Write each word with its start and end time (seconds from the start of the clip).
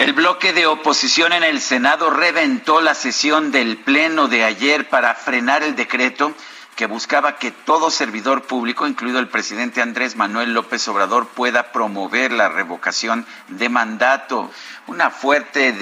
El 0.00 0.14
bloque 0.14 0.54
de 0.54 0.66
oposición 0.66 1.34
en 1.34 1.42
el 1.42 1.60
Senado 1.60 2.08
reventó 2.08 2.80
la 2.80 2.94
sesión 2.94 3.52
del 3.52 3.76
Pleno 3.76 4.28
de 4.28 4.44
ayer 4.44 4.88
para 4.88 5.14
frenar 5.14 5.62
el 5.62 5.76
decreto 5.76 6.32
que 6.74 6.86
buscaba 6.86 7.36
que 7.36 7.50
todo 7.50 7.90
servidor 7.90 8.44
público, 8.44 8.86
incluido 8.86 9.18
el 9.18 9.28
presidente 9.28 9.82
Andrés 9.82 10.16
Manuel 10.16 10.54
López 10.54 10.88
Obrador, 10.88 11.28
pueda 11.28 11.70
promover 11.70 12.32
la 12.32 12.48
revocación 12.48 13.26
de 13.48 13.68
mandato. 13.68 14.50
Una 14.86 15.10
fuerte 15.10 15.72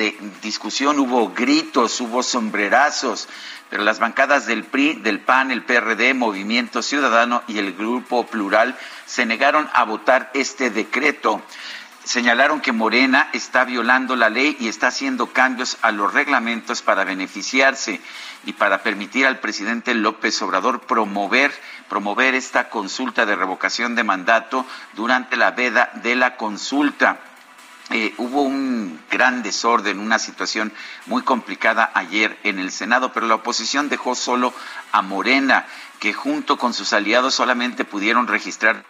discusión, 0.42 0.98
hubo 0.98 1.32
gritos, 1.32 2.00
hubo 2.00 2.24
sombrerazos, 2.24 3.28
pero 3.70 3.84
las 3.84 4.00
bancadas 4.00 4.46
del 4.46 4.64
PRI, 4.64 4.94
del 4.94 5.20
PAN, 5.20 5.52
el 5.52 5.62
PRD, 5.62 6.14
Movimiento 6.14 6.82
Ciudadano 6.82 7.44
y 7.46 7.58
el 7.58 7.72
Grupo 7.72 8.26
Plural 8.26 8.76
se 9.06 9.26
negaron 9.26 9.70
a 9.74 9.84
votar 9.84 10.32
este 10.34 10.70
decreto 10.70 11.40
señalaron 12.08 12.62
que 12.62 12.72
Morena 12.72 13.28
está 13.34 13.66
violando 13.66 14.16
la 14.16 14.30
ley 14.30 14.56
y 14.58 14.68
está 14.68 14.86
haciendo 14.86 15.26
cambios 15.26 15.76
a 15.82 15.92
los 15.92 16.14
reglamentos 16.14 16.80
para 16.80 17.04
beneficiarse 17.04 18.00
y 18.46 18.54
para 18.54 18.82
permitir 18.82 19.26
al 19.26 19.40
presidente 19.40 19.92
López 19.92 20.40
Obrador 20.40 20.80
promover, 20.80 21.52
promover 21.90 22.34
esta 22.34 22.70
consulta 22.70 23.26
de 23.26 23.36
revocación 23.36 23.94
de 23.94 24.04
mandato 24.04 24.64
durante 24.94 25.36
la 25.36 25.50
veda 25.50 25.90
de 26.02 26.16
la 26.16 26.38
consulta. 26.38 27.20
Eh, 27.90 28.14
hubo 28.16 28.40
un 28.40 28.98
gran 29.10 29.42
desorden, 29.42 29.98
una 29.98 30.18
situación 30.18 30.72
muy 31.04 31.20
complicada 31.20 31.90
ayer 31.92 32.38
en 32.42 32.58
el 32.58 32.70
Senado, 32.70 33.12
pero 33.12 33.26
la 33.26 33.34
oposición 33.34 33.90
dejó 33.90 34.14
solo 34.14 34.54
a 34.92 35.02
Morena, 35.02 35.66
que 36.00 36.14
junto 36.14 36.56
con 36.56 36.72
sus 36.72 36.94
aliados 36.94 37.34
solamente 37.34 37.84
pudieron 37.84 38.28
registrar 38.28 38.86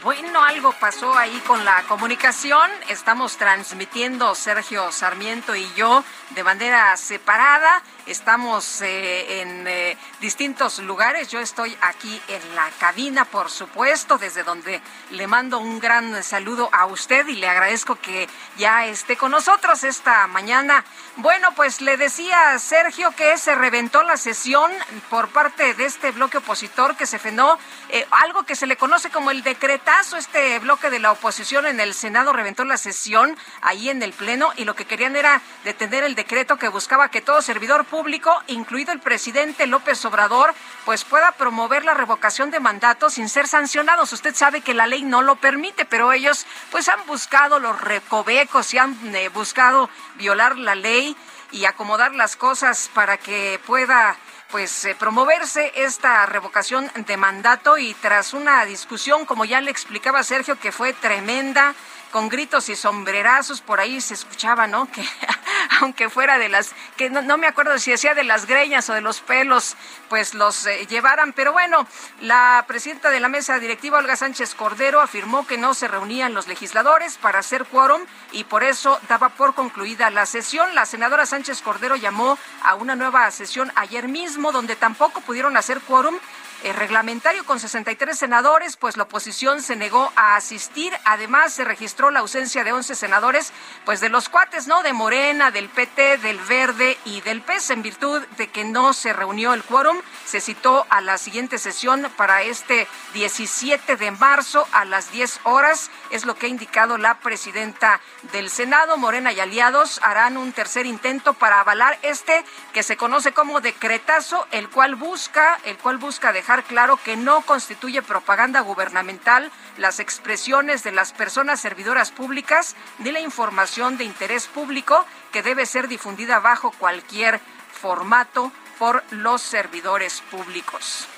Bueno, 0.00 0.42
algo 0.42 0.72
pasó 0.80 1.14
ahí 1.18 1.38
con 1.46 1.66
la 1.66 1.82
comunicación. 1.82 2.70
Estamos 2.88 3.36
transmitiendo 3.36 4.34
Sergio 4.34 4.90
Sarmiento 4.90 5.54
y 5.54 5.70
yo 5.74 6.02
de 6.30 6.42
manera 6.42 6.96
separada. 6.96 7.82
Estamos 8.06 8.82
eh, 8.82 9.42
en 9.42 9.64
eh, 9.68 9.96
distintos 10.20 10.80
lugares. 10.80 11.28
Yo 11.28 11.38
estoy 11.38 11.76
aquí 11.82 12.20
en 12.26 12.56
la 12.56 12.68
cabina, 12.80 13.24
por 13.24 13.48
supuesto, 13.48 14.18
desde 14.18 14.42
donde 14.42 14.80
le 15.10 15.26
mando 15.28 15.60
un 15.60 15.78
gran 15.78 16.20
saludo 16.24 16.68
a 16.72 16.86
usted 16.86 17.28
y 17.28 17.36
le 17.36 17.48
agradezco 17.48 17.94
que 17.94 18.28
ya 18.58 18.86
esté 18.86 19.16
con 19.16 19.30
nosotros 19.30 19.84
esta 19.84 20.26
mañana. 20.26 20.84
Bueno, 21.16 21.54
pues 21.54 21.80
le 21.80 21.96
decía 21.96 22.50
a 22.50 22.58
Sergio 22.58 23.12
que 23.12 23.38
se 23.38 23.54
reventó 23.54 24.02
la 24.02 24.16
sesión 24.16 24.72
por 25.08 25.28
parte 25.28 25.74
de 25.74 25.84
este 25.84 26.10
bloque 26.10 26.38
opositor 26.38 26.96
que 26.96 27.06
se 27.06 27.20
frenó 27.20 27.56
eh, 27.88 28.04
algo 28.10 28.42
que 28.42 28.56
se 28.56 28.66
le 28.66 28.76
conoce 28.76 29.10
como 29.10 29.30
el 29.30 29.44
decretazo. 29.44 30.16
Este 30.16 30.58
bloque 30.58 30.90
de 30.90 30.98
la 30.98 31.12
oposición 31.12 31.66
en 31.66 31.78
el 31.78 31.94
Senado 31.94 32.32
reventó 32.32 32.64
la 32.64 32.78
sesión 32.78 33.36
ahí 33.60 33.90
en 33.90 34.02
el 34.02 34.12
Pleno 34.12 34.52
y 34.56 34.64
lo 34.64 34.74
que 34.74 34.86
querían 34.86 35.14
era 35.14 35.40
detener 35.62 36.02
el 36.02 36.16
decreto 36.16 36.56
que 36.56 36.66
buscaba 36.66 37.08
que 37.08 37.20
todo 37.20 37.40
servidor 37.42 37.84
público, 37.92 38.42
incluido 38.46 38.90
el 38.90 39.00
presidente 39.00 39.66
López 39.66 40.02
Obrador, 40.06 40.54
pues 40.86 41.04
pueda 41.04 41.30
promover 41.32 41.84
la 41.84 41.92
revocación 41.92 42.50
de 42.50 42.58
mandatos 42.58 43.12
sin 43.12 43.28
ser 43.28 43.46
sancionados. 43.46 44.14
Usted 44.14 44.34
sabe 44.34 44.62
que 44.62 44.72
la 44.72 44.86
ley 44.86 45.02
no 45.02 45.20
lo 45.20 45.36
permite, 45.36 45.84
pero 45.84 46.10
ellos 46.10 46.46
pues 46.70 46.88
han 46.88 47.04
buscado 47.06 47.60
los 47.60 47.78
recovecos 47.82 48.72
y 48.72 48.78
han 48.78 48.96
eh, 49.14 49.28
buscado 49.28 49.90
violar 50.14 50.56
la 50.56 50.74
ley 50.74 51.14
y 51.50 51.66
acomodar 51.66 52.14
las 52.14 52.34
cosas 52.34 52.90
para 52.94 53.18
que 53.18 53.60
pueda 53.66 54.16
pues 54.50 54.86
eh, 54.86 54.94
promoverse 54.98 55.72
esta 55.74 56.24
revocación 56.24 56.90
de 56.94 57.16
mandato 57.18 57.76
y 57.76 57.92
tras 57.92 58.32
una 58.32 58.64
discusión, 58.64 59.26
como 59.26 59.44
ya 59.44 59.60
le 59.60 59.70
explicaba 59.70 60.22
Sergio, 60.22 60.58
que 60.58 60.72
fue 60.72 60.94
tremenda, 60.94 61.74
con 62.12 62.28
gritos 62.28 62.68
y 62.68 62.76
sombrerazos, 62.76 63.62
por 63.62 63.80
ahí 63.80 64.00
se 64.00 64.14
escuchaba, 64.14 64.68
¿no? 64.68 64.88
Que 64.92 65.02
aunque 65.80 66.08
fuera 66.08 66.38
de 66.38 66.48
las, 66.48 66.72
que 66.96 67.10
no, 67.10 67.38
me 67.38 67.46
acuerdo 67.46 67.76
si 67.78 67.90
decía 67.90 68.14
de 68.14 68.22
las 68.22 68.46
greñas 68.46 68.88
o 68.90 68.94
de 68.94 69.00
los 69.00 69.20
pelos, 69.20 69.76
pues 70.08 70.34
los 70.34 70.66
eh, 70.66 70.86
llevaran. 70.86 71.32
Pero 71.32 71.52
bueno, 71.52 71.86
la 72.20 72.64
presidenta 72.68 73.10
de 73.10 73.20
la 73.20 73.28
mesa 73.28 73.58
directiva, 73.58 73.98
Olga 73.98 74.14
Sánchez 74.16 74.54
Cordero, 74.54 75.00
afirmó 75.00 75.46
que 75.46 75.58
no 75.58 75.74
se 75.74 75.88
reunían 75.88 76.34
los 76.34 76.46
legisladores 76.46 77.16
para 77.16 77.40
hacer 77.40 77.64
quórum 77.64 78.02
y 78.30 78.44
por 78.44 78.62
eso 78.62 79.00
daba 79.08 79.30
por 79.30 79.54
concluida 79.54 80.10
la 80.10 80.26
sesión. 80.26 80.74
La 80.74 80.86
senadora 80.86 81.26
Sánchez 81.26 81.62
Cordero 81.62 81.96
llamó 81.96 82.38
a 82.62 82.74
una 82.74 82.94
nueva 82.94 83.30
sesión 83.30 83.72
ayer 83.74 84.08
mismo, 84.08 84.52
donde 84.52 84.76
tampoco 84.76 85.20
pudieron 85.22 85.56
hacer 85.56 85.80
quórum 85.80 86.18
el 86.64 86.74
reglamentario 86.76 87.44
con 87.44 87.58
63 87.58 88.16
senadores, 88.16 88.76
pues 88.76 88.96
la 88.96 89.04
oposición 89.04 89.62
se 89.62 89.74
negó 89.74 90.12
a 90.14 90.36
asistir. 90.36 90.92
Además, 91.04 91.52
se 91.52 91.64
registró 91.64 92.10
la 92.10 92.20
ausencia 92.20 92.62
de 92.62 92.72
11 92.72 92.94
senadores, 92.94 93.52
pues 93.84 94.00
de 94.00 94.08
los 94.08 94.28
cuates, 94.28 94.66
¿no? 94.68 94.82
De 94.82 94.92
Morena, 94.92 95.50
del 95.50 95.68
PT, 95.68 96.18
del 96.18 96.38
Verde 96.38 96.96
y 97.04 97.20
del 97.22 97.42
PES, 97.42 97.70
en 97.70 97.82
virtud 97.82 98.22
de 98.36 98.48
que 98.48 98.64
no 98.64 98.92
se 98.92 99.12
reunió 99.12 99.54
el 99.54 99.64
quórum. 99.64 100.00
Se 100.24 100.40
citó 100.40 100.86
a 100.88 101.00
la 101.00 101.18
siguiente 101.18 101.58
sesión 101.58 102.08
para 102.16 102.42
este 102.42 102.86
17 103.14 103.96
de 103.96 104.10
marzo 104.12 104.66
a 104.72 104.84
las 104.84 105.10
10 105.10 105.40
horas. 105.44 105.90
Es 106.10 106.24
lo 106.24 106.36
que 106.36 106.46
ha 106.46 106.50
indicado 106.50 106.96
la 106.96 107.18
presidenta 107.18 108.00
del 108.32 108.50
Senado. 108.50 108.96
Morena 108.96 109.32
y 109.32 109.40
aliados 109.40 110.00
harán 110.02 110.36
un 110.36 110.52
tercer 110.52 110.86
intento 110.86 111.34
para 111.34 111.60
avalar 111.60 111.98
este 112.02 112.44
que 112.72 112.82
se 112.82 112.96
conoce 112.96 113.32
como 113.32 113.60
decretazo, 113.60 114.46
el 114.52 114.68
cual 114.68 114.94
busca, 114.94 115.58
el 115.64 115.76
cual 115.78 115.98
busca 115.98 116.32
dejar 116.32 116.51
claro 116.60 116.98
que 117.02 117.16
no 117.16 117.40
constituye 117.40 118.02
propaganda 118.02 118.60
gubernamental 118.60 119.50
las 119.78 119.98
expresiones 120.00 120.84
de 120.84 120.92
las 120.92 121.12
personas 121.12 121.60
servidoras 121.60 122.10
públicas 122.10 122.76
ni 122.98 123.10
la 123.10 123.20
información 123.20 123.96
de 123.96 124.04
interés 124.04 124.46
público 124.46 125.06
que 125.32 125.42
debe 125.42 125.64
ser 125.64 125.88
difundida 125.88 126.40
bajo 126.40 126.70
cualquier 126.72 127.40
formato 127.80 128.52
por 128.78 129.02
los 129.10 129.40
servidores 129.40 130.22
públicos. 130.30 131.08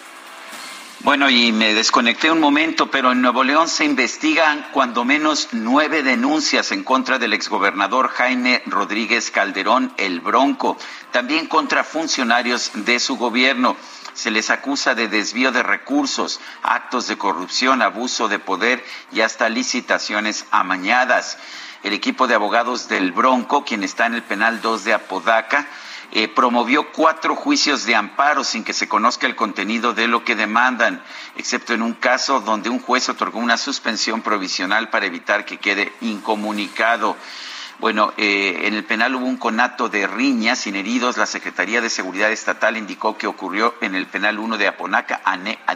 Bueno, 1.01 1.29
y 1.29 1.53
me 1.53 1.75
desconecté 1.75 2.31
un 2.31 2.41
momento, 2.41 2.91
pero 2.91 3.13
en 3.13 3.21
Nuevo 3.21 3.45
León 3.45 3.69
se 3.69 3.85
investigan 3.85 4.67
cuando 4.73 5.05
menos 5.05 5.49
nueve 5.53 6.03
denuncias 6.03 6.73
en 6.73 6.83
contra 6.83 7.19
del 7.19 7.35
exgobernador 7.35 8.09
Jaime 8.09 8.63
Rodríguez 8.65 9.31
Calderón, 9.31 9.93
el 9.99 10.21
Bronco, 10.21 10.79
también 11.13 11.47
contra 11.47 11.85
funcionarios 11.85 12.71
de 12.75 12.99
su 13.01 13.19
gobierno 13.19 13.77
se 14.15 14.31
les 14.31 14.51
acusa 14.51 14.95
de 14.95 15.09
desvío 15.09 15.53
de 15.53 15.63
recursos, 15.63 16.41
actos 16.63 17.07
de 17.09 17.19
corrupción, 17.19 17.83
abuso 17.83 18.29
de 18.29 18.39
poder 18.39 18.85
y 19.13 19.21
hasta 19.21 19.49
licitaciones 19.49 20.47
amañadas. 20.51 21.39
El 21.83 21.93
equipo 21.93 22.27
de 22.27 22.35
abogados 22.35 22.89
del 22.89 23.13
Bronco, 23.13 23.65
quien 23.65 23.85
está 23.85 24.07
en 24.07 24.15
el 24.15 24.23
penal 24.23 24.63
2 24.63 24.85
de 24.85 24.95
Apodaca, 24.95 25.67
eh, 26.13 26.29
promovió 26.29 26.93
cuatro 26.93 27.35
juicios 27.35 27.87
de 27.87 27.97
amparo 27.97 28.45
sin 28.45 28.63
que 28.63 28.73
se 28.73 28.89
conozca 28.89 29.27
el 29.27 29.35
contenido 29.35 29.95
de 29.95 30.07
lo 30.07 30.25
que 30.25 30.37
demandan, 30.37 31.03
excepto 31.37 31.75
en 31.75 31.83
un 31.83 31.95
caso 31.95 32.41
donde 32.41 32.71
un 32.71 32.79
juez 32.79 33.09
otorgó 33.09 33.41
una 33.41 33.57
suspensión 33.57 34.23
provisional 34.23 34.91
para 34.91 35.07
evitar 35.07 35.45
que 35.45 35.59
quede 35.59 35.93
incomunicado. 36.03 37.17
Bueno, 37.81 38.13
eh, 38.17 38.63
en 38.65 38.75
el 38.75 38.85
penal 38.85 39.17
hubo 39.17 39.27
un 39.27 39.37
conato 39.37 39.89
de 39.89 40.07
riñas 40.07 40.61
sin 40.61 40.77
heridos. 40.77 41.17
La 41.17 41.27
Secretaría 41.27 41.81
de 41.81 41.91
Seguridad 41.91 42.31
Estatal 42.31 42.77
indicó 42.77 43.19
que 43.19 43.27
ocurrió 43.27 43.75
en 43.81 43.97
el 43.97 44.07
penal 44.07 44.39
1 44.39 44.59
de 44.59 44.69
Aponaca, 44.69 45.21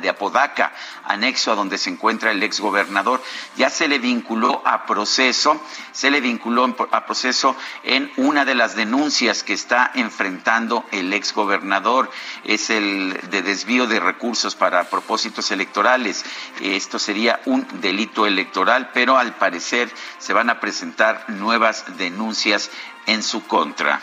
de 0.00 0.08
Apodaca, 0.08 0.72
anexo 1.04 1.50
a 1.50 1.56
donde 1.56 1.76
se 1.76 1.90
encuentra 1.90 2.30
el 2.30 2.42
exgobernador. 2.44 3.20
Ya 3.56 3.68
se 3.68 3.88
le 3.88 3.98
vinculó 3.98 4.62
a 4.64 4.86
proceso, 4.86 5.60
se 5.90 6.10
le 6.10 6.20
vinculó 6.20 6.72
a 6.92 7.04
proceso 7.04 7.56
en 7.82 8.12
una 8.16 8.44
de 8.44 8.54
las 8.54 8.76
denuncias 8.76 9.42
que 9.42 9.54
está 9.54 9.90
enfrentando 9.94 10.84
el 10.92 11.12
exgobernador. 11.12 12.10
Es 12.44 12.70
el 12.70 13.18
de 13.30 13.42
desvío 13.42 13.88
de 13.88 13.98
recursos 13.98 14.54
para 14.54 14.84
propósitos 14.84 15.50
electorales. 15.50 16.24
Esto 16.60 17.00
sería 17.00 17.40
un 17.46 17.66
delito 17.80 18.24
electoral, 18.24 18.90
pero 18.94 19.18
al 19.18 19.34
parecer 19.34 19.90
se 20.18 20.32
van 20.32 20.48
a 20.48 20.60
presentar 20.60 21.24
nuevas 21.28 21.84
denuncias 21.96 22.70
en 23.06 23.22
su 23.22 23.46
contra. 23.46 24.00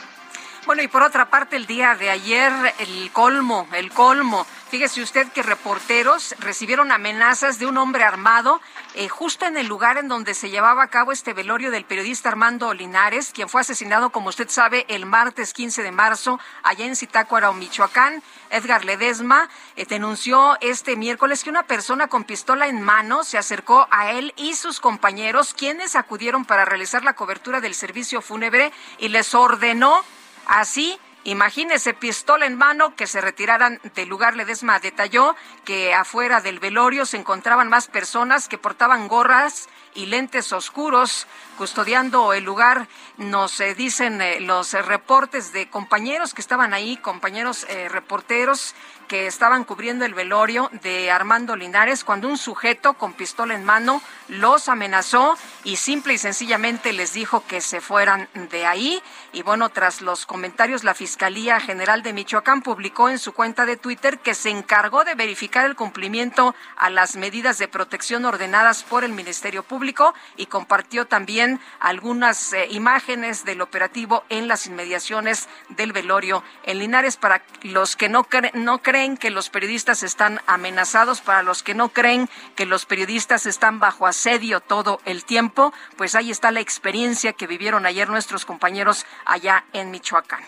Bueno, 0.66 0.82
y 0.82 0.88
por 0.88 1.04
otra 1.04 1.30
parte, 1.30 1.58
el 1.58 1.68
día 1.68 1.94
de 1.94 2.10
ayer, 2.10 2.52
el 2.80 3.12
colmo, 3.12 3.68
el 3.74 3.92
colmo. 3.92 4.48
Fíjese 4.72 5.04
usted 5.04 5.28
que 5.28 5.44
reporteros 5.44 6.34
recibieron 6.40 6.92
amenazas 6.92 7.60
de 7.60 7.68
un 7.68 7.78
hombre 7.78 8.04
armado 8.04 8.60
eh, 8.96 9.08
justo 9.08 9.46
en 9.46 9.58
el 9.58 9.68
lugar 9.68 10.00
en 10.00 10.08
donde 10.08 10.34
se 10.34 10.50
llevaba 10.50 10.82
a 10.82 10.88
cabo 10.88 11.12
este 11.12 11.34
velorio 11.34 11.70
del 11.70 11.86
periodista 11.86 12.30
Armando 12.30 12.74
Linares, 12.74 13.32
quien 13.32 13.48
fue 13.48 13.62
asesinado, 13.62 14.10
como 14.10 14.30
usted 14.30 14.50
sabe, 14.50 14.88
el 14.90 15.06
martes 15.06 15.54
15 15.54 15.84
de 15.84 15.92
marzo, 15.92 16.40
allá 16.64 16.86
en 16.86 16.96
Zitácuaro, 16.96 17.54
Michoacán. 17.54 18.24
Edgar 18.50 18.86
Ledesma 18.86 19.50
eh, 19.76 19.86
denunció 19.86 20.58
este 20.62 20.96
miércoles 20.96 21.44
que 21.44 21.52
una 21.52 21.68
persona 21.68 22.08
con 22.08 22.24
pistola 22.24 22.68
en 22.68 22.82
mano 22.82 23.24
se 23.24 23.38
acercó 23.38 23.88
a 23.92 24.14
él 24.14 24.34
y 24.36 24.56
sus 24.56 24.80
compañeros, 24.80 25.54
quienes 25.54 25.96
acudieron 25.96 26.44
para 26.44 26.66
realizar 26.66 27.04
la 27.04 27.14
cobertura 27.14 27.62
del 27.62 27.76
servicio 27.76 28.20
fúnebre 28.24 28.72
y 28.98 29.10
les 29.10 29.36
ordenó 29.36 30.04
Así, 30.46 30.98
imagínese 31.24 31.94
pistola 31.94 32.46
en 32.46 32.56
mano 32.56 32.96
que 32.96 33.08
se 33.08 33.22
retiraran 33.22 33.80
del 33.96 34.10
lugar. 34.10 34.36
Ledesma 34.36 34.80
detalló 34.80 35.36
que 35.64 35.94
afuera 35.94 36.42
del 36.42 36.60
velorio 36.60 37.06
se 37.06 37.18
encontraban 37.18 37.70
más 37.70 37.88
personas 37.88 38.48
que 38.48 38.58
portaban 38.58 39.08
gorras 39.08 39.68
y 39.96 40.06
lentes 40.06 40.52
oscuros 40.54 41.26
custodiando 41.58 42.34
el 42.34 42.44
lugar. 42.44 42.88
Nos 43.18 43.60
eh, 43.62 43.74
dicen 43.74 44.22
eh, 44.22 44.40
los 44.42 44.74
reportes 44.74 45.54
de 45.54 45.70
compañeros 45.70 46.34
que 46.34 46.42
estaban 46.42 46.74
ahí, 46.74 46.98
compañeros 46.98 47.66
eh, 47.70 47.90
reporteros 47.90 48.76
que 49.08 49.28
estaban 49.28 49.64
cubriendo 49.64 50.04
el 50.04 50.14
velorio 50.14 50.70
de 50.82 51.12
Armando 51.12 51.56
Linares 51.56 52.04
cuando 52.04 52.28
un 52.28 52.38
sujeto 52.38 52.96
con 52.96 53.14
pistola 53.14 53.54
en 53.54 53.64
mano 53.64 54.02
los 54.28 54.68
amenazó 54.68 55.38
y 55.64 55.78
simple 55.78 56.14
y 56.14 56.18
sencillamente 56.18 56.92
les 56.92 57.14
dijo 57.14 57.46
que 57.48 57.62
se 57.62 57.82
fueran 57.82 58.28
de 58.34 58.66
ahí. 58.66 59.02
Y 59.36 59.44
bueno, 59.44 59.70
tras 59.70 60.02
los 60.02 60.26
comentarios, 60.26 60.84
la 60.84 60.96
Fiscalía 60.96 61.60
General 61.60 62.02
de 62.02 62.14
Michoacán 62.14 62.62
publicó 62.64 63.10
en 63.10 63.20
su 63.20 63.34
cuenta 63.34 63.66
de 63.66 63.78
Twitter 63.78 64.18
que 64.18 64.34
se 64.34 64.50
encargó 64.50 65.04
de 65.04 65.14
verificar 65.14 65.66
el 65.66 65.76
cumplimiento 65.76 66.56
a 66.78 66.90
las 66.90 67.18
medidas 67.18 67.58
de 67.58 67.68
protección 67.68 68.26
ordenadas 68.26 68.84
por 68.84 69.04
el 69.04 69.12
Ministerio 69.12 69.62
Público 69.62 70.14
y 70.38 70.48
compartió 70.48 71.06
también 71.06 71.60
algunas 71.82 72.54
eh, 72.54 72.70
imágenes 72.72 73.44
del 73.44 73.62
operativo 73.62 74.24
en 74.30 74.48
las 74.48 74.68
inmediaciones 74.68 75.50
del 75.68 75.92
velorio 75.92 76.42
en 76.64 76.80
Linares. 76.80 77.18
Para 77.18 77.44
los 77.62 77.98
que 77.98 78.08
no, 78.08 78.26
no 78.54 78.82
creen 78.82 78.96
creen 78.96 79.18
que 79.18 79.32
los 79.32 79.50
periodistas 79.50 80.04
están 80.04 80.40
amenazados, 80.48 81.20
para 81.20 81.44
los 81.44 81.62
que 81.62 81.74
no 81.74 81.90
creen 81.90 82.30
que 82.56 82.66
los 82.66 82.86
periodistas 82.86 83.46
están 83.46 83.82
bajo 83.82 84.08
asedio 84.08 84.62
todo 84.62 85.02
el 85.04 85.26
tiempo, 85.26 85.74
pues 85.98 86.16
ahí 86.16 86.32
está 86.32 86.52
la 86.52 86.62
experiencia 86.62 87.34
que 87.34 87.46
vivieron 87.46 87.86
ayer 87.86 88.08
nuestros 88.08 88.46
compañeros 88.46 89.06
allá 89.26 89.66
en 89.74 89.92
Michoacán. 89.92 90.44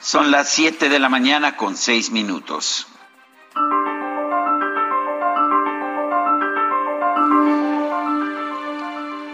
Son 0.00 0.30
las 0.30 0.48
7 0.50 0.88
de 0.88 0.98
la 0.98 1.08
mañana 1.08 1.56
con 1.56 1.76
6 1.76 2.10
minutos. 2.10 2.86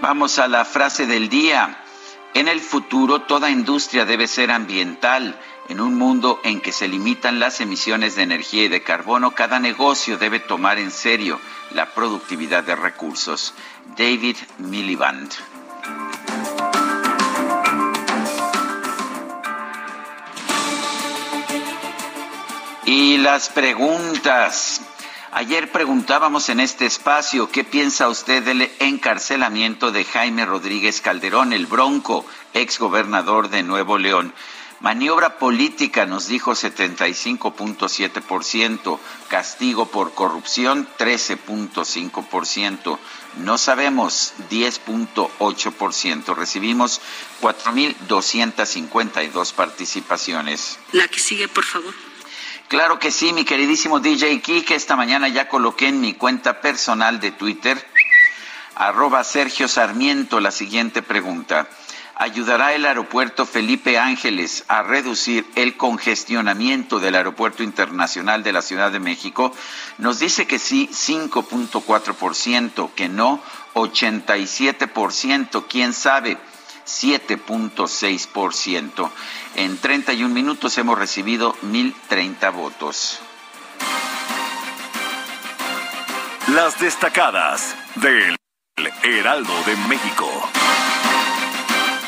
Vamos 0.00 0.38
a 0.38 0.48
la 0.48 0.64
frase 0.64 1.06
del 1.06 1.28
día. 1.28 1.78
En 2.34 2.48
el 2.48 2.60
futuro 2.60 3.22
toda 3.22 3.50
industria 3.50 4.04
debe 4.04 4.26
ser 4.26 4.50
ambiental 4.50 5.38
en 5.68 5.80
un 5.80 5.94
mundo 5.94 6.40
en 6.44 6.60
que 6.60 6.72
se 6.72 6.88
limitan 6.88 7.38
las 7.38 7.60
emisiones 7.60 8.16
de 8.16 8.22
energía 8.22 8.64
y 8.64 8.68
de 8.68 8.82
carbono, 8.82 9.30
cada 9.30 9.58
negocio 9.58 10.18
debe 10.18 10.40
tomar 10.40 10.78
en 10.78 10.90
serio 10.90 11.40
la 11.70 11.94
productividad 11.94 12.64
de 12.64 12.74
recursos. 12.74 13.54
David 13.96 14.36
Miliband. 14.58 15.32
Y 22.84 23.16
las 23.18 23.48
preguntas. 23.48 24.80
Ayer 25.30 25.70
preguntábamos 25.70 26.48
en 26.48 26.58
este 26.60 26.84
espacio 26.84 27.48
qué 27.48 27.62
piensa 27.64 28.08
usted 28.08 28.42
del 28.42 28.68
encarcelamiento 28.80 29.92
de 29.92 30.04
Jaime 30.04 30.44
Rodríguez 30.44 31.00
Calderón, 31.00 31.52
el 31.52 31.66
Bronco, 31.66 32.26
exgobernador 32.52 33.48
de 33.48 33.62
Nuevo 33.62 33.98
León. 33.98 34.34
Maniobra 34.80 35.38
política 35.38 36.06
nos 36.06 36.26
dijo 36.26 36.52
75.7%, 36.52 38.98
castigo 39.28 39.86
por 39.86 40.12
corrupción 40.12 40.88
13.5%, 40.98 42.98
no 43.38 43.58
sabemos 43.58 44.34
10.8%. 44.50 46.34
Recibimos 46.34 47.00
4.252 47.40 49.52
participaciones. 49.52 50.80
La 50.90 51.06
que 51.06 51.20
sigue, 51.20 51.46
por 51.46 51.64
favor. 51.64 51.94
Claro 52.72 52.98
que 52.98 53.10
sí, 53.10 53.34
mi 53.34 53.44
queridísimo 53.44 54.00
DJ 54.00 54.40
que 54.40 54.74
esta 54.74 54.96
mañana 54.96 55.28
ya 55.28 55.46
coloqué 55.46 55.88
en 55.88 56.00
mi 56.00 56.14
cuenta 56.14 56.62
personal 56.62 57.20
de 57.20 57.30
Twitter, 57.30 57.86
arroba 58.74 59.22
Sergio 59.24 59.68
Sarmiento, 59.68 60.40
la 60.40 60.50
siguiente 60.50 61.02
pregunta. 61.02 61.68
Ayudará 62.14 62.72
el 62.72 62.86
aeropuerto 62.86 63.44
Felipe 63.44 63.98
Ángeles 63.98 64.64
a 64.68 64.82
reducir 64.82 65.44
el 65.54 65.76
congestionamiento 65.76 66.98
del 66.98 67.16
aeropuerto 67.16 67.62
internacional 67.62 68.42
de 68.42 68.54
la 68.54 68.62
Ciudad 68.62 68.90
de 68.90 69.00
México, 69.00 69.54
nos 69.98 70.18
dice 70.18 70.46
que 70.46 70.58
sí 70.58 70.88
5.4%, 70.90 72.94
que 72.94 73.10
no 73.10 73.42
87%, 73.74 75.66
quién 75.68 75.92
sabe 75.92 76.38
7.6%. 76.86 79.10
En 79.56 79.76
31 79.78 80.34
minutos 80.34 80.78
hemos 80.78 80.98
recibido 80.98 81.54
1.030 81.62 82.52
votos. 82.52 83.20
Las 86.48 86.80
destacadas 86.80 87.76
del 87.96 88.36
Heraldo 89.02 89.54
de 89.64 89.76
México. 89.88 90.28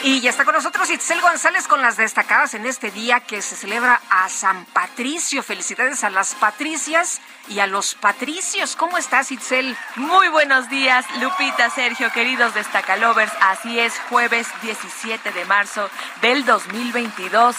Y 0.06 0.20
ya 0.20 0.28
está 0.28 0.44
con 0.44 0.52
nosotros 0.52 0.90
Itzel 0.90 1.18
González 1.22 1.66
con 1.66 1.80
las 1.80 1.96
destacadas 1.96 2.52
en 2.52 2.66
este 2.66 2.90
día 2.90 3.20
que 3.20 3.40
se 3.40 3.56
celebra 3.56 4.02
a 4.10 4.28
San 4.28 4.66
Patricio. 4.66 5.42
Felicidades 5.42 6.04
a 6.04 6.10
las 6.10 6.34
patricias 6.34 7.22
y 7.48 7.60
a 7.60 7.66
los 7.66 7.94
patricios. 7.94 8.76
¿Cómo 8.76 8.98
estás, 8.98 9.32
Itzel? 9.32 9.74
Muy 9.96 10.28
buenos 10.28 10.68
días, 10.68 11.06
Lupita, 11.22 11.70
Sergio, 11.70 12.12
queridos 12.12 12.52
destacalovers. 12.52 13.32
Así 13.40 13.80
es, 13.80 13.98
jueves 14.10 14.46
17 14.60 15.32
de 15.32 15.44
marzo 15.46 15.88
del 16.20 16.44
2022 16.44 17.56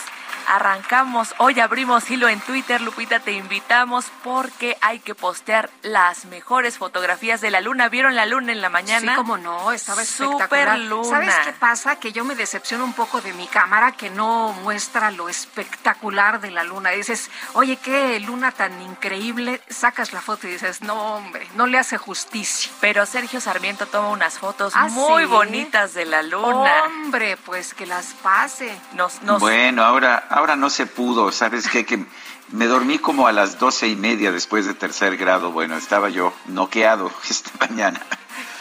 arrancamos, 0.47 1.33
hoy 1.37 1.59
abrimos 1.59 2.09
hilo 2.09 2.27
en 2.27 2.39
Twitter, 2.39 2.81
Lupita, 2.81 3.19
te 3.19 3.31
invitamos 3.31 4.05
porque 4.23 4.77
hay 4.81 4.99
que 4.99 5.15
postear 5.15 5.69
las 5.81 6.25
mejores 6.25 6.77
fotografías 6.77 7.41
de 7.41 7.51
la 7.51 7.61
luna. 7.61 7.89
¿Vieron 7.89 8.15
la 8.15 8.25
luna 8.25 8.51
en 8.51 8.61
la 8.61 8.69
mañana? 8.69 9.11
Sí, 9.11 9.15
como 9.15 9.37
no, 9.37 9.71
estaba 9.71 10.01
espectacular. 10.01 10.79
luna. 10.79 11.09
¿Sabes 11.09 11.35
qué 11.43 11.53
pasa? 11.53 11.95
Que 11.97 12.11
yo 12.11 12.23
me 12.23 12.35
decepciono 12.35 12.83
un 12.83 12.93
poco 12.93 13.21
de 13.21 13.33
mi 13.33 13.47
cámara 13.47 13.91
que 13.91 14.09
no 14.09 14.53
muestra 14.63 15.11
lo 15.11 15.29
espectacular 15.29 16.39
de 16.41 16.51
la 16.51 16.63
luna. 16.63 16.91
Dices, 16.91 17.29
oye, 17.53 17.77
qué 17.77 18.19
luna 18.19 18.51
tan 18.51 18.81
increíble. 18.81 19.61
Sacas 19.69 20.13
la 20.13 20.21
foto 20.21 20.47
y 20.47 20.51
dices, 20.51 20.81
no, 20.81 21.15
hombre, 21.15 21.47
no 21.55 21.67
le 21.67 21.77
hace 21.77 21.97
justicia. 21.97 22.71
Pero 22.81 23.05
Sergio 23.05 23.39
Sarmiento 23.39 23.85
toma 23.87 24.09
unas 24.09 24.39
fotos 24.39 24.73
¿Ah, 24.75 24.87
muy 24.87 25.25
bonitas 25.25 25.93
de 25.93 26.05
la 26.05 26.21
luna. 26.23 26.83
Hombre, 26.85 27.37
pues 27.37 27.73
que 27.73 27.85
las 27.85 28.07
pase. 28.21 28.75
Nos, 28.93 29.21
nos... 29.21 29.39
Bueno, 29.39 29.83
ahora 29.83 30.27
ahora 30.35 30.57
no 30.57 30.69
se 30.69 30.85
pudo, 30.85 31.31
¿sabes 31.31 31.69
qué? 31.69 31.85
Que 31.85 32.05
me 32.51 32.65
dormí 32.67 32.99
como 32.99 33.25
a 33.27 33.31
las 33.31 33.57
doce 33.57 33.87
y 33.87 33.95
media 33.95 34.33
después 34.33 34.65
de 34.65 34.73
tercer 34.73 35.15
grado. 35.15 35.53
Bueno, 35.53 35.77
estaba 35.77 36.09
yo 36.09 36.33
noqueado 36.47 37.09
esta 37.29 37.51
mañana. 37.65 38.01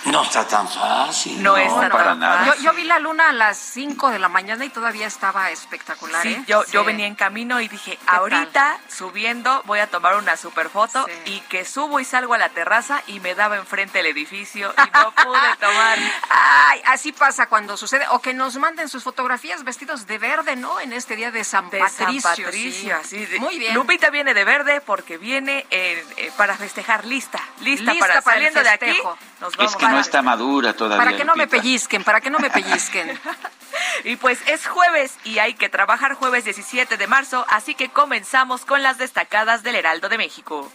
No 0.06 0.22
está 0.22 0.46
tan 0.46 0.68
fácil. 0.68 1.42
No, 1.42 1.56
está 1.56 1.88
tan 1.88 2.20
fácil. 2.20 2.62
Yo, 2.62 2.72
vi 2.74 2.84
la 2.84 2.98
luna 2.98 3.30
a 3.30 3.32
las 3.32 3.56
5 3.56 4.10
de 4.10 4.18
la 4.18 4.28
mañana 4.28 4.64
y 4.64 4.68
todavía 4.68 5.06
estaba 5.06 5.50
espectacular. 5.50 6.22
Sí, 6.22 6.34
¿eh? 6.34 6.44
yo, 6.46 6.64
yo 6.66 6.84
venía 6.84 7.06
en 7.06 7.14
camino 7.14 7.60
y 7.60 7.68
dije, 7.68 7.98
ahorita 8.06 8.78
subiendo 8.88 9.62
voy 9.64 9.78
a 9.78 9.86
tomar 9.86 10.16
una 10.16 10.36
super 10.36 10.68
foto 10.68 11.06
y 11.24 11.40
que 11.40 11.64
subo 11.64 12.00
y 12.00 12.04
salgo 12.04 12.34
a 12.34 12.38
la 12.38 12.50
terraza 12.50 13.02
y 13.06 13.20
me 13.20 13.34
daba 13.34 13.56
enfrente 13.56 14.00
el 14.00 14.06
edificio 14.06 14.74
y 14.76 14.98
no 14.98 15.12
pude 15.12 15.56
tomar. 15.60 15.98
Ay, 16.28 16.82
así 16.86 17.12
pasa 17.12 17.46
cuando 17.46 17.76
sucede. 17.76 18.06
O 18.10 18.20
que 18.20 18.34
nos 18.34 18.56
manden 18.56 18.88
sus 18.88 19.04
fotografías 19.04 19.64
vestidos 19.64 20.06
de 20.06 20.18
verde, 20.18 20.56
¿no? 20.56 20.80
En 20.80 20.92
este 20.92 21.16
día 21.16 21.30
de 21.30 21.44
San 21.44 21.70
Patricio. 21.70 22.20
San 22.20 22.36
Patricio, 22.36 22.98
sí. 23.04 23.26
Muy 23.38 23.58
bien. 23.58 23.74
Lupita 23.74 24.10
viene 24.10 24.34
de 24.34 24.44
verde 24.44 24.82
porque 24.82 25.16
viene 25.16 25.66
eh, 25.70 26.04
eh, 26.16 26.32
para 26.36 26.56
festejar, 26.56 27.04
lista, 27.04 27.40
lista, 27.60 27.94
para, 27.98 28.20
saliendo 28.20 28.62
de 28.62 28.68
aquí. 28.68 29.02
Nos 29.40 29.56
vamos 29.56 29.76
no 29.94 30.00
está 30.00 30.22
madura 30.22 30.72
todavía. 30.72 31.04
Para 31.04 31.16
que 31.16 31.24
no 31.24 31.34
me 31.36 31.46
pellizquen, 31.46 32.04
para 32.04 32.20
que 32.20 32.30
no 32.30 32.38
me 32.38 32.50
pellizquen. 32.50 33.18
y 34.04 34.16
pues 34.16 34.38
es 34.46 34.66
jueves 34.66 35.16
y 35.24 35.38
hay 35.38 35.54
que 35.54 35.68
trabajar 35.68 36.14
jueves 36.14 36.44
17 36.44 36.96
de 36.96 37.06
marzo, 37.06 37.46
así 37.48 37.74
que 37.74 37.88
comenzamos 37.88 38.64
con 38.64 38.82
las 38.82 38.98
destacadas 38.98 39.62
del 39.62 39.76
Heraldo 39.76 40.08
de 40.08 40.18
México. 40.18 40.70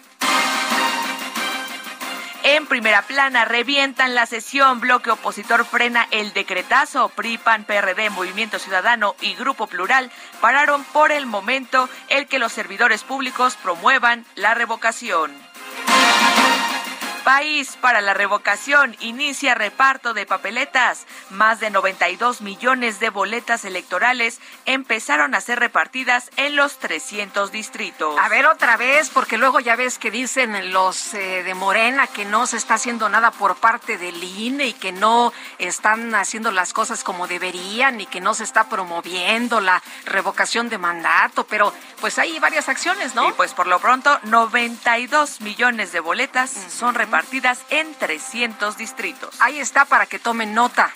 En 2.43 2.67
primera 2.67 3.01
plana, 3.01 3.43
revientan 3.43 4.15
la 4.15 4.25
sesión. 4.25 4.79
Bloque 4.79 5.11
opositor 5.11 5.65
frena 5.65 6.07
el 6.09 6.31
decretazo. 6.31 7.09
PRI, 7.09 7.37
PAN, 7.37 7.65
PRD, 7.65 8.09
Movimiento 8.09 8.59
Ciudadano 8.59 9.15
y 9.19 9.35
Grupo 9.35 9.67
Plural 9.67 10.09
pararon 10.39 10.85
por 10.85 11.11
el 11.11 11.25
momento 11.25 11.89
el 12.07 12.27
que 12.27 12.39
los 12.39 12.53
servidores 12.53 13.03
públicos 13.03 13.57
promuevan 13.61 14.25
la 14.35 14.53
revocación. 14.53 15.33
País 17.19 17.77
para 17.81 18.01
la 18.01 18.13
revocación 18.13 18.95
inicia 19.01 19.53
reparto 19.53 20.13
de 20.13 20.25
papeletas. 20.25 21.05
Más 21.29 21.59
de 21.59 21.69
92 21.69 22.41
millones 22.41 22.99
de 22.99 23.09
boletas 23.09 23.65
electorales 23.65 24.39
empezaron 24.65 25.35
a 25.35 25.41
ser 25.41 25.59
repartidas 25.59 26.31
en 26.37 26.55
los 26.55 26.79
300 26.79 27.51
distritos. 27.51 28.17
A 28.19 28.29
ver 28.29 28.45
otra 28.45 28.77
vez, 28.77 29.09
porque 29.09 29.37
luego 29.37 29.59
ya 29.59 29.75
ves 29.75 29.99
que 29.99 30.11
dicen 30.11 30.71
los 30.71 31.13
eh, 31.13 31.43
de 31.43 31.53
Morena 31.53 32.07
que 32.07 32.25
no 32.25 32.47
se 32.47 32.57
está 32.57 32.75
haciendo 32.75 33.09
nada 33.09 33.31
por 33.31 33.57
parte 33.57 33.97
del 33.97 34.23
INE 34.23 34.67
y 34.67 34.73
que 34.73 34.91
no 34.91 35.33
están 35.57 36.15
haciendo 36.15 36.51
las 36.51 36.73
cosas 36.73 37.03
como 37.03 37.27
deberían 37.27 37.99
y 38.01 38.05
que 38.05 38.21
no 38.21 38.33
se 38.33 38.43
está 38.43 38.69
promoviendo 38.69 39.59
la 39.59 39.83
revocación 40.05 40.69
de 40.69 40.77
mandato, 40.77 41.45
pero 41.45 41.73
pues 41.99 42.17
hay 42.17 42.39
varias 42.39 42.69
acciones, 42.69 43.13
¿no? 43.13 43.29
Y 43.29 43.33
pues 43.33 43.53
por 43.53 43.67
lo 43.67 43.79
pronto 43.79 44.17
92 44.23 45.41
millones 45.41 45.91
de 45.91 45.99
boletas 45.99 46.49
son 46.49 46.95
repartidas 46.95 47.08
en 47.69 47.93
300 47.95 48.77
distritos. 48.77 49.35
Ahí 49.39 49.59
está 49.59 49.85
para 49.85 50.05
que 50.05 50.19
tomen 50.19 50.53
nota. 50.53 50.91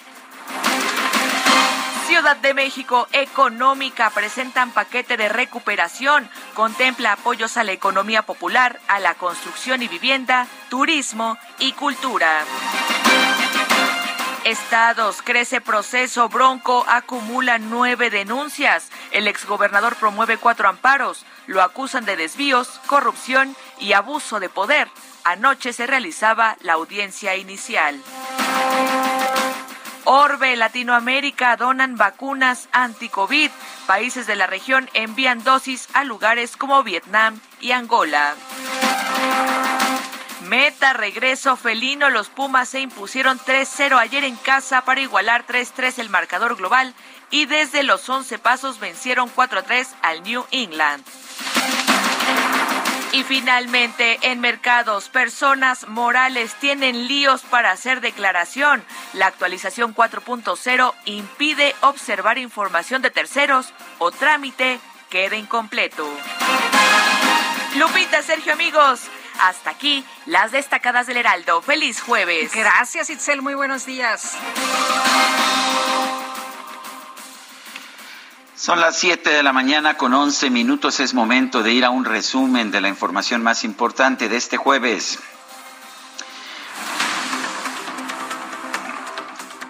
Ciudad 2.07 2.37
de 2.37 2.53
México 2.53 3.07
Económica 3.11 4.11
presentan 4.11 4.71
paquete 4.71 5.17
de 5.17 5.29
recuperación. 5.29 6.29
Contempla 6.53 7.13
apoyos 7.13 7.57
a 7.57 7.63
la 7.63 7.71
economía 7.71 8.21
popular, 8.23 8.79
a 8.87 8.99
la 8.99 9.15
construcción 9.15 9.81
y 9.81 9.87
vivienda, 9.87 10.47
turismo 10.69 11.37
y 11.59 11.71
cultura. 11.73 12.43
Estados, 14.43 15.21
crece 15.23 15.61
proceso, 15.61 16.29
Bronco 16.29 16.85
acumula 16.87 17.57
nueve 17.57 18.09
denuncias. 18.09 18.89
El 19.11 19.27
exgobernador 19.27 19.95
promueve 19.95 20.37
cuatro 20.37 20.67
amparos. 20.67 21.25
Lo 21.47 21.63
acusan 21.63 22.05
de 22.05 22.17
desvíos, 22.17 22.67
corrupción 22.87 23.55
y 23.79 23.93
abuso 23.93 24.39
de 24.39 24.49
poder. 24.49 24.89
Anoche 25.23 25.73
se 25.73 25.87
realizaba 25.87 26.57
la 26.61 26.73
audiencia 26.73 27.35
inicial. 27.35 28.01
Orbe, 30.05 30.57
Latinoamérica, 30.57 31.55
donan 31.55 31.95
vacunas 31.95 32.67
anti-COVID. 32.73 33.49
Países 33.87 34.27
de 34.27 34.35
la 34.35 34.47
región 34.47 34.89
envían 34.93 35.43
dosis 35.43 35.87
a 35.93 36.03
lugares 36.03 36.57
como 36.57 36.83
Vietnam 36.83 37.39
y 37.61 37.71
Angola. 37.71 38.35
Meta, 40.41 40.91
regreso 40.91 41.55
felino. 41.55 42.09
Los 42.09 42.27
Pumas 42.27 42.67
se 42.67 42.81
impusieron 42.81 43.39
3-0 43.39 43.97
ayer 43.97 44.25
en 44.25 44.35
casa 44.35 44.81
para 44.81 44.99
igualar 44.99 45.47
3-3 45.47 45.99
el 45.99 46.09
marcador 46.09 46.57
global 46.57 46.93
y 47.31 47.45
desde 47.45 47.83
los 47.83 48.07
11 48.09 48.39
pasos 48.39 48.79
vencieron 48.79 49.33
4-3 49.33 49.87
al 50.01 50.21
New 50.23 50.45
England. 50.51 51.03
Y 53.13 53.23
finalmente, 53.23 54.17
en 54.23 54.39
mercados, 54.39 55.07
personas 55.09 55.87
morales 55.87 56.55
tienen 56.55 57.07
líos 57.07 57.43
para 57.43 57.69
hacer 57.69 58.01
declaración. 58.01 58.83
La 59.13 59.27
actualización 59.27 59.93
4.0 59.93 60.93
impide 61.05 61.75
observar 61.81 62.39
información 62.39 63.03
de 63.03 63.11
terceros 63.11 63.71
o 63.99 64.11
trámite 64.11 64.79
quede 65.11 65.37
incompleto. 65.37 66.09
Lupita, 67.77 68.23
Sergio, 68.23 68.53
amigos. 68.53 69.01
Hasta 69.41 69.69
aquí 69.69 70.03
las 70.25 70.51
destacadas 70.51 71.05
del 71.05 71.17
Heraldo. 71.17 71.61
Feliz 71.61 72.01
jueves. 72.01 72.51
Gracias, 72.55 73.11
Itzel. 73.11 73.43
Muy 73.43 73.53
buenos 73.53 73.85
días. 73.85 74.35
Son 78.63 78.79
las 78.79 78.97
7 78.97 79.29
de 79.29 79.43
la 79.43 79.51
mañana 79.51 79.97
con 79.97 80.13
11 80.13 80.49
minutos. 80.49 81.01
Es 81.01 81.13
momento 81.13 81.63
de 81.63 81.73
ir 81.73 81.83
a 81.83 81.89
un 81.89 82.05
resumen 82.05 82.71
de 82.71 82.79
la 82.79 82.87
información 82.87 83.43
más 83.43 83.65
importante 83.65 84.29
de 84.29 84.37
este 84.37 84.55
jueves. 84.55 85.19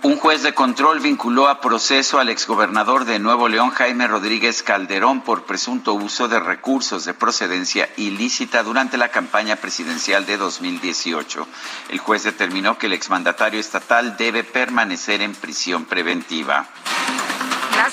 Un 0.03 0.17
juez 0.17 0.43
de 0.43 0.53
control 0.53 0.99
vinculó 0.99 1.47
a 1.47 1.59
proceso 1.59 2.19
al 2.19 2.29
exgobernador 2.29 3.05
de 3.05 3.17
Nuevo 3.17 3.47
León, 3.47 3.71
Jaime 3.71 4.05
Rodríguez 4.05 4.61
Calderón, 4.61 5.21
por 5.21 5.45
presunto 5.45 5.95
uso 5.95 6.27
de 6.27 6.39
recursos 6.39 7.03
de 7.05 7.15
procedencia 7.15 7.89
ilícita 7.97 8.61
durante 8.61 8.99
la 8.99 9.09
campaña 9.09 9.55
presidencial 9.55 10.27
de 10.27 10.37
2018. 10.37 11.47
El 11.89 11.97
juez 11.97 12.21
determinó 12.21 12.77
que 12.77 12.85
el 12.85 12.93
exmandatario 12.93 13.59
estatal 13.59 14.17
debe 14.17 14.43
permanecer 14.43 15.23
en 15.23 15.33
prisión 15.33 15.85
preventiva. 15.85 16.67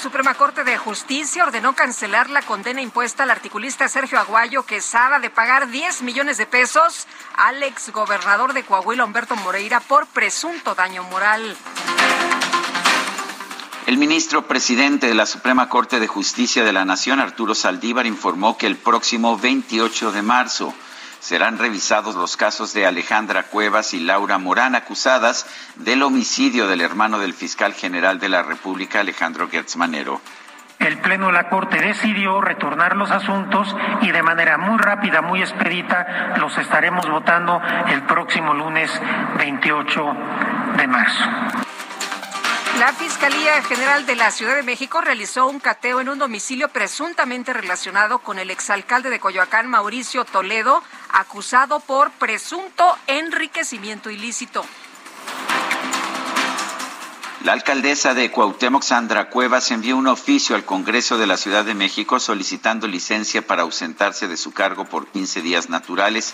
La 0.00 0.04
Suprema 0.04 0.32
Corte 0.32 0.64
de 0.64 0.78
Justicia 0.78 1.44
ordenó 1.44 1.74
cancelar 1.74 2.30
la 2.30 2.40
condena 2.40 2.80
impuesta 2.80 3.24
al 3.24 3.30
articulista 3.30 3.86
Sergio 3.86 4.18
Aguayo 4.18 4.62
Quesada 4.62 5.18
de 5.18 5.28
pagar 5.28 5.70
10 5.70 6.00
millones 6.00 6.38
de 6.38 6.46
pesos 6.46 7.06
al 7.36 7.62
exgobernador 7.62 8.54
de 8.54 8.62
Coahuila, 8.62 9.04
Humberto 9.04 9.36
Moreira, 9.36 9.78
por 9.80 10.06
presunto 10.06 10.74
daño 10.74 11.02
moral. 11.02 11.54
El 13.86 13.98
ministro 13.98 14.48
presidente 14.48 15.06
de 15.06 15.14
la 15.14 15.26
Suprema 15.26 15.68
Corte 15.68 16.00
de 16.00 16.06
Justicia 16.06 16.64
de 16.64 16.72
la 16.72 16.86
Nación, 16.86 17.20
Arturo 17.20 17.54
Saldívar, 17.54 18.06
informó 18.06 18.56
que 18.56 18.66
el 18.66 18.76
próximo 18.76 19.36
28 19.36 20.12
de 20.12 20.22
marzo 20.22 20.72
serán 21.20 21.58
revisados 21.58 22.16
los 22.16 22.36
casos 22.36 22.72
de 22.72 22.86
Alejandra 22.86 23.44
Cuevas 23.44 23.94
y 23.94 24.00
Laura 24.00 24.38
Morán, 24.38 24.74
acusadas 24.74 25.46
del 25.76 26.02
homicidio 26.02 26.66
del 26.66 26.80
hermano 26.80 27.18
del 27.18 27.34
fiscal 27.34 27.74
general 27.74 28.18
de 28.18 28.30
la 28.30 28.42
República, 28.42 29.00
Alejandro 29.00 29.48
Gertz 29.48 29.76
El 30.78 30.98
Pleno 30.98 31.26
de 31.26 31.32
la 31.32 31.50
Corte 31.50 31.78
decidió 31.78 32.40
retornar 32.40 32.96
los 32.96 33.10
asuntos 33.10 33.76
y 34.00 34.10
de 34.10 34.22
manera 34.22 34.56
muy 34.56 34.78
rápida, 34.78 35.20
muy 35.20 35.42
expedita, 35.42 36.34
los 36.38 36.56
estaremos 36.56 37.08
votando 37.08 37.60
el 37.88 38.02
próximo 38.04 38.54
lunes 38.54 38.90
28 39.38 40.16
de 40.78 40.86
marzo. 40.86 41.24
La 42.80 42.94
Fiscalía 42.94 43.62
General 43.62 44.06
de 44.06 44.16
la 44.16 44.30
Ciudad 44.30 44.56
de 44.56 44.62
México 44.62 45.02
realizó 45.02 45.46
un 45.46 45.60
cateo 45.60 46.00
en 46.00 46.08
un 46.08 46.18
domicilio 46.18 46.70
presuntamente 46.70 47.52
relacionado 47.52 48.20
con 48.20 48.38
el 48.38 48.50
exalcalde 48.50 49.10
de 49.10 49.20
Coyoacán, 49.20 49.68
Mauricio 49.68 50.24
Toledo, 50.24 50.82
acusado 51.10 51.80
por 51.80 52.10
presunto 52.12 52.96
enriquecimiento 53.06 54.08
ilícito. 54.08 54.64
La 57.44 57.52
alcaldesa 57.52 58.14
de 58.14 58.30
Cuauhtémoc, 58.30 58.82
Sandra 58.82 59.28
Cuevas, 59.28 59.70
envió 59.72 59.98
un 59.98 60.06
oficio 60.06 60.56
al 60.56 60.64
Congreso 60.64 61.18
de 61.18 61.26
la 61.26 61.36
Ciudad 61.36 61.66
de 61.66 61.74
México 61.74 62.18
solicitando 62.18 62.88
licencia 62.88 63.46
para 63.46 63.60
ausentarse 63.60 64.26
de 64.26 64.38
su 64.38 64.52
cargo 64.52 64.86
por 64.86 65.06
15 65.06 65.42
días 65.42 65.68
naturales, 65.68 66.32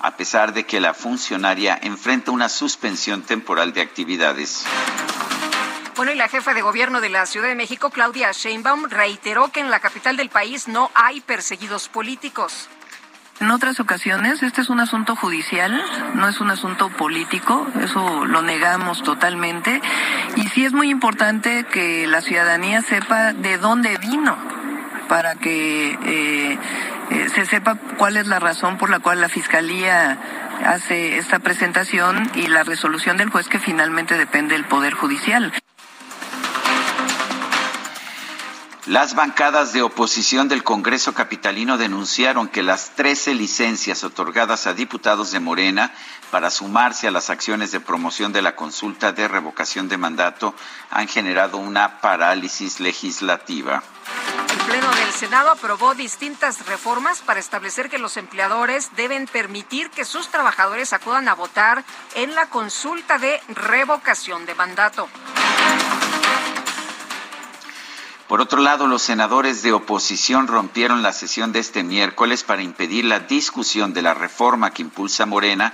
a 0.00 0.18
pesar 0.18 0.52
de 0.52 0.66
que 0.66 0.78
la 0.78 0.92
funcionaria 0.92 1.78
enfrenta 1.82 2.32
una 2.32 2.50
suspensión 2.50 3.22
temporal 3.22 3.72
de 3.72 3.80
actividades. 3.80 4.66
Bueno, 5.96 6.12
y 6.12 6.14
la 6.14 6.28
jefa 6.28 6.52
de 6.52 6.60
gobierno 6.60 7.00
de 7.00 7.08
la 7.08 7.24
Ciudad 7.24 7.48
de 7.48 7.54
México, 7.54 7.88
Claudia 7.88 8.30
Sheinbaum, 8.30 8.90
reiteró 8.90 9.48
que 9.48 9.60
en 9.60 9.70
la 9.70 9.80
capital 9.80 10.18
del 10.18 10.28
país 10.28 10.68
no 10.68 10.90
hay 10.94 11.22
perseguidos 11.22 11.88
políticos. 11.88 12.68
En 13.40 13.50
otras 13.50 13.80
ocasiones, 13.80 14.42
este 14.42 14.60
es 14.60 14.68
un 14.68 14.80
asunto 14.80 15.16
judicial, 15.16 15.82
no 16.14 16.28
es 16.28 16.40
un 16.40 16.50
asunto 16.50 16.90
político, 16.90 17.66
eso 17.80 18.26
lo 18.26 18.42
negamos 18.42 19.02
totalmente. 19.02 19.80
Y 20.36 20.48
sí 20.48 20.66
es 20.66 20.74
muy 20.74 20.90
importante 20.90 21.64
que 21.64 22.06
la 22.06 22.20
ciudadanía 22.20 22.82
sepa 22.82 23.32
de 23.32 23.56
dónde 23.56 23.96
vino, 23.96 24.36
para 25.08 25.36
que 25.36 25.98
eh, 26.04 26.58
eh, 27.10 27.28
se 27.34 27.46
sepa 27.46 27.76
cuál 27.96 28.18
es 28.18 28.26
la 28.26 28.38
razón 28.38 28.76
por 28.76 28.90
la 28.90 28.98
cual 28.98 29.22
la 29.22 29.30
Fiscalía 29.30 30.18
hace 30.62 31.16
esta 31.16 31.38
presentación 31.38 32.30
y 32.34 32.48
la 32.48 32.64
resolución 32.64 33.16
del 33.16 33.30
juez 33.30 33.48
que 33.48 33.58
finalmente 33.58 34.18
depende 34.18 34.54
del 34.54 34.66
Poder 34.66 34.92
Judicial. 34.92 35.54
Las 38.86 39.16
bancadas 39.16 39.72
de 39.72 39.82
oposición 39.82 40.46
del 40.46 40.62
Congreso 40.62 41.12
Capitalino 41.12 41.76
denunciaron 41.76 42.46
que 42.46 42.62
las 42.62 42.90
13 42.90 43.34
licencias 43.34 44.04
otorgadas 44.04 44.68
a 44.68 44.74
diputados 44.74 45.32
de 45.32 45.40
Morena 45.40 45.92
para 46.30 46.50
sumarse 46.50 47.08
a 47.08 47.10
las 47.10 47.28
acciones 47.28 47.72
de 47.72 47.80
promoción 47.80 48.32
de 48.32 48.42
la 48.42 48.54
consulta 48.54 49.10
de 49.10 49.26
revocación 49.26 49.88
de 49.88 49.96
mandato 49.96 50.54
han 50.88 51.08
generado 51.08 51.58
una 51.58 52.00
parálisis 52.00 52.78
legislativa. 52.78 53.82
El 54.52 54.58
Pleno 54.66 54.88
del 54.94 55.10
Senado 55.10 55.50
aprobó 55.50 55.96
distintas 55.96 56.64
reformas 56.66 57.22
para 57.22 57.40
establecer 57.40 57.90
que 57.90 57.98
los 57.98 58.16
empleadores 58.16 58.92
deben 58.94 59.26
permitir 59.26 59.90
que 59.90 60.04
sus 60.04 60.28
trabajadores 60.28 60.92
acudan 60.92 61.26
a 61.26 61.34
votar 61.34 61.84
en 62.14 62.36
la 62.36 62.46
consulta 62.50 63.18
de 63.18 63.40
revocación 63.48 64.46
de 64.46 64.54
mandato. 64.54 65.08
Por 68.28 68.40
otro 68.40 68.60
lado, 68.60 68.88
los 68.88 69.02
senadores 69.02 69.62
de 69.62 69.72
oposición 69.72 70.48
rompieron 70.48 71.02
la 71.02 71.12
sesión 71.12 71.52
de 71.52 71.60
este 71.60 71.84
miércoles 71.84 72.42
para 72.42 72.62
impedir 72.62 73.04
la 73.04 73.20
discusión 73.20 73.92
de 73.92 74.02
la 74.02 74.14
reforma 74.14 74.72
que 74.72 74.82
impulsa 74.82 75.26
Morena 75.26 75.72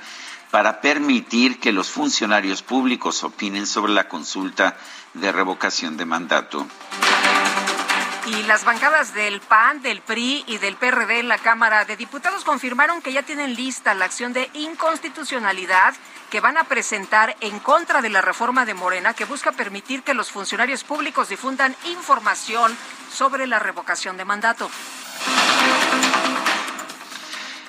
para 0.51 0.83
permitir 0.83 1.59
que 1.61 1.73
los 1.73 1.89
funcionarios 1.89 2.63
públicos 2.63 3.25
opinen 3.25 3.67
sobre 3.67 3.95
la 3.95 4.07
consulta 4.07 4.77
de 5.15 5.33
revocación 5.33 5.97
de 5.97 6.05
mandato. 6.05 6.67
Y 8.25 8.45
las 8.45 8.65
bancadas 8.65 9.15
del 9.15 9.41
PAN, 9.41 9.83
del 9.83 10.01
PRI 10.01 10.45
y 10.47 10.59
del 10.59 10.77
PRD 10.77 11.19
en 11.19 11.29
la 11.29 11.39
Cámara 11.39 11.85
de 11.85 11.97
Diputados 11.97 12.45
confirmaron 12.45 13.03
que 13.03 13.13
ya 13.13 13.25
tienen 13.25 13.55
lista 13.55 13.95
la 13.95 14.05
acción 14.05 14.33
de 14.33 14.49
inconstitucionalidad 14.55 15.95
que 16.31 16.41
van 16.41 16.57
a 16.57 16.65
presentar 16.65 17.37
en 17.41 17.59
contra 17.59 18.01
de 18.01 18.11
la 18.11 18.21
reforma 18.21 18.65
de 18.65 18.75
Morena 18.75 19.13
que 19.13 19.25
busca 19.25 19.51
permitir 19.51 20.05
que 20.05 20.15
los 20.15 20.31
funcionarios 20.31 20.85
públicos 20.85 21.31
difundan 21.31 21.75
información 21.87 22.77
sobre 23.13 23.49
la 23.49 23.59
revocación 23.59 24.17
de 24.17 24.25
mandato. 24.25 24.71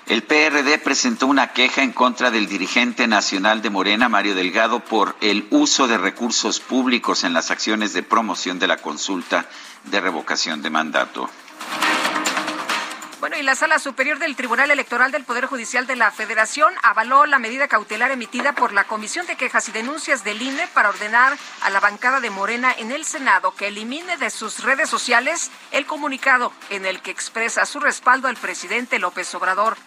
El 0.07 0.21
PRD 0.23 0.79
presentó 0.79 1.27
una 1.27 1.53
queja 1.53 1.81
en 1.81 1.93
contra 1.93 2.29
del 2.29 2.47
dirigente 2.47 3.07
nacional 3.07 3.61
de 3.61 3.69
Morena, 3.69 4.09
Mario 4.09 4.35
Delgado, 4.35 4.81
por 4.81 5.15
el 5.21 5.47
uso 5.49 5.87
de 5.87 5.97
recursos 5.97 6.59
públicos 6.59 7.23
en 7.23 7.33
las 7.33 7.51
acciones 7.51 7.93
de 7.93 8.03
promoción 8.03 8.59
de 8.59 8.67
la 8.67 8.77
consulta 8.77 9.45
de 9.85 10.01
revocación 10.01 10.61
de 10.61 10.69
mandato. 10.69 11.29
Bueno, 13.21 13.37
y 13.37 13.43
la 13.43 13.55
Sala 13.55 13.79
Superior 13.79 14.19
del 14.19 14.35
Tribunal 14.35 14.69
Electoral 14.71 15.13
del 15.13 15.23
Poder 15.23 15.45
Judicial 15.45 15.87
de 15.87 15.95
la 15.95 16.11
Federación 16.11 16.73
avaló 16.83 17.25
la 17.25 17.39
medida 17.39 17.69
cautelar 17.69 18.11
emitida 18.11 18.51
por 18.51 18.73
la 18.73 18.83
Comisión 18.83 19.25
de 19.27 19.37
Quejas 19.37 19.69
y 19.69 19.71
Denuncias 19.71 20.25
del 20.25 20.41
INE 20.41 20.67
para 20.73 20.89
ordenar 20.89 21.37
a 21.61 21.69
la 21.69 21.79
bancada 21.79 22.19
de 22.19 22.29
Morena 22.29 22.75
en 22.77 22.91
el 22.91 23.05
Senado 23.05 23.55
que 23.55 23.67
elimine 23.67 24.17
de 24.17 24.29
sus 24.29 24.61
redes 24.65 24.89
sociales 24.89 25.51
el 25.71 25.85
comunicado 25.85 26.51
en 26.69 26.85
el 26.85 27.01
que 27.01 27.11
expresa 27.11 27.65
su 27.65 27.79
respaldo 27.79 28.27
al 28.27 28.35
presidente 28.35 28.99
López 28.99 29.33
Obrador. 29.35 29.77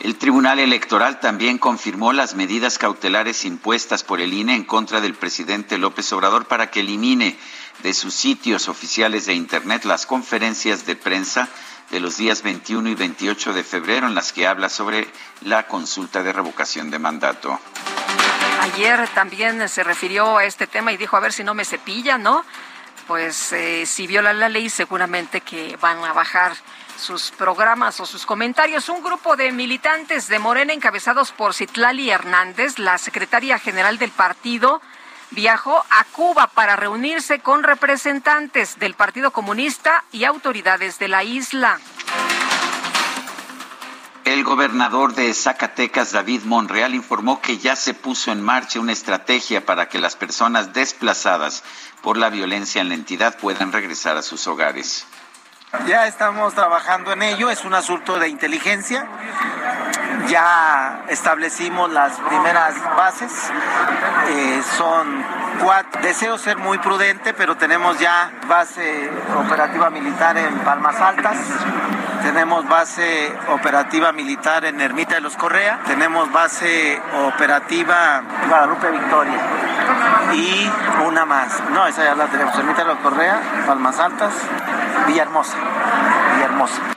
El 0.00 0.16
Tribunal 0.16 0.58
Electoral 0.58 1.18
también 1.18 1.56
confirmó 1.56 2.12
las 2.12 2.34
medidas 2.34 2.76
cautelares 2.76 3.46
impuestas 3.46 4.02
por 4.02 4.20
el 4.20 4.34
INE 4.34 4.54
en 4.54 4.64
contra 4.64 5.00
del 5.00 5.14
presidente 5.14 5.78
López 5.78 6.12
Obrador 6.12 6.46
para 6.46 6.70
que 6.70 6.80
elimine 6.80 7.38
de 7.82 7.94
sus 7.94 8.12
sitios 8.12 8.68
oficiales 8.68 9.24
de 9.24 9.32
Internet 9.32 9.84
las 9.84 10.04
conferencias 10.04 10.84
de 10.84 10.94
prensa 10.94 11.48
de 11.90 12.00
los 12.00 12.18
días 12.18 12.42
21 12.42 12.90
y 12.90 12.94
28 12.94 13.54
de 13.54 13.64
febrero 13.64 14.06
en 14.06 14.14
las 14.14 14.34
que 14.34 14.46
habla 14.46 14.68
sobre 14.68 15.08
la 15.40 15.66
consulta 15.66 16.22
de 16.22 16.34
revocación 16.34 16.90
de 16.90 16.98
mandato. 16.98 17.58
Ayer 18.60 19.08
también 19.14 19.68
se 19.68 19.84
refirió 19.84 20.36
a 20.36 20.44
este 20.44 20.66
tema 20.66 20.92
y 20.92 20.98
dijo, 20.98 21.16
a 21.16 21.20
ver 21.20 21.32
si 21.32 21.44
no 21.44 21.54
me 21.54 21.64
cepilla, 21.64 22.18
¿no? 22.18 22.44
Pues 23.06 23.52
eh, 23.52 23.86
si 23.86 24.06
viola 24.06 24.32
la 24.32 24.48
ley 24.48 24.68
seguramente 24.68 25.40
que 25.40 25.76
van 25.80 26.02
a 26.04 26.12
bajar 26.12 26.52
sus 27.04 27.30
programas 27.32 28.00
o 28.00 28.06
sus 28.06 28.24
comentarios. 28.24 28.88
Un 28.88 29.02
grupo 29.02 29.36
de 29.36 29.52
militantes 29.52 30.26
de 30.28 30.38
Morena 30.38 30.72
encabezados 30.72 31.32
por 31.32 31.52
Citlali 31.52 32.10
Hernández, 32.10 32.78
la 32.78 32.96
secretaria 32.96 33.58
general 33.58 33.98
del 33.98 34.10
partido, 34.10 34.80
viajó 35.30 35.84
a 35.90 36.04
Cuba 36.04 36.46
para 36.46 36.76
reunirse 36.76 37.40
con 37.40 37.62
representantes 37.62 38.78
del 38.78 38.94
Partido 38.94 39.32
Comunista 39.32 40.04
y 40.12 40.24
autoridades 40.24 40.98
de 40.98 41.08
la 41.08 41.24
isla. 41.24 41.78
El 44.24 44.42
gobernador 44.42 45.14
de 45.14 45.34
Zacatecas, 45.34 46.12
David 46.12 46.44
Monreal, 46.44 46.94
informó 46.94 47.42
que 47.42 47.58
ya 47.58 47.76
se 47.76 47.92
puso 47.92 48.32
en 48.32 48.40
marcha 48.40 48.80
una 48.80 48.92
estrategia 48.92 49.66
para 49.66 49.90
que 49.90 49.98
las 49.98 50.16
personas 50.16 50.72
desplazadas 50.72 51.62
por 52.00 52.16
la 52.16 52.30
violencia 52.30 52.80
en 52.80 52.88
la 52.88 52.94
entidad 52.94 53.36
puedan 53.38 53.72
regresar 53.72 54.16
a 54.16 54.22
sus 54.22 54.46
hogares. 54.46 55.06
Ya 55.86 56.06
estamos 56.06 56.54
trabajando 56.54 57.12
en 57.12 57.22
ello, 57.22 57.50
es 57.50 57.64
un 57.64 57.74
asunto 57.74 58.18
de 58.18 58.28
inteligencia. 58.28 59.06
Ya 60.28 61.04
establecimos 61.08 61.92
las 61.92 62.18
primeras 62.20 62.74
bases, 62.96 63.30
eh, 64.28 64.62
son 64.78 65.22
cuatro. 65.60 66.00
Deseo 66.00 66.38
ser 66.38 66.56
muy 66.56 66.78
prudente, 66.78 67.34
pero 67.34 67.56
tenemos 67.56 67.98
ya 67.98 68.32
base 68.48 69.10
operativa 69.36 69.90
militar 69.90 70.38
en 70.38 70.58
Palmas 70.60 70.98
Altas, 71.00 71.36
tenemos 72.22 72.66
base 72.66 73.34
operativa 73.48 74.12
militar 74.12 74.64
en 74.64 74.80
Ermita 74.80 75.16
de 75.16 75.20
los 75.20 75.36
Correa, 75.36 75.80
tenemos 75.86 76.32
base 76.32 76.98
operativa 77.26 78.22
Guadalupe 78.48 78.90
Victoria 78.90 79.40
y 80.32 80.70
una 81.06 81.26
más. 81.26 81.62
No, 81.70 81.86
esa 81.86 82.04
ya 82.04 82.14
la 82.14 82.26
tenemos. 82.26 82.56
Ermita 82.58 82.82
de 82.82 82.88
los 82.88 82.98
Correa, 82.98 83.40
Palmas 83.66 83.98
Altas, 83.98 84.32
Villahermosa. 85.06 85.56
Villahermosa. 86.34 86.94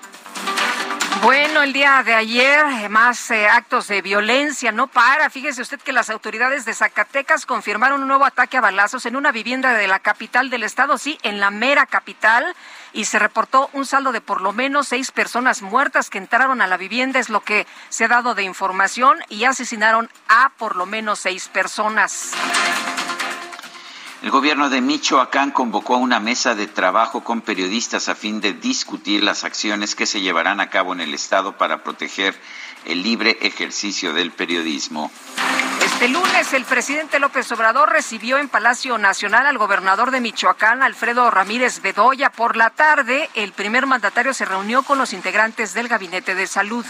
Bueno, 1.22 1.64
el 1.64 1.74
día 1.74 2.04
de 2.04 2.14
ayer, 2.14 2.90
más 2.90 3.32
eh, 3.32 3.48
actos 3.48 3.88
de 3.88 4.02
violencia, 4.02 4.72
no 4.72 4.88
para. 4.88 5.30
Fíjese 5.32 5.64
usted 5.64 5.80
que 5.82 5.92
las 5.92 6.12
autoridades 6.12 6.64
de 6.64 6.76
Zacatecas 6.76 7.48
confirmaron 7.48 8.02
un 8.04 8.08
nuevo 8.08 8.24
ataque 8.24 8.58
a 8.58 8.62
balazos 8.62 9.06
en 9.08 9.16
una 9.16 9.32
vivienda 9.32 9.74
de 9.74 9.88
la 9.88 10.00
capital 10.00 10.52
del 10.52 10.64
estado, 10.64 10.98
sí, 10.98 11.18
en 11.24 11.40
la 11.40 11.50
mera 11.50 11.88
capital, 11.88 12.56
y 12.94 13.06
se 13.06 13.18
reportó 13.18 13.70
un 13.74 13.86
saldo 13.86 14.12
de 14.12 14.22
por 14.22 14.42
lo 14.42 14.54
menos 14.54 14.90
seis 14.90 15.12
personas 15.12 15.64
muertas 15.64 16.12
que 16.12 16.20
entraron 16.20 16.62
a 16.62 16.68
la 16.68 16.78
vivienda, 16.78 17.20
es 17.20 17.30
lo 17.30 17.42
que 17.42 17.66
se 17.90 18.06
ha 18.06 18.10
dado 18.10 18.36
de 18.36 18.44
información, 18.44 19.18
y 19.28 19.46
asesinaron 19.46 20.10
a 20.30 20.52
por 20.58 20.76
lo 20.76 20.86
menos 20.86 21.20
seis 21.20 21.48
personas. 21.48 22.32
El 24.24 24.32
gobierno 24.32 24.70
de 24.70 24.82
Michoacán 24.82 25.52
convocó 25.52 25.94
a 25.94 25.98
una 25.98 26.20
mesa 26.20 26.56
de 26.56 26.66
trabajo 26.66 27.24
con 27.24 27.42
periodistas 27.42 28.10
a 28.10 28.16
fin 28.16 28.42
de 28.42 28.54
discutir 28.54 29.24
las 29.24 29.44
acciones 29.44 29.94
que 29.94 30.08
se 30.08 30.22
llevarán 30.22 30.60
a 30.60 30.72
cabo 30.72 30.94
en 30.94 31.02
el 31.02 31.14
Estado 31.14 31.56
para 31.56 31.84
proteger 31.84 32.36
el 32.86 33.04
libre 33.04 33.38
ejercicio 33.42 34.14
del 34.14 34.32
periodismo. 34.32 35.12
Este 35.84 36.08
lunes 36.08 36.52
el 36.54 36.66
presidente 36.66 37.20
López 37.20 37.52
Obrador 37.52 37.92
recibió 37.92 38.40
en 38.40 38.50
Palacio 38.50 38.98
Nacional 38.98 39.46
al 39.46 39.60
gobernador 39.60 40.10
de 40.10 40.20
Michoacán, 40.20 40.82
Alfredo 40.82 41.30
Ramírez 41.30 41.82
Bedoya. 41.82 42.32
Por 42.32 42.58
la 42.58 42.72
tarde, 42.72 43.30
el 43.36 43.52
primer 43.52 43.86
mandatario 43.86 44.34
se 44.34 44.46
reunió 44.46 44.82
con 44.82 44.98
los 44.98 45.14
integrantes 45.14 45.76
del 45.76 45.88
Gabinete 45.88 46.34
de 46.34 46.48
Salud. 46.48 46.86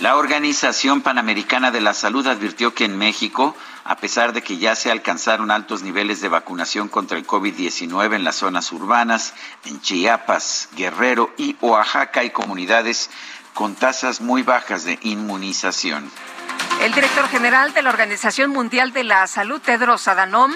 La 0.00 0.16
Organización 0.16 1.00
Panamericana 1.00 1.70
de 1.72 1.80
la 1.80 1.94
Salud 1.94 2.26
advirtió 2.26 2.72
que 2.72 2.84
en 2.84 2.96
México, 2.96 3.56
a 3.88 3.96
pesar 3.96 4.34
de 4.34 4.42
que 4.42 4.58
ya 4.58 4.76
se 4.76 4.90
alcanzaron 4.90 5.50
altos 5.50 5.82
niveles 5.82 6.20
de 6.20 6.28
vacunación 6.28 6.90
contra 6.90 7.16
el 7.16 7.26
COVID-19 7.26 8.16
en 8.16 8.22
las 8.22 8.36
zonas 8.36 8.70
urbanas, 8.70 9.32
en 9.64 9.80
Chiapas, 9.80 10.68
Guerrero 10.76 11.32
y 11.38 11.56
Oaxaca 11.62 12.20
hay 12.20 12.28
comunidades 12.28 13.08
con 13.54 13.74
tasas 13.74 14.20
muy 14.20 14.42
bajas 14.42 14.84
de 14.84 14.98
inmunización. 15.00 16.10
El 16.82 16.92
director 16.92 17.26
general 17.28 17.72
de 17.72 17.80
la 17.80 17.88
Organización 17.88 18.50
Mundial 18.50 18.92
de 18.92 19.04
la 19.04 19.26
Salud, 19.26 19.58
Tedros 19.58 20.06
Adhanom, 20.06 20.52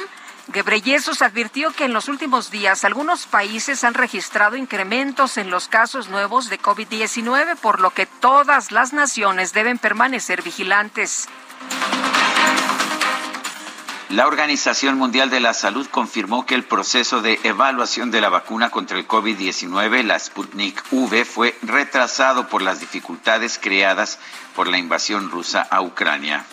Gebreyesus 0.52 1.22
advirtió 1.22 1.72
que 1.72 1.86
en 1.86 1.94
los 1.94 2.08
últimos 2.08 2.50
días 2.50 2.84
algunos 2.84 3.24
países 3.24 3.82
han 3.82 3.94
registrado 3.94 4.56
incrementos 4.56 5.38
en 5.38 5.48
los 5.48 5.68
casos 5.68 6.10
nuevos 6.10 6.50
de 6.50 6.60
COVID-19, 6.60 7.56
por 7.56 7.80
lo 7.80 7.92
que 7.92 8.04
todas 8.04 8.72
las 8.72 8.92
naciones 8.92 9.54
deben 9.54 9.78
permanecer 9.78 10.42
vigilantes. 10.42 11.30
La 14.12 14.26
Organización 14.26 14.98
Mundial 14.98 15.30
de 15.30 15.40
la 15.40 15.54
Salud 15.54 15.88
confirmó 15.90 16.44
que 16.44 16.54
el 16.54 16.64
proceso 16.64 17.22
de 17.22 17.40
evaluación 17.44 18.10
de 18.10 18.20
la 18.20 18.28
vacuna 18.28 18.68
contra 18.68 18.98
el 18.98 19.08
COVID-19, 19.08 20.02
la 20.02 20.18
Sputnik 20.18 20.84
V, 20.90 21.24
fue 21.24 21.56
retrasado 21.62 22.46
por 22.46 22.60
las 22.60 22.78
dificultades 22.78 23.58
creadas 23.58 24.18
por 24.54 24.68
la 24.68 24.76
invasión 24.76 25.30
rusa 25.30 25.62
a 25.62 25.80
Ucrania. 25.80 26.44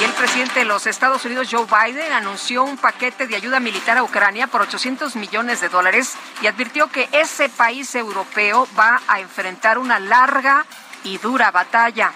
Y 0.00 0.04
el 0.04 0.10
presidente 0.10 0.58
de 0.58 0.64
los 0.64 0.88
Estados 0.88 1.24
Unidos, 1.24 1.46
Joe 1.48 1.64
Biden, 1.64 2.12
anunció 2.12 2.64
un 2.64 2.76
paquete 2.76 3.28
de 3.28 3.36
ayuda 3.36 3.60
militar 3.60 3.96
a 3.96 4.02
Ucrania 4.02 4.48
por 4.48 4.62
800 4.62 5.14
millones 5.14 5.60
de 5.60 5.68
dólares 5.68 6.14
y 6.42 6.48
advirtió 6.48 6.88
que 6.88 7.08
ese 7.12 7.48
país 7.50 7.94
europeo 7.94 8.66
va 8.76 9.00
a 9.06 9.20
enfrentar 9.20 9.78
una 9.78 10.00
larga 10.00 10.66
y 11.04 11.18
dura 11.18 11.52
batalla. 11.52 12.12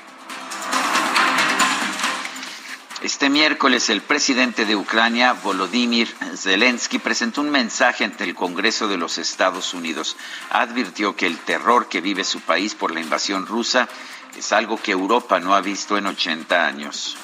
Este 3.03 3.29
miércoles 3.29 3.91
el 3.91 4.01
presidente 4.01 4.65
de 4.65 4.77
Ucrania, 4.77 5.33
Volodymyr 5.33 6.07
Zelensky, 6.37 7.01
presentó 7.01 7.41
un 7.41 7.51
mensaje 7.51 8.05
ante 8.05 8.23
el 8.23 8.37
Congreso 8.37 8.87
de 8.87 8.97
los 8.97 9.19
Estados 9.19 9.75
Unidos. 9.75 10.17
Advirtió 10.51 11.17
que 11.17 11.27
el 11.27 11.37
terror 11.39 11.89
que 11.89 12.01
vive 12.01 12.23
su 12.23 12.41
país 12.43 12.77
por 12.77 12.93
la 12.93 13.01
invasión 13.01 13.45
rusa 13.45 13.89
es 14.37 14.53
algo 14.53 14.81
que 14.81 14.93
Europa 14.93 15.41
no 15.41 15.53
ha 15.57 15.61
visto 15.61 15.99
en 15.99 16.07
80 16.07 16.65
años. 16.65 17.17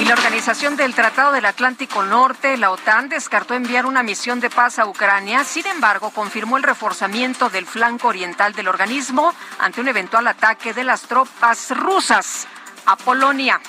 Y 0.00 0.04
la 0.04 0.14
Organización 0.14 0.76
del 0.76 0.94
Tratado 0.94 1.32
del 1.32 1.46
Atlántico 1.46 2.04
Norte, 2.04 2.56
la 2.56 2.70
OTAN, 2.70 3.08
descartó 3.08 3.54
enviar 3.54 3.86
una 3.86 4.04
misión 4.04 4.38
de 4.38 4.48
paz 4.48 4.78
a 4.78 4.86
Ucrania. 4.86 5.42
Sin 5.42 5.66
embargo, 5.66 6.10
confirmó 6.10 6.56
el 6.56 6.62
reforzamiento 6.62 7.50
del 7.50 7.66
flanco 7.66 8.06
oriental 8.06 8.52
del 8.52 8.68
organismo 8.68 9.34
ante 9.58 9.80
un 9.80 9.88
eventual 9.88 10.28
ataque 10.28 10.72
de 10.72 10.84
las 10.84 11.02
tropas 11.02 11.76
rusas 11.76 12.46
a 12.86 12.94
Polonia. 12.94 13.60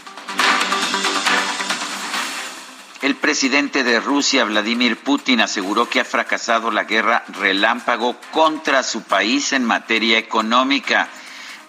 El 3.02 3.16
presidente 3.16 3.84
de 3.84 4.00
Rusia, 4.00 4.46
Vladimir 4.46 4.98
Putin, 4.98 5.42
aseguró 5.42 5.90
que 5.90 6.00
ha 6.00 6.06
fracasado 6.06 6.72
la 6.72 6.86
guerra 6.86 7.24
relámpago 7.40 8.16
contra 8.32 8.84
su 8.84 9.04
país 9.04 9.54
en 9.54 9.66
materia 9.66 10.18
económica. 10.18 11.10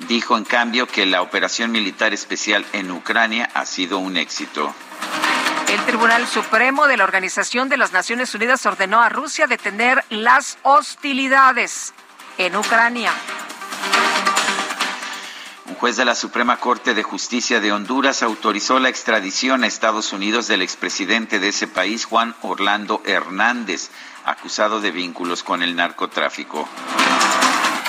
Dijo, 0.08 0.36
en 0.36 0.44
cambio, 0.44 0.86
que 0.86 1.04
la 1.04 1.22
operación 1.22 1.72
militar 1.72 2.14
especial 2.14 2.64
en 2.72 2.90
Ucrania 2.90 3.50
ha 3.54 3.66
sido 3.66 3.98
un 3.98 4.16
éxito. 4.16 4.74
El 5.68 5.84
Tribunal 5.84 6.26
Supremo 6.28 6.86
de 6.86 6.96
la 6.96 7.04
Organización 7.04 7.68
de 7.68 7.76
las 7.76 7.92
Naciones 7.92 8.32
Unidas 8.34 8.64
ordenó 8.66 9.02
a 9.02 9.08
Rusia 9.08 9.48
detener 9.48 10.04
las 10.10 10.58
hostilidades 10.62 11.92
en 12.38 12.54
Ucrania. 12.54 13.12
Un 15.68 15.74
juez 15.74 15.96
de 15.96 16.04
la 16.04 16.14
Suprema 16.14 16.58
Corte 16.58 16.94
de 16.94 17.02
Justicia 17.02 17.60
de 17.60 17.72
Honduras 17.72 18.22
autorizó 18.22 18.78
la 18.78 18.88
extradición 18.88 19.64
a 19.64 19.66
Estados 19.66 20.12
Unidos 20.12 20.46
del 20.46 20.62
expresidente 20.62 21.40
de 21.40 21.48
ese 21.48 21.66
país, 21.66 22.04
Juan 22.04 22.36
Orlando 22.42 23.02
Hernández, 23.04 23.90
acusado 24.24 24.80
de 24.80 24.92
vínculos 24.92 25.42
con 25.42 25.64
el 25.64 25.74
narcotráfico. 25.74 26.68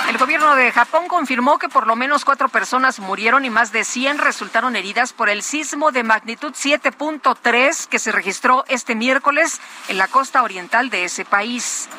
El 0.09 0.17
gobierno 0.17 0.55
de 0.55 0.71
Japón 0.71 1.07
confirmó 1.07 1.59
que 1.59 1.69
por 1.69 1.85
lo 1.85 1.95
menos 1.95 2.25
cuatro 2.25 2.49
personas 2.49 2.99
murieron 2.99 3.45
y 3.45 3.49
más 3.51 3.71
de 3.71 3.83
100 3.83 4.19
resultaron 4.19 4.75
heridas 4.75 5.13
por 5.13 5.29
el 5.29 5.43
sismo 5.43 5.91
de 5.91 6.03
magnitud 6.03 6.53
7.3 6.53 7.87
que 7.87 7.99
se 7.99 8.11
registró 8.11 8.63
este 8.69 8.95
miércoles 8.95 9.59
en 9.87 9.97
la 9.97 10.07
costa 10.07 10.41
oriental 10.41 10.89
de 10.89 11.03
ese 11.03 11.25
país. 11.25 11.89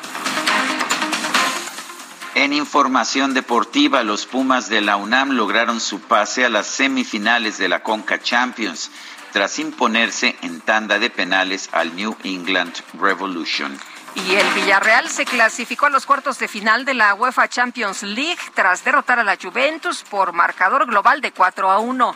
En 2.39 2.53
información 2.53 3.33
deportiva, 3.33 4.01
los 4.03 4.25
Pumas 4.25 4.69
de 4.69 4.79
la 4.79 4.95
UNAM 4.95 5.31
lograron 5.31 5.81
su 5.81 5.99
pase 5.99 6.45
a 6.45 6.49
las 6.49 6.67
semifinales 6.67 7.57
de 7.57 7.67
la 7.67 7.83
Conca 7.83 8.21
Champions 8.21 8.91
tras 9.33 9.59
imponerse 9.59 10.37
en 10.41 10.61
tanda 10.61 10.99
de 10.99 11.09
penales 11.09 11.67
al 11.73 11.93
New 11.97 12.15
England 12.23 12.73
Revolution. 12.93 13.77
Y 14.15 14.35
el 14.35 14.47
Villarreal 14.53 15.09
se 15.09 15.25
clasificó 15.25 15.87
a 15.87 15.89
los 15.89 16.05
cuartos 16.05 16.39
de 16.39 16.47
final 16.47 16.85
de 16.85 16.93
la 16.93 17.13
UEFA 17.13 17.49
Champions 17.49 18.03
League 18.03 18.39
tras 18.53 18.85
derrotar 18.85 19.19
a 19.19 19.25
la 19.25 19.35
Juventus 19.35 20.05
por 20.09 20.31
marcador 20.31 20.85
global 20.85 21.19
de 21.19 21.33
4 21.33 21.69
a 21.69 21.79
1. 21.79 22.15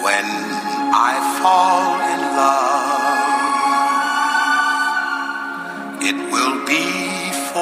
When 0.00 0.26
I 0.94 1.18
fall 1.42 2.00
in 2.14 2.20
love, 2.36 2.92
it 6.00 6.14
will 6.32 6.64
be 6.64 7.11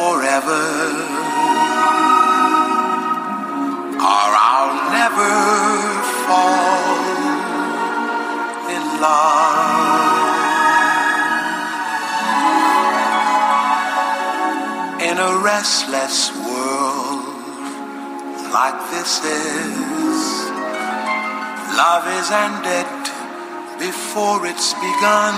forever. 0.01 0.67
Or 4.13 4.29
I'll 4.51 4.77
never 4.99 5.35
fall 6.27 7.01
in 8.77 8.85
love. 9.05 9.99
in 15.11 15.17
a 15.17 15.33
restless 15.53 16.17
world 16.47 17.25
like 18.57 18.79
this 18.95 19.13
is. 19.25 20.21
Love 21.83 22.05
is 22.21 22.29
ended 22.47 22.91
before 23.87 24.41
it's 24.47 24.71
begun. 24.87 25.37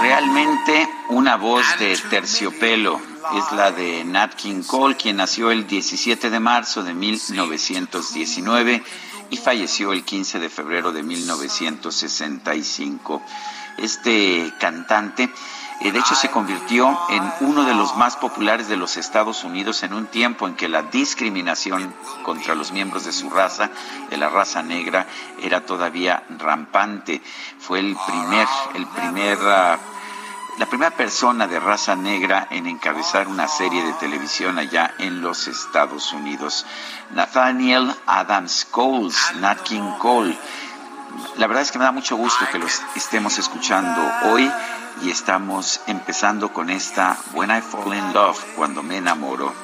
Realmente 0.00 0.88
una 1.10 1.36
voz 1.36 1.66
de 1.78 1.96
terciopelo 2.10 3.13
es 3.32 3.52
la 3.52 3.72
de 3.72 4.04
Nat 4.04 4.34
King 4.34 4.62
Cole, 4.62 4.96
quien 4.96 5.16
nació 5.16 5.50
el 5.50 5.66
17 5.66 6.28
de 6.30 6.40
marzo 6.40 6.82
de 6.82 6.94
1919 6.94 8.82
y 9.30 9.36
falleció 9.36 9.92
el 9.92 10.04
15 10.04 10.38
de 10.38 10.48
febrero 10.48 10.92
de 10.92 11.02
1965. 11.02 13.20
Este 13.78 14.52
cantante 14.60 15.28
eh, 15.80 15.90
de 15.90 15.98
hecho, 15.98 16.14
se 16.14 16.30
convirtió 16.30 16.96
en 17.10 17.32
uno 17.40 17.64
de 17.64 17.74
los 17.74 17.96
más 17.96 18.16
populares 18.16 18.68
de 18.68 18.76
los 18.76 18.96
Estados 18.96 19.42
Unidos 19.42 19.82
en 19.82 19.92
un 19.92 20.06
tiempo 20.06 20.46
en 20.46 20.54
que 20.54 20.68
la 20.68 20.82
discriminación 20.82 21.92
contra 22.22 22.54
los 22.54 22.72
miembros 22.72 23.04
de 23.04 23.12
su 23.12 23.28
raza, 23.28 23.70
de 24.08 24.16
la 24.16 24.28
raza 24.28 24.62
negra, 24.62 25.06
era 25.42 25.66
todavía 25.66 26.22
rampante. 26.38 27.20
Fue 27.58 27.80
el 27.80 27.96
primer, 28.06 28.46
el 28.74 28.86
primer, 28.86 29.38
ah, 29.42 29.78
la 30.58 30.66
primera 30.66 30.92
persona 30.92 31.48
de 31.48 31.58
raza 31.58 31.96
negra 31.96 32.46
en 32.50 32.66
encabezar 32.66 33.26
una 33.26 33.48
serie 33.48 33.82
de 33.84 33.92
televisión 33.94 34.58
allá 34.58 34.94
en 34.98 35.20
los 35.20 35.48
Estados 35.48 36.12
Unidos. 36.12 36.64
Nathaniel 37.10 37.92
Adams 38.06 38.66
Coles, 38.70 39.16
Nat 39.40 39.62
King 39.62 39.98
Cole. 39.98 40.38
La 41.36 41.46
verdad 41.46 41.62
es 41.62 41.72
que 41.72 41.78
me 41.78 41.84
da 41.84 41.92
mucho 41.92 42.16
gusto 42.16 42.46
que 42.50 42.58
los 42.58 42.82
estemos 42.94 43.38
escuchando 43.38 44.00
hoy 44.30 44.50
y 45.02 45.10
estamos 45.10 45.80
empezando 45.86 46.52
con 46.52 46.70
esta 46.70 47.16
When 47.32 47.50
I 47.50 47.60
Fall 47.60 47.94
in 47.94 48.12
Love, 48.12 48.38
cuando 48.56 48.82
me 48.82 48.98
enamoro. 48.98 49.63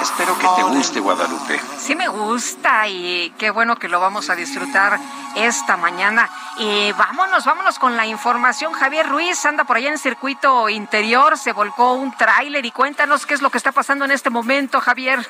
Espero 0.00 0.38
que 0.38 0.46
te 0.56 0.62
guste, 0.62 1.00
Guadalupe. 1.00 1.60
Sí 1.78 1.94
me 1.94 2.08
gusta 2.08 2.86
y 2.88 3.30
qué 3.38 3.50
bueno 3.50 3.76
que 3.76 3.88
lo 3.88 4.00
vamos 4.00 4.30
a 4.30 4.34
disfrutar 4.34 4.98
esta 5.34 5.76
mañana. 5.76 6.28
Y 6.58 6.92
vámonos, 6.92 7.44
vámonos 7.44 7.78
con 7.78 7.96
la 7.96 8.06
información. 8.06 8.72
Javier 8.72 9.08
Ruiz 9.08 9.44
anda 9.44 9.64
por 9.64 9.76
allá 9.76 9.88
en 9.88 9.94
el 9.94 9.98
circuito 9.98 10.68
interior, 10.68 11.36
se 11.36 11.52
volcó 11.52 11.94
un 11.94 12.16
tráiler 12.16 12.64
y 12.64 12.70
cuéntanos 12.70 13.26
qué 13.26 13.34
es 13.34 13.42
lo 13.42 13.50
que 13.50 13.58
está 13.58 13.72
pasando 13.72 14.04
en 14.04 14.10
este 14.10 14.30
momento, 14.30 14.80
Javier. 14.80 15.20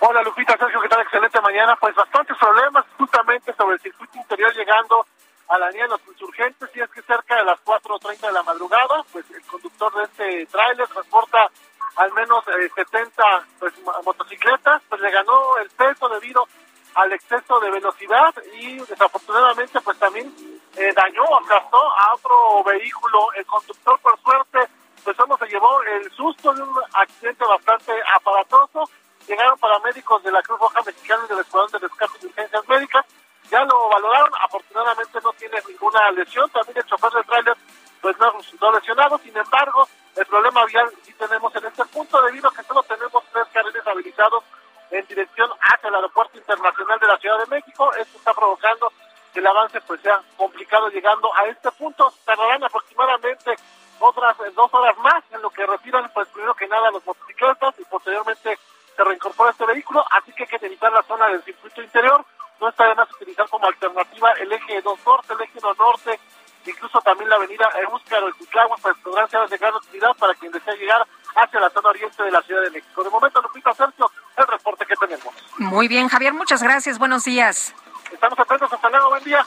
Hola 0.00 0.22
Lupita, 0.22 0.56
Sergio, 0.56 0.80
¿qué 0.80 0.88
tal? 0.88 1.00
Excelente 1.02 1.40
mañana. 1.40 1.76
Pues 1.80 1.94
bastantes 1.94 2.36
problemas 2.38 2.84
justamente 2.98 3.54
sobre 3.54 3.74
el 3.74 3.80
circuito 3.80 4.16
interior 4.18 4.54
llegando 4.54 5.06
a 5.48 5.58
la 5.58 5.68
línea 5.70 5.84
de 5.84 5.90
los 5.90 6.00
insurgentes 6.08 6.68
y 6.74 6.80
es 6.80 6.90
que 6.90 7.02
cerca 7.02 7.36
de 7.36 7.44
las 7.44 7.58
4.30 7.64 8.20
de 8.20 8.32
la 8.32 8.42
madrugada, 8.42 9.04
pues 9.12 9.24
el 9.30 9.42
conductor 9.42 9.92
de 9.94 10.04
este 10.04 10.46
tráiler 10.46 10.86
transporta 10.88 11.50
al 11.96 12.12
menos 12.12 12.44
70 12.44 13.22
eh, 13.22 13.40
pues, 13.58 13.74
motocicletas, 14.04 14.82
pues 14.88 15.00
le 15.00 15.10
ganó 15.10 15.56
el 15.58 15.70
peso 15.70 16.08
debido 16.08 16.46
al 16.94 17.12
exceso 17.12 17.60
de 17.60 17.70
velocidad 17.70 18.34
y 18.54 18.78
desafortunadamente 18.80 19.80
pues 19.80 19.98
también 19.98 20.34
eh, 20.76 20.92
dañó, 20.94 21.24
aplastó 21.36 21.78
a 21.78 22.14
otro 22.14 22.64
vehículo. 22.64 23.32
El 23.36 23.46
conductor 23.46 23.98
por 24.00 24.20
suerte 24.20 24.58
pues 25.04 25.16
solo 25.16 25.36
se 25.38 25.46
llevó 25.46 25.82
el 25.82 26.10
susto 26.12 26.52
de 26.52 26.62
un 26.62 26.76
accidente 26.92 27.44
bastante 27.44 27.92
aparatoso 28.14 28.88
llegaron 29.30 29.58
paramédicos 29.58 30.22
de 30.22 30.32
la 30.32 30.42
Cruz 30.42 30.58
Roja 30.58 30.80
Mexicana 30.84 31.22
y 31.24 31.28
del 31.28 31.38
Escuadrón 31.40 31.70
de 31.72 31.78
Rescate 31.78 32.18
de 32.18 32.26
Urgencias 32.26 32.68
Médicas, 32.68 33.06
ya 33.50 33.64
lo 33.64 33.88
valoraron, 33.88 34.30
afortunadamente 34.44 35.18
no 35.22 35.32
tiene 35.34 35.58
ninguna 35.68 36.10
lesión, 36.10 36.50
también 36.50 36.78
el 36.78 36.84
chofer 36.84 37.12
del 37.12 37.24
tráiler 37.24 37.56
pues 38.00 38.16
no, 38.18 38.32
no 38.60 38.72
lesionado, 38.72 39.18
sin 39.18 39.36
embargo, 39.36 39.86
el 40.16 40.26
problema 40.26 40.64
vial 40.66 40.90
sí 41.02 41.12
tenemos 41.14 41.54
en 41.56 41.64
este 41.64 41.84
punto 41.86 42.20
debido 42.22 42.48
a 42.48 42.54
que 42.54 42.62
solo 42.64 42.82
tenemos 42.82 43.24
tres 43.32 43.46
carriles 43.52 43.86
habilitados 43.86 44.44
en 44.90 45.06
dirección 45.06 45.50
hacia 45.60 45.88
el 45.88 45.94
Aeropuerto 45.94 46.36
Internacional 46.36 46.98
de 46.98 47.06
la 47.06 47.18
Ciudad 47.18 47.38
de 47.38 47.46
México, 47.46 47.92
esto 47.94 48.18
está 48.18 48.34
provocando 48.34 48.92
que 49.32 49.38
el 49.38 49.46
avance 49.46 49.80
pues 49.82 50.00
sea 50.00 50.20
complicado 50.36 50.88
llegando 50.88 51.32
a 51.36 51.46
este 51.46 51.70
punto, 51.72 52.12
tardarán 52.24 52.64
aproximadamente 52.64 53.54
otras 54.00 54.36
dos 54.54 54.74
horas 54.74 54.96
más 54.98 55.22
en 55.30 55.42
lo 55.42 55.50
que 55.50 55.64
retiran 55.66 56.10
pues 56.12 56.28
primero 56.28 56.54
que 56.54 56.66
nada 56.66 56.90
los 56.90 57.04
motocicletas 57.04 57.78
y 57.78 57.84
posteriormente 57.84 58.58
se 58.96 59.04
reincorpora 59.04 59.50
este 59.50 59.66
vehículo, 59.66 60.04
así 60.10 60.32
que 60.32 60.42
hay 60.42 60.58
que 60.58 60.66
evitar 60.66 60.92
la 60.92 61.02
zona 61.02 61.28
del 61.28 61.42
circuito 61.42 61.82
interior. 61.82 62.24
No 62.60 62.68
está 62.68 62.86
de 62.88 62.94
más 62.94 63.10
utilizar 63.12 63.48
como 63.48 63.66
alternativa 63.66 64.32
el 64.32 64.52
eje 64.52 64.82
2 64.82 64.98
norte, 65.06 65.32
el 65.32 65.40
eje 65.40 65.58
1 65.62 65.74
norte, 65.74 66.20
incluso 66.66 67.00
también 67.00 67.28
la 67.30 67.36
avenida 67.36 67.68
Euskaro 67.88 68.28
y 68.28 68.32
Cutlagua, 68.32 68.76
pues 68.82 68.96
podrán 69.02 69.28
ser 69.30 69.48
de 69.48 69.56
gran 69.56 69.74
utilidad 69.74 70.14
para 70.18 70.34
quien 70.34 70.52
desea 70.52 70.74
llegar 70.74 71.06
hacia 71.36 71.60
la 71.60 71.70
zona 71.70 71.90
oriente 71.90 72.22
de 72.22 72.30
la 72.30 72.42
Ciudad 72.42 72.62
de 72.62 72.70
México. 72.70 73.02
De 73.02 73.10
momento, 73.10 73.40
Lupita 73.40 73.72
Sergio, 73.74 74.10
el 74.36 74.46
reporte 74.46 74.84
que 74.86 74.96
tenemos. 74.96 75.34
Muy 75.58 75.88
bien, 75.88 76.08
Javier, 76.08 76.32
muchas 76.32 76.62
gracias. 76.62 76.98
Buenos 76.98 77.24
días. 77.24 77.74
Estamos 78.12 78.38
atentos. 78.38 78.72
Hasta 78.72 78.90
luego. 78.90 79.10
Buen 79.10 79.24
día. 79.24 79.46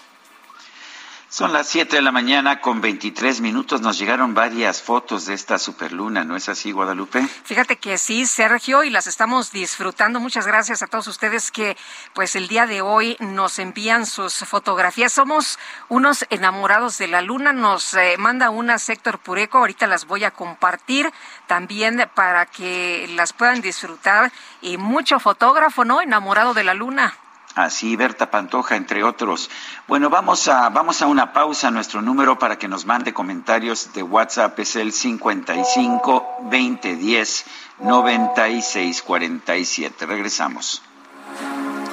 Son 1.34 1.52
las 1.52 1.68
7 1.70 1.96
de 1.96 2.04
la 2.04 2.12
mañana 2.12 2.62
con 2.62 2.80
23 2.80 3.42
minutos. 3.42 3.82
Nos 3.82 3.98
llegaron 3.98 4.36
varias 4.36 4.84
fotos 4.84 5.26
de 5.26 5.34
esta 5.34 5.58
superluna, 5.58 6.24
¿no 6.24 6.36
es 6.36 6.48
así, 6.48 6.72
Guadalupe? 6.72 7.28
Fíjate 7.44 7.78
que 7.78 7.98
sí, 7.98 8.28
Sergio, 8.28 8.84
y 8.84 8.92
las 8.92 9.08
estamos 9.08 9.52
disfrutando. 9.52 10.20
Muchas 10.20 10.46
gracias 10.46 10.84
a 10.84 10.86
todos 10.86 11.08
ustedes 11.08 11.50
que, 11.50 11.76
pues, 12.14 12.36
el 12.36 12.48
día 12.48 12.68
de 12.68 12.82
hoy 12.82 13.18
nos 13.20 13.58
envían 13.58 14.06
sus 14.06 14.36
fotografías. 14.46 15.12
Somos 15.12 15.58
unos 15.90 16.24
enamorados 16.30 17.00
de 17.00 17.08
la 17.08 17.24
luna. 17.24 17.52
Nos 17.52 17.96
eh, 17.96 18.16
manda 18.20 18.52
una 18.52 18.78
Sector 18.78 19.18
Pureco. 19.18 19.58
Ahorita 19.58 19.88
las 19.88 20.06
voy 20.06 20.26
a 20.26 20.30
compartir 20.30 21.12
también 21.48 22.08
para 22.14 22.46
que 22.46 23.12
las 23.16 23.34
puedan 23.34 23.60
disfrutar. 23.60 24.32
Y 24.62 24.78
mucho 24.78 25.20
fotógrafo, 25.20 25.84
¿no? 25.84 26.00
Enamorado 26.00 26.54
de 26.54 26.64
la 26.64 26.76
luna. 26.76 27.18
Así, 27.56 27.96
Berta 27.96 28.32
Pantoja, 28.32 28.76
entre 28.76 29.04
otros. 29.04 29.52
Bueno, 29.88 30.10
vamos 30.10 30.48
a, 30.48 30.70
vamos 30.70 31.04
a 31.04 31.08
una 31.08 31.34
pausa. 31.34 31.70
Nuestro 31.70 32.02
número 32.02 32.40
para 32.40 32.58
que 32.58 32.68
nos 32.68 32.84
mande 32.86 33.14
comentarios 33.14 33.94
de 33.94 34.02
WhatsApp 34.02 34.58
es 34.60 34.76
el 34.76 34.92
55 34.92 36.38
2010 36.50 37.46
9647. 37.80 40.06
Regresamos. 40.08 40.82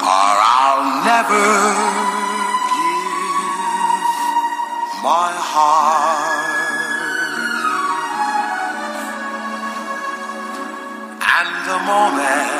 I'll 0.03 1.05
never 1.05 1.75
give 2.73 2.91
my. 5.03 5.31
And 11.33 11.67
the 11.67 11.79
moment 11.87 12.60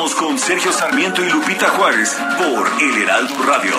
Con 0.00 0.38
Sergio 0.38 0.72
Sarmiento 0.72 1.22
y 1.22 1.28
Lupita 1.28 1.68
Juárez 1.68 2.16
por 2.38 2.82
El 2.82 3.02
Heraldo 3.02 3.34
Radio. 3.42 3.74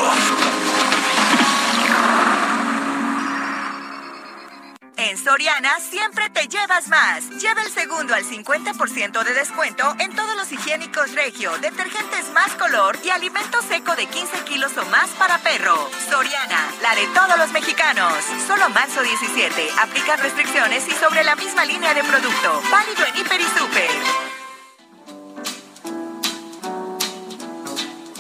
En 4.98 5.18
Soriana 5.18 5.80
siempre 5.80 6.30
te 6.30 6.48
llevas 6.48 6.90
más. 6.90 7.28
Lleva 7.42 7.64
el 7.64 7.72
segundo 7.72 8.14
al 8.14 8.24
50% 8.24 9.24
de 9.24 9.34
descuento 9.34 9.96
en 9.98 10.16
todos 10.16 10.36
los 10.36 10.52
higiénicos 10.52 11.12
regio, 11.14 11.58
detergentes 11.58 12.32
más 12.34 12.52
color 12.52 13.00
y 13.04 13.10
alimento 13.10 13.60
seco 13.64 13.96
de 13.96 14.06
15 14.06 14.44
kilos 14.44 14.78
o 14.78 14.86
más 14.86 15.10
para 15.18 15.40
perro. 15.40 15.90
Soriana, 16.08 16.70
la 16.84 16.94
de 16.94 17.08
todos 17.16 17.36
los 17.40 17.52
mexicanos. 17.52 18.14
Solo 18.46 18.70
marzo 18.70 19.02
17. 19.02 19.70
Aplica 19.82 20.18
restricciones 20.18 20.88
y 20.88 20.92
sobre 20.92 21.24
la 21.24 21.36
misma 21.36 21.66
línea 21.66 21.96
de 21.96 22.04
producto. 22.04 22.62
Válido 22.72 23.06
en 23.08 23.18
Hiper 23.18 23.42
y 23.42 23.60
Super. 23.60 24.41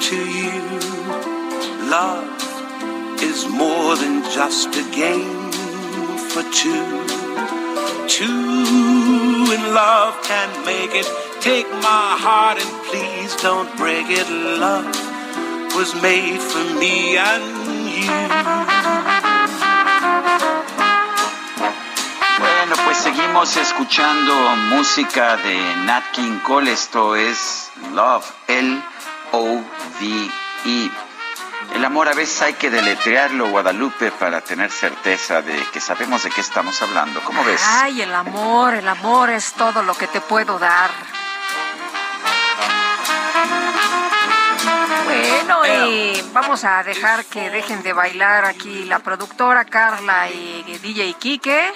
to 0.00 0.16
you. 0.16 0.60
Love 1.90 3.22
is 3.22 3.48
more 3.48 3.96
than 3.96 4.22
just 4.24 4.68
a 4.76 4.84
game 4.94 5.50
for 6.30 6.42
two. 6.52 6.86
Two 8.08 9.52
in 9.54 9.62
love 9.74 10.14
can 10.22 10.48
make 10.64 10.94
it. 10.94 11.06
Take 11.40 11.68
my 11.70 12.16
heart 12.24 12.58
and 12.58 12.72
please 12.88 13.34
don't 13.42 13.70
break 13.76 14.06
it. 14.08 14.28
Love 14.30 14.86
was 15.74 15.94
made 16.02 16.40
for 16.40 16.64
me 16.80 17.16
and 17.16 17.44
you. 17.96 18.10
Bueno, 22.38 22.74
pues 22.84 22.98
seguimos 22.98 23.56
escuchando 23.56 24.34
música 24.74 25.36
de 25.36 25.56
Nat 25.86 26.04
King 26.12 26.38
Cole. 26.40 26.72
Esto 26.72 27.14
es 27.14 27.70
Love, 27.92 28.30
L-O-V-E. 29.32 30.90
El 31.74 31.84
amor 31.84 32.08
a 32.08 32.14
veces 32.14 32.40
hay 32.42 32.54
que 32.54 32.70
deletrearlo, 32.70 33.50
Guadalupe, 33.50 34.10
para 34.12 34.40
tener 34.40 34.70
certeza 34.70 35.42
de 35.42 35.54
que 35.72 35.80
sabemos 35.80 36.22
de 36.22 36.30
qué 36.30 36.40
estamos 36.40 36.80
hablando. 36.80 37.20
¿Cómo 37.22 37.44
ves? 37.44 37.60
Ay, 37.66 38.02
el 38.02 38.14
amor, 38.14 38.74
el 38.74 38.88
amor 38.88 39.30
es 39.30 39.52
todo 39.52 39.82
lo 39.82 39.94
que 39.94 40.06
te 40.06 40.20
puedo 40.20 40.58
dar. 40.58 40.90
Bueno, 45.04 45.66
y 45.88 46.22
vamos 46.32 46.64
a 46.64 46.82
dejar 46.82 47.24
que 47.24 47.50
dejen 47.50 47.82
de 47.82 47.92
bailar 47.92 48.44
aquí 48.44 48.84
la 48.84 49.00
productora 49.00 49.64
Carla 49.64 50.30
y 50.30 50.62
DJ 50.82 51.14
Quique. 51.14 51.72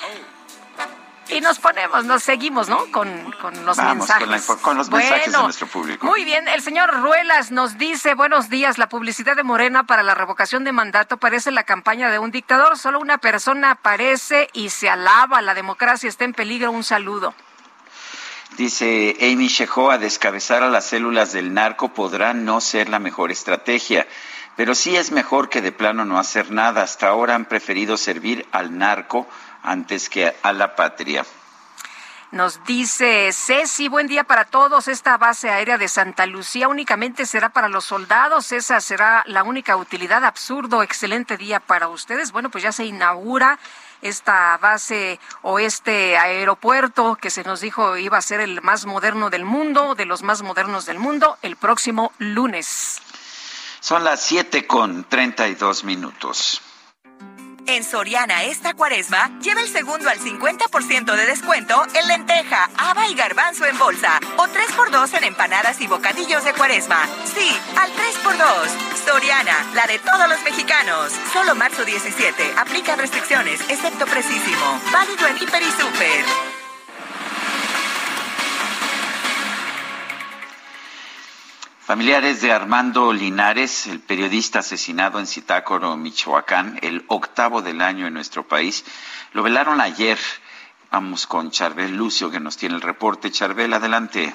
Y 1.33 1.41
nos 1.41 1.59
ponemos, 1.59 2.05
nos 2.05 2.23
seguimos, 2.23 2.69
¿no? 2.69 2.79
Con, 2.91 3.31
con 3.41 3.65
los 3.65 3.77
Vamos, 3.77 4.09
mensajes. 4.09 4.47
con, 4.47 4.57
la- 4.57 4.63
con 4.63 4.77
los 4.79 4.91
mensajes 4.91 5.33
de 5.33 5.39
nuestro 5.39 5.67
público. 5.69 6.05
Muy 6.07 6.25
bien, 6.25 6.49
el 6.49 6.61
señor 6.63 6.91
Ruelas 7.03 7.51
nos 7.51 7.79
dice, 7.79 8.15
buenos 8.15 8.49
días, 8.49 8.79
la 8.79 8.89
publicidad 8.89 9.37
de 9.37 9.43
Morena 9.43 9.85
para 9.85 10.03
la 10.03 10.15
revocación 10.15 10.65
de 10.65 10.73
mandato 10.73 11.19
parece 11.19 11.51
la 11.53 11.63
campaña 11.65 12.11
de 12.11 12.19
un 12.19 12.31
dictador, 12.31 12.77
solo 12.79 12.99
una 12.99 13.19
persona 13.19 13.71
aparece 13.73 14.49
y 14.53 14.71
se 14.71 14.91
alaba, 14.91 15.41
la 15.41 15.55
democracia 15.55 16.09
está 16.09 16.25
en 16.25 16.33
peligro, 16.35 16.71
un 16.73 16.85
saludo. 16.85 17.35
Dice 18.57 19.17
Amy 19.21 19.47
Shehoa, 19.49 19.99
descabezar 19.99 20.63
a 20.63 20.69
las 20.69 20.85
células 20.87 21.33
del 21.33 21.55
narco 21.55 21.91
podrá 21.95 22.35
no 22.35 22.61
ser 22.61 22.89
la 22.89 22.99
mejor 22.99 23.31
estrategia, 23.31 24.07
pero 24.57 24.75
sí 24.75 24.97
es 24.97 25.13
mejor 25.13 25.49
que 25.49 25.63
de 25.63 25.73
plano 25.73 26.05
no 26.05 26.19
hacer 26.19 26.51
nada. 26.51 26.83
Hasta 26.83 27.07
ahora 27.09 27.37
han 27.37 27.45
preferido 27.45 27.97
servir 27.97 28.47
al 28.53 28.77
narco 28.77 29.27
antes 29.63 30.09
que 30.09 30.35
a 30.43 30.53
la 30.53 30.75
patria. 30.77 31.25
Nos 32.33 32.63
dice 32.65 33.33
Ceci, 33.33 33.89
buen 33.89 34.07
día 34.07 34.23
para 34.23 34.45
todos. 34.45 34.87
Esta 34.87 35.19
base 35.19 35.51
aérea 35.51 35.79
de 35.79 35.89
Santa 35.89 36.27
Lucía 36.27 36.69
únicamente 36.69 37.27
será 37.27 37.49
para 37.49 37.69
los 37.69 37.85
soldados. 37.85 38.53
Esa 38.53 38.81
será 38.81 39.25
la 39.27 39.43
única 39.43 39.77
utilidad. 39.77 40.25
Absurdo. 40.25 40.85
Excelente 40.85 41.37
día 41.37 41.59
para 41.59 41.89
ustedes. 41.89 42.31
Bueno, 42.31 42.49
pues 42.49 42.63
ya 42.63 42.71
se 42.71 42.85
inaugura 42.85 43.59
esta 44.01 44.57
base 44.59 45.19
o 45.43 45.59
este 45.59 46.17
aeropuerto 46.19 47.17
que 47.17 47.31
se 47.31 47.43
nos 47.43 47.63
dijo 47.63 47.97
iba 47.97 48.19
a 48.19 48.23
ser 48.23 48.39
el 48.39 48.63
más 48.63 48.87
moderno 48.87 49.29
del 49.29 49.45
mundo, 49.45 49.97
de 49.97 50.05
los 50.05 50.23
más 50.23 50.43
modernos 50.43 50.87
del 50.87 51.01
mundo, 51.01 51.37
el 51.43 51.57
próximo 51.57 52.13
lunes. 52.19 53.03
Son 53.81 54.05
las 54.05 54.23
7 54.23 54.69
con 54.69 55.03
32 55.03 55.83
minutos. 55.83 56.63
En 57.71 57.85
Soriana 57.85 58.43
esta 58.43 58.75
cuaresma, 58.75 59.31
lleva 59.41 59.61
el 59.61 59.69
segundo 59.69 60.11
al 60.11 60.19
50% 60.19 61.15
de 61.15 61.27
descuento 61.27 61.81
en 61.95 62.09
lenteja, 62.09 62.69
haba 62.77 63.07
y 63.07 63.15
garbanzo 63.15 63.65
en 63.65 63.79
bolsa. 63.79 64.19
O 64.39 64.49
3x2 64.49 65.17
en 65.19 65.25
empanadas 65.25 65.81
y 65.81 65.87
bocadillos 65.87 66.45
de 66.45 66.53
cuaresma. 66.53 67.07
Sí, 67.33 67.57
al 67.79 67.89
3x2. 67.93 69.07
Soriana, 69.07 69.55
la 69.75 69.87
de 69.87 70.01
todos 70.01 70.29
los 70.29 70.43
mexicanos. 70.43 71.13
Solo 71.33 71.55
marzo 71.55 71.85
17. 71.85 72.55
Aplica 72.59 72.97
restricciones, 72.97 73.61
excepto 73.69 74.05
precisísimo. 74.05 74.81
Válido 74.93 75.29
en 75.29 75.37
Hiper 75.37 75.63
y 75.63 75.71
Super. 75.71 76.50
Familiares 81.91 82.41
de 82.41 82.53
Armando 82.53 83.13
Linares, 83.13 83.89
el 83.89 83.99
periodista 83.99 84.61
asesinado 84.61 85.19
en 85.19 85.27
Zitácuaro, 85.27 85.97
Michoacán, 85.97 86.79
el 86.83 87.05
octavo 87.09 87.63
del 87.63 87.81
año 87.81 88.07
en 88.07 88.15
nuestro 88.15 88.47
país, 88.47 88.85
lo 89.33 89.43
velaron 89.43 89.81
ayer. 89.81 90.17
Vamos 90.93 91.27
con 91.27 91.51
Charbel 91.51 91.97
Lucio, 91.97 92.31
que 92.31 92.39
nos 92.39 92.57
tiene 92.57 92.77
el 92.77 92.81
reporte. 92.81 93.33
Charbel, 93.33 93.73
adelante. 93.75 94.33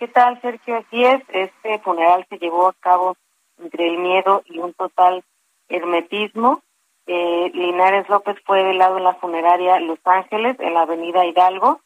¿Qué 0.00 0.08
tal, 0.08 0.40
Sergio? 0.40 0.78
Así 0.78 1.04
es, 1.04 1.22
este 1.28 1.78
funeral 1.78 2.26
se 2.28 2.38
llevó 2.38 2.66
a 2.66 2.74
cabo 2.80 3.16
entre 3.58 3.86
el 3.86 3.98
miedo 3.98 4.42
y 4.46 4.58
un 4.58 4.74
total 4.74 5.22
hermetismo. 5.68 6.60
Eh, 7.06 7.52
Linares 7.54 8.08
López 8.08 8.36
fue 8.44 8.64
velado 8.64 8.98
en 8.98 9.04
la 9.04 9.14
funeraria 9.14 9.78
Los 9.78 10.00
Ángeles, 10.02 10.56
en 10.58 10.74
la 10.74 10.82
avenida 10.82 11.24
Hidalgo. 11.24 11.80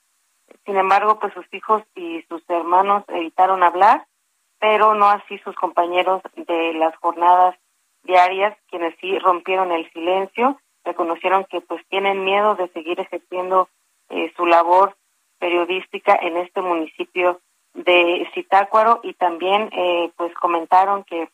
Sin 0.64 0.76
embargo, 0.76 1.18
pues 1.18 1.32
sus 1.34 1.46
hijos 1.52 1.82
y 1.94 2.22
sus 2.28 2.42
hermanos 2.48 3.04
evitaron 3.08 3.62
hablar, 3.62 4.06
pero 4.60 4.94
no 4.94 5.06
así 5.08 5.38
sus 5.38 5.56
compañeros 5.56 6.22
de 6.36 6.74
las 6.74 6.94
jornadas 6.96 7.56
diarias, 8.04 8.56
quienes 8.68 8.94
sí 9.00 9.18
rompieron 9.18 9.72
el 9.72 9.90
silencio, 9.92 10.60
reconocieron 10.84 11.44
que 11.44 11.60
pues 11.60 11.84
tienen 11.88 12.24
miedo 12.24 12.54
de 12.54 12.68
seguir 12.68 13.00
ejerciendo 13.00 13.68
eh, 14.08 14.32
su 14.36 14.46
labor 14.46 14.96
periodística 15.38 16.14
en 16.20 16.36
este 16.36 16.60
municipio 16.60 17.40
de 17.74 18.28
Zitácuaro 18.34 19.00
y 19.02 19.14
también 19.14 19.70
eh, 19.72 20.12
pues 20.16 20.32
comentaron 20.34 21.04
que 21.04 21.28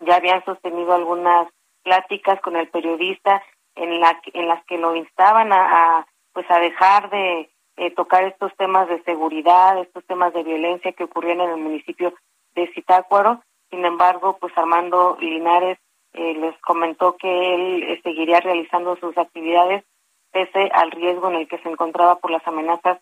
ya 0.00 0.16
habían 0.16 0.44
sostenido 0.44 0.94
algunas 0.94 1.48
pláticas 1.82 2.40
con 2.40 2.56
el 2.56 2.68
periodista 2.68 3.42
en 3.76 4.00
la 4.00 4.20
en 4.34 4.48
las 4.48 4.64
que 4.64 4.78
lo 4.78 4.96
instaban 4.96 5.52
a, 5.52 6.06
pues 6.32 6.50
a 6.50 6.58
dejar 6.58 7.10
de 7.10 7.50
eh, 7.80 7.90
tocar 7.92 8.24
estos 8.24 8.54
temas 8.56 8.90
de 8.90 9.02
seguridad, 9.04 9.78
estos 9.78 10.04
temas 10.04 10.34
de 10.34 10.42
violencia 10.42 10.92
que 10.92 11.04
ocurrieron 11.04 11.48
en 11.48 11.54
el 11.54 11.62
municipio 11.62 12.12
de 12.54 12.70
Zitácuaro. 12.74 13.42
Sin 13.70 13.86
embargo, 13.86 14.36
pues 14.38 14.52
Armando 14.58 15.16
Linares 15.18 15.78
eh, 16.12 16.34
les 16.34 16.60
comentó 16.60 17.16
que 17.16 17.54
él 17.54 17.82
eh, 17.84 18.00
seguiría 18.02 18.40
realizando 18.40 18.96
sus 18.96 19.16
actividades 19.16 19.82
pese 20.30 20.68
al 20.74 20.90
riesgo 20.90 21.30
en 21.30 21.36
el 21.36 21.48
que 21.48 21.56
se 21.58 21.70
encontraba 21.70 22.16
por 22.16 22.30
las 22.30 22.46
amenazas 22.46 22.98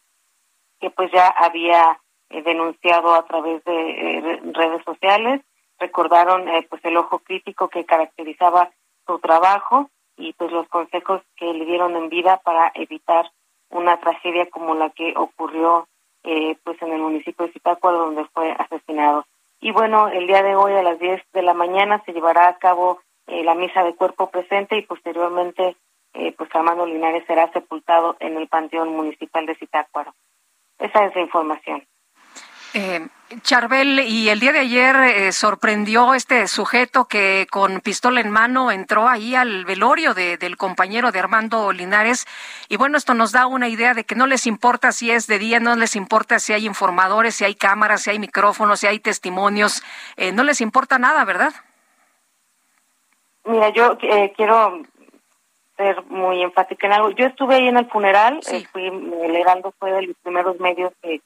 que 0.78 0.90
pues 0.90 1.10
ya 1.10 1.26
había 1.26 1.98
eh, 2.30 2.42
denunciado 2.42 3.14
a 3.14 3.26
través 3.26 3.64
de 3.64 4.40
redes 4.52 4.84
sociales. 4.84 5.42
Recordaron 5.80 6.46
pues 6.70 6.84
el 6.84 6.96
ojo 6.96 7.18
crítico 7.18 7.68
que 7.68 7.84
caracterizaba 7.84 8.70
su 9.08 9.18
trabajo 9.18 9.90
y 10.16 10.34
pues 10.34 10.52
los 10.52 10.68
consejos 10.68 11.20
que 11.36 11.52
le 11.52 11.64
dieron 11.64 11.96
en 11.96 12.08
vida 12.08 12.40
para 12.44 12.70
evitar 12.76 13.28
una 13.70 13.98
tragedia 14.00 14.48
como 14.50 14.74
la 14.74 14.90
que 14.90 15.14
ocurrió 15.16 15.86
pues 16.62 16.82
en 16.82 16.92
el 16.92 17.00
municipio 17.00 17.46
de 17.46 17.52
Zitácuaro 17.52 17.98
donde 17.98 18.26
fue 18.34 18.52
asesinado. 18.52 19.24
Y 19.60 19.72
bueno, 19.72 20.08
el 20.08 20.26
día 20.26 20.42
de 20.42 20.54
hoy 20.54 20.72
a 20.72 20.82
las 20.82 20.98
10 20.98 21.22
de 21.32 21.42
la 21.42 21.54
mañana 21.54 22.02
se 22.04 22.12
llevará 22.12 22.48
a 22.48 22.58
cabo 22.58 23.00
eh, 23.26 23.42
la 23.44 23.54
misa 23.54 23.82
de 23.82 23.94
cuerpo 23.94 24.30
presente 24.30 24.76
y 24.76 24.82
posteriormente 24.82 25.76
eh, 26.14 26.32
pues 26.32 26.48
Armando 26.54 26.86
Linares 26.86 27.24
será 27.26 27.50
sepultado 27.52 28.16
en 28.20 28.36
el 28.36 28.48
Panteón 28.48 28.94
Municipal 28.94 29.46
de 29.46 29.56
Zitácuaro. 29.56 30.14
Esa 30.78 31.04
es 31.04 31.14
la 31.14 31.22
información. 31.22 31.84
Eh, 32.74 33.06
Charbel, 33.42 34.00
y 34.00 34.30
el 34.30 34.40
día 34.40 34.52
de 34.52 34.60
ayer 34.60 34.96
eh, 34.96 35.32
sorprendió 35.32 36.14
este 36.14 36.48
sujeto 36.48 37.06
que 37.06 37.46
con 37.50 37.80
pistola 37.80 38.20
en 38.20 38.30
mano 38.30 38.70
entró 38.70 39.06
ahí 39.06 39.34
al 39.34 39.66
velorio 39.66 40.14
del 40.14 40.56
compañero 40.56 41.12
de 41.12 41.18
Armando 41.18 41.72
Linares. 41.72 42.26
Y 42.68 42.76
bueno, 42.76 42.96
esto 42.96 43.12
nos 43.12 43.32
da 43.32 43.46
una 43.46 43.68
idea 43.68 43.92
de 43.92 44.04
que 44.04 44.14
no 44.14 44.26
les 44.26 44.46
importa 44.46 44.92
si 44.92 45.10
es 45.10 45.26
de 45.26 45.38
día, 45.38 45.60
no 45.60 45.76
les 45.76 45.94
importa 45.94 46.38
si 46.38 46.54
hay 46.54 46.66
informadores, 46.66 47.34
si 47.34 47.44
hay 47.44 47.54
cámaras, 47.54 48.02
si 48.02 48.10
hay 48.10 48.18
micrófonos, 48.18 48.80
si 48.80 48.86
hay 48.86 48.98
testimonios. 48.98 49.82
Eh, 50.16 50.32
no 50.32 50.42
les 50.42 50.62
importa 50.62 50.98
nada, 50.98 51.24
¿verdad? 51.26 51.52
Mira, 53.44 53.70
yo 53.70 53.98
quiero 54.36 54.82
ser 55.76 56.02
muy 56.04 56.42
enfática 56.42 56.86
en 56.86 56.92
algo. 56.94 57.10
Yo 57.10 57.26
estuve 57.26 57.56
ahí 57.56 57.68
en 57.68 57.76
el 57.76 57.88
funeral, 57.90 58.40
fui, 58.72 58.86
el 58.86 59.36
Heraldo 59.36 59.72
fue 59.78 59.92
de 59.92 60.02
los 60.02 60.16
primeros 60.22 60.58
medios 60.60 60.92
que 61.02 61.20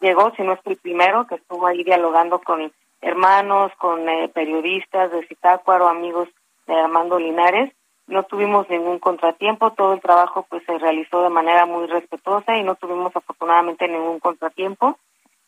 llegó, 0.00 0.32
si 0.36 0.42
no 0.42 0.52
es 0.54 0.60
el 0.64 0.76
primero, 0.76 1.26
que 1.26 1.36
estuvo 1.36 1.66
ahí 1.66 1.84
dialogando 1.84 2.40
con 2.40 2.72
hermanos, 3.00 3.72
con 3.78 4.08
eh, 4.08 4.28
periodistas 4.32 5.10
de 5.12 5.26
Zitácuaro, 5.26 5.88
amigos 5.88 6.28
de 6.66 6.74
Armando 6.74 7.18
Linares. 7.18 7.72
No 8.06 8.22
tuvimos 8.22 8.68
ningún 8.70 8.98
contratiempo, 8.98 9.72
todo 9.72 9.92
el 9.92 10.00
trabajo 10.00 10.46
pues 10.48 10.62
se 10.64 10.78
realizó 10.78 11.22
de 11.22 11.28
manera 11.28 11.66
muy 11.66 11.86
respetuosa 11.86 12.56
y 12.56 12.62
no 12.62 12.74
tuvimos 12.74 13.14
afortunadamente 13.14 13.86
ningún 13.86 14.18
contratiempo. 14.18 14.98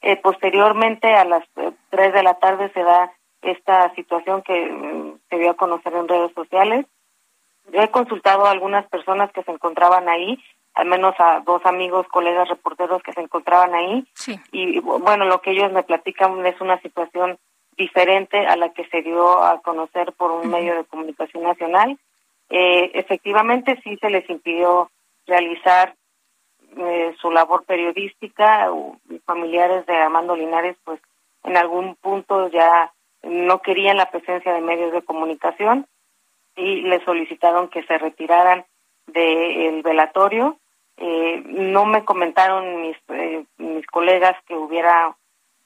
Eh, 0.03 0.17
posteriormente, 0.17 1.15
a 1.15 1.25
las 1.25 1.45
eh, 1.57 1.73
de 1.91 2.23
la 2.23 2.35
tarde 2.35 2.71
se 2.73 2.83
da 2.83 3.13
esta 3.43 3.95
situación 3.95 4.43
que 4.43 4.71
mm, 4.71 5.19
se 5.29 5.39
dio 5.39 5.51
a 5.51 5.57
conocer 5.57 5.95
en 5.95 6.09
redes 6.09 6.33
sociales. 6.35 6.87
He 7.73 7.89
consultado 7.89 8.47
a 8.47 8.51
algunas 8.51 8.87
personas 8.89 9.31
que 9.33 9.43
se 9.43 9.53
encontraban 9.53 10.09
ahí 10.09 10.43
al 10.75 10.87
menos 10.87 11.15
a 11.19 11.41
dos 11.41 11.65
amigos, 11.67 12.07
colegas 12.09 12.49
reporteros 12.49 13.03
que 13.03 13.13
se 13.13 13.21
encontraban 13.21 13.75
ahí. 13.75 14.07
Y 14.53 14.79
bueno, 14.81 15.25
lo 15.25 15.41
que 15.41 15.51
ellos 15.51 15.73
me 15.73 15.83
platican 15.83 16.45
es 16.47 16.61
una 16.61 16.81
situación 16.81 17.39
diferente 17.77 18.47
a 18.47 18.57
la 18.57 18.71
que 18.71 18.87
se 18.89 19.03
dio 19.03 19.43
a 19.43 19.61
conocer 19.63 20.13
por 20.13 20.31
un 20.31 20.51
medio 20.51 20.75
de 20.77 20.85
comunicación 20.85 21.43
nacional. 21.43 21.99
Eh, 22.51 22.91
efectivamente, 22.95 23.81
sí 23.83 23.97
se 24.01 24.11
les 24.11 24.29
impidió 24.29 24.91
realizar 25.27 25.95
eh, 26.77 27.15
su 27.21 27.31
labor 27.31 27.65
periodística. 27.65 28.71
familiares 29.25 29.87
de 29.87 29.97
Armando 29.97 30.37
Linares, 30.37 30.77
pues 30.85 31.01
en 31.45 31.57
algún 31.57 31.95
punto 31.97 32.49
ya 32.49 32.93
no 33.23 33.61
querían 33.61 33.97
la 33.97 34.11
presencia 34.11 34.53
de 34.53 34.61
medios 34.61 34.93
de 34.93 35.03
comunicación 35.03 35.87
y 36.57 36.83
le 36.83 37.05
solicitaron 37.05 37.69
que 37.69 37.83
se 37.85 37.99
retiraran 37.99 38.65
del 39.07 39.83
velatorio. 39.83 40.59
Eh, 41.03 41.43
no 41.47 41.87
me 41.87 42.05
comentaron 42.05 42.83
mis, 42.83 42.97
eh, 43.09 43.45
mis 43.57 43.87
colegas 43.87 44.37
que 44.47 44.55
hubiera 44.55 45.17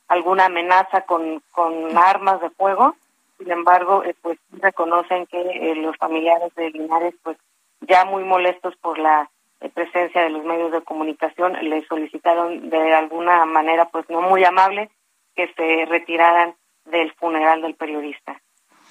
alguna 0.06 0.44
amenaza 0.44 1.00
con, 1.02 1.42
con 1.50 1.98
armas 1.98 2.40
de 2.40 2.50
fuego. 2.50 2.94
Sin 3.38 3.50
embargo, 3.50 4.04
eh, 4.04 4.14
pues 4.22 4.38
reconocen 4.52 5.26
que 5.26 5.74
los 5.74 5.96
familiares 5.96 6.54
de 6.54 6.70
Linares, 6.70 7.14
pues 7.24 7.36
ya 7.80 8.04
muy 8.04 8.22
molestos 8.22 8.76
por 8.76 8.96
la 8.96 9.28
presencia 9.74 10.22
de 10.22 10.30
los 10.30 10.44
medios 10.44 10.70
de 10.70 10.82
comunicación, 10.82 11.54
le 11.68 11.84
solicitaron 11.86 12.70
de 12.70 12.94
alguna 12.94 13.44
manera, 13.44 13.86
pues 13.86 14.08
no 14.08 14.20
muy 14.20 14.44
amable, 14.44 14.88
que 15.34 15.52
se 15.54 15.86
retiraran 15.86 16.54
del 16.84 17.12
funeral 17.14 17.62
del 17.62 17.74
periodista. 17.74 18.40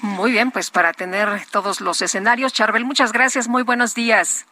Muy 0.01 0.31
bien, 0.31 0.51
pues 0.51 0.71
para 0.71 0.91
tener 0.91 1.29
todos 1.51 1.79
los 1.79 2.01
escenarios, 2.01 2.51
Charbel, 2.51 2.83
muchas 2.83 3.13
gracias, 3.13 3.47
muy 3.47 3.63
buenos 3.63 3.95
días. 3.95 4.45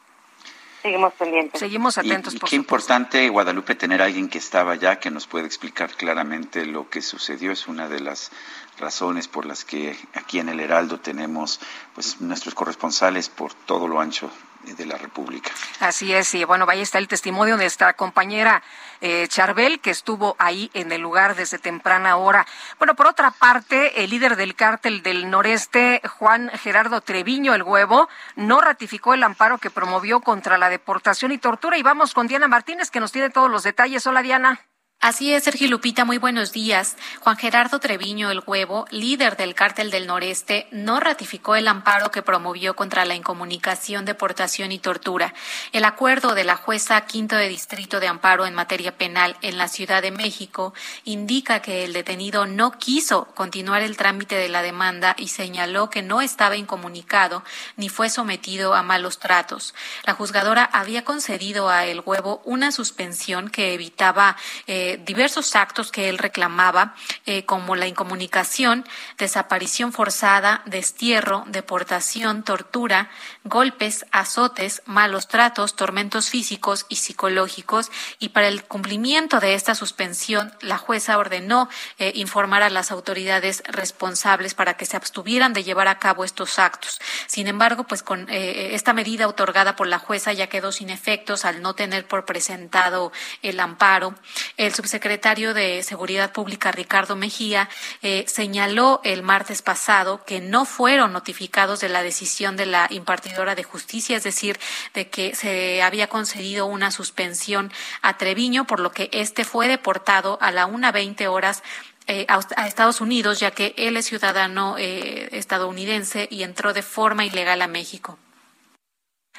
Seguimos 0.81 1.13
pendientes. 1.13 1.59
Seguimos 1.59 1.97
atentos. 1.97 2.33
Y, 2.33 2.39
qué 2.39 2.55
importante, 2.55 3.29
Guadalupe, 3.29 3.75
tener 3.75 4.01
a 4.01 4.05
alguien 4.05 4.29
que 4.29 4.37
estaba 4.37 4.73
allá, 4.73 4.99
que 4.99 5.11
nos 5.11 5.27
puede 5.27 5.45
explicar 5.45 5.91
claramente 5.91 6.65
lo 6.65 6.89
que 6.89 7.01
sucedió. 7.01 7.51
Es 7.51 7.67
una 7.67 7.87
de 7.87 7.99
las 7.99 8.31
razones 8.79 9.27
por 9.27 9.45
las 9.45 9.63
que 9.63 9.95
aquí 10.13 10.39
en 10.39 10.49
el 10.49 10.59
Heraldo 10.59 10.99
tenemos 10.99 11.59
pues 11.93 12.19
nuestros 12.19 12.55
corresponsales 12.55 13.29
por 13.29 13.53
todo 13.53 13.87
lo 13.87 13.99
ancho 13.99 14.31
de 14.63 14.85
la 14.85 14.97
República. 14.97 15.51
Así 15.79 16.13
es, 16.13 16.33
y 16.33 16.43
bueno, 16.43 16.65
ahí 16.69 16.81
está 16.81 16.97
el 16.97 17.07
testimonio 17.07 17.57
de 17.57 17.65
esta 17.65 17.93
compañera 17.93 18.61
eh, 19.01 19.27
Charbel, 19.27 19.79
que 19.79 19.89
estuvo 19.89 20.35
ahí 20.37 20.69
en 20.73 20.91
el 20.91 21.01
lugar 21.01 21.35
desde 21.35 21.57
temprana 21.57 22.17
hora. 22.17 22.45
Bueno, 22.77 22.95
por 22.95 23.07
otra 23.07 23.31
parte, 23.31 24.03
el 24.03 24.11
líder 24.11 24.35
del 24.35 24.55
cártel 24.55 25.01
del 25.01 25.29
noreste, 25.29 26.01
Juan 26.07 26.49
Gerardo 26.49 27.01
Treviño, 27.01 27.55
el 27.55 27.63
huevo, 27.63 28.07
no 28.35 28.61
ratificó 28.61 29.13
el 29.13 29.23
amparo 29.23 29.57
que 29.57 29.71
promovió 29.71 30.21
contra 30.21 30.57
la 30.57 30.69
deportación 30.69 31.31
y 31.31 31.39
tortura. 31.39 31.77
Y 31.77 31.83
vamos 31.83 32.13
con 32.13 32.27
Diana 32.27 32.47
Martínez, 32.47 32.91
que 32.91 32.99
nos 32.99 33.11
tiene 33.11 33.29
todos 33.29 33.49
los 33.49 33.63
detalles. 33.63 34.05
Hola, 34.05 34.21
Diana. 34.21 34.61
Así 35.03 35.33
es, 35.33 35.45
Sergio 35.45 35.67
Lupita, 35.67 36.05
muy 36.05 36.19
buenos 36.19 36.51
días. 36.51 36.95
Juan 37.21 37.35
Gerardo 37.35 37.79
Treviño 37.79 38.29
El 38.29 38.43
Huevo, 38.45 38.85
líder 38.91 39.35
del 39.35 39.55
cártel 39.55 39.89
del 39.89 40.05
Noreste, 40.05 40.67
no 40.69 40.99
ratificó 40.99 41.55
el 41.55 41.67
amparo 41.67 42.11
que 42.11 42.21
promovió 42.21 42.75
contra 42.75 43.03
la 43.05 43.15
incomunicación, 43.15 44.05
deportación 44.05 44.71
y 44.71 44.77
tortura. 44.77 45.33
El 45.71 45.85
acuerdo 45.85 46.35
de 46.35 46.43
la 46.43 46.55
jueza 46.55 47.01
quinto 47.07 47.35
de 47.35 47.49
distrito 47.49 47.99
de 47.99 48.09
amparo 48.09 48.45
en 48.45 48.53
materia 48.53 48.95
penal 48.95 49.37
en 49.41 49.57
la 49.57 49.69
Ciudad 49.69 50.03
de 50.03 50.11
México 50.11 50.75
indica 51.03 51.63
que 51.63 51.83
el 51.83 51.93
detenido 51.93 52.45
no 52.45 52.73
quiso 52.73 53.25
continuar 53.33 53.81
el 53.81 53.97
trámite 53.97 54.35
de 54.35 54.49
la 54.49 54.61
demanda 54.61 55.15
y 55.17 55.29
señaló 55.29 55.89
que 55.89 56.03
no 56.03 56.21
estaba 56.21 56.57
incomunicado 56.57 57.43
ni 57.75 57.89
fue 57.89 58.11
sometido 58.11 58.75
a 58.75 58.83
malos 58.83 59.17
tratos. 59.17 59.73
La 60.05 60.13
juzgadora 60.13 60.63
había 60.63 61.03
concedido 61.03 61.69
a 61.69 61.87
El 61.87 62.03
Huevo 62.05 62.43
una 62.45 62.71
suspensión 62.71 63.49
que 63.49 63.73
evitaba 63.73 64.37
eh, 64.67 64.90
diversos 64.97 65.55
actos 65.55 65.91
que 65.91 66.09
él 66.09 66.17
reclamaba, 66.17 66.95
eh, 67.25 67.45
como 67.45 67.75
la 67.75 67.87
incomunicación, 67.87 68.85
desaparición 69.17 69.93
forzada, 69.93 70.61
destierro, 70.65 71.43
deportación, 71.47 72.43
tortura, 72.43 73.09
golpes, 73.43 74.05
azotes, 74.11 74.81
malos 74.85 75.27
tratos, 75.27 75.75
tormentos 75.75 76.29
físicos 76.29 76.85
y 76.89 76.97
psicológicos. 76.97 77.91
Y 78.19 78.29
para 78.29 78.47
el 78.47 78.63
cumplimiento 78.63 79.39
de 79.39 79.55
esta 79.55 79.75
suspensión, 79.75 80.53
la 80.61 80.77
jueza 80.77 81.17
ordenó 81.17 81.69
eh, 81.97 82.11
informar 82.15 82.63
a 82.63 82.69
las 82.69 82.91
autoridades 82.91 83.63
responsables 83.67 84.53
para 84.53 84.75
que 84.75 84.85
se 84.85 84.97
abstuvieran 84.97 85.53
de 85.53 85.63
llevar 85.63 85.87
a 85.87 85.99
cabo 85.99 86.23
estos 86.23 86.59
actos. 86.59 86.99
Sin 87.27 87.47
embargo, 87.47 87.85
pues 87.85 88.03
con 88.03 88.29
eh, 88.29 88.75
esta 88.75 88.93
medida 88.93 89.27
otorgada 89.27 89.75
por 89.75 89.87
la 89.87 89.99
jueza 89.99 90.33
ya 90.33 90.47
quedó 90.47 90.71
sin 90.71 90.89
efectos 90.89 91.45
al 91.45 91.61
no 91.61 91.73
tener 91.73 92.07
por 92.07 92.25
presentado 92.25 93.11
el 93.41 93.59
amparo. 93.59 94.15
El 94.57 94.73
subsecretario 94.73 95.53
de 95.53 95.83
Seguridad 95.83 96.31
Pública, 96.31 96.71
Ricardo 96.71 97.15
Mejía, 97.15 97.69
eh, 98.01 98.25
señaló 98.27 99.01
el 99.03 99.23
martes 99.23 99.61
pasado 99.61 100.23
que 100.25 100.41
no 100.41 100.65
fueron 100.65 101.13
notificados 101.13 101.79
de 101.79 101.89
la 101.89 102.03
decisión 102.03 102.55
de 102.55 102.65
la 102.65 102.87
de 103.31 103.63
justicia, 103.63 104.17
es 104.17 104.23
decir, 104.23 104.59
de 104.93 105.09
que 105.09 105.33
se 105.35 105.81
había 105.81 106.07
concedido 106.07 106.65
una 106.65 106.91
suspensión 106.91 107.71
a 108.01 108.17
Treviño, 108.17 108.67
por 108.67 108.79
lo 108.79 108.91
que 108.91 109.09
este 109.13 109.45
fue 109.45 109.67
deportado 109.67 110.37
a 110.41 110.51
la 110.51 110.65
una 110.65 110.91
veinte 110.91 111.27
horas 111.27 111.63
eh, 112.07 112.25
a, 112.27 112.67
Estados 112.67 112.99
Unidos, 112.99 113.39
ya 113.39 113.51
que 113.51 113.73
él 113.77 113.95
es 113.95 114.05
ciudadano 114.05 114.75
eh, 114.77 115.29
estadounidense 115.31 116.27
y 116.29 116.43
entró 116.43 116.73
de 116.73 116.83
forma 116.83 117.25
ilegal 117.25 117.61
a 117.61 117.67
México. 117.67 118.19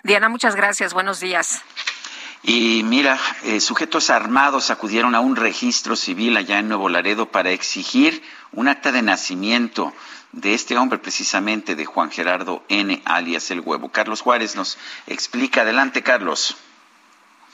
Diana, 0.03 0.29
muchas 0.29 0.57
gracias. 0.57 0.95
Buenos 0.95 1.21
días. 1.21 1.63
Y 2.43 2.83
mira, 2.83 3.21
eh, 3.45 3.61
sujetos 3.61 4.11
armados 4.11 4.71
acudieron 4.71 5.15
a 5.15 5.21
un 5.21 5.37
registro 5.37 5.95
civil 5.95 6.37
allá 6.37 6.59
en 6.59 6.69
Nuevo 6.69 6.89
Laredo 6.89 7.27
para 7.27 7.51
exigir 7.51 8.23
un 8.53 8.69
acta 8.69 8.91
de 8.91 9.03
nacimiento 9.03 9.93
de 10.33 10.55
este 10.55 10.77
hombre, 10.77 10.99
precisamente 10.99 11.75
de 11.75 11.85
Juan 11.85 12.11
Gerardo 12.11 12.63
N., 12.69 13.03
alias 13.05 13.51
El 13.51 13.61
Huevo. 13.61 13.91
Carlos 13.91 14.23
Juárez 14.23 14.57
nos 14.57 14.79
explica. 15.07 15.63
Adelante, 15.63 16.03
Carlos. 16.03 16.57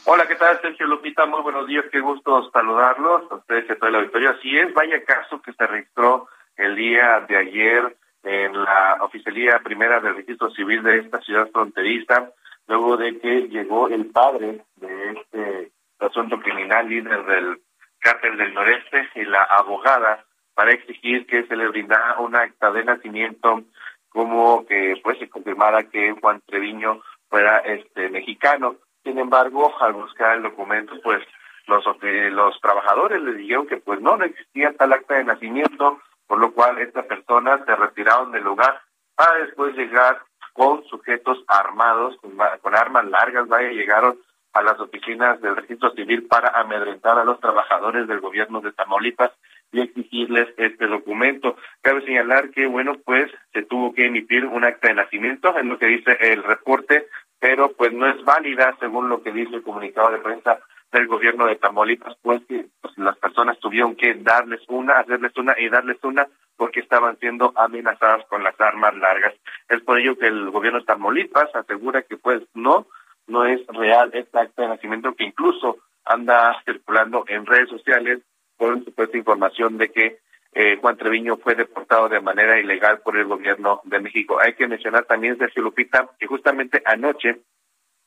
Hola, 0.05 0.27
¿qué 0.27 0.37
tal, 0.37 0.59
Sergio 0.63 0.87
Lupita? 0.87 1.27
Muy 1.27 1.43
buenos 1.43 1.67
días, 1.67 1.85
qué 1.93 2.01
gusto 2.01 2.51
saludarlos 2.51 3.31
a 3.31 3.35
ustedes 3.35 3.69
y 3.69 3.73
a 3.73 3.79
toda 3.79 3.91
la 3.91 3.99
auditorio. 3.99 4.31
Así 4.31 4.57
es, 4.57 4.73
vaya 4.73 5.05
caso 5.05 5.43
que 5.43 5.53
se 5.53 5.67
registró 5.67 6.29
el 6.57 6.77
día 6.77 7.27
de 7.29 7.37
ayer 7.37 7.97
en 8.23 8.53
la 8.53 8.99
oficialía 9.01 9.61
primera 9.63 10.01
del 10.01 10.17
registro 10.17 10.51
civil 10.51 10.83
de 10.83 11.01
esta 11.01 11.21
ciudad 11.21 11.51
fronteriza, 11.53 12.31
luego 12.67 12.97
de 12.97 13.19
que 13.19 13.49
llegó 13.49 13.89
el 13.89 14.07
padre 14.07 14.65
de 14.77 15.11
este 15.11 15.73
asunto 15.99 16.41
criminal, 16.41 16.89
líder 16.89 17.25
del 17.27 17.61
cártel 17.99 18.39
del 18.39 18.55
noreste, 18.55 19.09
y 19.15 19.25
la 19.25 19.43
abogada 19.43 20.25
para 20.59 20.73
exigir 20.73 21.25
que 21.29 21.47
se 21.47 21.55
le 21.55 21.69
brindara 21.69 22.19
una 22.19 22.41
acta 22.41 22.73
de 22.73 22.83
nacimiento 22.83 23.63
como 24.09 24.67
que 24.67 25.01
pues 25.05 25.17
se 25.21 25.29
confirmara 25.29 25.85
que 25.85 26.17
Juan 26.21 26.43
Treviño 26.47 27.01
fuera 27.31 27.59
este 27.59 28.11
mexicano. 28.11 28.75
Sin 29.05 29.21
embargo, 29.21 29.73
al 29.81 29.93
buscar 29.93 30.37
el 30.37 30.43
documento, 30.43 30.95
pues 31.05 31.23
los, 31.69 31.85
los 32.33 32.61
trabajadores 32.61 33.23
le 33.23 33.35
dijeron 33.35 33.69
que 33.69 33.77
pues 33.77 34.01
no, 34.01 34.17
no 34.17 34.25
existía 34.25 34.73
tal 34.73 34.95
acta 34.95 35.15
de 35.15 35.23
nacimiento, 35.23 36.01
por 36.27 36.41
lo 36.41 36.53
cual 36.53 36.79
estas 36.79 37.07
personas 37.07 37.65
se 37.65 37.77
retiraron 37.77 38.33
del 38.33 38.43
lugar 38.43 38.81
para 39.15 39.39
después 39.39 39.77
llegar 39.77 40.23
con 40.55 40.83
sujetos 40.87 41.39
armados, 41.47 42.17
con, 42.21 42.75
armas 42.75 43.05
largas, 43.05 43.47
vaya, 43.47 43.69
llegaron 43.69 44.19
a 44.55 44.63
las 44.63 44.81
oficinas 44.81 45.41
del 45.41 45.55
registro 45.55 45.93
civil 45.93 46.27
para 46.27 46.49
amedrentar 46.49 47.17
a 47.17 47.25
los 47.25 47.39
trabajadores 47.39 48.09
del 48.09 48.19
gobierno 48.19 48.61
de 48.61 48.73
Tamaulipas 48.73 49.31
y 49.73 49.81
exigirles 49.81 50.49
este 50.57 50.87
documento. 50.87 51.57
Cabe 51.83 52.05
señalar 52.05 52.51
que, 52.51 52.67
bueno, 52.67 52.97
pues 53.05 53.31
se 53.53 53.63
tuvo 53.63 53.93
que 53.93 54.07
emitir 54.07 54.47
un 54.47 54.65
acta 54.65 54.89
de 54.89 54.95
nacimiento, 54.95 55.57
es 55.57 55.65
lo 55.65 55.79
que 55.79 55.87
dice 55.87 56.17
el 56.21 56.43
reporte, 56.43 57.07
pero 57.39 57.73
pues 57.73 57.93
no 57.93 58.09
es 58.09 58.23
válida 58.25 58.77
según 58.81 59.09
lo 59.09 59.23
que 59.23 59.33
dice 59.33 59.57
el 59.57 59.63
comunicado 59.63 60.11
de 60.11 60.19
prensa 60.19 60.59
del 60.91 61.07
gobierno 61.07 61.47
de 61.47 61.57
Tamaulipas, 61.57 62.17
pues 62.23 62.41
que 62.47 62.67
pues, 62.81 62.97
las 62.97 63.17
personas 63.19 63.59
tuvieron 63.59 63.95
que 63.95 64.15
darles 64.15 64.63
una, 64.69 64.95
hacerles 64.95 65.37
una 65.37 65.55
y 65.59 65.69
darles 65.69 65.99
una 66.03 66.27
porque 66.57 66.81
estaban 66.81 67.19
siendo 67.19 67.53
amenazadas 67.57 68.25
con 68.27 68.43
las 68.43 68.59
armas 68.61 68.97
largas. 68.97 69.35
Es 69.69 69.83
por 69.83 69.99
ello 69.99 70.19
que 70.19 70.27
el 70.27 70.51
gobierno 70.51 70.81
de 70.81 70.87
Tamaulipas 70.87 71.55
asegura 71.55 72.03
que 72.03 72.17
pues 72.17 72.43
no, 72.55 72.87
no 73.27 73.45
es 73.45 73.65
real 73.69 74.11
este 74.15 74.39
acta 74.39 74.63
de 74.63 74.69
nacimiento 74.69 75.15
que 75.15 75.25
incluso 75.25 75.77
anda 76.05 76.61
circulando 76.65 77.25
en 77.29 77.45
redes 77.45 77.69
sociales 77.69 78.21
por 78.59 78.85
supuesta 78.85 79.17
información 79.17 79.79
de 79.79 79.91
que 79.91 80.19
eh, 80.53 80.77
Juan 80.81 80.97
Treviño 80.97 81.37
fue 81.37 81.55
deportado 81.55 82.09
de 82.09 82.21
manera 82.21 82.59
ilegal 82.59 83.01
por 83.01 83.17
el 83.17 83.27
gobierno 83.27 83.81
de 83.85 84.01
México. 84.01 84.39
Hay 84.41 84.55
que 84.55 84.67
mencionar 84.67 85.05
también, 85.05 85.39
Sergio 85.39 85.63
Lupita, 85.63 86.11
que 86.19 86.27
justamente 86.27 86.83
anoche 86.85 87.41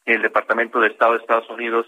el 0.06 0.22
Departamento 0.22 0.80
de 0.80 0.90
Estado 0.90 1.14
de 1.14 1.20
Estados 1.20 1.50
Unidos 1.50 1.86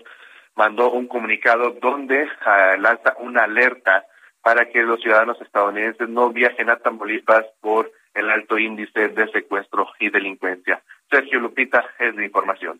mandó 0.55 0.91
un 0.91 1.07
comunicado 1.07 1.72
donde 1.82 2.28
ah, 2.45 2.76
lanza 2.80 3.16
una 3.20 3.43
alerta 3.43 4.05
para 4.41 4.70
que 4.70 4.84
los 4.84 5.01
ciudadanos 5.01 5.41
estadounidenses 5.41 6.09
no 6.09 6.30
viajen 6.30 6.70
a 6.70 6.78
Tamaulipas 6.78 7.45
por 7.59 7.91
el 8.14 8.30
alto 8.30 8.57
índice 8.57 9.09
de 9.09 9.32
secuestro 9.32 9.88
y 9.99 10.09
delincuencia. 10.09 10.84
Sergio 11.09 11.39
Lupita 11.39 11.84
es 11.99 12.16
la 12.16 12.24
información. 12.24 12.80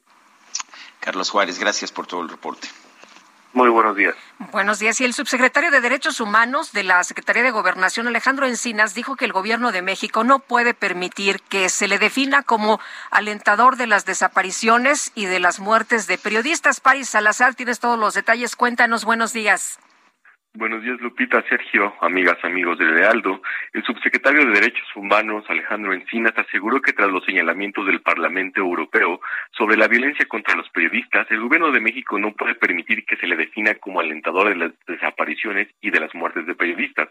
Carlos 1.00 1.30
Juárez, 1.30 1.60
gracias 1.60 1.92
por 1.92 2.06
todo 2.06 2.22
el 2.22 2.30
reporte. 2.30 2.68
Muy 3.54 3.70
buenos 3.70 3.96
días. 3.96 4.16
Buenos 4.52 4.80
días. 4.80 5.00
Y 5.00 5.06
el 5.06 5.14
subsecretario 5.14 5.70
de 5.70 5.80
Derechos 5.80 6.20
Humanos 6.20 6.72
de 6.72 6.84
la 6.84 7.04
Secretaría 7.04 7.44
de 7.44 7.52
Gobernación, 7.52 8.08
Alejandro 8.08 8.48
Encinas, 8.48 8.96
dijo 8.96 9.16
que 9.16 9.26
el 9.26 9.32
gobierno 9.32 9.72
de 9.72 9.84
México 9.84 10.24
no 10.24 10.40
puede 10.40 10.74
permitir 10.74 11.40
que 11.42 11.70
se 11.70 11.88
le 11.88 12.00
defina 12.00 12.42
como 12.42 12.80
alentador 13.12 13.78
de 13.78 13.86
las 13.86 14.06
desapariciones 14.06 15.12
y 15.14 15.28
de 15.28 15.40
las 15.40 15.60
muertes 15.60 16.08
de 16.08 16.18
periodistas. 16.18 16.80
Paris 16.80 17.10
Salazar, 17.10 17.54
tienes 17.54 17.80
todos 17.80 18.00
los 18.00 18.16
detalles. 18.16 18.56
Cuéntanos. 18.56 19.06
Buenos 19.06 19.34
días. 19.34 19.78
Buenos 20.56 20.84
días, 20.84 21.02
Lupita, 21.02 21.44
Sergio, 21.50 21.96
amigas, 22.00 22.38
amigos 22.44 22.78
del 22.78 22.94
Lealdo. 22.94 23.42
El 23.74 23.84
subsecretario 23.84 24.46
de 24.46 24.52
Derechos 24.52 24.88
Humanos, 24.96 25.44
Alejandro 25.50 25.94
Encinas, 25.94 26.34
aseguró 26.38 26.80
que 26.80 26.94
tras 26.94 27.10
los 27.10 27.26
señalamientos 27.26 27.88
del 27.88 28.02
Parlamento 28.02 28.60
Europeo 28.60 29.20
sobre 29.58 29.78
la 29.78 29.88
violencia 29.88 30.28
contra 30.28 30.56
los 30.56 30.70
periodistas, 30.70 31.26
el 31.32 31.42
gobierno 31.42 31.72
de 31.72 31.80
México 31.80 32.20
no 32.20 32.34
puede 32.34 32.54
permitir 32.54 33.04
que 33.04 33.18
se 33.18 33.26
le 33.26 33.36
defina 33.36 33.74
como 33.74 34.00
alentador 34.00 34.50
de 34.50 34.56
las 34.56 34.72
desapariciones 34.86 35.70
y 35.82 35.90
de 35.90 36.00
las 36.00 36.14
muertes 36.14 36.46
de 36.46 36.54
periodistas. 36.54 37.10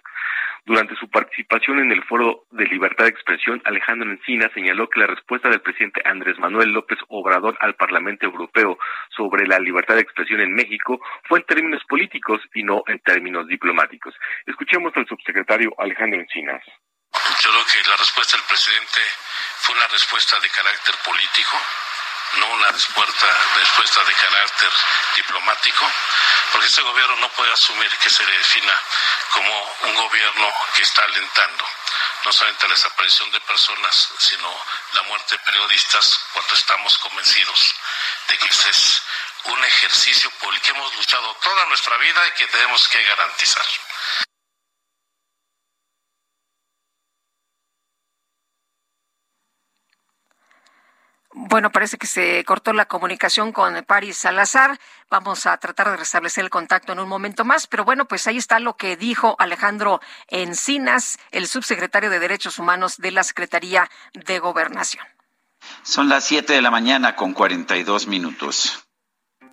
Durante 0.64 0.94
su 0.94 1.10
participación 1.10 1.80
en 1.80 1.90
el 1.90 2.04
Foro 2.04 2.44
de 2.52 2.66
Libertad 2.66 3.06
de 3.06 3.10
Expresión, 3.10 3.60
Alejandro 3.64 4.08
Encinas 4.08 4.52
señaló 4.54 4.88
que 4.88 5.00
la 5.00 5.08
respuesta 5.08 5.48
del 5.48 5.60
presidente 5.60 6.00
Andrés 6.04 6.38
Manuel 6.38 6.70
López 6.70 7.00
Obrador 7.08 7.56
al 7.58 7.74
Parlamento 7.74 8.26
Europeo 8.26 8.78
sobre 9.08 9.48
la 9.48 9.58
libertad 9.58 9.96
de 9.96 10.02
expresión 10.02 10.40
en 10.40 10.54
México 10.54 11.00
fue 11.24 11.40
en 11.40 11.46
términos 11.46 11.82
políticos 11.88 12.40
y 12.54 12.62
no 12.62 12.84
en 12.86 13.00
términos 13.32 13.48
diplomáticos. 13.48 14.14
Escuchemos 14.46 14.92
al 14.96 15.06
subsecretario 15.06 15.72
Alejandro 15.78 16.20
Encinas. 16.20 16.62
Yo 17.40 17.50
creo 17.50 17.64
que 17.66 17.88
la 17.88 17.96
respuesta 17.96 18.36
del 18.36 18.46
presidente 18.46 19.00
fue 19.60 19.74
una 19.74 19.86
respuesta 19.88 20.38
de 20.40 20.48
carácter 20.50 20.94
político, 21.04 21.56
no 22.38 22.46
una 22.54 22.68
respuesta, 22.68 23.26
respuesta 23.56 24.04
de 24.04 24.12
carácter 24.12 24.70
diplomático, 25.16 25.86
porque 26.52 26.66
este 26.66 26.82
gobierno 26.82 27.16
no 27.16 27.28
puede 27.30 27.52
asumir 27.52 27.90
que 28.02 28.10
se 28.10 28.24
le 28.24 28.32
defina 28.32 28.72
como 29.32 29.74
un 29.88 29.94
gobierno 29.94 30.52
que 30.76 30.82
está 30.82 31.04
alentando 31.04 31.64
no 32.24 32.32
solamente 32.32 32.68
la 32.68 32.74
desaparición 32.74 33.30
de 33.30 33.40
personas, 33.40 34.08
sino 34.18 34.64
la 34.94 35.02
muerte 35.02 35.36
de 35.36 35.44
periodistas 35.44 36.18
cuando 36.32 36.54
estamos 36.54 36.98
convencidos 36.98 37.74
de 38.28 38.38
que 38.38 38.46
ese 38.46 38.70
es 38.70 39.02
un 39.44 39.64
ejercicio 39.64 40.30
por 40.40 40.54
el 40.54 40.60
que 40.60 40.70
hemos 40.70 40.94
luchado 40.96 41.34
toda 41.42 41.66
nuestra 41.66 41.96
vida 41.96 42.28
y 42.28 42.32
que 42.32 42.46
tenemos 42.46 42.88
que 42.88 43.02
garantizar. 43.04 43.66
Bueno, 51.34 51.72
parece 51.72 51.96
que 51.96 52.06
se 52.06 52.44
cortó 52.44 52.74
la 52.74 52.86
comunicación 52.86 53.52
con 53.52 53.82
Paris 53.84 54.18
Salazar. 54.18 54.78
Vamos 55.08 55.46
a 55.46 55.56
tratar 55.56 55.90
de 55.90 55.96
restablecer 55.96 56.44
el 56.44 56.50
contacto 56.50 56.92
en 56.92 56.98
un 56.98 57.08
momento 57.08 57.44
más, 57.44 57.66
pero 57.66 57.84
bueno, 57.84 58.06
pues 58.06 58.26
ahí 58.26 58.36
está 58.36 58.58
lo 58.58 58.76
que 58.76 58.96
dijo 58.98 59.34
Alejandro 59.38 60.00
Encinas, 60.28 61.18
el 61.30 61.46
subsecretario 61.46 62.10
de 62.10 62.18
Derechos 62.18 62.58
Humanos 62.58 62.98
de 62.98 63.12
la 63.12 63.24
Secretaría 63.24 63.90
de 64.12 64.38
Gobernación. 64.40 65.06
Son 65.82 66.08
las 66.08 66.24
7 66.24 66.52
de 66.52 66.60
la 66.60 66.70
mañana 66.70 67.16
con 67.16 67.32
42 67.32 68.08
minutos. 68.08 68.84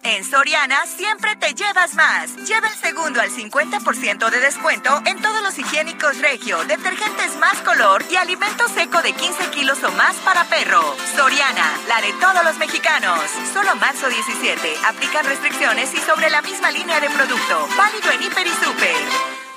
En 0.04 0.24
Soriana 0.24 0.86
siempre 0.86 1.36
te 1.36 1.54
llevas 1.54 1.94
más. 1.96 2.36
Lleva 2.48 2.68
el 2.68 2.76
segundo 2.76 3.20
al 3.20 3.30
50% 3.30 4.30
de 4.30 4.40
descuento 4.40 5.02
en 5.06 5.22
todos 5.22 5.44
los 5.44 5.58
higiénicos 5.60 6.18
Regio, 6.20 6.64
detergentes 6.66 7.36
más 7.38 7.58
color 7.60 8.04
y 8.10 8.16
alimento 8.16 8.68
seco 8.70 9.02
de 9.02 9.12
15 9.12 9.50
kilos 9.52 9.84
o 9.84 9.92
más 9.92 10.16
para 10.18 10.46
perro. 10.46 10.82
Soriana, 11.16 11.78
la 11.88 12.02
de 12.02 12.14
todos 12.14 12.44
los 12.46 12.58
mexicanos. 12.58 13.20
Solo 13.54 13.76
marzo 13.76 14.08
17. 14.08 14.76
Aplican 14.88 15.26
restricciones 15.26 15.94
y 15.94 15.98
sobre 15.98 16.30
la 16.30 16.42
misma 16.42 16.72
línea 16.72 17.00
de 17.00 17.10
producto. 17.10 17.68
Válido 17.78 18.12
en 18.12 18.24
Hiper 18.24 18.48
y 18.48 18.66
Super. 18.66 19.49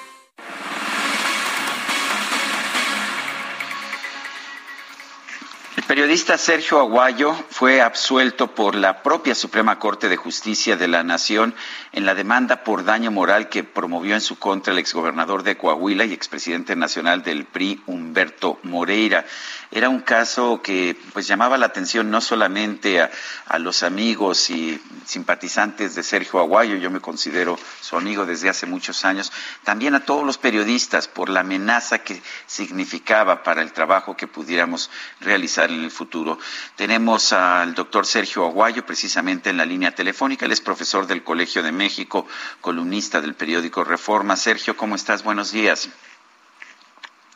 El 5.82 5.88
periodista 5.88 6.38
Sergio 6.38 6.78
Aguayo 6.78 7.34
fue 7.50 7.82
absuelto 7.82 8.54
por 8.54 8.76
la 8.76 9.02
propia 9.02 9.34
Suprema 9.34 9.80
Corte 9.80 10.08
de 10.08 10.16
Justicia 10.16 10.76
de 10.76 10.86
la 10.86 11.02
Nación 11.02 11.56
en 11.90 12.06
la 12.06 12.14
demanda 12.14 12.62
por 12.62 12.84
daño 12.84 13.10
moral 13.10 13.48
que 13.48 13.64
promovió 13.64 14.14
en 14.14 14.20
su 14.20 14.38
contra 14.38 14.72
el 14.72 14.78
exgobernador 14.78 15.42
de 15.42 15.58
Coahuila 15.58 16.04
y 16.04 16.12
expresidente 16.12 16.76
nacional 16.76 17.24
del 17.24 17.46
PRI, 17.46 17.82
Humberto 17.86 18.60
Moreira. 18.62 19.26
Era 19.72 19.88
un 19.88 20.00
caso 20.00 20.62
que 20.62 20.96
pues 21.12 21.26
llamaba 21.26 21.58
la 21.58 21.66
atención 21.66 22.10
no 22.10 22.20
solamente 22.20 23.00
a, 23.00 23.10
a 23.48 23.58
los 23.58 23.82
amigos 23.82 24.50
y 24.50 24.80
simpatizantes 25.04 25.94
de 25.96 26.04
Sergio 26.04 26.38
Aguayo, 26.38 26.76
yo 26.76 26.90
me 26.90 27.00
considero 27.00 27.58
su 27.80 27.96
amigo 27.96 28.24
desde 28.24 28.48
hace 28.48 28.66
muchos 28.66 29.04
años, 29.04 29.32
también 29.64 29.94
a 29.96 30.04
todos 30.04 30.24
los 30.24 30.38
periodistas 30.38 31.08
por 31.08 31.28
la 31.28 31.40
amenaza 31.40 31.98
que 31.98 32.22
significaba 32.46 33.42
para 33.42 33.62
el 33.62 33.72
trabajo 33.72 34.16
que 34.16 34.28
pudiéramos 34.28 34.90
realizar 35.20 35.71
en 35.74 35.84
el 35.84 35.90
futuro. 35.90 36.38
Tenemos 36.76 37.32
al 37.32 37.74
doctor 37.74 38.06
Sergio 38.06 38.44
Aguayo 38.46 38.84
precisamente 38.86 39.50
en 39.50 39.56
la 39.56 39.64
línea 39.64 39.94
telefónica. 39.94 40.46
Él 40.46 40.52
es 40.52 40.60
profesor 40.60 41.06
del 41.06 41.22
Colegio 41.22 41.62
de 41.62 41.72
México, 41.72 42.26
columnista 42.60 43.20
del 43.20 43.34
periódico 43.34 43.84
Reforma. 43.84 44.36
Sergio, 44.36 44.76
¿cómo 44.76 44.94
estás? 44.94 45.22
Buenos 45.22 45.52
días. 45.52 45.88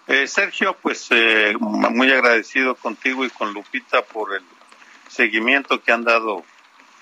Eh, 0.06 0.26
Sergio, 0.28 0.76
pues 0.80 1.08
eh, 1.10 1.54
muy 1.58 2.12
agradecido 2.12 2.76
contigo 2.76 3.24
y 3.24 3.30
con 3.30 3.52
Lupita 3.52 4.02
por 4.04 4.34
el 4.34 4.44
seguimiento 5.08 5.82
que 5.82 5.92
han 5.92 6.04
dado 6.04 6.44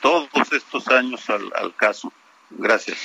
todos 0.00 0.52
estos 0.52 0.88
años 0.88 1.28
al, 1.28 1.52
al 1.54 1.74
caso. 1.74 2.12
Gracias. 2.50 2.98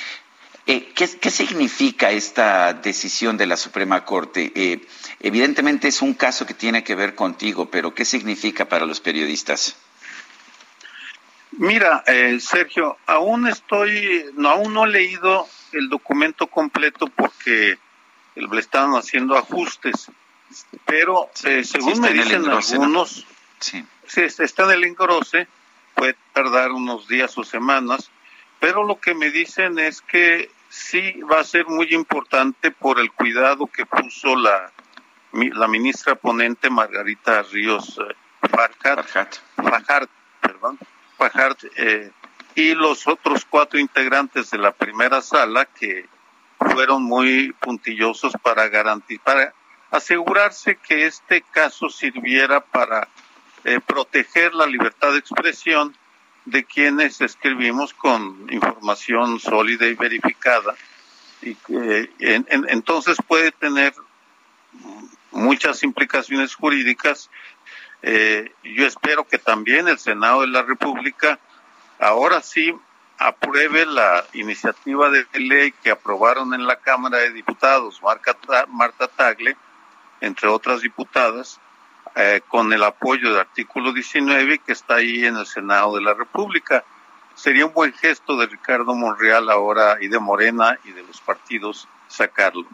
Eh, 0.71 0.91
¿qué, 0.93 1.09
¿qué, 1.19 1.31
significa 1.31 2.11
esta 2.11 2.73
decisión 2.73 3.37
de 3.37 3.47
la 3.47 3.57
Suprema 3.57 4.05
Corte? 4.05 4.51
Eh, 4.53 4.85
evidentemente 5.19 5.87
es 5.87 6.03
un 6.03 6.13
caso 6.13 6.45
que 6.45 6.53
tiene 6.53 6.83
que 6.83 6.93
ver 6.93 7.15
contigo, 7.15 7.71
pero 7.71 7.95
¿qué 7.95 8.05
significa 8.05 8.65
para 8.69 8.85
los 8.85 8.99
periodistas? 8.99 9.75
Mira, 11.53 12.03
eh, 12.05 12.39
Sergio, 12.39 12.99
aún 13.07 13.47
estoy, 13.47 14.25
no, 14.35 14.49
aún 14.49 14.71
no 14.75 14.85
he 14.85 14.89
leído 14.89 15.47
el 15.71 15.89
documento 15.89 16.45
completo 16.45 17.07
porque 17.07 17.79
le 18.35 18.59
están 18.59 18.91
haciendo 18.91 19.35
ajustes, 19.35 20.11
pero 20.85 21.31
eh, 21.45 21.63
según 21.63 21.95
sí, 21.95 22.01
me 22.01 22.13
dicen 22.13 22.43
engrose, 22.43 22.75
algunos, 22.75 23.17
¿no? 23.17 23.23
sí. 23.59 23.83
sí, 24.05 24.21
está 24.21 24.65
en 24.65 24.69
el 24.69 24.83
engrose, 24.83 25.47
puede 25.95 26.15
tardar 26.31 26.73
unos 26.73 27.07
días 27.07 27.35
o 27.39 27.43
semanas, 27.43 28.11
pero 28.59 28.83
lo 28.83 28.99
que 28.99 29.15
me 29.15 29.31
dicen 29.31 29.79
es 29.79 30.01
que 30.01 30.51
sí 30.69 31.19
va 31.21 31.39
a 31.39 31.43
ser 31.43 31.65
muy 31.67 31.93
importante 31.93 32.71
por 32.71 32.99
el 32.99 33.11
cuidado 33.11 33.67
que 33.67 33.85
puso 33.85 34.35
la, 34.35 34.71
la 35.33 35.67
ministra 35.67 36.15
ponente 36.15 36.69
Margarita 36.69 37.41
Ríos 37.43 37.99
eh, 37.99 38.15
Farhat, 38.47 39.35
Fajart, 39.55 40.09
perdón, 40.39 40.79
eh, 41.75 42.11
y 42.55 42.73
los 42.73 43.07
otros 43.07 43.45
cuatro 43.45 43.79
integrantes 43.79 44.51
de 44.51 44.57
la 44.57 44.71
primera 44.71 45.21
sala 45.21 45.65
que 45.65 46.07
fueron 46.57 47.03
muy 47.03 47.53
puntillosos 47.53 48.33
para 48.41 48.67
garantizar, 48.69 49.23
para 49.23 49.53
asegurarse 49.91 50.75
que 50.75 51.05
este 51.05 51.41
caso 51.41 51.89
sirviera 51.89 52.61
para 52.61 53.07
eh, 53.63 53.79
proteger 53.85 54.53
la 54.53 54.65
libertad 54.65 55.11
de 55.11 55.19
expresión 55.19 55.95
de 56.49 56.63
quienes 56.65 57.21
escribimos 57.21 57.93
con 57.93 58.47
información 58.51 59.39
sólida 59.39 59.87
y 59.87 59.93
verificada 59.93 60.75
y 61.41 61.55
que 61.55 62.11
en, 62.19 62.45
en, 62.49 62.65
entonces 62.69 63.17
puede 63.27 63.51
tener 63.51 63.93
muchas 65.31 65.83
implicaciones 65.83 66.55
jurídicas. 66.55 67.29
Eh, 68.01 68.51
yo 68.63 68.85
espero 68.85 69.27
que 69.27 69.37
también 69.37 69.87
el 69.87 69.99
Senado 69.99 70.41
de 70.41 70.47
la 70.47 70.63
República 70.63 71.39
ahora 71.99 72.41
sí 72.41 72.73
apruebe 73.17 73.85
la 73.85 74.25
iniciativa 74.33 75.09
de 75.09 75.25
ley 75.33 75.73
que 75.83 75.91
aprobaron 75.91 76.53
en 76.53 76.65
la 76.65 76.77
Cámara 76.77 77.17
de 77.17 77.31
Diputados 77.31 78.01
Marta 78.01 79.07
Tagle, 79.09 79.57
entre 80.21 80.47
otras 80.47 80.81
diputadas, 80.81 81.59
eh, 82.15 82.41
con 82.47 82.71
el 82.73 82.83
apoyo 82.83 83.29
del 83.29 83.39
artículo 83.39 83.93
19 83.93 84.59
que 84.59 84.71
está 84.71 84.95
ahí 84.95 85.25
en 85.25 85.37
el 85.37 85.45
Senado 85.45 85.95
de 85.95 86.01
la 86.01 86.13
República. 86.13 86.83
Sería 87.35 87.65
un 87.65 87.73
buen 87.73 87.93
gesto 87.93 88.37
de 88.37 88.47
Ricardo 88.47 88.93
Monreal 88.95 89.49
ahora 89.49 89.97
y 90.01 90.07
de 90.07 90.19
Morena 90.19 90.77
y 90.83 90.91
de 90.91 91.03
los 91.03 91.21
partidos 91.21 91.87
sacarlo. 92.07 92.65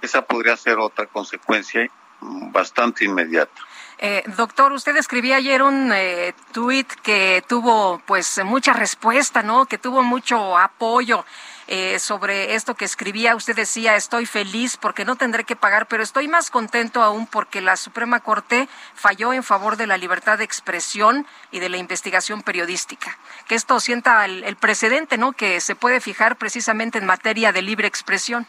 Esa 0.00 0.22
podría 0.22 0.56
ser 0.56 0.78
otra 0.78 1.06
consecuencia 1.06 1.90
bastante 2.20 3.04
inmediata. 3.04 3.60
Eh, 3.98 4.24
doctor, 4.36 4.72
usted 4.72 4.96
escribía 4.96 5.36
ayer 5.36 5.62
un 5.62 5.92
eh, 5.92 6.34
tuit 6.52 6.92
que 7.02 7.44
tuvo 7.48 8.02
pues 8.06 8.40
mucha 8.44 8.72
respuesta, 8.72 9.42
¿no? 9.42 9.66
Que 9.66 9.78
tuvo 9.78 10.02
mucho 10.02 10.58
apoyo. 10.58 11.24
Eh, 11.66 11.98
sobre 11.98 12.54
esto 12.54 12.74
que 12.74 12.84
escribía. 12.84 13.34
Usted 13.34 13.56
decía, 13.56 13.96
estoy 13.96 14.26
feliz 14.26 14.76
porque 14.76 15.04
no 15.04 15.16
tendré 15.16 15.44
que 15.44 15.56
pagar, 15.56 15.86
pero 15.86 16.02
estoy 16.02 16.28
más 16.28 16.50
contento 16.50 17.02
aún 17.02 17.26
porque 17.26 17.62
la 17.62 17.76
Suprema 17.76 18.20
Corte 18.20 18.68
falló 18.94 19.32
en 19.32 19.42
favor 19.42 19.76
de 19.76 19.86
la 19.86 19.96
libertad 19.96 20.36
de 20.36 20.44
expresión 20.44 21.26
y 21.50 21.60
de 21.60 21.70
la 21.70 21.78
investigación 21.78 22.42
periodística. 22.42 23.16
Que 23.48 23.54
esto 23.54 23.80
sienta 23.80 24.24
el, 24.26 24.44
el 24.44 24.56
precedente, 24.56 25.16
¿no? 25.16 25.32
Que 25.32 25.60
se 25.60 25.74
puede 25.74 26.00
fijar 26.00 26.36
precisamente 26.36 26.98
en 26.98 27.06
materia 27.06 27.50
de 27.52 27.62
libre 27.62 27.88
expresión. 27.88 28.46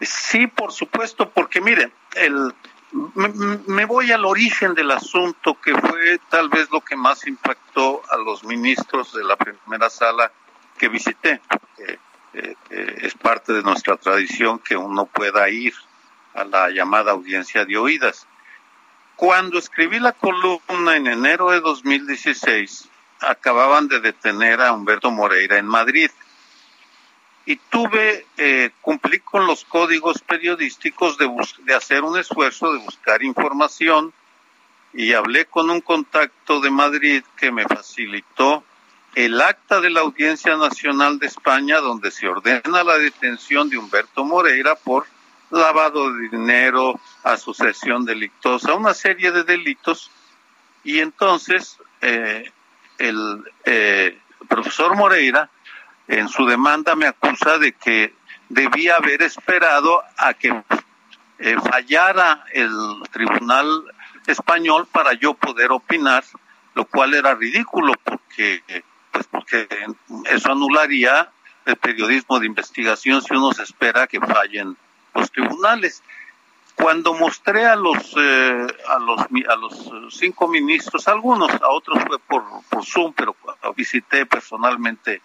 Sí, 0.00 0.46
por 0.46 0.72
supuesto, 0.72 1.30
porque 1.30 1.60
mire, 1.60 1.92
el, 2.16 2.54
me, 3.14 3.84
voy 3.84 4.12
al 4.12 4.24
origen 4.24 4.74
del 4.74 4.90
asunto, 4.90 5.58
que 5.60 5.74
fue 5.74 6.18
tal 6.28 6.48
vez 6.48 6.70
lo 6.70 6.80
que 6.80 6.96
más 6.96 7.26
impactó 7.26 8.02
a 8.10 8.16
los 8.16 8.44
ministros 8.44 9.12
de 9.12 9.24
la 9.24 9.36
primera 9.36 9.90
sala 9.90 10.30
que 10.84 10.88
visité. 10.90 11.40
Eh, 11.78 11.98
eh, 12.34 12.98
es 13.00 13.14
parte 13.14 13.54
de 13.54 13.62
nuestra 13.62 13.96
tradición 13.96 14.58
que 14.58 14.76
uno 14.76 15.06
pueda 15.06 15.48
ir 15.48 15.72
a 16.34 16.44
la 16.44 16.68
llamada 16.68 17.12
audiencia 17.12 17.64
de 17.64 17.78
oídas. 17.78 18.26
Cuando 19.16 19.58
escribí 19.58 19.98
la 19.98 20.12
columna 20.12 20.96
en 20.96 21.06
enero 21.06 21.52
de 21.52 21.60
2016, 21.60 22.90
acababan 23.20 23.88
de 23.88 24.00
detener 24.00 24.60
a 24.60 24.72
Humberto 24.72 25.10
Moreira 25.10 25.56
en 25.56 25.64
Madrid 25.64 26.10
y 27.46 27.56
tuve, 27.56 28.26
eh, 28.36 28.70
cumplí 28.82 29.20
con 29.20 29.46
los 29.46 29.64
códigos 29.64 30.20
periodísticos 30.20 31.16
de, 31.16 31.30
de 31.62 31.74
hacer 31.74 32.02
un 32.02 32.18
esfuerzo 32.18 32.74
de 32.74 32.80
buscar 32.80 33.22
información 33.22 34.12
y 34.92 35.14
hablé 35.14 35.46
con 35.46 35.70
un 35.70 35.80
contacto 35.80 36.60
de 36.60 36.70
Madrid 36.70 37.22
que 37.38 37.50
me 37.50 37.64
facilitó 37.64 38.64
el 39.14 39.40
acta 39.40 39.80
de 39.80 39.90
la 39.90 40.00
Audiencia 40.00 40.56
Nacional 40.56 41.18
de 41.18 41.26
España 41.26 41.78
donde 41.78 42.10
se 42.10 42.28
ordena 42.28 42.82
la 42.82 42.98
detención 42.98 43.68
de 43.68 43.78
Humberto 43.78 44.24
Moreira 44.24 44.74
por 44.74 45.06
lavado 45.50 46.12
de 46.12 46.28
dinero, 46.28 46.98
asociación 47.22 48.04
delictosa, 48.04 48.74
una 48.74 48.92
serie 48.92 49.30
de 49.30 49.44
delitos. 49.44 50.10
Y 50.82 50.98
entonces 50.98 51.78
eh, 52.00 52.50
el 52.98 53.44
eh, 53.64 54.18
profesor 54.48 54.96
Moreira 54.96 55.48
en 56.08 56.28
su 56.28 56.44
demanda 56.44 56.96
me 56.96 57.06
acusa 57.06 57.58
de 57.58 57.72
que 57.72 58.14
debía 58.48 58.96
haber 58.96 59.22
esperado 59.22 60.02
a 60.16 60.34
que 60.34 60.62
eh, 61.38 61.56
fallara 61.70 62.44
el 62.52 63.02
tribunal 63.12 63.84
español 64.26 64.88
para 64.90 65.14
yo 65.14 65.34
poder 65.34 65.70
opinar, 65.70 66.24
lo 66.74 66.84
cual 66.84 67.14
era 67.14 67.34
ridículo 67.34 67.92
porque 68.02 68.62
porque 69.44 69.68
eso 70.30 70.52
anularía 70.52 71.30
el 71.66 71.76
periodismo 71.76 72.38
de 72.38 72.46
investigación 72.46 73.22
si 73.22 73.34
uno 73.34 73.52
se 73.52 73.62
espera 73.62 74.06
que 74.06 74.20
fallen 74.20 74.76
los 75.14 75.30
tribunales. 75.30 76.02
Cuando 76.76 77.14
mostré 77.14 77.66
a 77.66 77.76
los 77.76 77.96
eh, 78.16 78.66
a 78.88 78.98
los 78.98 79.20
a 79.20 79.56
los 79.56 80.16
cinco 80.16 80.48
ministros, 80.48 81.06
algunos, 81.06 81.50
a 81.62 81.68
otros 81.68 82.02
fue 82.04 82.18
por, 82.18 82.44
por 82.68 82.84
Zoom, 82.84 83.12
pero 83.12 83.36
visité 83.76 84.26
personalmente 84.26 85.22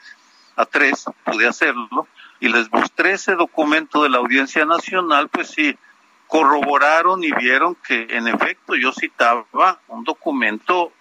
a 0.56 0.66
tres, 0.66 1.06
pude 1.24 1.48
hacerlo, 1.48 2.08
y 2.40 2.50
les 2.50 2.72
mostré 2.72 3.14
ese 3.14 3.34
documento 3.36 4.04
de 4.04 4.10
la 4.10 4.18
Audiencia 4.18 4.66
Nacional, 4.66 5.30
pues 5.30 5.50
sí, 5.50 5.76
corroboraron 6.28 7.24
y 7.24 7.32
vieron 7.32 7.76
que 7.76 8.06
en 8.12 8.28
efecto 8.28 8.76
yo 8.76 8.92
citaba 8.92 9.46
un 9.88 10.04
documento 10.04 10.92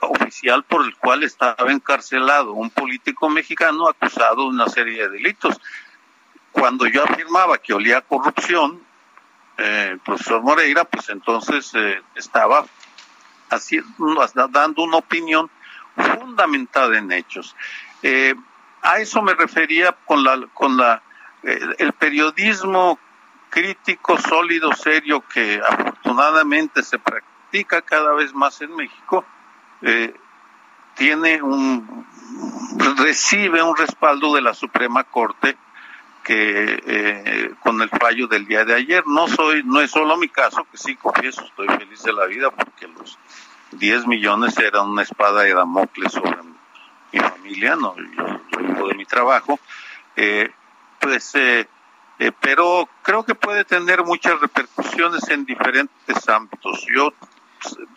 oficial 0.00 0.64
por 0.64 0.84
el 0.84 0.96
cual 0.96 1.22
estaba 1.22 1.70
encarcelado 1.70 2.52
un 2.52 2.70
político 2.70 3.28
mexicano 3.28 3.88
acusado 3.88 4.42
de 4.42 4.48
una 4.48 4.68
serie 4.68 5.02
de 5.02 5.10
delitos. 5.10 5.60
Cuando 6.52 6.86
yo 6.86 7.04
afirmaba 7.04 7.58
que 7.58 7.74
olía 7.74 8.00
corrupción, 8.00 8.82
eh, 9.58 9.90
el 9.92 9.98
profesor 10.00 10.42
Moreira, 10.42 10.84
pues 10.84 11.08
entonces 11.10 11.70
eh, 11.74 12.02
estaba 12.14 12.64
así, 13.50 13.80
dando 14.50 14.82
una 14.82 14.96
opinión 14.96 15.50
fundamentada 15.94 16.96
en 16.96 17.12
hechos. 17.12 17.54
Eh, 18.02 18.34
a 18.82 18.98
eso 19.00 19.20
me 19.22 19.34
refería 19.34 19.92
con 20.06 20.24
la, 20.24 20.46
con 20.54 20.76
la, 20.76 21.02
el 21.42 21.92
periodismo 21.92 22.98
crítico, 23.50 24.16
sólido, 24.18 24.72
serio 24.72 25.22
que 25.28 25.60
afortunadamente 25.66 26.82
se 26.82 26.98
practica 26.98 27.82
cada 27.82 28.14
vez 28.14 28.32
más 28.32 28.60
en 28.62 28.74
México, 28.74 29.24
eh, 29.82 30.14
tiene 30.94 31.42
un 31.42 32.06
recibe 32.96 33.62
un 33.62 33.76
respaldo 33.76 34.34
de 34.34 34.42
la 34.42 34.54
Suprema 34.54 35.04
Corte 35.04 35.56
que 36.22 36.82
eh, 36.86 37.54
con 37.60 37.80
el 37.80 37.88
fallo 37.88 38.26
del 38.26 38.46
día 38.46 38.64
de 38.64 38.74
ayer. 38.74 39.06
No 39.06 39.28
soy 39.28 39.62
no 39.64 39.80
es 39.80 39.90
solo 39.90 40.16
mi 40.16 40.28
caso 40.28 40.66
que 40.70 40.76
sí 40.76 40.96
confieso 40.96 41.42
estoy 41.42 41.68
feliz 41.68 42.02
de 42.02 42.12
la 42.12 42.26
vida 42.26 42.50
porque 42.50 42.88
los 42.88 43.18
10 43.72 44.06
millones 44.06 44.58
eran 44.58 44.88
una 44.88 45.02
espada 45.02 45.42
de 45.42 45.54
Damocles 45.54 46.12
sobre 46.12 46.38
mi 47.12 47.18
familia 47.18 47.76
no 47.76 47.96
yo, 47.96 48.58
vivo 48.58 48.88
de 48.88 48.94
mi 48.94 49.06
trabajo. 49.06 49.58
Eh, 50.16 50.50
pues 51.00 51.34
eh, 51.34 51.66
pero 52.40 52.86
creo 53.02 53.24
que 53.24 53.34
puede 53.34 53.64
tener 53.64 54.04
muchas 54.04 54.38
repercusiones 54.40 55.26
en 55.30 55.46
diferentes 55.46 56.28
ámbitos. 56.28 56.84
Yo 56.94 57.14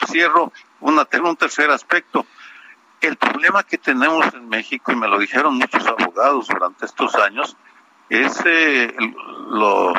cierro 0.08 0.54
una 0.84 1.08
un 1.24 1.36
tercer 1.36 1.72
aspecto 1.72 2.26
el 3.08 3.18
problema 3.18 3.64
que 3.64 3.78
tenemos 3.78 4.34
en 4.34 4.48
México, 4.48 4.92
y 4.92 4.96
me 4.96 5.08
lo 5.08 5.20
dijeron 5.20 5.58
muchos 5.58 5.86
abogados 5.86 6.48
durante 6.48 6.86
estos 6.86 7.14
años, 7.16 7.58
es 8.10 8.42
eh, 8.46 8.96
lo, 9.50 9.94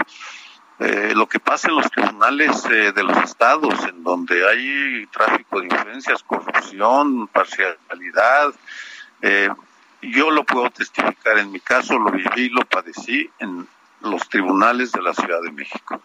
eh, 0.79 1.13
lo 1.15 1.27
que 1.27 1.39
pasa 1.39 1.69
en 1.69 1.77
los 1.77 1.91
tribunales 1.91 2.65
eh, 2.65 2.93
de 2.93 3.03
los 3.03 3.17
estados, 3.19 3.75
en 3.85 4.03
donde 4.03 4.49
hay 4.49 5.07
tráfico 5.09 5.61
de 5.61 5.67
influencias, 5.67 6.23
corrupción, 6.23 7.29
parcialidad. 7.29 8.55
yo 10.01 10.31
lo 10.31 10.45
puedo 10.45 10.71
testificar 10.71 11.39
en 11.39 11.53
mi 11.53 11.61
caso, 11.61 11.99
lo 11.99 12.11
viví, 12.11 12.49
lo 12.49 12.65
padecí 12.65 13.31
en 13.39 13.69
los 14.01 14.29
tribunales 14.29 14.93
de 14.93 15.03
la 15.03 15.13
Ciudad 15.13 15.43
de 15.43 15.53
México. 15.53 16.01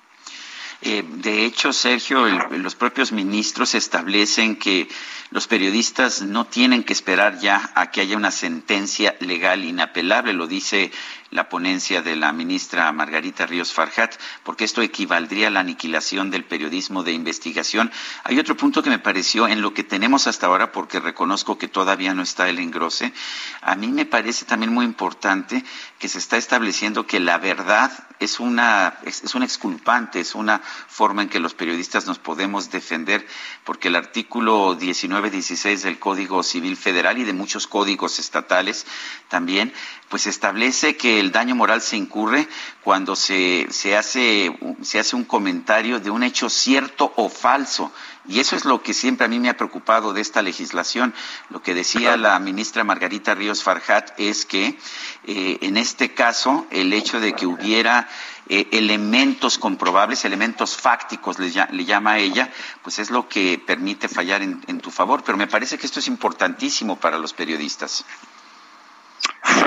Eh, 0.82 1.03
de 1.05 1.45
hecho, 1.45 1.73
Sergio, 1.73 2.25
los 2.25 2.75
propios 2.75 3.11
ministros 3.11 3.75
establecen 3.75 4.55
que 4.55 4.88
los 5.30 5.45
periodistas 5.45 6.21
no 6.21 6.45
tienen 6.45 6.84
que 6.84 6.93
esperar 6.93 7.39
ya 7.39 7.71
a 7.75 7.91
que 7.91 8.01
haya 8.01 8.15
una 8.15 8.32
sentencia 8.32 9.15
legal 9.19 9.65
inapelable, 9.65 10.34
lo 10.34 10.47
dice 10.47 10.91
la 11.32 11.49
ponencia 11.49 12.01
de 12.01 12.15
la 12.15 12.34
ministra 12.34 12.91
Margarita 12.91 13.45
Ríos 13.45 13.73
Farjat, 13.73 14.15
porque 14.43 14.65
esto 14.65 14.82
equivaldría 14.82 15.47
a 15.47 15.51
la 15.51 15.59
aniquilación 15.59 16.32
del 16.32 16.45
periodismo 16.45 17.03
de 17.03 17.11
investigación. 17.11 17.91
Hay 18.23 18.39
otro 18.39 18.57
punto 18.57 18.82
que 18.82 18.89
me 18.89 18.99
pareció 18.99 19.47
en 19.47 19.61
lo 19.61 19.73
que 19.73 19.84
tenemos 19.84 20.27
hasta 20.27 20.47
ahora, 20.47 20.71
porque 20.71 20.99
reconozco 20.99 21.57
que 21.57 21.67
todavía 21.67 22.13
no 22.13 22.23
está 22.23 22.49
el 22.49 22.59
engrose. 22.59 23.13
A 23.61 23.75
mí 23.75 23.88
me 23.88 24.05
parece 24.05 24.45
también 24.45 24.73
muy 24.73 24.86
importante 24.86 25.63
que 25.99 26.07
se 26.07 26.17
está 26.17 26.38
estableciendo 26.38 27.05
que 27.05 27.19
la 27.19 27.38
verdad 27.38 27.91
es 28.19 28.39
una, 28.39 28.99
es, 29.03 29.34
un 29.36 29.43
exculpante, 29.43 30.19
es 30.19 30.36
una 30.36 30.59
forma 30.59 31.21
en 31.23 31.30
que 31.30 31.39
los 31.39 31.53
periodistas 31.53 32.05
nos 32.05 32.19
podemos 32.19 32.69
defender, 32.69 33.25
porque 33.63 33.88
el 33.88 33.95
artículo 33.95 34.77
19-16 34.77 35.82
del 35.82 35.99
Código 35.99 36.43
Civil 36.43 36.75
Federal 36.75 37.17
y 37.17 37.23
de 37.23 37.34
muchos 37.34 37.67
códigos 37.67 38.19
estatales 38.19 38.86
también, 39.30 39.73
pues 40.09 40.27
establece 40.27 40.97
que 40.97 41.18
el 41.20 41.32
daño 41.32 41.55
moral 41.55 41.82
se 41.82 41.97
incurre 41.97 42.47
cuando 42.84 43.15
se, 43.15 43.67
se, 43.70 43.95
hace, 43.95 44.57
se 44.82 44.99
hace 44.99 45.15
un 45.15 45.24
comentario 45.24 45.99
de 45.99 46.09
un 46.09 46.24
hecho 46.24 46.49
cierto 46.49 47.13
o 47.15 47.30
falso. 47.30 47.91
Y 48.28 48.39
eso 48.39 48.55
es 48.55 48.65
lo 48.65 48.84
que 48.84 48.93
siempre 48.93 49.26
a 49.26 49.28
mí 49.28 49.39
me 49.39 49.49
ha 49.49 49.57
preocupado 49.57 50.13
de 50.13 50.22
esta 50.22 50.41
legislación. 50.41 51.15
Lo 51.49 51.63
que 51.63 51.74
decía 51.74 52.15
la 52.15 52.38
ministra 52.39 52.84
Margarita 52.84 53.34
Ríos 53.34 53.63
Farjat 53.63 54.11
es 54.20 54.45
que 54.45 54.78
eh, 55.26 55.57
en 55.61 55.78
este 55.78 56.13
caso 56.13 56.67
el 56.70 56.93
hecho 56.93 57.20
de 57.20 57.34
que 57.34 57.47
hubiera 57.47 58.07
eh, 58.47 58.67
elementos 58.72 59.57
comprobables, 59.57 60.26
elementos 60.26 60.76
fácticos, 60.76 61.39
le, 61.39 61.51
llama 61.86 62.11
a 62.11 62.20
ella, 62.20 62.51
pues 62.84 62.99
es 62.99 63.09
lo 63.09 63.28
que 63.28 63.61
permite 63.65 64.07
fallar 64.07 64.41
en 64.43 64.80
tu 64.80 64.91
favor. 64.91 65.24
Pero 65.24 65.38
me 65.38 65.47
parece 65.47 65.78
que 65.78 65.88
esto 65.88 65.99
es 65.99 66.07
importantísimo 66.07 66.97
para 66.97 67.17
los 67.17 67.34
periodistas 67.34 68.05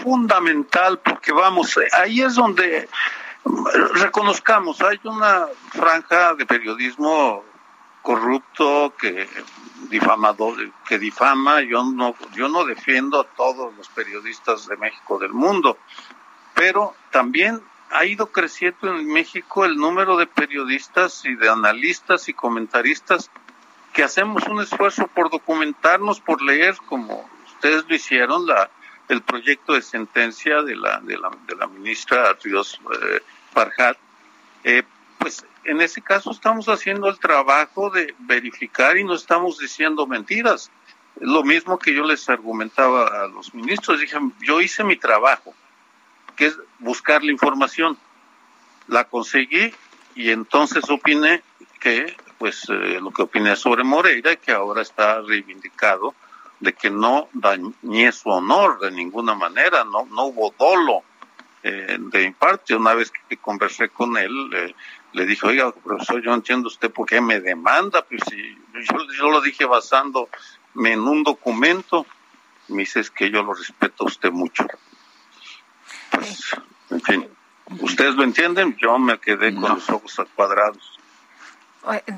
fundamental 0.03 0.99
porque 0.99 1.33
vamos, 1.33 1.79
ahí 1.93 2.23
es 2.23 2.35
donde 2.35 2.89
reconozcamos, 3.95 4.81
hay 4.83 5.01
una 5.05 5.47
franja 5.71 6.35
de 6.35 6.47
periodismo 6.47 7.45
corrupto 8.03 8.95
que 8.99 9.29
difamado 9.89 10.55
que 10.87 10.99
difama, 10.99 11.61
yo 11.61 11.85
no 11.85 12.15
yo 12.35 12.49
no 12.49 12.65
defiendo 12.65 13.21
a 13.21 13.25
todos 13.25 13.75
los 13.77 13.89
periodistas 13.89 14.67
de 14.67 14.77
México 14.77 15.19
del 15.19 15.33
mundo, 15.33 15.79
pero 16.55 16.95
también 17.11 17.63
ha 17.91 18.05
ido 18.05 18.27
creciendo 18.27 18.97
en 18.97 19.07
México 19.07 19.65
el 19.65 19.77
número 19.77 20.17
de 20.17 20.27
periodistas 20.27 21.25
y 21.25 21.35
de 21.35 21.49
analistas 21.49 22.29
y 22.29 22.33
comentaristas 22.33 23.31
que 23.93 24.03
hacemos 24.03 24.47
un 24.49 24.63
esfuerzo 24.63 25.07
por 25.09 25.31
documentarnos, 25.31 26.21
por 26.21 26.41
leer 26.43 26.77
como 26.87 27.29
ustedes 27.47 27.85
lo 27.87 27.95
hicieron 27.95 28.47
la 28.47 28.71
el 29.09 29.23
proyecto 29.23 29.75
de 29.75 29.83
sentencia 29.83 30.63
de 30.63 30.77
la, 30.77 31.01
de 31.01 31.19
la, 31.19 31.31
de 31.47 31.57
la 31.57 31.67
ministra 31.67 32.37
Ríos 32.43 32.81
eh, 33.03 33.21
eh, 34.65 34.83
pues 35.19 35.45
en 35.65 35.81
ese 35.81 36.03
caso 36.03 36.31
estamos 36.31 36.69
haciendo 36.69 37.09
el 37.09 37.19
trabajo 37.19 37.91
de 37.91 38.15
verificar 38.21 38.97
y 38.97 39.05
no 39.05 39.15
estamos 39.15 39.59
diciendo 39.59 40.07
mentiras. 40.07 40.71
Lo 41.21 41.45
mismo 41.45 41.79
que 41.79 41.95
yo 41.95 42.05
les 42.05 42.29
argumentaba 42.29 43.07
a 43.07 43.27
los 43.29 43.55
ministros, 43.55 44.01
dije, 44.01 44.17
yo 44.41 44.61
hice 44.61 44.83
mi 44.83 44.97
trabajo, 44.97 45.55
que 46.35 46.47
es 46.47 46.59
buscar 46.79 47.23
la 47.23 47.31
información. 47.31 47.99
La 48.89 49.05
conseguí 49.05 49.73
y 50.15 50.31
entonces 50.31 50.89
opiné 50.91 51.43
que, 51.79 52.17
pues, 52.39 52.65
eh, 52.69 52.99
lo 53.01 53.11
que 53.11 53.23
opiné 53.23 53.55
sobre 53.55 53.85
Moreira, 53.85 54.35
que 54.37 54.53
ahora 54.53 54.83
está 54.83 55.21
reivindicado 55.21 56.15
de 56.63 56.73
que 56.75 56.91
no 56.91 57.29
dañé 57.33 58.13
su 58.13 58.29
honor 58.29 58.79
de 58.79 58.93
ninguna 58.93 59.35
manera, 59.35 59.83
no, 59.83 60.07
no 60.07 60.27
hubo 60.27 60.55
dolo 60.57 61.03
eh, 61.65 61.99
de 61.99 62.25
mi 62.25 62.31
parte. 62.31 62.77
Una 62.77 62.95
vez 62.95 63.11
que 63.29 63.37
conversé 63.37 63.89
con 63.89 64.17
él, 64.17 64.31
le 65.13 65.27
dije, 65.27 65.45
oiga, 65.45 65.73
profesor, 65.73 66.23
yo 66.23 66.33
entiendo 66.33 66.69
usted 66.69 66.93
por 66.93 67.09
qué 67.09 67.21
me 67.21 67.41
demanda, 67.41 68.03
pues 68.03 68.23
si 68.31 68.57
yo, 69.19 69.29
lo 69.29 69.41
dije 69.41 69.65
basándome 69.65 70.29
en 70.85 71.01
un 71.01 71.25
documento, 71.25 72.07
me 72.69 72.83
dice 72.83 73.01
es 73.01 73.11
que 73.11 73.29
yo 73.29 73.43
lo 73.43 73.55
respeto 73.55 74.05
a 74.05 74.07
usted 74.07 74.31
mucho. 74.31 74.65
Pues, 76.13 76.53
en 76.91 77.01
fin, 77.01 77.29
ustedes 77.81 78.15
lo 78.15 78.23
entienden, 78.23 78.77
yo 78.77 79.01
me 79.01 79.19
quedé 79.19 79.53
con 79.53 79.69
los 79.69 79.91
ojos 79.91 80.15
cuadrados. 80.37 81.01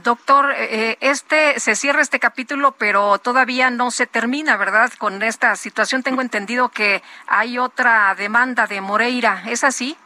Doctor, 0.03 0.53
eh, 0.57 0.99
este 1.01 1.59
se 1.59 1.75
cierra 1.75 2.03
este 2.03 2.21
capítulo, 2.21 2.73
pero 2.73 3.19
todavía 3.19 3.71
no 3.71 3.91
se 3.91 4.07
termina, 4.07 4.59
¿verdad? 4.59 4.93
Con 4.99 5.23
esta 5.23 5.57
situación 5.57 6.03
tengo 6.03 6.21
entendido 6.21 6.69
que 6.69 7.03
hay 7.27 7.59
otra 7.59 8.15
demanda 8.15 8.67
de 8.67 8.83
Moreira, 8.83 9.43
¿es 9.47 9.65
así? 9.65 9.97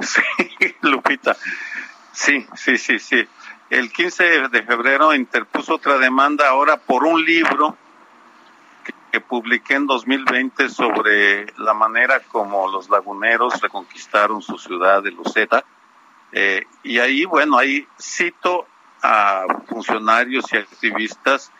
Sí, 0.00 0.22
Lupita. 0.80 1.36
Sí, 2.12 2.46
sí, 2.54 2.78
sí, 2.78 2.98
sí. 2.98 3.28
El 3.68 3.92
15 3.92 4.48
de 4.48 4.62
febrero 4.62 5.12
interpuso 5.12 5.74
otra 5.74 5.98
demanda 5.98 6.48
ahora 6.48 6.78
por 6.78 7.04
un 7.04 7.22
libro 7.22 7.76
que, 8.84 8.94
que 9.12 9.20
publiqué 9.20 9.74
en 9.74 9.86
2020 9.86 10.70
sobre 10.70 11.52
la 11.58 11.74
manera 11.74 12.20
como 12.20 12.68
los 12.68 12.88
laguneros 12.88 13.60
reconquistaron 13.60 14.40
su 14.40 14.56
ciudad 14.56 15.02
de 15.02 15.10
Luceta 15.10 15.62
eh, 16.38 16.66
y 16.82 16.98
ahí, 16.98 17.24
bueno, 17.24 17.56
ahí 17.56 17.88
cito 17.98 18.66
a 19.02 19.46
funcionarios 19.68 20.44
y 20.52 20.58
activistas 20.58 21.50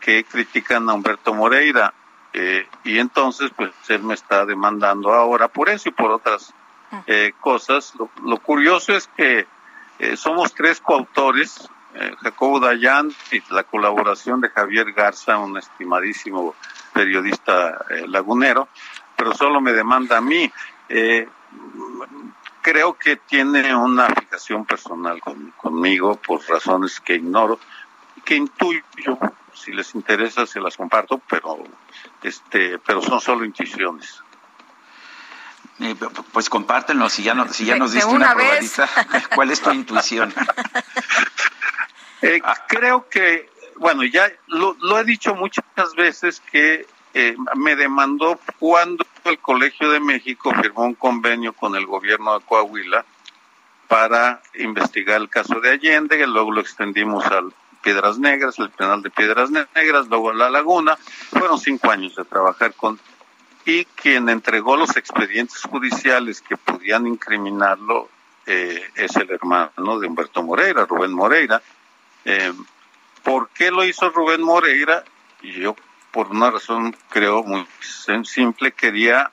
que 0.00 0.24
critican 0.24 0.90
a 0.90 0.94
Humberto 0.94 1.32
Moreira. 1.32 1.94
Eh, 2.32 2.66
y 2.82 2.98
entonces, 2.98 3.52
pues 3.54 3.70
él 3.86 4.02
me 4.02 4.14
está 4.14 4.44
demandando 4.44 5.12
ahora 5.12 5.46
por 5.46 5.68
eso 5.68 5.90
y 5.90 5.92
por 5.92 6.10
otras 6.10 6.52
ah. 6.90 7.04
eh, 7.06 7.34
cosas. 7.40 7.94
Lo, 8.24 8.38
curioso 8.38 8.96
es 8.96 9.08
que 9.16 9.46
somos 10.16 10.52
tres 10.52 10.80
coautores, 10.80 11.70
Jacobo 12.20 12.60
Dayan 12.60 13.10
y 13.30 13.40
la 13.48 13.62
colaboración 13.62 14.42
de 14.42 14.50
Javier 14.50 14.92
Garza, 14.92 15.38
un 15.38 15.56
estimadísimo 15.56 16.54
periodista 16.92 17.86
lagunero, 18.08 18.68
pero 19.16 19.32
solo 19.34 19.62
me 19.62 19.72
demanda 19.72 20.18
a 20.18 20.20
mí 20.20 20.52
creo 22.66 22.98
que 22.98 23.14
tiene 23.14 23.76
una 23.76 24.08
fijación 24.08 24.64
personal 24.66 25.20
conmigo 25.56 26.16
por 26.16 26.44
razones 26.48 26.98
que 26.98 27.14
ignoro, 27.14 27.60
que 28.24 28.34
intuyo. 28.34 28.82
Si 29.54 29.72
les 29.72 29.94
interesa, 29.94 30.46
se 30.46 30.58
las 30.60 30.76
comparto, 30.76 31.22
pero 31.30 31.62
este, 32.24 32.80
pero 32.80 33.00
son 33.00 33.20
solo 33.20 33.44
intuiciones. 33.44 34.20
Eh, 35.78 35.94
pues 36.32 36.50
compártenlo, 36.50 37.08
si 37.08 37.22
ya, 37.22 37.34
no, 37.34 37.48
si 37.52 37.66
ya 37.66 37.76
nos 37.76 37.92
diste 37.92 38.10
una, 38.12 38.34
probadita, 38.34 38.88
¿cuál 39.36 39.52
es 39.52 39.60
tu 39.62 39.70
intuición? 39.70 40.34
Eh, 42.22 42.40
creo 42.66 43.10
que, 43.10 43.50
bueno, 43.76 44.02
ya 44.02 44.32
lo, 44.46 44.74
lo, 44.80 44.98
he 44.98 45.04
dicho 45.04 45.34
muchas 45.34 45.66
veces 45.96 46.40
que 46.50 46.86
eh, 47.12 47.36
me 47.56 47.76
demandó 47.76 48.40
el 49.28 49.38
Colegio 49.38 49.90
de 49.90 50.00
México 50.00 50.52
firmó 50.60 50.84
un 50.84 50.94
convenio 50.94 51.52
con 51.52 51.76
el 51.76 51.86
gobierno 51.86 52.38
de 52.38 52.44
Coahuila 52.44 53.04
para 53.88 54.42
investigar 54.54 55.20
el 55.20 55.28
caso 55.28 55.60
de 55.60 55.70
Allende, 55.70 56.26
luego 56.26 56.52
lo 56.52 56.60
extendimos 56.60 57.24
al 57.26 57.52
Piedras 57.86 58.18
Negras, 58.18 58.58
el 58.58 58.70
penal 58.70 59.00
de 59.00 59.10
Piedras 59.10 59.48
Negras, 59.50 60.08
luego 60.08 60.30
a 60.30 60.34
La 60.34 60.50
Laguna. 60.50 60.96
Fueron 60.96 61.60
cinco 61.60 61.90
años 61.90 62.16
de 62.16 62.24
trabajar 62.24 62.74
con... 62.74 62.98
Y 63.64 63.84
quien 63.84 64.28
entregó 64.28 64.76
los 64.76 64.96
expedientes 64.96 65.62
judiciales 65.62 66.40
que 66.40 66.56
podían 66.56 67.06
incriminarlo 67.06 68.08
eh, 68.44 68.90
es 68.96 69.14
el 69.14 69.30
hermano 69.30 70.00
de 70.00 70.08
Humberto 70.08 70.42
Moreira, 70.42 70.84
Rubén 70.84 71.12
Moreira. 71.12 71.62
Eh, 72.24 72.52
¿Por 73.22 73.50
qué 73.50 73.70
lo 73.70 73.84
hizo 73.84 74.10
Rubén 74.10 74.42
Moreira? 74.42 75.04
Yo, 75.42 75.76
por 76.16 76.30
una 76.30 76.50
razón 76.50 76.96
creo 77.10 77.42
muy 77.42 77.66
simple, 78.24 78.72
quería 78.72 79.30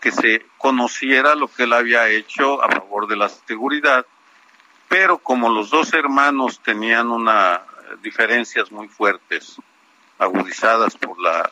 que 0.00 0.12
se 0.12 0.46
conociera 0.56 1.34
lo 1.34 1.48
que 1.48 1.64
él 1.64 1.72
había 1.72 2.08
hecho 2.08 2.62
a 2.62 2.68
favor 2.70 3.08
de 3.08 3.16
la 3.16 3.28
seguridad 3.28 4.06
pero 4.86 5.18
como 5.18 5.48
los 5.48 5.70
dos 5.70 5.92
hermanos 5.92 6.60
tenían 6.60 7.10
una 7.10 7.62
diferencias 8.00 8.70
muy 8.70 8.86
fuertes, 8.86 9.56
agudizadas 10.20 10.96
por 10.96 11.20
la 11.20 11.50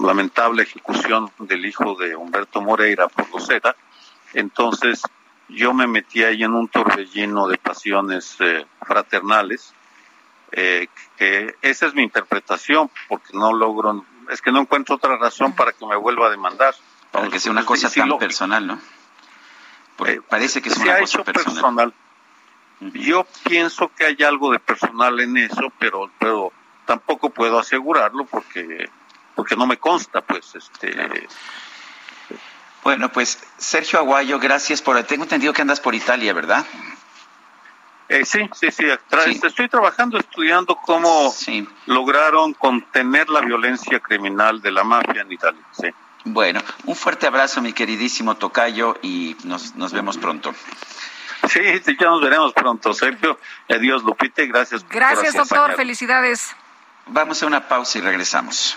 lamentable 0.00 0.62
ejecución 0.62 1.28
del 1.40 1.66
hijo 1.66 1.96
de 1.96 2.14
Humberto 2.14 2.62
Moreira 2.62 3.08
por 3.08 3.28
Rosetta, 3.28 3.74
entonces 4.34 5.02
yo 5.48 5.74
me 5.74 5.88
metí 5.88 6.22
ahí 6.22 6.44
en 6.44 6.54
un 6.54 6.68
torbellino 6.68 7.48
de 7.48 7.58
pasiones 7.58 8.36
eh, 8.38 8.64
fraternales, 8.86 9.74
eh, 10.52 10.88
que 11.16 11.56
esa 11.62 11.86
es 11.86 11.94
mi 11.94 12.02
interpretación, 12.02 12.90
porque 13.08 13.36
no 13.36 13.52
logro, 13.52 14.04
es 14.30 14.40
que 14.40 14.52
no 14.52 14.60
encuentro 14.60 14.96
otra 14.96 15.16
razón 15.16 15.54
para 15.54 15.72
que 15.72 15.86
me 15.86 15.96
vuelva 15.96 16.26
a 16.28 16.30
demandar. 16.30 16.74
Para 17.10 17.38
sea 17.38 17.52
una 17.52 17.66
cosa 17.66 17.90
tan 17.90 18.18
personal, 18.18 18.66
¿no? 18.66 18.78
Eh, 20.06 20.20
parece 20.28 20.62
que 20.62 20.70
es 20.70 20.76
una 20.78 20.98
cosa 20.98 21.22
personal 21.24 21.92
yo 22.94 23.26
pienso 23.44 23.90
que 23.94 24.06
hay 24.06 24.16
algo 24.24 24.50
de 24.50 24.58
personal 24.58 25.20
en 25.20 25.36
eso, 25.36 25.72
pero, 25.78 26.10
pero 26.18 26.52
tampoco 26.84 27.30
puedo 27.30 27.58
asegurarlo 27.58 28.24
porque, 28.24 28.90
porque 29.34 29.56
no 29.56 29.66
me 29.66 29.76
consta, 29.76 30.20
pues, 30.22 30.54
este. 30.54 31.28
Bueno, 32.82 33.12
pues 33.12 33.38
Sergio 33.58 34.00
Aguayo, 34.00 34.40
gracias 34.40 34.82
por. 34.82 35.00
Tengo 35.04 35.22
entendido 35.22 35.52
que 35.52 35.62
andas 35.62 35.80
por 35.80 35.94
Italia, 35.94 36.32
¿verdad? 36.32 36.66
Eh, 38.12 38.26
sí, 38.26 38.48
sí, 38.52 38.70
sí, 38.70 38.84
Estoy 39.42 39.68
trabajando, 39.68 40.18
estudiando 40.18 40.76
cómo 40.76 41.32
lograron 41.86 42.52
contener 42.52 43.30
la 43.30 43.40
violencia 43.40 44.00
criminal 44.00 44.60
de 44.60 44.70
la 44.70 44.84
mafia 44.84 45.22
en 45.22 45.32
Italia. 45.32 45.62
Sí. 45.72 45.88
Bueno, 46.24 46.60
un 46.84 46.94
fuerte 46.94 47.26
abrazo, 47.26 47.62
mi 47.62 47.72
queridísimo 47.72 48.36
Tocayo, 48.36 48.98
y 49.00 49.34
nos, 49.44 49.74
nos 49.76 49.92
vemos 49.92 50.18
pronto. 50.18 50.54
Sí, 51.48 51.60
sí, 51.84 51.96
ya 51.98 52.06
nos 52.08 52.20
veremos 52.20 52.52
pronto, 52.52 52.92
Sergio. 52.92 53.38
Adiós, 53.68 54.02
Lupite, 54.04 54.46
gracias. 54.46 54.86
Gracias, 54.88 55.34
doctor. 55.34 55.74
Felicidades. 55.74 56.54
Vamos 57.06 57.42
a 57.42 57.46
una 57.46 57.66
pausa 57.66 57.98
y 57.98 58.02
regresamos. 58.02 58.76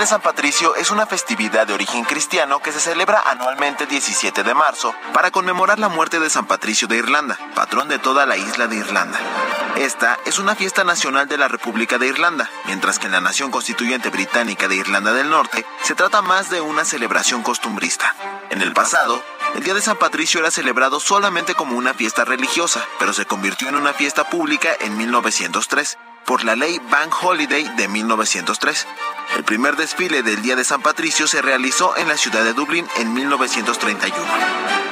De 0.00 0.06
San 0.06 0.22
Patricio 0.22 0.76
es 0.76 0.90
una 0.90 1.04
festividad 1.04 1.66
de 1.66 1.74
origen 1.74 2.04
cristiano 2.04 2.60
que 2.60 2.72
se 2.72 2.80
celebra 2.80 3.22
anualmente 3.26 3.84
el 3.84 3.90
17 3.90 4.42
de 4.42 4.54
marzo 4.54 4.94
para 5.12 5.30
conmemorar 5.30 5.78
la 5.78 5.90
muerte 5.90 6.18
de 6.18 6.30
San 6.30 6.46
Patricio 6.46 6.88
de 6.88 6.96
Irlanda, 6.96 7.38
patrón 7.54 7.88
de 7.88 7.98
toda 7.98 8.24
la 8.24 8.38
isla 8.38 8.66
de 8.66 8.76
Irlanda. 8.76 9.18
Esta 9.76 10.18
es 10.24 10.38
una 10.38 10.54
fiesta 10.54 10.84
nacional 10.84 11.28
de 11.28 11.36
la 11.36 11.48
República 11.48 11.98
de 11.98 12.06
Irlanda, 12.06 12.48
mientras 12.64 12.98
que 12.98 13.06
en 13.06 13.12
la 13.12 13.20
nación 13.20 13.50
constituyente 13.50 14.08
británica 14.08 14.68
de 14.68 14.76
Irlanda 14.76 15.12
del 15.12 15.28
Norte 15.28 15.66
se 15.82 15.94
trata 15.94 16.22
más 16.22 16.48
de 16.48 16.62
una 16.62 16.86
celebración 16.86 17.42
costumbrista. 17.42 18.14
En 18.48 18.62
el 18.62 18.72
pasado, 18.72 19.22
el 19.54 19.62
Día 19.64 19.74
de 19.74 19.82
San 19.82 19.98
Patricio 19.98 20.40
era 20.40 20.50
celebrado 20.50 20.98
solamente 20.98 21.54
como 21.54 21.76
una 21.76 21.92
fiesta 21.92 22.24
religiosa, 22.24 22.86
pero 22.98 23.12
se 23.12 23.26
convirtió 23.26 23.68
en 23.68 23.74
una 23.74 23.92
fiesta 23.92 24.24
pública 24.24 24.70
en 24.80 24.96
1903 24.96 25.98
por 26.30 26.44
la 26.44 26.54
ley 26.54 26.78
Bank 26.92 27.12
Holiday 27.24 27.64
de 27.76 27.88
1903. 27.88 28.86
El 29.36 29.42
primer 29.42 29.74
desfile 29.74 30.22
del 30.22 30.40
Día 30.42 30.54
de 30.54 30.62
San 30.62 30.80
Patricio 30.80 31.26
se 31.26 31.42
realizó 31.42 31.96
en 31.96 32.06
la 32.06 32.16
ciudad 32.16 32.44
de 32.44 32.52
Dublín 32.52 32.86
en 33.00 33.12
1931. 33.12 34.89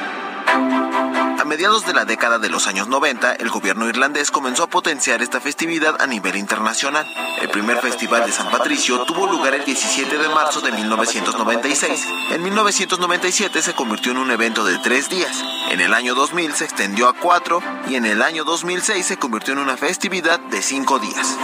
Mediados 1.49 1.83
de 1.87 1.95
la 1.95 2.05
década 2.05 2.37
de 2.37 2.47
los 2.47 2.67
años 2.67 2.87
90, 2.89 3.33
el 3.33 3.49
gobierno 3.49 3.89
irlandés 3.89 4.29
comenzó 4.29 4.61
a 4.61 4.69
potenciar 4.69 5.23
esta 5.23 5.41
festividad 5.41 5.99
a 5.99 6.05
nivel 6.05 6.35
internacional. 6.35 7.11
El 7.41 7.49
primer 7.49 7.79
festival 7.79 8.23
de 8.23 8.31
San 8.31 8.51
Patricio 8.51 9.03
tuvo 9.05 9.25
lugar 9.25 9.55
el 9.55 9.65
17 9.65 10.15
de 10.15 10.29
marzo 10.29 10.61
de 10.61 10.71
1996. 10.71 12.07
En 12.33 12.43
1997 12.43 13.63
se 13.63 13.73
convirtió 13.73 14.11
en 14.11 14.19
un 14.19 14.29
evento 14.29 14.63
de 14.63 14.77
tres 14.77 15.09
días. 15.09 15.43
En 15.71 15.81
el 15.81 15.95
año 15.95 16.13
2000 16.13 16.53
se 16.53 16.65
extendió 16.65 17.09
a 17.09 17.13
cuatro 17.13 17.63
y 17.87 17.95
en 17.95 18.05
el 18.05 18.21
año 18.21 18.43
2006 18.43 19.03
se 19.03 19.17
convirtió 19.17 19.53
en 19.53 19.59
una 19.59 19.75
festividad 19.75 20.39
de 20.39 20.61
cinco 20.61 20.99
días. 20.99 21.35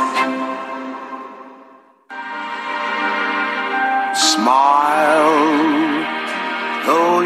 Smile, 4.14 4.86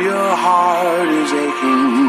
your 0.02 0.36
heart 0.38 1.10
is 1.10 1.34
aching. 1.34 2.09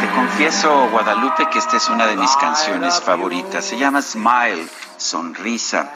Te 0.00 0.10
confieso, 0.14 0.88
Guadalupe, 0.90 1.48
que 1.50 1.58
esta 1.58 1.78
es 1.78 1.88
una 1.88 2.06
de 2.06 2.16
mis 2.16 2.36
canciones 2.36 3.00
favoritas. 3.00 3.64
Se 3.64 3.78
llama 3.78 4.02
Smile, 4.02 4.68
Sonrisa. 4.98 5.92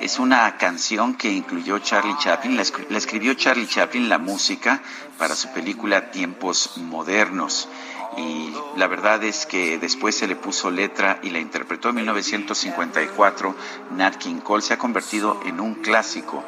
Es 0.00 0.18
una 0.18 0.56
canción 0.56 1.14
que 1.14 1.30
incluyó 1.30 1.78
Charlie 1.78 2.16
Chaplin, 2.18 2.56
la 2.56 2.98
escribió 2.98 3.34
Charlie 3.34 3.68
Chaplin, 3.68 4.08
la 4.08 4.18
música, 4.18 4.80
para 5.16 5.36
su 5.36 5.52
película 5.52 6.10
Tiempos 6.10 6.76
Modernos 6.76 7.68
y 8.16 8.54
la 8.76 8.86
verdad 8.86 9.22
es 9.24 9.46
que 9.46 9.78
después 9.78 10.16
se 10.16 10.26
le 10.26 10.36
puso 10.36 10.70
letra 10.70 11.18
y 11.22 11.30
la 11.30 11.38
interpretó 11.38 11.90
en 11.90 11.96
1954 11.96 13.54
Nat 13.92 14.16
King 14.16 14.40
Cole. 14.40 14.62
Se 14.62 14.74
ha 14.74 14.78
convertido 14.78 15.40
en 15.44 15.60
un 15.60 15.76
clásico 15.76 16.44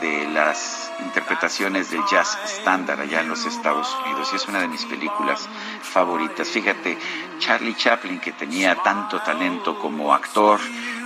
de 0.00 0.26
las 0.28 0.90
interpretaciones 1.00 1.90
del 1.90 2.02
jazz 2.10 2.38
estándar 2.44 3.00
allá 3.00 3.20
en 3.20 3.28
los 3.28 3.46
Estados 3.46 3.96
Unidos 4.04 4.30
y 4.32 4.36
es 4.36 4.48
una 4.48 4.60
de 4.60 4.68
mis 4.68 4.84
películas 4.84 5.48
favoritas. 5.82 6.48
Fíjate, 6.48 6.98
Charlie 7.38 7.76
Chaplin, 7.76 8.18
que 8.18 8.32
tenía 8.32 8.74
tanto 8.82 9.20
talento 9.20 9.78
como 9.78 10.12
actor 10.12 10.60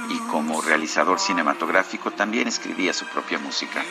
y 0.09 0.19
como 0.31 0.63
realizador 0.63 1.19
cinematográfico, 1.19 2.13
también 2.13 2.49
escribía 2.49 2.93
su 2.93 3.07
propia 3.07 3.39
música. 3.39 3.85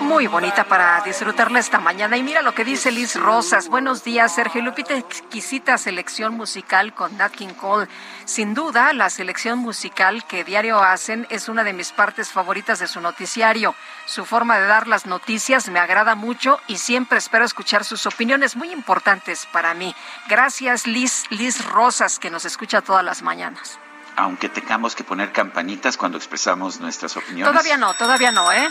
Muy 0.00 0.26
bonita 0.26 0.64
para 0.64 1.00
disfrutarla 1.00 1.58
esta 1.58 1.80
mañana. 1.80 2.16
Y 2.16 2.22
mira 2.22 2.42
lo 2.42 2.54
que 2.54 2.64
dice 2.64 2.90
Liz 2.90 3.16
Rosas. 3.16 3.68
Buenos 3.68 4.04
días, 4.04 4.34
Sergio 4.34 4.62
Lupita. 4.62 4.94
Exquisita 4.94 5.78
selección 5.78 6.34
musical 6.34 6.94
con 6.94 7.16
Nat 7.16 7.32
King 7.32 7.54
Cole. 7.54 7.88
Sin 8.24 8.54
duda, 8.54 8.92
la 8.92 9.10
selección 9.10 9.58
musical 9.58 10.26
que 10.26 10.44
diario 10.44 10.80
hacen 10.80 11.26
es 11.30 11.48
una 11.48 11.64
de 11.64 11.72
mis 11.72 11.92
partes 11.92 12.30
favoritas 12.30 12.78
de 12.78 12.86
su 12.86 13.00
noticiario. 13.00 13.74
Su 14.06 14.24
forma 14.24 14.58
de 14.58 14.66
dar 14.66 14.86
las 14.86 15.06
noticias 15.06 15.68
me 15.68 15.78
agrada 15.78 16.14
mucho 16.14 16.60
y 16.68 16.78
siempre 16.78 17.18
espero 17.18 17.44
escuchar 17.44 17.84
sus 17.84 18.06
opiniones 18.06 18.56
muy 18.56 18.72
importantes 18.72 19.46
para 19.52 19.74
mí. 19.74 19.94
Gracias, 20.28 20.86
Liz, 20.86 21.24
Liz 21.30 21.64
Rosas, 21.66 22.18
que 22.18 22.30
nos 22.30 22.44
escucha 22.44 22.82
todas 22.82 23.04
las 23.04 23.22
mañanas. 23.22 23.78
Aunque 24.16 24.48
tengamos 24.48 24.94
que 24.94 25.02
poner 25.02 25.32
campanitas 25.32 25.96
cuando 25.96 26.18
expresamos 26.18 26.78
nuestras 26.78 27.16
opiniones. 27.16 27.52
Todavía 27.52 27.76
no, 27.76 27.94
todavía 27.94 28.30
no, 28.30 28.52
¿eh? 28.52 28.68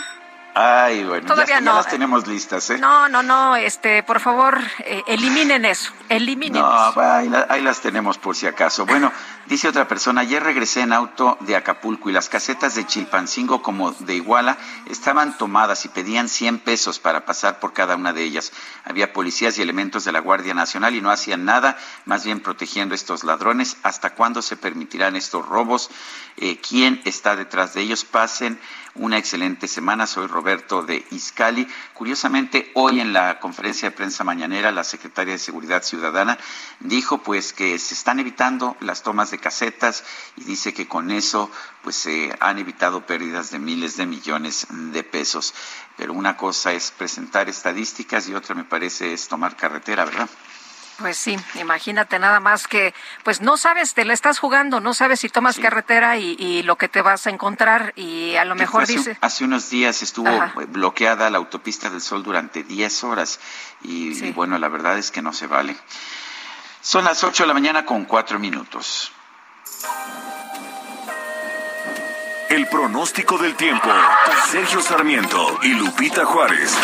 Ay, 0.56 1.02
bueno, 1.02 1.26
Todavía 1.26 1.56
ya, 1.56 1.60
no. 1.60 1.74
las 1.74 1.88
tenemos 1.88 2.28
listas, 2.28 2.70
¿eh? 2.70 2.78
No, 2.78 3.08
no, 3.08 3.24
no, 3.24 3.56
este, 3.56 4.04
por 4.04 4.20
favor, 4.20 4.60
eh, 4.84 5.02
eliminen 5.08 5.64
eso, 5.64 5.92
eliminen 6.08 6.62
no, 6.62 6.92
ahí, 7.48 7.60
las 7.60 7.80
tenemos 7.80 8.18
por 8.18 8.36
si 8.36 8.46
acaso. 8.46 8.86
Bueno, 8.86 9.10
dice 9.46 9.66
otra 9.66 9.88
persona, 9.88 10.20
ayer 10.20 10.40
regresé 10.40 10.82
en 10.82 10.92
auto 10.92 11.36
de 11.40 11.56
Acapulco 11.56 12.08
y 12.08 12.12
las 12.12 12.28
casetas 12.28 12.76
de 12.76 12.86
Chilpancingo 12.86 13.62
como 13.62 13.90
de 13.90 14.14
Iguala 14.14 14.56
estaban 14.88 15.36
tomadas 15.36 15.84
y 15.86 15.88
pedían 15.88 16.28
100 16.28 16.60
pesos 16.60 17.00
para 17.00 17.24
pasar 17.24 17.58
por 17.58 17.72
cada 17.72 17.96
una 17.96 18.12
de 18.12 18.22
ellas. 18.22 18.52
Había 18.84 19.12
policías 19.12 19.58
y 19.58 19.62
elementos 19.62 20.04
de 20.04 20.12
la 20.12 20.20
Guardia 20.20 20.54
Nacional 20.54 20.94
y 20.94 21.00
no 21.00 21.10
hacían 21.10 21.44
nada, 21.44 21.76
más 22.04 22.24
bien 22.24 22.38
protegiendo 22.38 22.94
a 22.94 22.96
estos 22.96 23.24
ladrones. 23.24 23.76
¿Hasta 23.82 24.14
cuándo 24.14 24.40
se 24.40 24.56
permitirán 24.56 25.16
estos 25.16 25.44
robos? 25.44 25.90
Eh, 26.36 26.60
¿Quién 26.60 27.02
está 27.04 27.34
detrás 27.34 27.74
de 27.74 27.80
ellos? 27.80 28.04
Pasen 28.04 28.60
una 28.94 29.18
excelente 29.18 29.68
semana. 29.68 30.06
Soy 30.06 30.26
Roberto 30.26 30.82
de 30.82 31.04
Iscali. 31.10 31.66
Curiosamente, 31.92 32.70
hoy 32.74 33.00
en 33.00 33.12
la 33.12 33.40
conferencia 33.40 33.90
de 33.90 33.96
prensa 33.96 34.24
mañanera, 34.24 34.70
la 34.70 34.84
secretaria 34.84 35.34
de 35.34 35.38
Seguridad 35.38 35.82
Ciudadana 35.82 36.38
dijo 36.80 37.18
pues 37.18 37.52
que 37.52 37.78
se 37.78 37.94
están 37.94 38.20
evitando 38.20 38.76
las 38.80 39.02
tomas 39.02 39.30
de 39.30 39.38
casetas 39.38 40.04
y 40.36 40.44
dice 40.44 40.72
que 40.72 40.88
con 40.88 41.10
eso 41.10 41.50
pues 41.82 41.96
se 41.96 42.34
han 42.40 42.58
evitado 42.58 43.06
pérdidas 43.06 43.50
de 43.50 43.58
miles 43.58 43.96
de 43.96 44.06
millones 44.06 44.66
de 44.70 45.02
pesos. 45.02 45.54
Pero 45.96 46.12
una 46.12 46.36
cosa 46.36 46.72
es 46.72 46.90
presentar 46.90 47.48
estadísticas 47.48 48.28
y 48.28 48.34
otra 48.34 48.54
me 48.54 48.64
parece 48.64 49.12
es 49.12 49.28
tomar 49.28 49.56
carretera, 49.56 50.04
¿verdad? 50.04 50.28
Pues 50.98 51.16
sí, 51.16 51.36
imagínate 51.60 52.18
nada 52.18 52.38
más 52.38 52.68
que, 52.68 52.94
pues 53.24 53.40
no 53.40 53.56
sabes, 53.56 53.94
te 53.94 54.04
la 54.04 54.12
estás 54.12 54.38
jugando, 54.38 54.80
no 54.80 54.94
sabes 54.94 55.20
si 55.20 55.28
tomas 55.28 55.58
carretera 55.58 56.18
y, 56.18 56.62
lo 56.62 56.76
que 56.76 56.88
te 56.88 57.02
vas 57.02 57.26
a 57.26 57.30
encontrar 57.30 57.92
y 57.96 58.36
a 58.36 58.44
lo 58.44 58.54
mejor 58.54 58.86
dice... 58.86 59.18
Hace 59.20 59.44
unos 59.44 59.70
días 59.70 60.02
estuvo 60.02 60.30
bloqueada 60.68 61.30
la 61.30 61.38
autopista 61.38 61.90
del 61.90 62.00
Sol 62.00 62.22
durante 62.22 62.62
10 62.62 63.04
horas 63.04 63.40
y, 63.82 64.30
bueno, 64.32 64.58
la 64.58 64.68
verdad 64.68 64.96
es 64.96 65.10
que 65.10 65.20
no 65.20 65.32
se 65.32 65.46
vale. 65.46 65.76
Son 66.80 67.04
las 67.04 67.24
8 67.24 67.42
de 67.42 67.46
la 67.48 67.54
mañana 67.54 67.84
con 67.84 68.04
4 68.04 68.38
minutos. 68.38 69.10
El 72.48 72.68
pronóstico 72.68 73.36
del 73.36 73.56
tiempo. 73.56 73.88
Sergio 74.50 74.80
Sarmiento 74.80 75.58
y 75.62 75.68
Lupita 75.74 76.24
Juárez. 76.24 76.76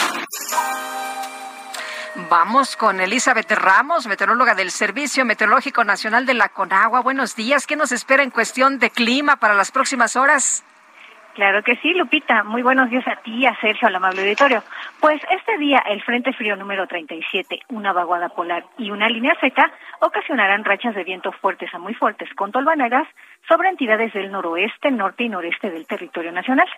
Vamos 2.17 2.77
con 2.77 3.01
Elizabeth 3.01 3.53
Ramos, 3.53 4.09
meteoróloga 4.09 4.55
del 4.55 4.73
Servicio 4.73 5.25
Meteorológico 5.25 5.85
Nacional 5.85 6.27
de 6.27 6.35
la 6.35 6.49
Conagua. 6.49 7.03
Buenos 7.03 7.37
días. 7.37 7.69
¿Qué 7.69 7.77
nos 7.77 7.93
espera 7.93 8.25
en 8.25 8.31
cuestión 8.31 8.81
de 8.81 8.91
clima 8.91 9.37
para 9.37 9.55
las 9.55 9.71
próximas 9.71 10.17
horas? 10.17 10.65
Claro 11.35 11.63
que 11.63 11.77
sí, 11.77 11.95
Lupita. 11.95 12.43
Muy 12.43 12.63
buenos 12.63 12.91
días 12.91 13.07
a 13.07 13.17
ti, 13.17 13.47
a 13.47 13.55
Sergio, 13.61 13.87
al 13.87 13.95
amable 13.95 14.23
auditorio. 14.23 14.65
Pues 14.99 15.23
este 15.31 15.57
día 15.59 15.79
el 15.87 16.03
Frente 16.03 16.33
Frío 16.33 16.57
número 16.57 16.89
37, 16.89 17.61
una 17.69 17.93
vaguada 17.93 18.29
polar 18.31 18.65
y 18.77 18.91
una 18.91 19.09
línea 19.09 19.37
seca 19.41 19.71
ocasionarán 20.01 20.65
rachas 20.65 20.97
de 20.97 21.05
viento 21.05 21.31
fuertes 21.31 21.73
a 21.73 21.79
muy 21.79 21.95
fuertes 21.95 22.29
con 22.35 22.51
tolvaneras 22.51 23.07
sobre 23.49 23.69
entidades 23.69 24.13
del 24.13 24.33
noroeste, 24.33 24.91
norte 24.91 25.25
y 25.25 25.29
noreste 25.29 25.71
del 25.71 25.87
territorio 25.87 26.33
nacional. 26.33 26.69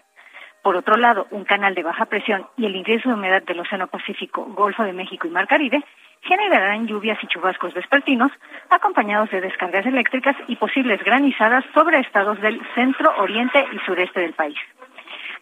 Por 0.63 0.77
otro 0.77 0.97
lado, 0.97 1.27
un 1.31 1.45
canal 1.45 1.75
de 1.75 1.83
baja 1.83 2.07
presión 2.07 2.47
y 2.57 2.67
el 2.67 2.77
ingreso 2.77 3.09
de 3.09 3.17
humedad 3.17 3.43
del 3.43 3.59
Océano 3.59 3.89
Pacífico, 3.89 4.45
Golfo 4.45 4.85
de 4.85 4.93
México 4.93 5.27
y 5.27 5.31
Mar 5.31 5.49
Caribe 5.49 5.83
generarán 6.23 6.87
lluvias 6.87 7.19
y 7.21 7.27
chubascos 7.27 7.75
vespertinos, 7.75 8.31
acompañados 8.71 9.29
de 9.31 9.41
descargas 9.41 9.85
eléctricas 9.87 10.37
y 10.47 10.55
posibles 10.55 11.03
granizadas 11.03 11.65
sobre 11.75 11.99
estados 11.99 12.41
del 12.41 12.61
centro, 12.77 13.13
oriente 13.19 13.67
y 13.73 13.79
sureste 13.81 14.21
del 14.21 14.35
país. 14.35 14.59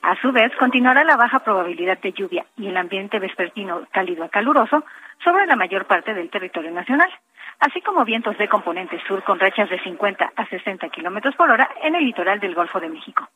A 0.01 0.17
su 0.17 0.33
vez, 0.33 0.51
continuará 0.57 1.05
la 1.05 1.17
baja 1.17 1.41
probabilidad 1.41 1.99
de 1.99 2.13
lluvia 2.13 2.47
y 2.57 2.69
el 2.69 2.77
ambiente 2.79 3.19
vespertino 3.19 3.83
cálido 3.93 4.25
a 4.25 4.31
caluroso 4.31 4.85
sobre 5.23 5.47
la 5.47 5.57
mayor 5.57 5.85
parte 5.85 6.15
del 6.15 6.31
territorio 6.31 6.71
nacional, 6.71 7.11
así 7.59 7.83
como 7.83 8.07
vientos 8.07 8.39
de 8.39 8.49
componente 8.49 8.99
sur 9.07 9.23
con 9.23 9.39
rachas 9.39 9.69
de 9.69 9.79
50 9.81 10.33
a 10.35 10.47
60 10.47 10.89
kilómetros 10.89 11.37
por 11.37 11.51
hora 11.51 11.69
en 11.83 11.95
el 11.95 12.07
litoral 12.07 12.41
del 12.41 12.55
Golfo 12.55 12.81
de 12.81 12.89
México. 12.89 13.29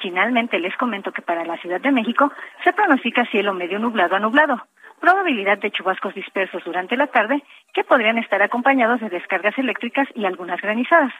Finalmente, 0.00 0.58
les 0.58 0.76
comento 0.76 1.12
que 1.12 1.22
para 1.22 1.44
la 1.44 1.56
Ciudad 1.58 1.80
de 1.80 1.90
México 1.90 2.32
se 2.64 2.72
pronostica 2.72 3.24
cielo 3.26 3.52
medio 3.52 3.78
nublado 3.78 4.16
a 4.16 4.20
nublado, 4.20 4.66
probabilidad 5.00 5.58
de 5.58 5.70
chubascos 5.70 6.14
dispersos 6.14 6.62
durante 6.64 6.96
la 6.96 7.08
tarde 7.08 7.42
que 7.72 7.84
podrían 7.84 8.18
estar 8.18 8.42
acompañados 8.42 9.00
de 9.00 9.08
descargas 9.08 9.56
eléctricas 9.58 10.08
y 10.14 10.24
algunas 10.24 10.60
granizadas. 10.60 11.12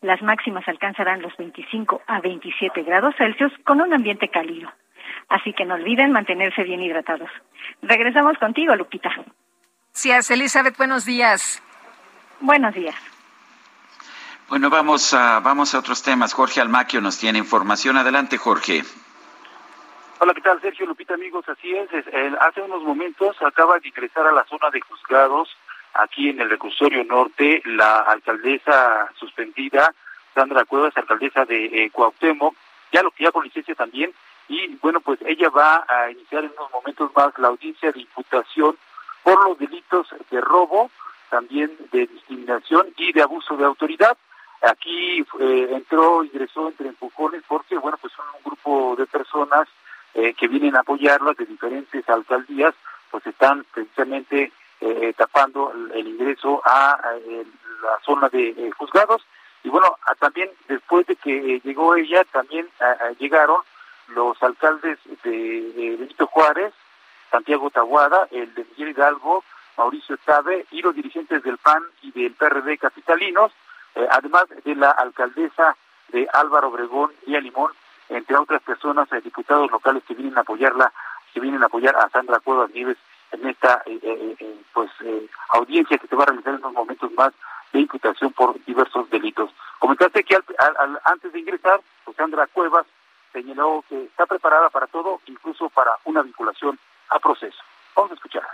Las 0.00 0.22
máximas 0.22 0.66
alcanzarán 0.68 1.22
los 1.22 1.36
25 1.36 2.02
a 2.06 2.20
27 2.20 2.82
grados 2.82 3.14
Celsius 3.16 3.52
con 3.64 3.80
un 3.80 3.92
ambiente 3.94 4.28
cálido. 4.28 4.70
Así 5.28 5.52
que 5.52 5.64
no 5.64 5.74
olviden 5.74 6.12
mantenerse 6.12 6.62
bien 6.64 6.82
hidratados. 6.82 7.30
Regresamos 7.82 8.36
contigo, 8.38 8.74
Lupita. 8.76 9.10
Gracias, 9.92 10.30
Elizabeth. 10.30 10.76
Buenos 10.76 11.04
días. 11.04 11.62
Buenos 12.40 12.74
días. 12.74 13.13
Bueno, 14.48 14.68
vamos 14.68 15.14
a, 15.14 15.40
vamos 15.40 15.74
a 15.74 15.78
otros 15.78 16.02
temas. 16.02 16.34
Jorge 16.34 16.60
Almaquio 16.60 17.00
nos 17.00 17.18
tiene 17.18 17.38
información. 17.38 17.96
Adelante, 17.96 18.36
Jorge. 18.36 18.82
Hola, 20.18 20.34
¿qué 20.34 20.42
tal, 20.42 20.60
Sergio 20.60 20.86
Lupita, 20.86 21.14
amigos? 21.14 21.48
Así 21.48 21.74
es, 21.74 21.88
hace 22.40 22.60
unos 22.60 22.82
momentos 22.82 23.36
acaba 23.42 23.78
de 23.78 23.88
ingresar 23.88 24.26
a 24.26 24.32
la 24.32 24.44
zona 24.44 24.70
de 24.70 24.80
juzgados, 24.80 25.56
aquí 25.94 26.28
en 26.28 26.40
el 26.40 26.50
reclusorio 26.50 27.04
norte, 27.04 27.62
la 27.64 28.00
alcaldesa 28.00 29.10
suspendida, 29.18 29.92
Sandra 30.34 30.64
Cuevas, 30.64 30.96
alcaldesa 30.96 31.44
de 31.44 31.64
eh, 31.66 31.90
Cuauhtémoc, 31.90 32.54
ya 32.92 33.02
lo 33.02 33.10
que 33.10 33.24
ya 33.24 33.32
con 33.32 33.44
licencia 33.44 33.74
también, 33.74 34.14
y 34.48 34.76
bueno, 34.76 35.00
pues 35.00 35.18
ella 35.26 35.48
va 35.48 35.84
a 35.88 36.10
iniciar 36.10 36.44
en 36.44 36.52
unos 36.56 36.70
momentos 36.72 37.10
más 37.16 37.36
la 37.38 37.48
audiencia 37.48 37.92
de 37.92 38.00
imputación 38.00 38.76
por 39.22 39.42
los 39.44 39.58
delitos 39.58 40.08
de 40.30 40.40
robo, 40.40 40.90
también 41.30 41.72
de 41.90 42.06
discriminación 42.06 42.88
y 42.96 43.12
de 43.12 43.22
abuso 43.22 43.56
de 43.56 43.64
autoridad. 43.64 44.16
Aquí 44.66 45.20
eh, 45.40 45.68
entró, 45.72 46.24
ingresó 46.24 46.68
entre 46.68 46.88
empujones 46.88 47.42
porque, 47.46 47.76
bueno, 47.76 47.98
pues 48.00 48.12
son 48.14 48.24
un 48.36 48.42
grupo 48.44 48.94
de 48.96 49.06
personas 49.06 49.68
eh, 50.14 50.32
que 50.34 50.48
vienen 50.48 50.76
a 50.76 50.80
apoyarlas 50.80 51.36
de 51.36 51.44
diferentes 51.44 52.08
alcaldías, 52.08 52.74
pues 53.10 53.26
están 53.26 53.64
precisamente 53.72 54.52
eh, 54.80 55.12
tapando 55.16 55.72
el, 55.92 56.06
ingreso 56.06 56.62
a, 56.64 56.98
la 57.82 57.98
zona 58.04 58.28
de 58.28 58.72
juzgados. 58.76 59.22
Y 59.62 59.68
bueno, 59.68 59.96
también 60.18 60.50
después 60.68 61.06
de 61.06 61.16
que 61.16 61.60
llegó 61.62 61.96
ella, 61.96 62.24
también 62.32 62.68
llegaron 63.18 63.60
los 64.08 64.42
alcaldes 64.42 64.98
de, 65.22 65.96
Benito 65.98 66.26
Juárez, 66.26 66.72
Santiago 67.30 67.70
Tahuada, 67.70 68.28
el 68.30 68.52
de 68.54 68.64
Miguel 68.70 68.90
Hidalgo, 68.90 69.42
Mauricio 69.76 70.16
Tabe 70.18 70.66
y 70.70 70.82
los 70.82 70.94
dirigentes 70.94 71.42
del 71.42 71.58
PAN 71.58 71.82
y 72.02 72.12
del 72.12 72.32
PRD 72.32 72.78
capitalinos, 72.78 73.52
eh, 73.94 74.06
además 74.10 74.46
de 74.64 74.74
la 74.74 74.90
alcaldesa 74.90 75.76
de 76.08 76.28
Álvaro 76.32 76.68
Obregón 76.68 77.12
y 77.26 77.38
Limón, 77.40 77.72
entre 78.08 78.36
otras 78.36 78.62
personas, 78.62 79.10
eh, 79.12 79.20
diputados 79.20 79.70
locales 79.70 80.02
que 80.06 80.14
vienen 80.14 80.36
a 80.36 80.42
apoyarla, 80.42 80.92
que 81.32 81.40
vienen 81.40 81.62
a 81.62 81.66
apoyar 81.66 81.96
a 81.96 82.08
Sandra 82.10 82.40
Cuevas 82.40 82.70
Nieves 82.70 82.96
en 83.32 83.46
esta 83.48 83.82
eh, 83.86 84.56
pues 84.72 84.90
audiencia 85.50 85.98
que 85.98 86.06
se 86.06 86.16
va 86.16 86.24
a 86.24 86.26
realizar 86.26 86.54
en 86.54 86.60
unos 86.60 86.72
momentos 86.72 87.10
más 87.12 87.32
de 87.72 87.80
imputación 87.80 88.32
por 88.32 88.62
diversos 88.64 89.10
delitos. 89.10 89.50
Comentaste 89.78 90.22
que 90.22 90.38
antes 91.04 91.32
de 91.32 91.38
ingresar, 91.38 91.80
pues 92.04 92.16
Sandra 92.16 92.46
Cuevas 92.46 92.86
señaló 93.32 93.84
que 93.88 94.04
está 94.04 94.26
preparada 94.26 94.70
para 94.70 94.86
todo, 94.86 95.20
incluso 95.26 95.68
para 95.70 95.90
una 96.04 96.22
vinculación 96.22 96.78
a 97.10 97.18
proceso. 97.18 97.58
Vamos 97.96 98.12
a 98.12 98.14
escuchar. 98.14 98.44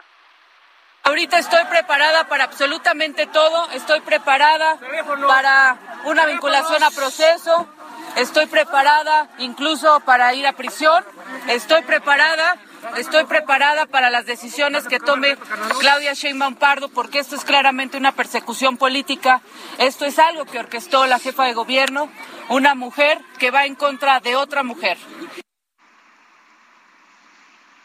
Ahorita 1.10 1.40
estoy 1.40 1.64
preparada 1.64 2.28
para 2.28 2.44
absolutamente 2.44 3.26
todo, 3.26 3.68
estoy 3.72 4.00
preparada 4.00 4.78
para 5.26 5.76
una 6.04 6.24
vinculación 6.24 6.84
a 6.84 6.90
proceso, 6.92 7.66
estoy 8.14 8.46
preparada 8.46 9.28
incluso 9.38 9.98
para 10.06 10.32
ir 10.34 10.46
a 10.46 10.52
prisión, 10.52 11.04
estoy 11.48 11.82
preparada 11.82 12.58
Estoy 12.96 13.24
preparada 13.24 13.84
para 13.84 14.08
las 14.08 14.24
decisiones 14.24 14.86
que 14.86 14.98
tome 14.98 15.36
Claudia 15.80 16.14
Sheinbaum 16.14 16.54
Pardo, 16.54 16.88
porque 16.88 17.18
esto 17.18 17.36
es 17.36 17.44
claramente 17.44 17.98
una 17.98 18.12
persecución 18.12 18.78
política. 18.78 19.42
Esto 19.76 20.06
es 20.06 20.18
algo 20.18 20.46
que 20.46 20.58
orquestó 20.58 21.04
la 21.04 21.18
jefa 21.18 21.44
de 21.44 21.52
gobierno, 21.52 22.10
una 22.48 22.74
mujer 22.74 23.20
que 23.38 23.50
va 23.50 23.66
en 23.66 23.74
contra 23.74 24.20
de 24.20 24.34
otra 24.34 24.62
mujer. 24.62 24.96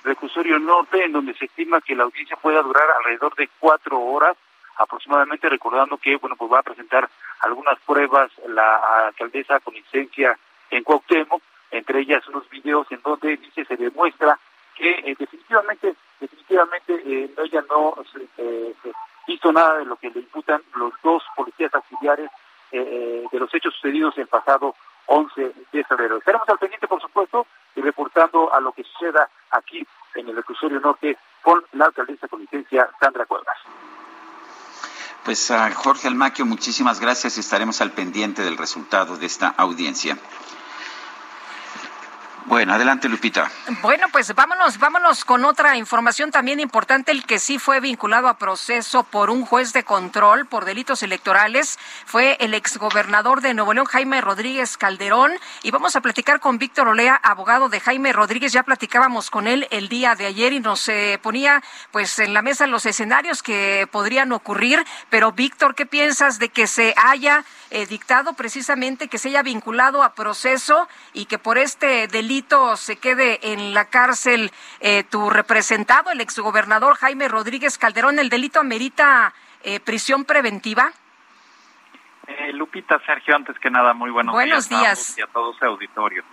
Reclusorio 0.05 0.59
norte, 0.59 1.03
en 1.03 1.11
donde 1.11 1.33
se 1.33 1.45
estima 1.45 1.81
que 1.81 1.95
la 1.95 2.03
audiencia 2.03 2.37
pueda 2.37 2.61
durar 2.61 2.85
alrededor 2.97 3.35
de 3.35 3.49
cuatro 3.59 3.99
horas 3.99 4.37
aproximadamente, 4.77 5.49
recordando 5.49 5.97
que, 5.97 6.17
bueno, 6.17 6.35
pues 6.35 6.51
va 6.51 6.59
a 6.59 6.63
presentar 6.63 7.09
algunas 7.41 7.79
pruebas 7.79 8.31
la 8.47 9.07
alcaldesa 9.07 9.59
con 9.59 9.73
licencia 9.73 10.37
en 10.69 10.83
Cuauhtémoc, 10.83 11.41
entre 11.71 11.99
ellas 11.99 12.27
unos 12.27 12.49
videos 12.49 12.87
en 12.91 13.01
donde 13.01 13.37
dice 13.37 13.65
se 13.65 13.75
demuestra 13.77 14.37
que 14.75 14.89
eh, 14.91 15.15
definitivamente 15.17 15.95
definitivamente 16.19 17.01
eh, 17.05 17.29
ella 17.43 17.63
no 17.69 17.95
eh, 18.37 18.73
hizo 19.27 19.51
nada 19.51 19.79
de 19.79 19.85
lo 19.85 19.95
que 19.97 20.09
le 20.09 20.19
imputan 20.19 20.61
los 20.75 20.93
dos 21.03 21.23
policías 21.35 21.73
auxiliares 21.73 22.29
eh, 22.71 23.23
de 23.31 23.39
los 23.39 23.53
hechos 23.53 23.73
sucedidos 23.75 24.17
el 24.17 24.27
pasado 24.27 24.75
11 25.07 25.51
de 25.71 25.83
febrero. 25.83 26.17
Estaremos 26.17 26.47
al 26.49 26.57
pendiente, 26.57 26.87
por 26.87 27.01
supuesto, 27.01 27.45
y 27.75 27.81
reportando 27.81 28.53
a 28.53 28.59
lo 28.59 28.71
que 28.71 28.83
suceda 28.83 29.29
aquí 29.51 29.85
en 30.15 30.29
el 30.29 30.35
reclusorio 30.35 30.79
norte 30.79 31.17
con 31.41 31.63
la 31.73 31.85
alcaldesa 31.85 32.27
con 32.27 32.41
licencia 32.41 32.89
Sandra 32.99 33.25
Cuevas. 33.25 33.57
Pues 35.23 35.49
a 35.49 35.71
Jorge 35.71 36.07
Almaquio, 36.07 36.45
muchísimas 36.45 36.99
gracias 36.99 37.37
y 37.37 37.39
estaremos 37.39 37.81
al 37.81 37.91
pendiente 37.91 38.43
del 38.43 38.57
resultado 38.57 39.17
de 39.17 39.25
esta 39.25 39.47
audiencia. 39.57 40.17
Bueno, 42.45 42.73
adelante 42.73 43.09
Lupita. 43.09 43.49
Bueno, 43.81 44.05
pues 44.11 44.35
vámonos, 44.35 44.77
vámonos 44.77 45.25
con 45.25 45.45
otra 45.45 45.77
información 45.77 46.29
también 46.29 46.59
importante, 46.59 47.11
el 47.11 47.25
que 47.25 47.39
sí 47.39 47.57
fue 47.57 47.79
vinculado 47.79 48.27
a 48.27 48.37
proceso 48.37 49.03
por 49.03 49.31
un 49.31 49.45
juez 49.45 49.73
de 49.73 49.83
control 49.83 50.45
por 50.45 50.63
delitos 50.63 51.01
electorales 51.01 51.79
fue 52.05 52.37
el 52.39 52.53
exgobernador 52.53 53.41
de 53.41 53.55
Nuevo 53.55 53.73
León, 53.73 53.87
Jaime 53.87 54.21
Rodríguez 54.21 54.77
Calderón, 54.77 55.33
y 55.63 55.71
vamos 55.71 55.95
a 55.95 56.01
platicar 56.01 56.39
con 56.39 56.59
Víctor 56.59 56.87
Olea, 56.87 57.19
abogado 57.23 57.67
de 57.67 57.79
Jaime 57.79 58.13
Rodríguez, 58.13 58.53
ya 58.53 58.61
platicábamos 58.61 59.31
con 59.31 59.47
él 59.47 59.67
el 59.71 59.89
día 59.89 60.13
de 60.13 60.27
ayer 60.27 60.53
y 60.53 60.59
nos 60.59 60.87
eh, 60.87 61.19
ponía 61.23 61.63
pues 61.91 62.19
en 62.19 62.35
la 62.35 62.43
mesa 62.43 62.67
los 62.67 62.85
escenarios 62.85 63.41
que 63.41 63.87
podrían 63.91 64.31
ocurrir, 64.31 64.85
pero 65.09 65.31
Víctor, 65.31 65.73
¿qué 65.73 65.87
piensas 65.87 66.37
de 66.37 66.49
que 66.49 66.67
se 66.67 66.93
haya 66.95 67.43
eh, 67.71 67.87
dictado 67.87 68.33
precisamente 68.33 69.07
que 69.07 69.17
se 69.17 69.29
haya 69.29 69.41
vinculado 69.41 70.03
a 70.03 70.13
proceso 70.13 70.87
y 71.13 71.25
que 71.25 71.39
por 71.39 71.57
este 71.57 72.07
delito 72.07 72.34
se 72.75 72.97
quede 72.97 73.53
en 73.53 73.73
la 73.73 73.85
cárcel 73.85 74.51
eh, 74.79 75.03
tu 75.03 75.29
representado, 75.29 76.11
el 76.11 76.21
exgobernador 76.21 76.95
Jaime 76.97 77.27
Rodríguez 77.27 77.77
Calderón. 77.77 78.19
¿El 78.19 78.29
delito 78.29 78.59
amerita 78.59 79.33
eh, 79.63 79.79
prisión 79.79 80.25
preventiva? 80.25 80.91
Lupita, 82.53 82.99
Sergio, 83.05 83.35
antes 83.35 83.57
que 83.59 83.69
nada, 83.69 83.93
muy 83.93 84.09
buenos, 84.11 84.33
buenos 84.33 84.69
días, 84.69 85.17
y 85.17 85.21
a 85.21 85.27
todos 85.27 85.55
el 85.61 85.67
auditorio. 85.69 86.23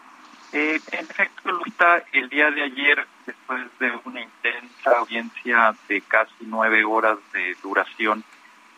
en 0.53 0.80
efecto, 0.92 1.50
Lupita, 1.50 2.03
el 2.12 2.28
día 2.28 2.50
de 2.50 2.62
ayer, 2.62 3.07
después 3.26 3.61
de 3.78 3.92
una 4.05 4.20
intensa 4.20 4.98
audiencia 4.98 5.74
de 5.88 6.00
casi 6.03 6.32
nueve 6.40 6.84
horas 6.84 7.18
de 7.32 7.57
duración, 7.62 8.24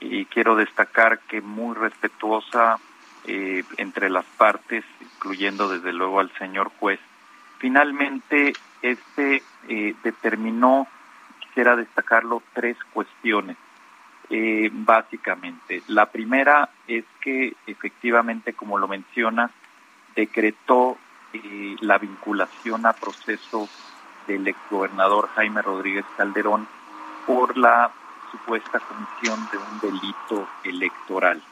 y 0.00 0.24
quiero 0.26 0.56
destacar 0.56 1.20
que 1.20 1.40
muy 1.40 1.74
respetuosa 1.74 2.78
eh, 3.26 3.64
entre 3.78 4.10
las 4.10 4.26
partes, 4.36 4.84
incluyendo 5.00 5.68
desde 5.68 5.92
luego 5.92 6.20
al 6.20 6.30
señor 6.36 6.70
juez. 6.78 7.00
Finalmente, 7.64 8.52
este 8.82 9.42
eh, 9.68 9.94
determinó, 10.04 10.86
quisiera 11.40 11.74
destacarlo, 11.76 12.42
tres 12.52 12.76
cuestiones, 12.92 13.56
eh, 14.28 14.68
básicamente. 14.70 15.82
La 15.86 16.04
primera 16.10 16.68
es 16.86 17.06
que 17.22 17.56
efectivamente, 17.66 18.52
como 18.52 18.76
lo 18.76 18.86
menciona, 18.86 19.50
decretó 20.14 20.98
la 21.80 21.96
vinculación 21.96 22.84
a 22.84 22.92
proceso 22.92 23.66
del 24.26 24.46
exgobernador 24.46 25.30
Jaime 25.34 25.62
Rodríguez 25.62 26.04
Calderón 26.18 26.68
por 27.26 27.56
la 27.56 27.90
supuesta 28.30 28.78
comisión 28.78 29.40
de 29.50 29.56
un 29.56 29.80
delito 29.80 30.46
electoral. 30.64 31.42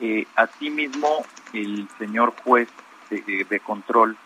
Eh, 0.00 0.26
asimismo, 0.34 1.24
el 1.52 1.88
señor 1.98 2.34
juez 2.42 2.68
de, 3.10 3.60
control 3.60 4.16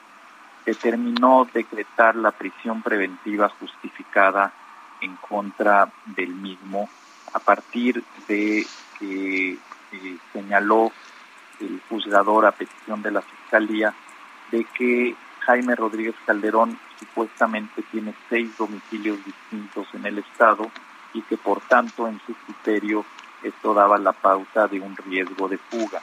determinó 0.65 1.47
decretar 1.53 2.17
la 2.17 2.31
prisión 2.31 2.83
preventiva 2.83 3.49
justificada 3.49 4.53
en 5.01 5.17
contra 5.17 5.91
del 6.05 6.35
mismo 6.35 6.89
a 7.33 7.39
partir 7.39 8.03
de 8.29 8.67
que 8.99 9.53
eh, 9.53 10.17
señaló 10.33 10.93
el 11.61 11.81
juzgador 11.89 12.47
a 12.47 12.53
petición 12.53 13.03
de 13.03 13.11
la 13.11 13.23
Fiscalía 13.23 13.95
de 14.51 14.65
que 14.65 15.15
Jaime 15.41 15.75
Rodríguez 15.75 16.15
Calderón 16.27 16.79
supuestamente 16.99 17.83
tiene 17.91 18.15
seis 18.29 18.57
domicilios 18.57 19.19
distintos 19.25 19.87
en 19.95 20.07
el 20.07 20.19
Estado 20.19 20.71
y 21.15 21.23
que 21.23 21.37
por 21.37 21.61
tanto 21.63 22.07
en 22.07 22.21
su 22.27 22.35
criterio 22.35 23.05
esto 23.43 23.73
daba 23.75 23.99
la 23.99 24.13
pauta 24.13 24.69
de 24.69 24.81
un 24.81 24.97
riesgo 24.97 25.49
de 25.49 25.59
fuga. 25.59 26.01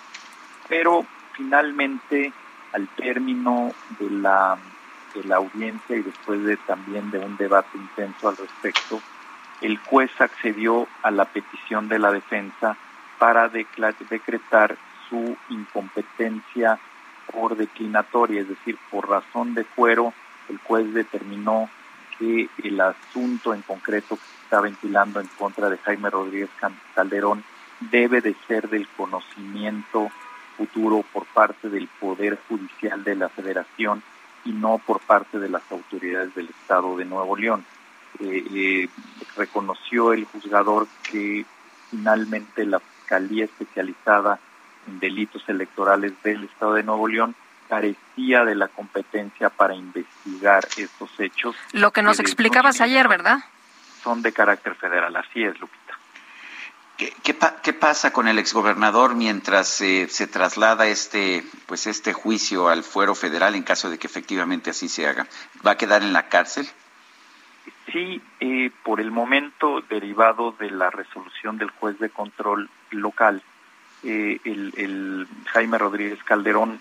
Pero 0.67 1.05
finalmente, 1.33 2.33
al 2.77 2.87
término 2.89 3.71
de 3.97 4.07
la, 4.11 4.55
de 5.15 5.23
la 5.23 5.37
audiencia 5.37 5.95
y 5.95 6.03
después 6.03 6.43
de 6.43 6.57
también 6.57 7.09
de 7.09 7.17
un 7.17 7.35
debate 7.35 7.75
intenso 7.75 8.29
al 8.29 8.37
respecto, 8.37 9.01
el 9.61 9.79
juez 9.79 10.11
accedió 10.19 10.87
a 11.01 11.09
la 11.09 11.25
petición 11.25 11.89
de 11.89 11.97
la 11.97 12.11
defensa 12.11 12.77
para 13.17 13.49
decretar 13.49 14.77
su 15.09 15.35
incompetencia 15.49 16.77
por 17.33 17.57
declinatoria, 17.57 18.41
es 18.41 18.49
decir, 18.49 18.77
por 18.91 19.09
razón 19.09 19.55
de 19.55 19.63
fuero, 19.63 20.13
el 20.47 20.59
juez 20.59 20.93
determinó 20.93 21.71
que 22.19 22.47
el 22.63 22.79
asunto 22.79 23.55
en 23.55 23.63
concreto 23.63 24.17
que 24.17 24.21
se 24.21 24.43
está 24.43 24.61
ventilando 24.61 25.19
en 25.19 25.27
contra 25.39 25.67
de 25.71 25.79
Jaime 25.79 26.11
Rodríguez 26.11 26.49
Calderón 26.93 27.43
debe 27.79 28.21
de 28.21 28.35
ser 28.47 28.69
del 28.69 28.87
conocimiento 28.89 30.11
futuro 30.57 31.05
por 31.13 31.25
parte 31.27 31.69
del 31.69 31.87
Poder 31.87 32.37
Judicial 32.49 33.03
de 33.03 33.15
la 33.15 33.29
Federación 33.29 34.01
y 34.43 34.51
no 34.51 34.79
por 34.79 34.99
parte 34.99 35.39
de 35.39 35.49
las 35.49 35.63
autoridades 35.71 36.33
del 36.35 36.49
Estado 36.49 36.97
de 36.97 37.05
Nuevo 37.05 37.37
León. 37.37 37.65
Eh, 38.19 38.43
eh, 38.53 38.89
reconoció 39.35 40.13
el 40.13 40.25
juzgador 40.25 40.87
que 41.09 41.45
finalmente 41.91 42.65
la 42.65 42.79
Fiscalía 42.79 43.45
Especializada 43.45 44.39
en 44.87 44.99
Delitos 44.99 45.47
Electorales 45.47 46.13
del 46.23 46.45
Estado 46.45 46.73
de 46.73 46.83
Nuevo 46.83 47.07
León 47.07 47.35
carecía 47.67 48.45
de 48.45 48.55
la 48.55 48.69
competencia 48.69 49.49
para 49.49 49.75
investigar 49.75 50.67
estos 50.77 51.09
hechos. 51.19 51.55
Lo 51.73 51.91
que 51.91 52.01
nos 52.01 52.19
explicabas 52.19 52.81
ayer, 52.81 53.07
¿verdad? 53.07 53.39
Son 54.01 54.21
de 54.21 54.31
carácter 54.31 54.75
federal, 54.75 55.15
así 55.15 55.43
es, 55.43 55.59
Lupita. 55.59 55.86
¿Qué, 56.97 57.13
qué, 57.23 57.73
pasa 57.73 58.11
con 58.11 58.27
el 58.27 58.39
exgobernador 58.39 59.13
mientras 59.13 59.81
eh, 59.81 60.07
se 60.09 60.25
traslada 60.25 60.87
este, 60.87 61.43
pues 61.67 61.85
este 61.85 62.11
juicio 62.11 62.69
al 62.69 62.83
fuero 62.83 63.13
federal 63.13 63.53
en 63.53 63.61
caso 63.61 63.91
de 63.91 63.99
que 63.99 64.07
efectivamente 64.07 64.71
así 64.71 64.89
se 64.89 65.07
haga? 65.07 65.27
¿Va 65.65 65.71
a 65.71 65.77
quedar 65.77 66.01
en 66.01 66.11
la 66.11 66.27
cárcel? 66.27 66.67
Sí, 67.91 68.21
eh, 68.39 68.71
por 68.83 68.99
el 68.99 69.11
momento, 69.11 69.81
derivado 69.81 70.53
de 70.59 70.71
la 70.71 70.89
resolución 70.89 71.57
del 71.57 71.69
juez 71.69 71.99
de 71.99 72.09
control 72.09 72.69
local, 72.89 73.43
eh, 74.03 74.39
el, 74.43 75.27
Jaime 75.47 75.77
Rodríguez 75.77 76.23
Calderón 76.23 76.79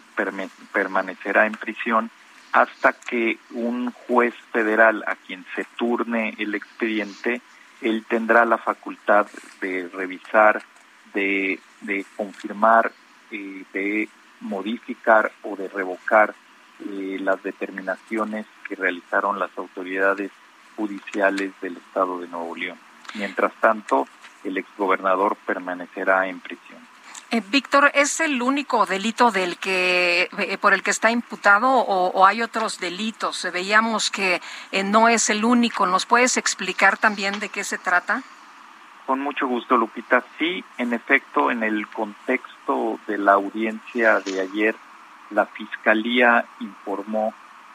permanecerá 0.72 1.46
en 1.46 1.52
prisión 1.52 2.10
hasta 2.52 2.92
que 2.92 3.38
un 3.50 3.90
juez 3.90 4.34
federal 4.52 5.04
a 5.06 5.16
quien 5.16 5.44
se 5.54 5.64
turne 5.76 6.34
el 6.38 6.54
expediente, 6.54 7.40
él 7.80 8.04
tendrá 8.08 8.44
la 8.44 8.58
facultad 8.58 9.26
de 9.60 9.88
revisar, 9.92 10.62
de, 11.14 11.60
confirmar, 12.16 12.92
eh, 13.30 13.64
de 13.72 14.08
modificar 14.40 15.32
o 15.42 15.56
de 15.56 15.68
revocar 15.68 16.34
eh, 16.80 17.18
las 17.20 17.42
determinaciones 17.42 18.46
que 18.68 18.74
realizaron 18.74 19.38
las 19.38 19.50
autoridades 19.56 20.30
judiciales 20.76 21.52
del 21.60 21.78
Estado 21.78 22.20
de 22.20 22.28
Nuevo 22.28 22.54
León. 22.54 22.78
Mientras 23.14 23.52
tanto, 23.60 24.06
el 24.44 24.58
exgobernador 24.58 25.36
permanecerá 25.46 26.28
en 26.28 26.40
prisión. 26.40 26.95
Eh, 27.32 27.42
Víctor, 27.50 27.90
¿es 27.92 28.20
el 28.20 28.40
único 28.40 28.86
delito 28.86 29.32
del 29.32 29.58
que 29.58 30.28
eh, 30.38 30.58
por 30.58 30.72
el 30.72 30.84
que 30.84 30.92
está 30.92 31.10
imputado 31.10 31.68
o, 31.68 32.24
hay 32.24 32.40
otros 32.40 32.78
delitos? 32.78 33.44
Eh, 33.44 33.50
veíamos 33.50 34.12
que 34.12 34.40
no 34.84 35.08
es 35.08 35.28
el 35.28 35.44
único. 35.44 35.86
¿Nos 35.86 36.06
puedes 36.06 36.36
explicar 36.36 36.98
también 36.98 37.40
de 37.40 37.48
qué 37.48 37.64
se 37.64 37.78
trata? 37.78 38.22
Con 39.06 39.20
mucho 39.20 39.48
gusto, 39.48 39.76
Lupita. 39.76 40.22
Sí, 40.38 40.64
en 40.78 40.92
efecto, 40.92 41.50
en 41.50 41.64
el 41.64 41.88
contexto 41.88 43.00
de 43.08 43.18
la 43.18 43.32
audiencia 43.32 44.20
de 44.20 44.40
ayer, 44.40 44.76
la 45.30 45.46
Fiscalía 45.46 46.44
informó 46.60 47.34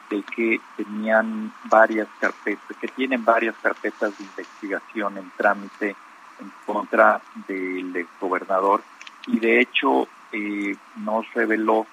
de 0.09 0.23
que 0.23 0.61
tenían 0.77 1.53
varias 1.65 2.07
carpetas, 2.21 2.77
que 2.79 2.87
tienen 2.87 3.25
varias 3.25 3.55
carpetas 3.61 4.17
de 4.17 4.23
investigación 4.23 5.17
en 5.17 5.29
trámite 5.35 5.95
en 6.39 6.51
contra 6.65 7.21
del 7.47 8.07
gobernador 8.19 8.81
y 9.27 9.39
de 9.39 9.59
hecho 9.59 10.07
eh, 10.31 10.75
nos 10.97 11.31
reveló 11.33 11.85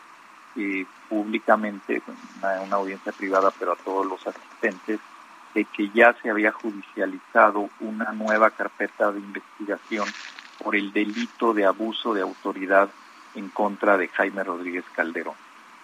eh, 0.57 0.87
públicamente, 1.09 2.03
una, 2.39 2.61
una, 2.63 2.77
audiencia 2.77 3.13
privada, 3.13 3.53
pero 3.59 3.73
a 3.73 3.77
todos 3.77 4.07
los 4.07 4.27
asistentes, 4.27 5.01
de 5.55 5.65
que 5.65 5.89
ya 5.91 6.15
se 6.21 6.31
había 6.31 6.53
judicializado 6.53 7.71
una 7.81 8.13
nueva 8.13 8.51
carpeta 8.51 9.11
de 9.13 9.21
investigación 9.21 10.07
por 10.63 10.77
el 10.77 10.93
delito 10.93 11.55
de 11.55 11.65
abuso 11.65 12.15
de 12.15 12.23
autoridad 12.23 12.91
en 13.35 13.49
contra 13.49 13.97
de 13.97 14.09
Jaime 14.09 14.45
Rodríguez 14.45 14.85
Calderón. 14.95 15.35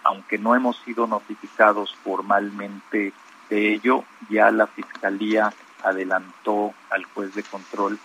Aunque 0.03 0.37
no 0.37 0.55
hemos 0.55 0.77
sido 0.81 1.07
notificados 1.07 1.95
formalmente 2.03 3.13
de 3.49 3.73
ello, 3.73 4.03
ya 4.29 4.51
la 4.51 4.67
Fiscalía 4.67 5.53
adelantó 5.83 6.73
al 6.89 7.05
juez 7.05 7.33
de 7.33 7.43
control 7.43 7.99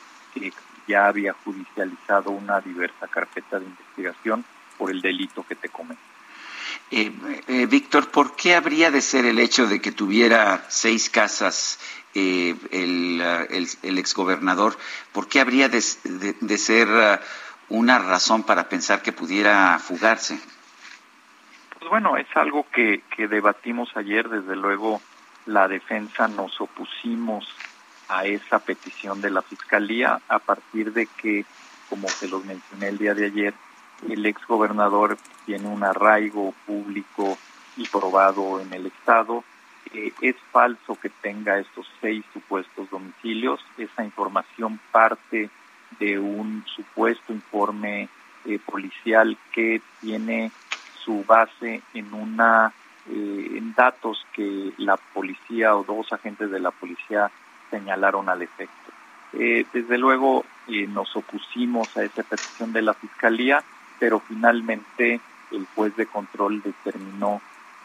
ya 0.91 1.07
había 1.07 1.33
judicializado 1.33 2.31
una 2.31 2.61
diversa 2.61 3.07
carpeta 3.07 3.61
de 3.61 3.67
investigación 3.67 4.45
por 4.77 4.91
el 4.91 5.01
delito 5.01 5.45
que 5.45 5.55
te 5.55 5.69
comento. 5.69 6.03
Eh, 6.91 7.13
eh, 7.47 7.67
Víctor, 7.67 8.11
¿por 8.11 8.35
qué 8.35 8.57
habría 8.57 8.91
de 8.91 9.01
ser 9.01 9.25
el 9.25 9.39
hecho 9.39 9.67
de 9.67 9.81
que 9.81 9.93
tuviera 9.93 10.65
seis 10.69 11.09
casas 11.09 11.79
eh, 12.15 12.57
el, 12.73 13.21
el, 13.83 13.99
exgobernador? 13.99 14.77
¿Por 15.13 15.29
qué 15.29 15.41
habría 15.41 15.69
de, 15.69 15.81
ser 15.81 16.89
uh, 16.89 17.19
una 17.69 17.99
razón 18.01 18.43
para 18.43 18.69
pensar 18.69 19.03
que 19.03 19.13
pudiera 19.13 19.79
fugarse? 19.79 20.41
Pues 21.79 21.89
bueno, 21.89 22.17
es 22.17 22.27
algo 22.35 22.67
que, 22.73 23.03
que 23.15 23.29
debatimos 23.29 23.97
ayer. 23.97 24.29
Desde 24.29 24.57
luego, 24.57 25.01
la 25.47 25.69
defensa 25.69 26.27
nos 26.27 26.61
opusimos 26.61 27.47
a 28.11 28.25
esa 28.25 28.59
petición 28.59 29.21
de 29.21 29.31
la 29.31 29.41
Fiscalía 29.41 30.21
a 30.29 30.41
partir 30.41 30.93
de 30.93 31.07
que, 31.07 31.47
como 31.89 32.09
se 32.09 32.29
los 32.29 32.45
mencioné 32.45 32.89
el 32.89 32.99
día 32.99 33.15
de 33.15 33.27
ayer, 33.27 33.55
el 34.09 34.27
ex 34.27 34.45
gobernador 34.47 35.17
tiene 35.47 35.69
un 35.69 35.85
arraigo 35.85 36.53
público 36.67 37.39
y 37.77 37.87
probado 37.87 38.61
en 38.61 38.73
el 38.73 38.87
Estado. 38.87 39.45
Eh, 39.95 40.13
es 40.21 40.37
falso 40.51 40.99
que 41.01 41.09
tenga 41.09 41.59
estos 41.59 41.87
seis 42.01 42.25
supuestos 42.33 42.91
domicilios. 42.91 43.65
Esa 43.79 44.05
información 44.05 44.81
parte 44.91 45.49
de 45.99 46.19
un 46.19 46.65
supuesto 46.75 47.33
informe 47.33 48.09
eh, 48.45 48.59
policial 48.59 49.39
que 49.53 49.81
tiene 50.01 50.51
su 51.05 51.25
base 51.25 51.83
en 51.95 52.13
una 52.13 52.73
eh, 53.09 53.53
en 53.57 53.75
datos 53.75 54.27
que 54.33 54.73
la 54.79 54.97
policía 54.97 55.77
o 55.77 55.85
dos 55.85 56.13
agentes 56.13 56.51
de 56.51 56.61
la 56.61 56.71
policía 56.71 57.31
señalaron 57.71 58.29
al 58.29 58.43
efecto. 58.43 58.93
desde 59.33 59.99
luego 59.99 60.45
nos 60.89 61.15
opusimos 61.17 61.97
a 61.97 62.03
esa 62.03 62.23
petición 62.23 62.73
de 62.73 62.83
la 62.83 62.95
fiscalía 62.95 63.63
pero 64.01 64.19
finalmente 64.19 65.21
el 65.53 65.67
juez 65.75 65.95
de 65.95 66.07
control 66.07 66.63
determinó 66.63 67.41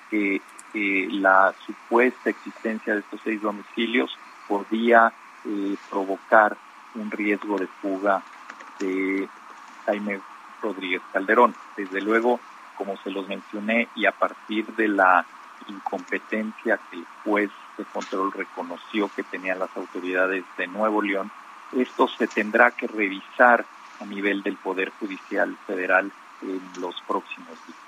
que 0.09 0.41
la 0.73 1.53
supuesta 1.65 2.29
existencia 2.29 2.93
de 2.93 2.99
estos 2.99 3.21
seis 3.23 3.41
domicilios 3.41 4.17
podía 4.47 5.13
eh, 5.45 5.75
provocar 5.89 6.57
un 6.95 7.11
riesgo 7.11 7.57
de 7.57 7.67
fuga 7.67 8.23
de 8.79 9.27
Jaime 9.85 10.19
Rodríguez 10.61 11.01
Calderón. 11.13 11.55
Desde 11.77 12.01
luego, 12.01 12.39
como 12.77 12.97
se 12.97 13.11
los 13.11 13.27
mencioné, 13.27 13.87
y 13.95 14.05
a 14.05 14.11
partir 14.11 14.65
de 14.75 14.89
la 14.89 15.25
incompetencia 15.67 16.79
que 16.89 16.97
el 16.97 17.05
juez 17.23 17.51
de 17.77 17.85
control 17.85 18.31
reconoció 18.31 19.09
que 19.15 19.23
tenían 19.23 19.59
las 19.59 19.75
autoridades 19.75 20.43
de 20.57 20.67
Nuevo 20.67 21.01
León, 21.01 21.31
esto 21.73 22.07
se 22.07 22.27
tendrá 22.27 22.71
que 22.71 22.87
revisar 22.87 23.65
a 23.99 24.05
nivel 24.05 24.43
del 24.43 24.57
Poder 24.57 24.91
Judicial 24.99 25.57
Federal 25.67 26.11
en 26.41 26.61
los 26.79 27.01
próximos 27.01 27.57
días. 27.67 27.79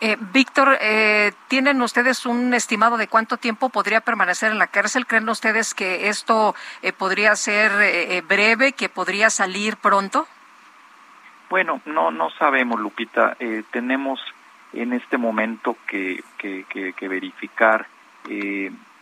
Eh, 0.00 0.16
Víctor, 0.18 0.76
eh, 0.80 1.32
¿tienen 1.48 1.80
ustedes 1.80 2.26
un 2.26 2.52
estimado 2.52 2.96
de 2.96 3.08
cuánto 3.08 3.36
tiempo 3.36 3.68
podría 3.68 4.00
permanecer 4.00 4.50
en 4.50 4.58
la 4.58 4.66
cárcel? 4.66 5.06
¿Creen 5.06 5.28
ustedes 5.28 5.72
que 5.72 6.08
esto 6.08 6.54
eh, 6.82 6.92
podría 6.92 7.36
ser 7.36 8.22
breve, 8.24 8.72
que 8.72 8.88
podría 8.88 9.30
salir 9.30 9.76
pronto? 9.76 10.26
Bueno, 11.48 11.80
no, 11.84 12.10
no 12.10 12.30
sabemos, 12.30 12.80
Lupita. 12.80 13.36
tenemos 13.70 14.20
en 14.74 14.92
este 14.92 15.18
momento 15.18 15.76
que, 15.86 16.22
que, 16.38 17.08
verificar 17.08 17.86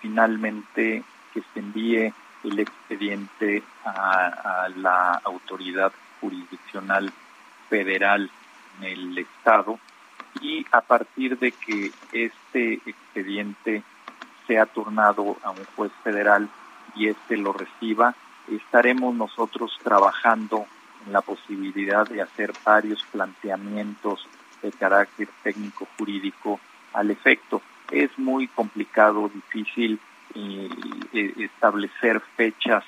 finalmente 0.00 1.02
que 1.32 1.42
se 1.52 1.60
envíe 1.60 2.12
el 2.44 2.58
expediente 2.58 3.62
a, 3.84 4.68
la 4.76 5.20
autoridad 5.24 5.92
jurisdiccional 6.20 7.12
federal 7.68 8.30
en 8.80 8.84
el 8.84 9.18
Estado 9.18 9.78
y 10.40 10.66
a 10.72 10.80
partir 10.80 11.38
de 11.38 11.52
que 11.52 11.90
este 12.12 12.74
expediente 12.86 13.82
sea 14.46 14.66
turnado 14.66 15.36
a 15.42 15.50
un 15.50 15.64
juez 15.76 15.92
federal 16.02 16.48
y 16.94 17.08
éste 17.08 17.36
lo 17.36 17.52
reciba, 17.52 18.14
estaremos 18.50 19.14
nosotros 19.14 19.78
trabajando 19.82 20.66
en 21.06 21.12
la 21.12 21.20
posibilidad 21.20 22.06
de 22.06 22.22
hacer 22.22 22.52
varios 22.64 23.02
planteamientos 23.04 24.26
de 24.62 24.72
carácter 24.72 25.28
técnico 25.42 25.86
jurídico 25.98 26.60
al 26.92 27.10
efecto. 27.10 27.62
Es 27.90 28.16
muy 28.18 28.48
complicado, 28.48 29.30
difícil 29.32 29.98
eh, 30.34 30.68
establecer 31.38 32.20
fechas 32.36 32.84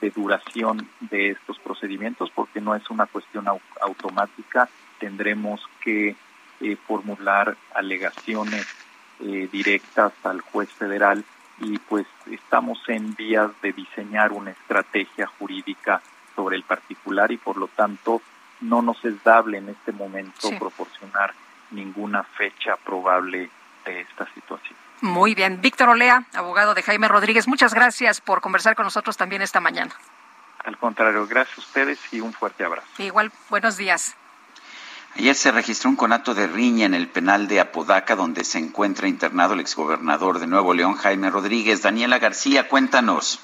de 0.00 0.10
duración 0.10 0.88
de 1.00 1.30
estos 1.30 1.58
procedimientos 1.58 2.30
porque 2.34 2.60
no 2.60 2.74
es 2.74 2.88
una 2.90 3.06
cuestión 3.06 3.46
automática, 3.80 4.68
tendremos 4.98 5.62
que 5.80 6.16
eh, 6.60 6.76
formular 6.86 7.56
alegaciones 7.74 8.66
eh, 9.20 9.48
directas 9.50 10.12
al 10.24 10.40
juez 10.40 10.70
federal 10.70 11.24
y 11.58 11.78
pues 11.78 12.06
estamos 12.30 12.78
en 12.88 13.14
vías 13.14 13.50
de 13.62 13.72
diseñar 13.72 14.32
una 14.32 14.50
estrategia 14.50 15.26
jurídica 15.26 16.02
sobre 16.34 16.56
el 16.56 16.62
particular 16.62 17.32
y 17.32 17.38
por 17.38 17.56
lo 17.56 17.68
tanto 17.68 18.20
no 18.60 18.82
nos 18.82 19.04
es 19.04 19.22
dable 19.22 19.58
en 19.58 19.68
este 19.68 19.92
momento 19.92 20.50
proporcionar 20.58 21.34
ninguna 21.70 22.22
fecha 22.22 22.76
probable 22.76 23.50
de 23.84 24.00
esta 24.00 24.26
situación. 24.34 24.76
Muy 25.00 25.34
bien. 25.34 25.60
Víctor 25.60 25.90
Olea, 25.90 26.24
abogado 26.34 26.74
de 26.74 26.82
Jaime 26.82 27.08
Rodríguez, 27.08 27.46
muchas 27.46 27.74
gracias 27.74 28.20
por 28.20 28.40
conversar 28.40 28.74
con 28.74 28.84
nosotros 28.84 29.16
también 29.16 29.42
esta 29.42 29.60
mañana. 29.60 29.94
Al 30.64 30.78
contrario, 30.78 31.26
gracias 31.26 31.58
a 31.58 31.60
ustedes 31.60 31.98
y 32.12 32.20
un 32.20 32.32
fuerte 32.32 32.64
abrazo. 32.64 32.88
Igual, 32.98 33.30
buenos 33.50 33.76
días. 33.76 34.16
Ayer 35.16 35.34
se 35.34 35.52
registró 35.52 35.88
un 35.88 35.96
conato 35.96 36.34
de 36.34 36.46
riña 36.46 36.84
en 36.84 36.94
el 36.94 37.08
penal 37.08 37.48
de 37.48 37.60
Apodaca, 37.60 38.16
donde 38.16 38.44
se 38.44 38.58
encuentra 38.58 39.08
internado 39.08 39.54
el 39.54 39.60
exgobernador 39.60 40.40
de 40.40 40.46
Nuevo 40.46 40.74
León, 40.74 40.94
Jaime 40.94 41.30
Rodríguez. 41.30 41.82
Daniela 41.82 42.18
García, 42.18 42.68
cuéntanos. 42.68 43.40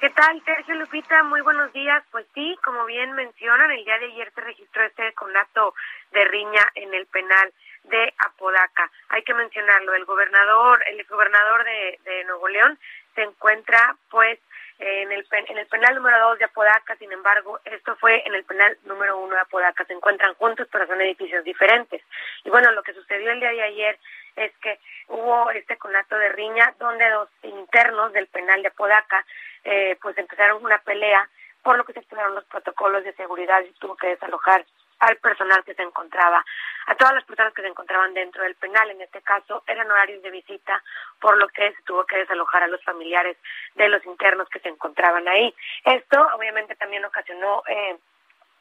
¿Qué 0.00 0.08
tal, 0.08 0.42
Sergio 0.46 0.76
Lupita? 0.76 1.22
Muy 1.24 1.42
buenos 1.42 1.70
días. 1.74 2.02
Pues 2.10 2.24
sí, 2.32 2.58
como 2.64 2.86
bien 2.86 3.12
mencionan, 3.12 3.70
el 3.70 3.84
día 3.84 3.98
de 3.98 4.06
ayer 4.06 4.32
se 4.34 4.40
registró 4.40 4.82
este 4.82 5.12
conato 5.12 5.74
de 6.12 6.24
riña 6.24 6.66
en 6.74 6.94
el 6.94 7.04
penal 7.04 7.52
de 7.84 8.10
Apodaca. 8.16 8.90
Hay 9.10 9.22
que 9.24 9.34
mencionarlo, 9.34 9.92
el 9.92 10.06
gobernador, 10.06 10.82
el 10.90 11.00
exgobernador 11.00 11.64
de, 11.64 12.00
de 12.04 12.24
Nuevo 12.24 12.48
León 12.48 12.78
se 13.14 13.24
encuentra 13.24 13.94
pues 14.08 14.38
en 14.78 15.12
el, 15.12 15.26
en 15.30 15.58
el 15.58 15.66
penal 15.66 15.94
número 15.94 16.18
2 16.30 16.38
de 16.38 16.44
Apodaca, 16.46 16.96
sin 16.96 17.12
embargo, 17.12 17.60
esto 17.66 17.94
fue 17.96 18.22
en 18.26 18.34
el 18.34 18.44
penal 18.44 18.78
número 18.84 19.18
1 19.18 19.34
de 19.34 19.40
Apodaca. 19.40 19.84
Se 19.84 19.92
encuentran 19.92 20.34
juntos, 20.34 20.66
pero 20.72 20.86
son 20.86 21.00
edificios 21.02 21.44
diferentes. 21.44 22.02
Y 22.44 22.48
bueno, 22.48 22.72
lo 22.72 22.82
que 22.82 22.94
sucedió 22.94 23.30
el 23.30 23.40
día 23.40 23.50
de 23.50 23.62
ayer 23.62 23.98
es 24.44 24.56
que 24.58 24.78
hubo 25.08 25.50
este 25.50 25.76
conato 25.76 26.16
de 26.16 26.30
riña 26.30 26.74
donde 26.78 27.08
dos 27.10 27.28
internos 27.42 28.12
del 28.12 28.26
penal 28.28 28.62
de 28.62 28.68
Apodaca 28.68 29.24
eh, 29.64 29.96
pues 30.00 30.16
empezaron 30.18 30.64
una 30.64 30.78
pelea 30.78 31.28
por 31.62 31.76
lo 31.76 31.84
que 31.84 31.92
se 31.92 32.00
activaron 32.00 32.34
los 32.34 32.44
protocolos 32.46 33.04
de 33.04 33.12
seguridad 33.14 33.60
y 33.62 33.72
tuvo 33.72 33.96
que 33.96 34.08
desalojar 34.08 34.64
al 35.00 35.16
personal 35.16 35.64
que 35.64 35.74
se 35.74 35.82
encontraba, 35.82 36.44
a 36.86 36.94
todas 36.94 37.14
las 37.14 37.24
personas 37.24 37.54
que 37.54 37.62
se 37.62 37.68
encontraban 37.68 38.12
dentro 38.12 38.42
del 38.42 38.54
penal. 38.56 38.90
En 38.90 39.00
este 39.00 39.22
caso 39.22 39.62
eran 39.66 39.90
horarios 39.90 40.22
de 40.22 40.30
visita, 40.30 40.82
por 41.20 41.38
lo 41.38 41.48
que 41.48 41.72
se 41.72 41.82
tuvo 41.82 42.04
que 42.04 42.18
desalojar 42.18 42.62
a 42.62 42.68
los 42.68 42.82
familiares 42.84 43.36
de 43.76 43.88
los 43.88 44.04
internos 44.04 44.48
que 44.50 44.60
se 44.60 44.68
encontraban 44.68 45.26
ahí. 45.26 45.54
Esto 45.84 46.28
obviamente 46.34 46.76
también 46.76 47.04
ocasionó 47.04 47.62
eh, 47.66 47.96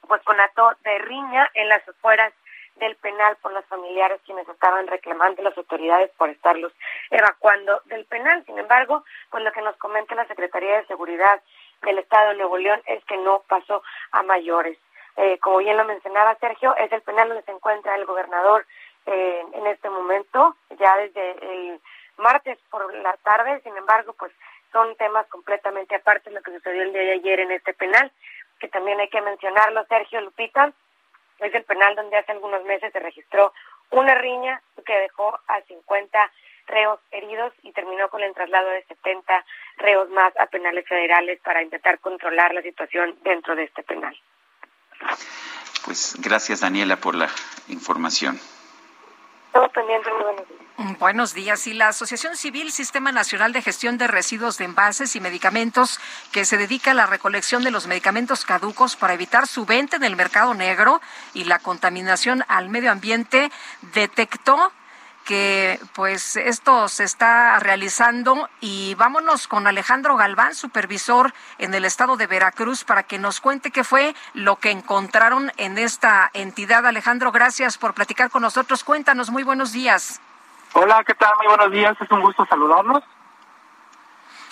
pues 0.07 0.21
conato 0.23 0.71
de 0.83 0.97
riña 0.99 1.49
en 1.53 1.67
las 1.67 1.87
afueras 1.87 2.33
del 2.79 2.95
penal 2.95 3.35
por 3.41 3.53
los 3.53 3.65
familiares 3.65 4.21
quienes 4.25 4.47
estaban 4.47 4.87
reclamando 4.87 5.41
las 5.43 5.57
autoridades 5.57 6.09
por 6.17 6.29
estarlos 6.29 6.73
evacuando 7.11 7.81
del 7.85 8.05
penal. 8.05 8.43
Sin 8.45 8.57
embargo, 8.57 9.03
pues 9.29 9.43
lo 9.43 9.51
que 9.51 9.61
nos 9.61 9.75
comenta 9.77 10.15
la 10.15 10.27
Secretaría 10.27 10.77
de 10.77 10.87
Seguridad 10.87 11.41
del 11.83 11.99
Estado 11.99 12.29
de 12.29 12.37
Nuevo 12.37 12.57
León 12.57 12.81
es 12.85 13.03
que 13.05 13.17
no 13.17 13.43
pasó 13.47 13.83
a 14.11 14.23
mayores. 14.23 14.77
Eh, 15.17 15.37
como 15.39 15.57
bien 15.57 15.77
lo 15.77 15.85
mencionaba 15.85 16.35
Sergio, 16.35 16.75
es 16.77 16.91
el 16.91 17.01
penal 17.01 17.27
donde 17.27 17.43
se 17.43 17.51
encuentra 17.51 17.95
el 17.95 18.05
gobernador 18.05 18.65
eh, 19.05 19.43
en 19.53 19.67
este 19.67 19.89
momento, 19.89 20.55
ya 20.79 20.95
desde 20.97 21.31
el 21.31 21.81
martes 22.17 22.57
por 22.69 22.93
la 22.93 23.17
tarde, 23.17 23.61
sin 23.63 23.75
embargo, 23.75 24.13
pues 24.17 24.31
son 24.71 24.95
temas 24.97 25.25
completamente 25.27 25.95
aparte 25.95 26.29
de 26.29 26.35
lo 26.35 26.41
que 26.41 26.51
sucedió 26.51 26.83
el 26.83 26.93
día 26.93 27.01
de 27.01 27.11
ayer 27.13 27.39
en 27.39 27.51
este 27.51 27.73
penal, 27.73 28.11
que 28.59 28.67
también 28.67 28.99
hay 28.99 29.09
que 29.09 29.21
mencionarlo, 29.21 29.85
Sergio 29.85 30.21
Lupita, 30.21 30.71
es 31.39 31.53
el 31.53 31.63
penal 31.63 31.95
donde 31.95 32.17
hace 32.17 32.31
algunos 32.31 32.63
meses 32.65 32.91
se 32.91 32.99
registró 32.99 33.53
una 33.91 34.15
riña 34.15 34.61
que 34.85 34.93
dejó 34.93 35.39
a 35.47 35.61
50 35.61 36.31
reos 36.67 36.99
heridos 37.11 37.53
y 37.63 37.71
terminó 37.71 38.09
con 38.09 38.21
el 38.21 38.33
traslado 38.33 38.69
de 38.69 38.83
70 38.83 39.45
reos 39.77 40.09
más 40.09 40.33
a 40.37 40.45
penales 40.47 40.87
federales 40.87 41.39
para 41.43 41.63
intentar 41.63 41.99
controlar 41.99 42.53
la 42.53 42.61
situación 42.61 43.17
dentro 43.23 43.55
de 43.55 43.63
este 43.63 43.83
penal. 43.83 44.15
Pues 45.85 46.15
gracias 46.19 46.61
Daniela 46.61 46.97
por 46.97 47.15
la 47.15 47.29
información. 47.67 48.39
Muy 49.53 49.67
buenos 49.73 50.47
días. 50.47 50.69
Mm, 50.77 50.93
buenos 50.99 51.33
días. 51.33 51.67
Y 51.67 51.73
la 51.73 51.89
Asociación 51.89 52.37
Civil 52.37 52.71
Sistema 52.71 53.11
Nacional 53.11 53.51
de 53.51 53.61
Gestión 53.61 53.97
de 53.97 54.07
Residuos 54.07 54.57
de 54.57 54.65
Envases 54.65 55.15
y 55.15 55.19
Medicamentos, 55.19 55.99
que 56.31 56.45
se 56.45 56.57
dedica 56.57 56.91
a 56.91 56.93
la 56.93 57.05
recolección 57.05 57.63
de 57.63 57.71
los 57.71 57.87
medicamentos 57.87 58.45
caducos 58.45 58.95
para 58.95 59.13
evitar 59.13 59.47
su 59.47 59.65
venta 59.65 59.97
en 59.97 60.03
el 60.03 60.15
mercado 60.15 60.53
negro 60.53 61.01
y 61.33 61.43
la 61.43 61.59
contaminación 61.59 62.45
al 62.47 62.69
medio 62.69 62.91
ambiente, 62.91 63.51
detectó 63.93 64.71
que 65.29 65.79
pues 65.93 66.37
esto 66.37 66.87
se 66.87 67.03
está 67.03 67.59
realizando 67.59 68.49
y 68.61 68.95
vámonos 68.95 69.47
con 69.47 69.67
Alejandro 69.67 70.15
Galván, 70.17 70.55
supervisor 70.55 71.35
en 71.59 71.71
el 71.75 71.85
estado 71.85 72.17
de 72.17 72.25
Veracruz, 72.25 72.83
para 72.83 73.03
que 73.03 73.19
nos 73.19 73.39
cuente 73.39 73.69
qué 73.69 73.83
fue 73.83 74.15
lo 74.33 74.55
que 74.55 74.71
encontraron 74.71 75.51
en 75.57 75.77
esta 75.77 76.31
entidad. 76.33 76.83
Alejandro, 76.87 77.31
gracias 77.31 77.77
por 77.77 77.93
platicar 77.93 78.31
con 78.31 78.41
nosotros. 78.41 78.83
Cuéntanos, 78.83 79.29
muy 79.29 79.43
buenos 79.43 79.71
días. 79.71 80.19
Hola, 80.73 81.03
¿qué 81.05 81.13
tal? 81.13 81.29
Muy 81.37 81.45
buenos 81.45 81.71
días, 81.73 81.95
es 82.01 82.09
un 82.09 82.21
gusto 82.21 82.47
saludarlos. 82.47 83.03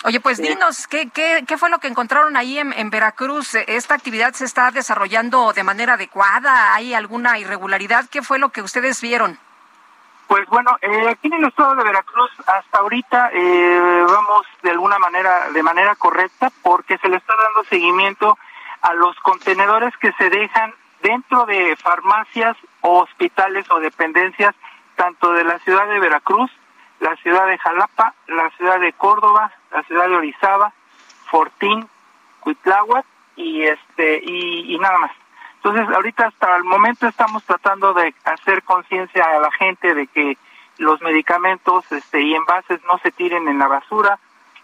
Oye, 0.04 0.20
pues 0.20 0.38
dinos, 0.38 0.86
¿qué, 0.86 1.10
qué, 1.10 1.42
qué 1.44 1.58
fue 1.58 1.70
lo 1.70 1.80
que 1.80 1.88
encontraron 1.88 2.36
ahí 2.36 2.56
en, 2.56 2.72
en, 2.72 2.90
Veracruz? 2.90 3.56
¿Esta 3.56 3.96
actividad 3.96 4.32
se 4.34 4.44
está 4.44 4.70
desarrollando 4.70 5.52
de 5.52 5.64
manera 5.64 5.94
adecuada? 5.94 6.72
¿Hay 6.72 6.94
alguna 6.94 7.36
irregularidad? 7.40 8.04
¿Qué 8.08 8.22
fue 8.22 8.38
lo 8.38 8.50
que 8.50 8.62
ustedes 8.62 9.00
vieron? 9.00 9.40
Pues 10.28 10.46
bueno, 10.48 10.76
eh, 10.82 11.08
aquí 11.08 11.28
en 11.28 11.42
el 11.42 11.46
estado 11.46 11.74
de 11.74 11.84
Veracruz 11.84 12.30
hasta 12.46 12.80
ahorita 12.80 13.30
eh, 13.32 14.04
vamos 14.06 14.46
de 14.62 14.70
alguna 14.70 14.98
manera, 14.98 15.50
de 15.50 15.62
manera 15.62 15.96
correcta, 15.96 16.52
porque 16.62 16.98
se 16.98 17.08
le 17.08 17.16
está 17.16 17.34
dando 17.34 17.64
seguimiento 17.64 18.38
a 18.82 18.92
los 18.92 19.16
contenedores 19.20 19.96
que 19.96 20.12
se 20.12 20.28
dejan 20.28 20.74
dentro 21.02 21.46
de 21.46 21.74
farmacias 21.76 22.58
o 22.82 23.00
hospitales 23.00 23.64
o 23.70 23.80
dependencias, 23.80 24.54
tanto 24.96 25.32
de 25.32 25.44
la 25.44 25.58
ciudad 25.60 25.88
de 25.88 25.98
Veracruz, 25.98 26.50
la 27.00 27.16
ciudad 27.16 27.46
de 27.46 27.56
Jalapa, 27.56 28.12
la 28.26 28.50
ciudad 28.50 28.80
de 28.80 28.92
Córdoba, 28.92 29.50
la 29.72 29.82
ciudad 29.84 30.08
de 30.08 30.16
Orizaba, 30.16 30.74
Fortín, 31.30 31.88
Cuitláhuac 32.40 33.06
y 33.36 33.62
este 33.62 34.20
y, 34.22 34.74
y 34.74 34.78
nada 34.78 34.98
más. 34.98 35.12
Entonces, 35.62 35.94
ahorita 35.94 36.26
hasta 36.26 36.56
el 36.56 36.64
momento 36.64 37.06
estamos 37.06 37.44
tratando 37.44 37.92
de 37.92 38.14
hacer 38.24 38.62
conciencia 38.62 39.24
a 39.24 39.40
la 39.40 39.50
gente 39.52 39.94
de 39.94 40.06
que 40.06 40.38
los 40.78 41.00
medicamentos 41.02 41.90
este, 41.90 42.22
y 42.22 42.34
envases 42.34 42.80
no 42.84 42.98
se 42.98 43.10
tiren 43.10 43.48
en 43.48 43.58
la 43.58 43.66
basura, 43.66 44.18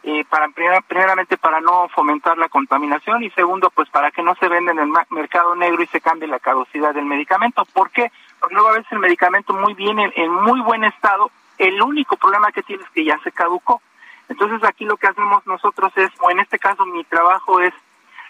eh, 0.04 0.24
para 0.28 0.48
primeramente 0.86 1.38
para 1.38 1.60
no 1.60 1.88
fomentar 1.88 2.36
la 2.36 2.50
contaminación 2.50 3.22
y 3.22 3.30
segundo, 3.30 3.70
pues 3.70 3.88
para 3.88 4.10
que 4.10 4.22
no 4.22 4.34
se 4.34 4.48
venda 4.48 4.70
en 4.72 4.78
el 4.78 4.92
mercado 5.10 5.56
negro 5.56 5.82
y 5.82 5.86
se 5.86 6.00
cambie 6.00 6.28
la 6.28 6.38
caducidad 6.38 6.94
del 6.94 7.06
medicamento. 7.06 7.64
¿Por 7.72 7.90
qué? 7.90 8.12
Porque 8.38 8.54
luego 8.54 8.68
a 8.68 8.74
veces 8.74 8.92
el 8.92 8.98
medicamento 8.98 9.54
muy 9.54 9.72
bien, 9.74 9.98
en, 9.98 10.12
en 10.14 10.30
muy 10.30 10.60
buen 10.60 10.84
estado, 10.84 11.30
el 11.58 11.80
único 11.80 12.16
problema 12.16 12.52
que 12.52 12.62
tiene 12.62 12.82
es 12.82 12.90
que 12.90 13.04
ya 13.04 13.18
se 13.20 13.32
caducó. 13.32 13.80
Entonces 14.28 14.62
aquí 14.64 14.84
lo 14.84 14.96
que 14.96 15.06
hacemos 15.06 15.46
nosotros 15.46 15.92
es, 15.96 16.10
o 16.20 16.30
en 16.30 16.40
este 16.40 16.58
caso 16.58 16.84
mi 16.86 17.02
trabajo 17.04 17.60
es 17.60 17.72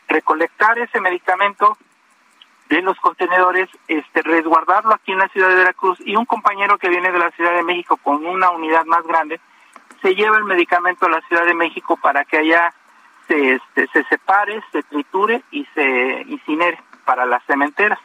recolectar 0.08 0.78
ese 0.78 1.00
medicamento, 1.00 1.76
de 2.68 2.82
los 2.82 2.98
contenedores, 2.98 3.68
este, 3.88 4.22
resguardarlo 4.22 4.94
aquí 4.94 5.12
en 5.12 5.18
la 5.18 5.28
ciudad 5.28 5.48
de 5.48 5.56
Veracruz 5.56 5.98
y 6.04 6.16
un 6.16 6.24
compañero 6.24 6.78
que 6.78 6.88
viene 6.88 7.12
de 7.12 7.18
la 7.18 7.30
Ciudad 7.32 7.54
de 7.54 7.62
México 7.62 7.96
con 7.98 8.24
una 8.24 8.50
unidad 8.50 8.84
más 8.86 9.06
grande 9.06 9.40
se 10.04 10.14
lleva 10.14 10.36
el 10.36 10.44
medicamento 10.44 11.06
a 11.06 11.08
la 11.08 11.22
Ciudad 11.22 11.46
de 11.46 11.54
México 11.54 11.96
para 11.96 12.26
que 12.26 12.36
allá 12.36 12.74
se, 13.26 13.54
este, 13.54 13.88
se 13.88 14.04
separe, 14.04 14.62
se 14.70 14.82
triture 14.82 15.42
y 15.50 15.64
se 15.74 16.24
incinere 16.28 16.78
para 17.06 17.24
las 17.24 17.42
cementeras. 17.46 17.98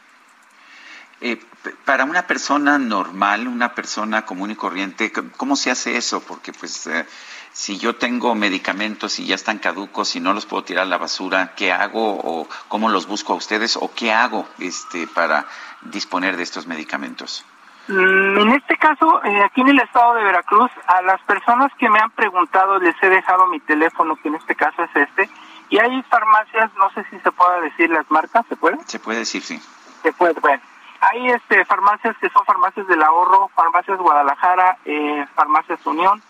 Eh, 1.20 1.38
para 1.84 2.04
una 2.04 2.26
persona 2.26 2.78
normal, 2.78 3.46
una 3.46 3.74
persona 3.74 4.24
común 4.24 4.50
y 4.50 4.56
corriente, 4.56 5.12
¿cómo 5.36 5.56
se 5.56 5.70
hace 5.70 5.98
eso? 5.98 6.22
Porque 6.22 6.54
pues 6.54 6.86
eh, 6.86 7.04
si 7.52 7.78
yo 7.78 7.96
tengo 7.96 8.34
medicamentos 8.34 9.18
y 9.18 9.26
ya 9.26 9.34
están 9.34 9.58
caducos 9.58 10.16
y 10.16 10.20
no 10.20 10.32
los 10.32 10.46
puedo 10.46 10.64
tirar 10.64 10.84
a 10.84 10.88
la 10.88 10.98
basura, 10.98 11.52
¿qué 11.56 11.72
hago 11.72 12.18
o 12.22 12.48
cómo 12.68 12.88
los 12.88 13.06
busco 13.06 13.32
a 13.32 13.36
ustedes 13.36 13.76
o 13.76 13.90
qué 13.94 14.12
hago 14.12 14.46
este 14.58 15.06
para 15.06 15.46
disponer 15.82 16.36
de 16.36 16.42
estos 16.44 16.66
medicamentos? 16.66 17.44
Mm, 17.88 18.38
en 18.38 18.48
este 18.50 18.76
caso, 18.76 19.22
eh, 19.24 19.42
aquí 19.42 19.62
en 19.62 19.68
el 19.68 19.80
estado 19.80 20.14
de 20.14 20.22
Veracruz, 20.22 20.70
a 20.86 21.02
las 21.02 21.20
personas 21.22 21.72
que 21.78 21.88
me 21.88 21.98
han 21.98 22.10
preguntado 22.10 22.78
les 22.78 22.94
he 23.02 23.08
dejado 23.08 23.46
mi 23.48 23.58
teléfono, 23.58 24.16
que 24.16 24.28
en 24.28 24.36
este 24.36 24.54
caso 24.54 24.84
es 24.84 24.94
este, 24.94 25.28
y 25.70 25.78
hay 25.78 26.02
farmacias, 26.04 26.70
no 26.76 26.90
sé 26.90 27.04
si 27.10 27.18
se 27.18 27.32
pueda 27.32 27.60
decir 27.60 27.90
las 27.90 28.08
marcas, 28.10 28.46
¿se 28.48 28.56
puede? 28.56 28.78
Se 28.86 29.00
puede 29.00 29.20
decir, 29.20 29.42
sí. 29.42 29.60
Se 30.02 30.12
puede, 30.12 30.34
bueno. 30.40 30.62
Hay 31.00 31.30
este, 31.30 31.64
farmacias 31.64 32.16
que 32.18 32.28
son 32.28 32.44
farmacias 32.44 32.86
del 32.86 33.02
ahorro, 33.02 33.48
farmacias 33.54 33.98
Guadalajara, 33.98 34.76
eh, 34.84 35.26
farmacias 35.34 35.84
Unión, 35.86 36.22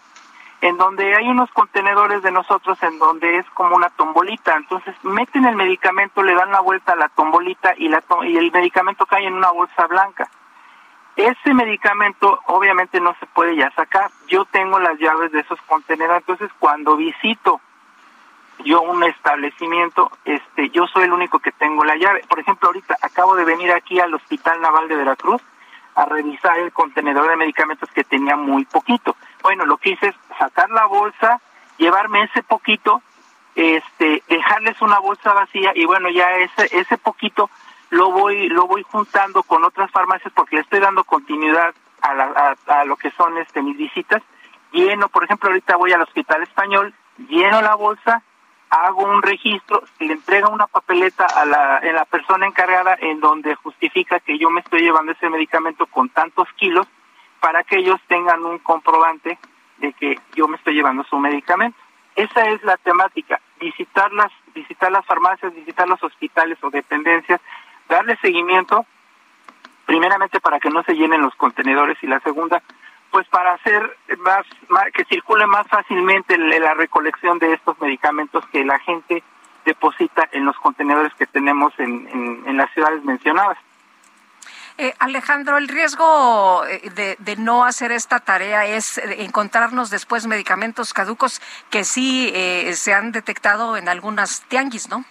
en 0.60 0.76
donde 0.76 1.14
hay 1.14 1.28
unos 1.28 1.50
contenedores 1.52 2.22
de 2.22 2.30
nosotros 2.30 2.82
en 2.82 2.98
donde 2.98 3.38
es 3.38 3.46
como 3.50 3.76
una 3.76 3.88
tombolita. 3.90 4.56
Entonces 4.56 4.94
meten 5.02 5.46
el 5.46 5.56
medicamento, 5.56 6.22
le 6.22 6.34
dan 6.34 6.50
la 6.50 6.60
vuelta 6.60 6.92
a 6.92 6.96
la 6.96 7.08
tombolita 7.08 7.74
y, 7.76 7.88
la 7.88 8.02
y 8.22 8.36
el 8.36 8.52
medicamento 8.52 9.06
cae 9.06 9.26
en 9.26 9.34
una 9.34 9.50
bolsa 9.50 9.86
blanca. 9.86 10.28
Ese 11.16 11.54
medicamento 11.54 12.40
obviamente 12.46 13.00
no 13.00 13.14
se 13.20 13.26
puede 13.26 13.56
ya 13.56 13.70
sacar. 13.72 14.10
Yo 14.28 14.44
tengo 14.44 14.78
las 14.78 14.98
llaves 14.98 15.32
de 15.32 15.40
esos 15.40 15.60
contenedores, 15.62 16.22
entonces 16.22 16.50
cuando 16.58 16.96
visito 16.96 17.60
yo 18.64 18.82
un 18.82 19.02
establecimiento, 19.04 20.10
este, 20.24 20.68
yo 20.70 20.86
soy 20.86 21.04
el 21.04 21.12
único 21.12 21.38
que 21.38 21.52
tengo 21.52 21.84
la 21.84 21.96
llave. 21.96 22.22
Por 22.28 22.38
ejemplo, 22.38 22.68
ahorita 22.68 22.96
acabo 23.00 23.34
de 23.34 23.44
venir 23.44 23.72
aquí 23.72 23.98
al 23.98 24.12
Hospital 24.14 24.60
Naval 24.60 24.88
de 24.88 24.96
Veracruz 24.96 25.42
a 25.94 26.04
revisar 26.04 26.58
el 26.58 26.72
contenedor 26.72 27.28
de 27.28 27.36
medicamentos 27.36 27.90
que 27.90 28.04
tenía 28.04 28.36
muy 28.36 28.64
poquito. 28.64 29.16
Bueno, 29.42 29.64
lo 29.66 29.76
que 29.78 29.90
hice 29.90 30.08
es 30.08 30.14
sacar 30.38 30.70
la 30.70 30.86
bolsa, 30.86 31.40
llevarme 31.78 32.22
ese 32.24 32.42
poquito, 32.42 33.02
este, 33.54 34.22
dejarles 34.28 34.80
una 34.80 34.98
bolsa 34.98 35.32
vacía 35.32 35.72
y 35.74 35.84
bueno, 35.84 36.08
ya 36.08 36.30
ese 36.36 36.78
ese 36.78 36.96
poquito 36.98 37.50
lo 37.90 38.12
voy 38.12 38.48
lo 38.48 38.66
voy 38.66 38.84
juntando 38.84 39.42
con 39.42 39.64
otras 39.64 39.90
farmacias 39.90 40.32
porque 40.34 40.56
le 40.56 40.62
estoy 40.62 40.80
dando 40.80 41.04
continuidad 41.04 41.74
a, 42.00 42.14
la, 42.14 42.56
a, 42.66 42.84
lo 42.84 42.96
que 42.96 43.10
son 43.12 43.36
este 43.38 43.62
mis 43.62 43.76
visitas. 43.76 44.22
Lleno, 44.72 45.08
por 45.08 45.24
ejemplo, 45.24 45.48
ahorita 45.48 45.76
voy 45.76 45.92
al 45.92 46.02
Hospital 46.02 46.42
Español, 46.42 46.94
lleno 47.28 47.60
la 47.60 47.74
bolsa, 47.74 48.22
hago 48.70 49.02
un 49.02 49.20
registro, 49.20 49.82
le 49.98 50.12
entrega 50.12 50.48
una 50.48 50.68
papeleta 50.68 51.26
a 51.26 51.44
la, 51.44 51.76
a 51.78 51.92
la 51.92 52.04
persona 52.04 52.46
encargada 52.46 52.96
en 53.00 53.20
donde 53.20 53.56
justifica 53.56 54.20
que 54.20 54.38
yo 54.38 54.48
me 54.48 54.60
estoy 54.60 54.82
llevando 54.82 55.12
ese 55.12 55.28
medicamento 55.28 55.86
con 55.86 56.08
tantos 56.08 56.48
kilos 56.56 56.86
para 57.40 57.64
que 57.64 57.78
ellos 57.78 58.00
tengan 58.06 58.44
un 58.44 58.58
comprobante 58.58 59.38
de 59.78 59.92
que 59.94 60.18
yo 60.34 60.46
me 60.46 60.56
estoy 60.56 60.74
llevando 60.74 61.04
su 61.04 61.18
medicamento. 61.18 61.78
Esa 62.14 62.48
es 62.50 62.62
la 62.62 62.76
temática, 62.76 63.40
visitar 63.60 64.12
las, 64.12 64.30
visitar 64.54 64.92
las 64.92 65.04
farmacias, 65.06 65.54
visitar 65.54 65.88
los 65.88 66.02
hospitales 66.02 66.58
o 66.62 66.70
dependencias, 66.70 67.40
darle 67.88 68.16
seguimiento, 68.20 68.84
primeramente 69.86 70.40
para 70.40 70.60
que 70.60 70.70
no 70.70 70.82
se 70.82 70.94
llenen 70.94 71.22
los 71.22 71.34
contenedores 71.36 71.96
y 72.02 72.06
la 72.06 72.20
segunda, 72.20 72.62
pues 73.10 73.26
para 73.28 73.54
hacer 73.54 73.96
más, 74.18 74.44
que 74.92 75.04
circule 75.06 75.46
más 75.46 75.66
fácilmente 75.68 76.36
la 76.36 76.74
recolección 76.74 77.38
de 77.38 77.54
estos 77.54 77.80
medicamentos 77.80 78.44
que 78.52 78.64
la 78.64 78.78
gente 78.80 79.22
deposita 79.64 80.28
en 80.32 80.44
los 80.44 80.56
contenedores 80.58 81.12
que 81.14 81.26
tenemos 81.26 81.72
en, 81.78 82.44
en 82.46 82.56
las 82.56 82.70
ciudades 82.72 83.02
mencionadas. 83.04 83.58
Eh, 84.82 84.94
Alejandro, 84.98 85.58
el 85.58 85.68
riesgo 85.68 86.64
eh, 86.64 87.16
de, 87.18 87.36
no 87.36 87.66
hacer 87.66 87.92
esta 87.92 88.18
tarea 88.18 88.64
es 88.64 88.96
eh, 88.96 89.24
encontrarnos 89.24 89.90
después 89.90 90.26
medicamentos 90.26 90.94
caducos 90.94 91.42
que 91.68 91.84
sí 91.84 92.32
se 92.72 92.94
han 92.94 93.12
detectado 93.12 93.76
en 93.76 93.90
algunas 93.90 94.40
tianguis, 94.48 94.88
¿no? 94.88 95.04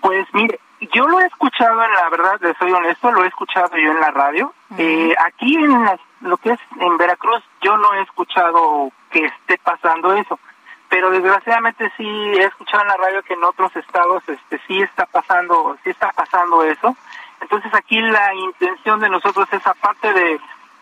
Pues 0.00 0.26
mire, 0.32 0.58
yo 0.94 1.06
lo 1.06 1.20
he 1.20 1.26
escuchado, 1.26 1.84
en 1.84 1.92
la 1.92 2.08
verdad, 2.08 2.40
le 2.40 2.54
soy 2.54 2.72
honesto, 2.72 3.12
lo 3.12 3.24
he 3.24 3.28
escuchado 3.28 3.76
yo 3.76 3.92
en 3.92 4.00
la 4.00 4.10
radio. 4.10 4.54
aquí 4.70 5.54
en 5.54 5.90
lo 6.22 6.38
que 6.38 6.52
es 6.52 6.60
en 6.80 6.96
Veracruz, 6.96 7.44
yo 7.60 7.76
no 7.76 7.92
he 7.92 8.02
escuchado 8.04 8.90
que 9.10 9.26
esté 9.26 9.58
pasando 9.58 10.14
eso 10.14 10.38
pero 10.88 11.10
desgraciadamente 11.10 11.90
sí 11.96 12.06
he 12.06 12.44
escuchado 12.44 12.82
en 12.82 12.88
la 12.88 12.96
radio 12.96 13.22
que 13.22 13.34
en 13.34 13.44
otros 13.44 13.74
estados 13.76 14.22
este 14.28 14.60
sí 14.66 14.80
está 14.80 15.04
pasando 15.06 15.76
sí 15.82 15.90
está 15.90 16.12
pasando 16.12 16.62
eso 16.62 16.96
entonces 17.40 17.72
aquí 17.74 18.00
la 18.00 18.34
intención 18.34 19.00
de 19.00 19.08
nosotros 19.08 19.48
es 19.52 19.66
aparte 19.66 20.12
de, 20.12 20.40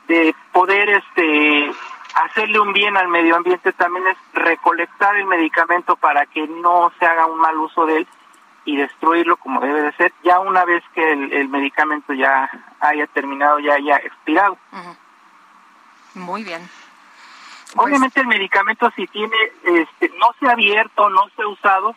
de 0.09 0.35
poder 0.53 0.89
este 0.89 1.71
hacerle 2.15 2.61
un 2.61 2.73
bien 2.73 2.97
al 2.97 3.09
medio 3.09 3.37
ambiente 3.37 3.73
también 3.73 4.07
es 4.07 4.17
recolectar 4.33 5.17
el 5.17 5.27
medicamento 5.27 5.97
para 5.97 6.27
que 6.27 6.47
no 6.47 6.93
se 6.99 7.07
haga 7.07 7.27
un 7.27 7.39
mal 7.39 7.57
uso 7.59 7.87
de 7.87 7.99
él 7.99 8.09
y 8.65 8.77
destruirlo 8.77 9.37
como 9.37 9.61
debe 9.61 9.83
de 9.83 9.93
ser 9.93 10.13
ya 10.23 10.39
una 10.41 10.65
vez 10.65 10.83
que 10.95 11.13
el, 11.13 11.49
medicamento 11.49 12.13
ya 12.15 12.51
haya 12.81 13.07
terminado, 13.09 13.59
ya 13.59 13.75
haya 13.75 13.97
expirado. 13.97 14.57
Muy 16.15 16.45
bien. 16.45 16.69
Obviamente 17.77 18.21
el 18.21 18.27
medicamento 18.27 18.91
si 18.95 19.07
tiene, 19.09 19.37
este, 19.65 20.11
no 20.19 20.29
se 20.39 20.47
ha 20.47 20.53
abierto, 20.53 21.11
no 21.11 21.29
se 21.37 21.43
ha 21.43 21.49
usado, 21.49 21.95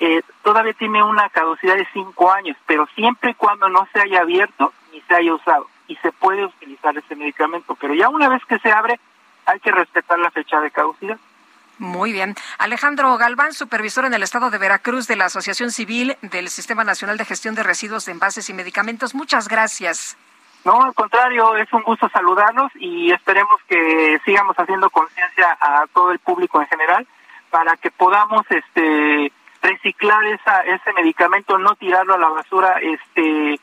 eh, 0.00 0.22
todavía 0.42 0.74
tiene 0.74 1.02
una 1.02 1.28
caducidad 1.30 1.76
de 1.76 1.86
cinco 1.92 2.30
años, 2.30 2.56
pero 2.66 2.86
siempre 2.94 3.30
y 3.30 3.34
cuando 3.34 3.68
no 3.68 3.88
se 3.92 4.00
haya 4.00 4.20
abierto 4.20 4.72
ni 4.92 5.00
se 5.02 5.14
haya 5.14 5.34
usado 5.34 5.66
y 5.88 5.96
se 5.96 6.12
puede 6.12 6.44
utilizar 6.44 6.96
ese 6.96 7.16
medicamento, 7.16 7.76
pero 7.80 7.94
ya 7.94 8.08
una 8.08 8.28
vez 8.28 8.44
que 8.44 8.58
se 8.58 8.72
abre 8.72 8.98
hay 9.46 9.60
que 9.60 9.70
respetar 9.70 10.18
la 10.18 10.30
fecha 10.30 10.60
de 10.60 10.70
caducidad. 10.70 11.18
Muy 11.78 12.12
bien. 12.12 12.34
Alejandro 12.58 13.16
Galván, 13.18 13.52
supervisor 13.52 14.06
en 14.06 14.14
el 14.14 14.22
estado 14.22 14.50
de 14.50 14.58
Veracruz 14.58 15.06
de 15.06 15.16
la 15.16 15.26
Asociación 15.26 15.70
Civil 15.70 16.16
del 16.22 16.48
Sistema 16.48 16.84
Nacional 16.84 17.18
de 17.18 17.24
Gestión 17.24 17.54
de 17.54 17.62
Residuos 17.62 18.06
de 18.06 18.12
Envases 18.12 18.48
y 18.48 18.54
Medicamentos. 18.54 19.14
Muchas 19.14 19.46
gracias. 19.46 20.16
No, 20.64 20.82
al 20.82 20.94
contrario, 20.94 21.54
es 21.56 21.72
un 21.72 21.82
gusto 21.82 22.08
saludarlos 22.08 22.72
y 22.74 23.12
esperemos 23.12 23.60
que 23.68 24.20
sigamos 24.24 24.56
haciendo 24.58 24.90
conciencia 24.90 25.56
a 25.60 25.86
todo 25.92 26.10
el 26.10 26.18
público 26.18 26.60
en 26.60 26.66
general 26.66 27.06
para 27.50 27.76
que 27.76 27.90
podamos 27.90 28.44
este 28.50 29.30
reciclar 29.66 30.24
esa, 30.26 30.60
ese 30.62 30.92
medicamento, 30.92 31.58
no 31.58 31.74
tirarlo 31.74 32.14
a 32.14 32.18
la 32.18 32.28
basura, 32.28 32.78
este 32.80 33.60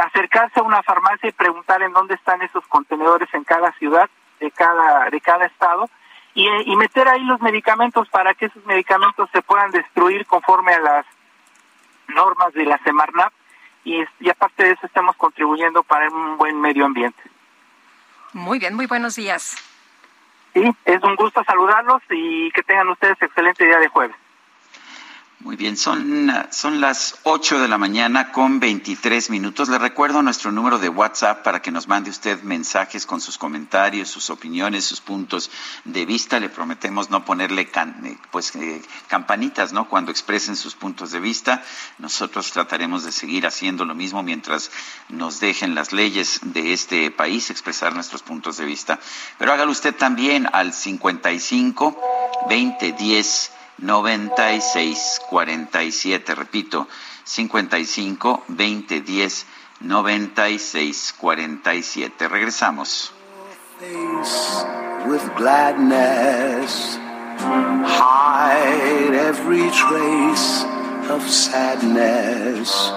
acercarse 0.00 0.60
a 0.60 0.62
una 0.62 0.82
farmacia 0.82 1.28
y 1.28 1.32
preguntar 1.32 1.82
en 1.82 1.92
dónde 1.92 2.14
están 2.14 2.42
esos 2.42 2.66
contenedores 2.66 3.32
en 3.32 3.44
cada 3.44 3.72
ciudad 3.72 4.10
de 4.40 4.50
cada 4.50 5.08
de 5.08 5.20
cada 5.20 5.46
estado 5.46 5.88
y, 6.34 6.46
y 6.70 6.76
meter 6.76 7.08
ahí 7.08 7.24
los 7.24 7.40
medicamentos 7.40 8.08
para 8.10 8.34
que 8.34 8.46
esos 8.46 8.64
medicamentos 8.66 9.30
se 9.32 9.40
puedan 9.40 9.70
destruir 9.70 10.26
conforme 10.26 10.74
a 10.74 10.80
las 10.80 11.06
normas 12.08 12.52
de 12.52 12.66
la 12.66 12.78
Semarnap 12.78 13.32
y, 13.84 14.04
y 14.20 14.28
aparte 14.28 14.64
de 14.64 14.72
eso 14.72 14.86
estamos 14.86 15.16
contribuyendo 15.16 15.82
para 15.82 16.10
un 16.10 16.36
buen 16.36 16.60
medio 16.60 16.84
ambiente. 16.84 17.22
Muy 18.32 18.58
bien, 18.58 18.74
muy 18.74 18.86
buenos 18.86 19.16
días. 19.16 19.56
Sí, 20.52 20.70
es 20.84 21.02
un 21.02 21.16
gusto 21.16 21.42
saludarlos 21.44 22.02
y 22.10 22.50
que 22.50 22.62
tengan 22.62 22.88
ustedes 22.88 23.16
excelente 23.22 23.64
día 23.64 23.78
de 23.78 23.88
jueves. 23.88 24.16
Muy 25.40 25.56
bien, 25.56 25.76
son, 25.76 26.32
son 26.50 26.80
las 26.80 27.18
8 27.24 27.60
de 27.60 27.68
la 27.68 27.76
mañana 27.76 28.32
con 28.32 28.58
23 28.58 29.28
minutos. 29.28 29.68
Le 29.68 29.78
recuerdo 29.78 30.22
nuestro 30.22 30.50
número 30.50 30.78
de 30.78 30.88
WhatsApp 30.88 31.42
para 31.42 31.60
que 31.60 31.70
nos 31.70 31.88
mande 31.88 32.08
usted 32.08 32.40
mensajes 32.42 33.04
con 33.04 33.20
sus 33.20 33.36
comentarios, 33.36 34.08
sus 34.08 34.30
opiniones, 34.30 34.86
sus 34.86 35.02
puntos 35.02 35.50
de 35.84 36.06
vista. 36.06 36.40
Le 36.40 36.48
prometemos 36.48 37.10
no 37.10 37.26
ponerle 37.26 37.68
eh, 37.70 38.18
pues, 38.30 38.56
eh, 38.56 38.80
campanitas 39.08 39.74
¿no? 39.74 39.90
cuando 39.90 40.10
expresen 40.10 40.56
sus 40.56 40.74
puntos 40.74 41.12
de 41.12 41.20
vista. 41.20 41.62
Nosotros 41.98 42.50
trataremos 42.50 43.04
de 43.04 43.12
seguir 43.12 43.46
haciendo 43.46 43.84
lo 43.84 43.94
mismo 43.94 44.22
mientras 44.22 44.70
nos 45.10 45.38
dejen 45.38 45.74
las 45.74 45.92
leyes 45.92 46.40
de 46.44 46.72
este 46.72 47.10
país 47.10 47.50
expresar 47.50 47.94
nuestros 47.94 48.22
puntos 48.22 48.56
de 48.56 48.64
vista. 48.64 48.98
Pero 49.38 49.52
hágalo 49.52 49.70
usted 49.70 49.94
también 49.94 50.48
al 50.50 50.72
55 50.72 52.00
20 52.48 52.92
10 52.92 53.52
96 53.78 55.20
47, 55.28 56.34
repito, 56.34 56.86
55 57.24 58.16
20 58.46 59.00
10 59.02 59.44
96 59.80 61.10
47. 61.12 62.28
Regresamos. 62.28 63.12
With 65.06 65.24
gladness, 65.36 66.96
hide 67.38 69.14
every 69.14 69.70
trace 69.70 70.64
of 71.10 71.22
sadness, 71.28 72.90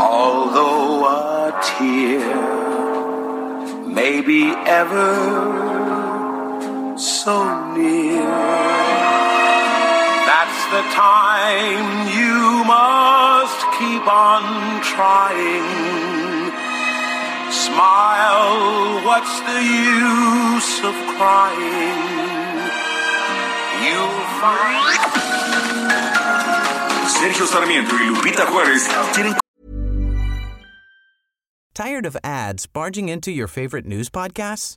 although 0.00 1.06
a 1.06 1.60
tear 1.62 2.58
ever 4.66 5.14
so 6.96 7.74
near. 7.74 8.77
That's 10.70 10.88
the 10.88 10.94
time 10.94 12.08
you 12.12 12.64
must 12.64 13.60
keep 13.78 14.04
on 14.06 14.82
trying. 14.82 16.52
Smile, 17.50 19.00
what's 19.06 19.40
the 19.48 19.60
use 19.64 20.84
of 20.84 20.94
crying? 21.16 22.58
You'll 23.80 24.24
find. 24.40 24.98
Sergio 27.16 27.46
Sarmiento 27.46 27.94
y 27.96 28.10
Lupita 28.10 28.44
Juárez 28.44 28.86
quieren. 29.14 29.38
Tired 31.74 32.04
of 32.04 32.16
ads 32.22 32.66
barging 32.66 33.08
into 33.08 33.30
your 33.30 33.46
favorite 33.46 33.86
news 33.86 34.10
podcasts? 34.10 34.76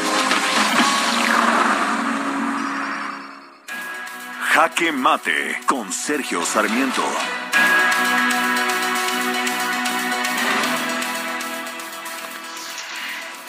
Jaque 4.61 4.91
Mate 4.91 5.57
con 5.65 5.91
Sergio 5.91 6.45
Sarmiento. 6.45 7.01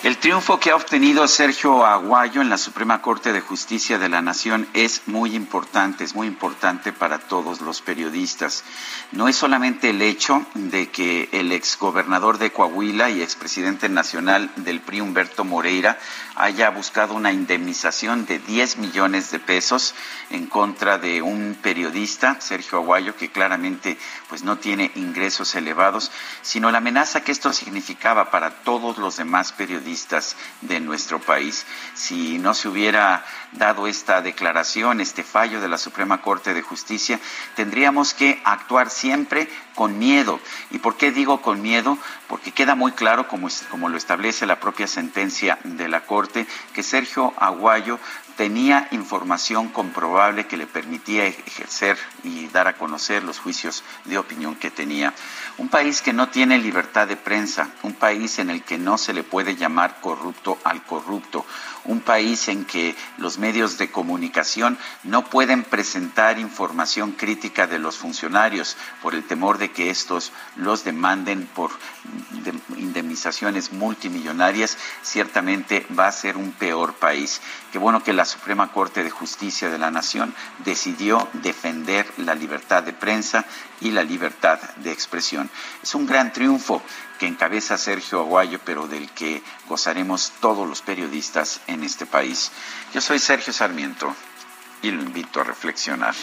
El 0.02 0.16
triunfo 0.16 0.58
que 0.58 0.70
ha 0.70 0.74
obtenido 0.74 1.28
Sergio 1.28 1.86
Aguayo 1.86 2.40
en 2.40 2.48
la 2.48 2.58
Suprema 2.58 3.00
Corte 3.00 3.32
de 3.32 3.40
Justicia 3.40 4.00
de 4.00 4.08
la 4.08 4.20
Nación 4.20 4.66
es 4.74 5.02
muy 5.06 5.36
importante, 5.36 6.02
es 6.02 6.16
muy 6.16 6.26
importante 6.26 6.92
para 6.92 7.20
todos 7.20 7.60
los 7.60 7.82
periodistas. 7.82 8.64
No 9.12 9.28
es 9.28 9.36
solamente 9.36 9.90
el 9.90 10.02
hecho 10.02 10.44
de 10.54 10.90
que 10.90 11.28
el 11.30 11.52
exgobernador 11.52 12.38
de 12.38 12.50
Coahuila 12.50 13.10
y 13.10 13.22
expresidente 13.22 13.88
nacional 13.88 14.50
del 14.56 14.80
PRI, 14.80 15.02
Humberto 15.02 15.44
Moreira, 15.44 16.00
haya 16.34 16.70
buscado 16.70 17.14
una 17.14 17.32
indemnización 17.32 18.26
de 18.26 18.38
10 18.38 18.78
millones 18.78 19.30
de 19.30 19.38
pesos 19.38 19.94
en 20.30 20.46
contra 20.46 20.98
de 20.98 21.22
un 21.22 21.56
periodista, 21.60 22.40
Sergio 22.40 22.78
Aguayo, 22.78 23.16
que 23.16 23.30
claramente 23.30 23.98
pues 24.28 24.42
no 24.42 24.58
tiene 24.58 24.90
ingresos 24.94 25.54
elevados, 25.54 26.10
sino 26.40 26.70
la 26.70 26.78
amenaza 26.78 27.22
que 27.22 27.32
esto 27.32 27.52
significaba 27.52 28.30
para 28.30 28.50
todos 28.62 28.98
los 28.98 29.16
demás 29.16 29.52
periodistas 29.52 30.36
de 30.62 30.80
nuestro 30.80 31.20
país. 31.20 31.66
Si 31.94 32.38
no 32.38 32.54
se 32.54 32.68
hubiera 32.68 33.24
dado 33.52 33.86
esta 33.86 34.22
declaración, 34.22 35.00
este 35.00 35.22
fallo 35.22 35.60
de 35.60 35.68
la 35.68 35.78
Suprema 35.78 36.22
Corte 36.22 36.54
de 36.54 36.62
Justicia, 36.62 37.20
tendríamos 37.54 38.14
que 38.14 38.40
actuar 38.44 38.90
siempre 38.90 39.48
con 39.74 39.98
miedo. 39.98 40.40
¿Y 40.70 40.78
por 40.78 40.96
qué 40.96 41.10
digo 41.10 41.42
con 41.42 41.62
miedo? 41.62 41.98
Porque 42.28 42.52
queda 42.52 42.74
muy 42.74 42.92
claro, 42.92 43.28
como, 43.28 43.48
como 43.70 43.88
lo 43.88 43.96
establece 43.96 44.46
la 44.46 44.60
propia 44.60 44.86
sentencia 44.86 45.58
de 45.64 45.88
la 45.88 46.04
Corte, 46.04 46.46
que 46.72 46.82
Sergio 46.82 47.34
Aguayo 47.36 47.98
tenía 48.36 48.88
información 48.90 49.68
comprobable 49.68 50.46
que 50.46 50.56
le 50.56 50.66
permitía 50.66 51.26
ejercer 51.26 51.98
y 52.24 52.48
dar 52.48 52.68
a 52.68 52.76
conocer 52.76 53.22
los 53.24 53.38
juicios 53.38 53.82
de 54.04 54.18
opinión 54.18 54.54
que 54.54 54.70
tenía. 54.70 55.14
Un 55.58 55.68
país 55.68 56.02
que 56.02 56.12
no 56.12 56.28
tiene 56.28 56.58
libertad 56.58 57.06
de 57.06 57.16
prensa, 57.16 57.70
un 57.82 57.94
país 57.94 58.38
en 58.38 58.50
el 58.50 58.62
que 58.62 58.78
no 58.78 58.98
se 58.98 59.12
le 59.12 59.22
puede 59.22 59.56
llamar 59.56 60.00
corrupto 60.00 60.58
al 60.64 60.82
corrupto, 60.84 61.44
un 61.84 62.00
país 62.00 62.48
en 62.48 62.64
que 62.64 62.94
los 63.18 63.38
medios 63.38 63.78
de 63.78 63.90
comunicación 63.90 64.78
no 65.02 65.24
pueden 65.24 65.64
presentar 65.64 66.38
información 66.38 67.12
crítica 67.12 67.66
de 67.66 67.78
los 67.78 67.96
funcionarios 67.96 68.76
por 69.02 69.14
el 69.14 69.24
temor 69.24 69.58
de 69.58 69.72
que 69.72 69.90
estos 69.90 70.32
los 70.56 70.84
demanden 70.84 71.46
por 71.54 71.70
indemnizaciones 72.76 73.72
multimillonarias, 73.72 74.78
ciertamente 75.02 75.86
va 75.98 76.06
a 76.06 76.12
ser 76.12 76.36
un 76.36 76.52
peor 76.52 76.94
país. 76.94 77.40
Qué 77.72 77.78
bueno 77.78 78.02
que 78.02 78.12
la 78.12 78.24
Suprema 78.24 78.70
Corte 78.72 79.02
de 79.02 79.10
Justicia 79.10 79.70
de 79.70 79.78
la 79.78 79.90
Nación 79.90 80.34
decidió 80.64 81.28
defender 81.34 82.11
la 82.18 82.34
libertad 82.34 82.82
de 82.82 82.92
prensa 82.92 83.44
y 83.80 83.90
la 83.90 84.02
libertad 84.02 84.58
de 84.76 84.92
expresión. 84.92 85.50
Es 85.82 85.94
un 85.94 86.06
gran 86.06 86.32
triunfo 86.32 86.82
que 87.18 87.26
encabeza 87.26 87.78
Sergio 87.78 88.20
Aguayo, 88.20 88.60
pero 88.64 88.88
del 88.88 89.10
que 89.10 89.42
gozaremos 89.68 90.32
todos 90.40 90.68
los 90.68 90.82
periodistas 90.82 91.60
en 91.66 91.84
este 91.84 92.06
país. 92.06 92.50
Yo 92.92 93.00
soy 93.00 93.18
Sergio 93.18 93.52
Sarmiento 93.52 94.14
y 94.82 94.90
lo 94.90 95.02
invito 95.02 95.40
a 95.40 95.44
reflexionar. 95.44 96.14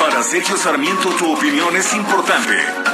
Para 0.00 0.22
Sergio 0.22 0.56
Sarmiento 0.56 1.10
tu 1.10 1.32
opinión 1.32 1.76
es 1.76 1.94
importante. 1.94 2.93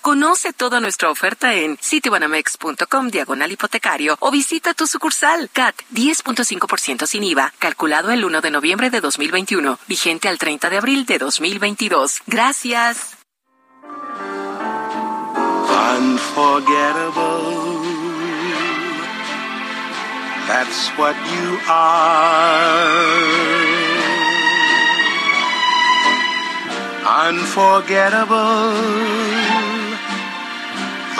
Conoce 0.00 0.52
toda 0.52 0.80
nuestra 0.80 1.10
oferta 1.10 1.54
en 1.54 1.78
citibanamex.com 1.80 3.08
diagonal 3.08 3.52
hipotecario 3.52 4.16
o 4.18 4.32
visita 4.32 4.74
tu 4.74 4.88
sucursal 4.88 5.48
CAT 5.52 5.76
10.5% 5.92 7.06
sin 7.06 7.22
IVA, 7.22 7.52
calculado 7.58 8.10
el 8.10 8.24
1 8.24 8.40
de 8.40 8.50
noviembre 8.50 8.90
de 8.90 9.00
2021, 9.00 9.78
vigente 9.86 10.28
al 10.28 10.38
30 10.38 10.70
de 10.70 10.76
abril 10.76 11.06
de 11.06 11.18
2022. 11.18 12.22
Gracias. 12.26 13.16
Unforgettable. 15.98 17.80
That's 20.48 20.90
what 20.98 21.14
you 21.14 21.60
are. 21.68 23.20
unforgettable, 27.10 28.72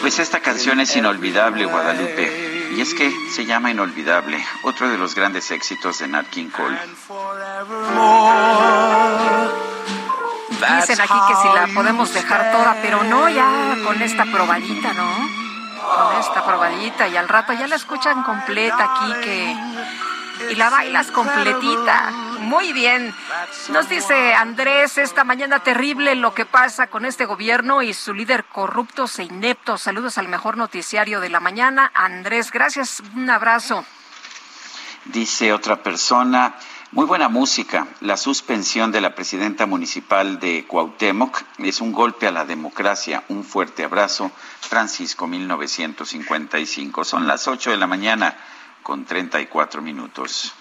Pues 0.00 0.18
esta 0.18 0.40
canción 0.40 0.80
es 0.80 0.94
inolvidable, 0.96 1.64
Guadalupe. 1.64 2.70
Y 2.76 2.80
es 2.80 2.92
que 2.94 3.12
se 3.30 3.46
llama 3.46 3.70
Inolvidable, 3.70 4.44
otro 4.62 4.88
de 4.88 4.98
los 4.98 5.14
grandes 5.14 5.50
éxitos 5.50 6.00
de 6.00 6.08
Nat 6.08 6.26
King 6.26 6.50
Cole. 6.50 6.78
Dicen 10.50 11.00
aquí 11.00 11.14
que 11.28 11.34
si 11.42 11.48
la 11.54 11.68
podemos 11.72 12.12
dejar 12.12 12.52
toda, 12.52 12.76
pero 12.82 13.04
no 13.04 13.28
ya 13.28 13.76
con 13.84 14.02
esta 14.02 14.24
probadita, 14.24 14.92
¿no? 14.92 15.10
Con 15.96 16.20
esta 16.20 16.44
probadita 16.44 17.08
y 17.08 17.16
al 17.16 17.28
rato 17.28 17.52
ya 17.52 17.66
la 17.68 17.76
escuchan 17.76 18.22
completa 18.22 18.84
aquí 18.84 19.12
que 19.22 19.56
y 20.50 20.54
la 20.54 20.70
bailas 20.70 21.10
completita. 21.10 22.10
Muy 22.40 22.72
bien. 22.72 23.14
Nos 23.70 23.88
dice 23.88 24.34
Andrés, 24.34 24.98
esta 24.98 25.24
mañana 25.24 25.60
terrible 25.60 26.14
lo 26.14 26.34
que 26.34 26.44
pasa 26.44 26.88
con 26.88 27.04
este 27.04 27.24
gobierno 27.24 27.82
y 27.82 27.94
su 27.94 28.14
líder 28.14 28.44
corrupto 28.44 29.06
e 29.18 29.22
inepto. 29.22 29.78
Saludos 29.78 30.18
al 30.18 30.28
mejor 30.28 30.56
noticiario 30.56 31.20
de 31.20 31.30
la 31.30 31.40
mañana. 31.40 31.90
Andrés, 31.94 32.50
gracias. 32.50 33.02
Un 33.14 33.30
abrazo. 33.30 33.84
Dice 35.06 35.52
otra 35.52 35.82
persona, 35.82 36.54
muy 36.92 37.06
buena 37.06 37.28
música. 37.28 37.86
La 38.00 38.16
suspensión 38.16 38.92
de 38.92 39.00
la 39.00 39.14
presidenta 39.14 39.66
municipal 39.66 40.38
de 40.38 40.64
Cuauhtémoc 40.66 41.42
es 41.58 41.80
un 41.80 41.92
golpe 41.92 42.26
a 42.26 42.32
la 42.32 42.44
democracia. 42.44 43.24
Un 43.28 43.44
fuerte 43.44 43.84
abrazo. 43.84 44.30
Francisco 44.60 45.26
1955. 45.26 47.04
Son 47.04 47.26
las 47.26 47.48
8 47.48 47.72
de 47.72 47.76
la 47.76 47.86
mañana 47.86 48.36
con 48.84 49.04
34 49.04 49.82
minutos. 49.82 50.54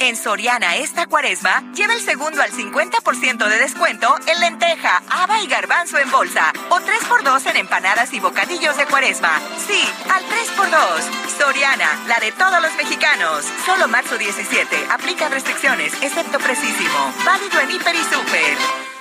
En 0.00 0.16
Soriana 0.16 0.76
esta 0.76 1.06
cuaresma, 1.06 1.72
lleva 1.72 1.94
el 1.94 2.00
segundo 2.00 2.42
al 2.42 2.50
50% 2.50 3.48
de 3.48 3.58
descuento 3.58 4.14
en 4.26 4.40
lenteja, 4.40 5.02
haba 5.08 5.40
y 5.40 5.46
garbanzo 5.46 5.98
en 5.98 6.10
bolsa. 6.10 6.52
O 6.68 6.78
3x2 6.78 7.50
en 7.50 7.56
empanadas 7.56 8.12
y 8.12 8.20
bocadillos 8.20 8.76
de 8.76 8.86
cuaresma. 8.86 9.40
Sí, 9.66 9.82
al 10.12 10.22
3x2. 10.24 11.38
Soriana, 11.38 11.88
la 12.08 12.18
de 12.18 12.32
todos 12.32 12.60
los 12.60 12.74
mexicanos. 12.76 13.46
Solo 13.64 13.88
marzo 13.88 14.18
17. 14.18 14.88
Aplica 14.90 15.28
restricciones, 15.28 15.94
excepto 16.02 16.38
precisísimo. 16.38 17.14
Válido 17.24 17.60
en 17.60 17.70
Hiper 17.70 17.94
y 17.94 18.04
Super. 18.04 18.93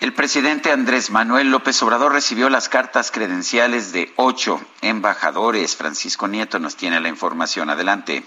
El 0.00 0.14
presidente 0.14 0.72
Andrés 0.72 1.10
Manuel 1.10 1.50
López 1.50 1.82
Obrador 1.82 2.12
recibió 2.12 2.48
las 2.48 2.70
cartas 2.70 3.10
credenciales 3.10 3.92
de 3.92 4.12
ocho 4.16 4.58
embajadores. 4.80 5.76
Francisco 5.76 6.26
Nieto 6.26 6.58
nos 6.58 6.74
tiene 6.74 7.00
la 7.00 7.08
información. 7.08 7.68
Adelante. 7.68 8.24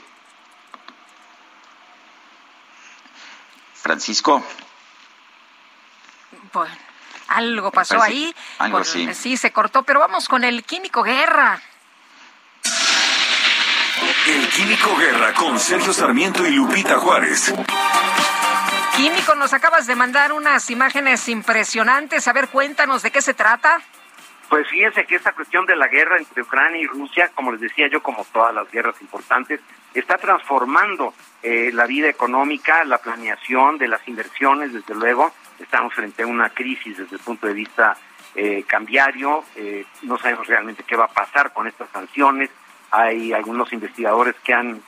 Francisco. 3.74 4.44
Bueno, 6.54 6.76
algo 7.30 7.72
pasó 7.72 8.00
ahí. 8.02 8.34
Algo 8.60 8.84
sí. 8.84 9.12
Sí, 9.16 9.36
se 9.36 9.52
cortó, 9.52 9.82
pero 9.82 10.00
vamos 10.00 10.28
con 10.28 10.44
el 10.44 10.64
Químico 10.64 11.02
Guerra. 11.02 11.60
El 14.28 14.48
Químico 14.50 14.96
Guerra 14.96 15.34
con 15.34 15.60
Sergio 15.60 15.92
Sarmiento 15.92 16.46
y 16.46 16.52
Lupita 16.52 17.00
Juárez. 17.00 17.52
Químico, 18.96 19.34
nos 19.34 19.54
acabas 19.54 19.88
de 19.88 19.96
mandar 19.96 20.32
unas 20.34 20.70
imágenes 20.70 21.28
impresionantes. 21.28 22.28
A 22.28 22.34
ver, 22.34 22.50
cuéntanos 22.50 23.02
de 23.02 23.10
qué 23.10 23.24
se 23.24 23.34
trata. 23.34 23.82
Pues 24.50 24.68
fíjense 24.70 25.06
que 25.06 25.16
esta 25.16 25.32
cuestión 25.32 25.66
de 25.66 25.76
la 25.76 25.88
guerra 25.88 26.18
entre 26.20 26.44
Ucrania 26.44 26.80
y 26.80 26.86
Rusia, 26.86 27.32
como 27.34 27.52
les 27.52 27.62
decía 27.62 27.88
yo, 27.88 28.04
como 28.04 28.24
todas 28.26 28.54
las 28.54 28.70
guerras 28.72 29.02
importantes, 29.02 29.62
está 29.96 30.18
transformando 30.18 31.16
eh, 31.42 31.72
la 31.74 31.88
vida 31.88 32.08
económica, 32.08 32.84
la 32.84 33.00
planeación 33.00 33.80
de 33.80 33.88
las 33.88 34.08
inversiones, 34.08 34.72
desde 34.72 34.94
luego. 34.94 35.34
Estamos 35.60 35.96
frente 35.96 36.22
a 36.22 36.28
una 36.28 36.50
crisis 36.50 36.96
desde 36.96 37.16
el 37.16 37.22
punto 37.24 37.48
de 37.48 37.54
vista 37.54 37.98
eh, 38.36 38.64
cambiario. 38.68 39.44
Eh, 39.56 39.86
no 40.04 40.20
sabemos 40.20 40.46
realmente 40.46 40.84
qué 40.84 40.96
va 40.96 41.06
a 41.06 41.08
pasar 41.08 41.52
con 41.52 41.66
estas 41.66 41.90
sanciones. 41.90 42.52
Hay 42.92 43.34
algunos 43.34 43.74
investigadores 43.74 44.36
que 44.44 44.54
han, 44.54 44.84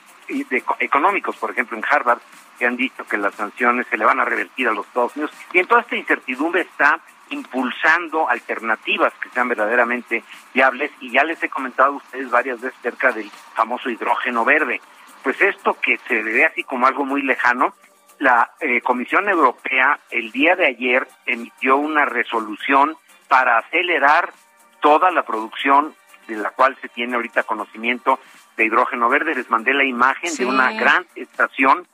económicos, 0.78 1.36
por 1.36 1.50
ejemplo, 1.50 1.76
en 1.76 1.84
Harvard, 1.90 2.20
que 2.56 2.66
han 2.66 2.76
dicho 2.76 3.04
que 3.04 3.18
las 3.18 3.34
sanciones 3.34 3.86
se 3.88 3.96
le 3.96 4.04
van 4.04 4.20
a 4.20 4.24
revertir 4.24 4.68
a 4.68 4.72
los 4.72 4.86
Estados 4.86 5.16
Unidos. 5.16 5.34
Y 5.52 5.58
en 5.58 5.66
toda 5.66 5.82
esta 5.82 5.96
incertidumbre 5.96 6.62
está 6.62 7.00
impulsando 7.30 8.28
alternativas 8.28 9.12
que 9.14 9.28
sean 9.30 9.48
verdaderamente 9.48 10.22
viables 10.54 10.92
y 11.00 11.10
ya 11.10 11.24
les 11.24 11.42
he 11.42 11.48
comentado 11.48 11.92
a 11.92 11.96
ustedes 11.96 12.30
varias 12.30 12.60
veces 12.60 12.78
acerca 12.78 13.12
del 13.12 13.30
famoso 13.54 13.90
hidrógeno 13.90 14.44
verde. 14.44 14.80
Pues 15.22 15.40
esto 15.40 15.76
que 15.80 15.98
se 16.06 16.22
ve 16.22 16.44
así 16.44 16.62
como 16.62 16.86
algo 16.86 17.04
muy 17.04 17.22
lejano, 17.22 17.74
la 18.18 18.52
eh, 18.60 18.80
Comisión 18.80 19.28
Europea 19.28 19.98
el 20.10 20.30
día 20.30 20.56
de 20.56 20.66
ayer 20.66 21.06
emitió 21.26 21.76
una 21.76 22.04
resolución 22.04 22.96
para 23.28 23.58
acelerar 23.58 24.32
toda 24.80 25.10
la 25.10 25.24
producción 25.24 25.94
de 26.28 26.36
la 26.36 26.50
cual 26.50 26.76
se 26.80 26.88
tiene 26.88 27.16
ahorita 27.16 27.42
conocimiento 27.42 28.20
de 28.56 28.64
hidrógeno 28.64 29.08
verde. 29.08 29.34
Les 29.34 29.50
mandé 29.50 29.74
la 29.74 29.84
imagen 29.84 30.34
de 30.36 30.46
una 30.46 30.72
gran 30.72 31.06
estación 31.14 31.86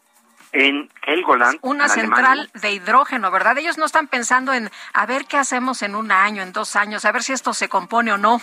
en 0.52 0.90
Helgoland. 1.02 1.58
Una 1.62 1.84
en 1.84 1.90
central 1.90 2.50
de 2.54 2.72
hidrógeno, 2.72 3.30
¿verdad? 3.30 3.58
Ellos 3.58 3.78
no 3.78 3.86
están 3.86 4.06
pensando 4.06 4.52
en 4.52 4.70
a 4.92 5.06
ver 5.06 5.24
qué 5.24 5.38
hacemos 5.38 5.82
en 5.82 5.94
un 5.94 6.12
año, 6.12 6.42
en 6.42 6.52
dos 6.52 6.76
años, 6.76 7.04
a 7.04 7.12
ver 7.12 7.22
si 7.22 7.32
esto 7.32 7.54
se 7.54 7.68
compone 7.68 8.12
o 8.12 8.18
no. 8.18 8.40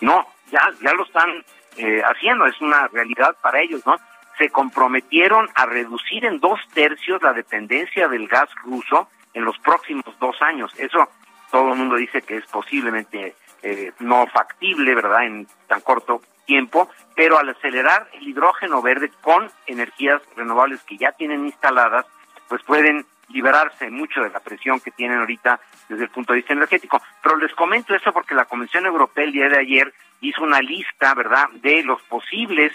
No, 0.00 0.26
ya, 0.50 0.60
ya 0.82 0.92
lo 0.92 1.04
están 1.04 1.44
eh, 1.76 2.02
haciendo, 2.04 2.46
es 2.46 2.60
una 2.60 2.88
realidad 2.88 3.36
para 3.40 3.60
ellos, 3.60 3.84
¿no? 3.86 3.96
Se 4.38 4.50
comprometieron 4.50 5.48
a 5.54 5.66
reducir 5.66 6.24
en 6.24 6.40
dos 6.40 6.60
tercios 6.74 7.22
la 7.22 7.32
dependencia 7.32 8.08
del 8.08 8.28
gas 8.28 8.48
ruso 8.62 9.08
en 9.32 9.44
los 9.44 9.58
próximos 9.58 10.04
dos 10.20 10.40
años. 10.42 10.72
Eso 10.76 11.08
todo 11.50 11.72
el 11.72 11.78
mundo 11.78 11.96
dice 11.96 12.22
que 12.22 12.36
es 12.36 12.46
posiblemente 12.46 13.34
eh, 13.62 13.92
no 14.00 14.26
factible, 14.26 14.94
¿verdad?, 14.94 15.24
en 15.24 15.46
tan 15.68 15.80
corto 15.80 16.20
tiempo, 16.44 16.88
pero 17.14 17.38
al 17.38 17.48
acelerar 17.48 18.08
el 18.12 18.28
hidrógeno 18.28 18.82
verde 18.82 19.10
con 19.20 19.50
energías 19.66 20.22
renovables 20.36 20.82
que 20.82 20.96
ya 20.96 21.12
tienen 21.12 21.44
instaladas, 21.44 22.06
pues 22.48 22.62
pueden 22.62 23.06
liberarse 23.28 23.90
mucho 23.90 24.20
de 24.22 24.30
la 24.30 24.40
presión 24.40 24.80
que 24.80 24.90
tienen 24.90 25.18
ahorita 25.18 25.60
desde 25.88 26.04
el 26.04 26.10
punto 26.10 26.32
de 26.32 26.38
vista 26.38 26.52
energético. 26.52 27.00
Pero 27.22 27.36
les 27.36 27.54
comento 27.54 27.94
eso 27.94 28.12
porque 28.12 28.34
la 28.34 28.44
Comisión 28.44 28.86
Europea 28.86 29.24
el 29.24 29.32
día 29.32 29.48
de 29.48 29.58
ayer 29.58 29.92
hizo 30.20 30.42
una 30.42 30.60
lista, 30.60 31.14
¿verdad?, 31.14 31.48
de 31.54 31.82
los 31.82 32.02
posibles 32.02 32.72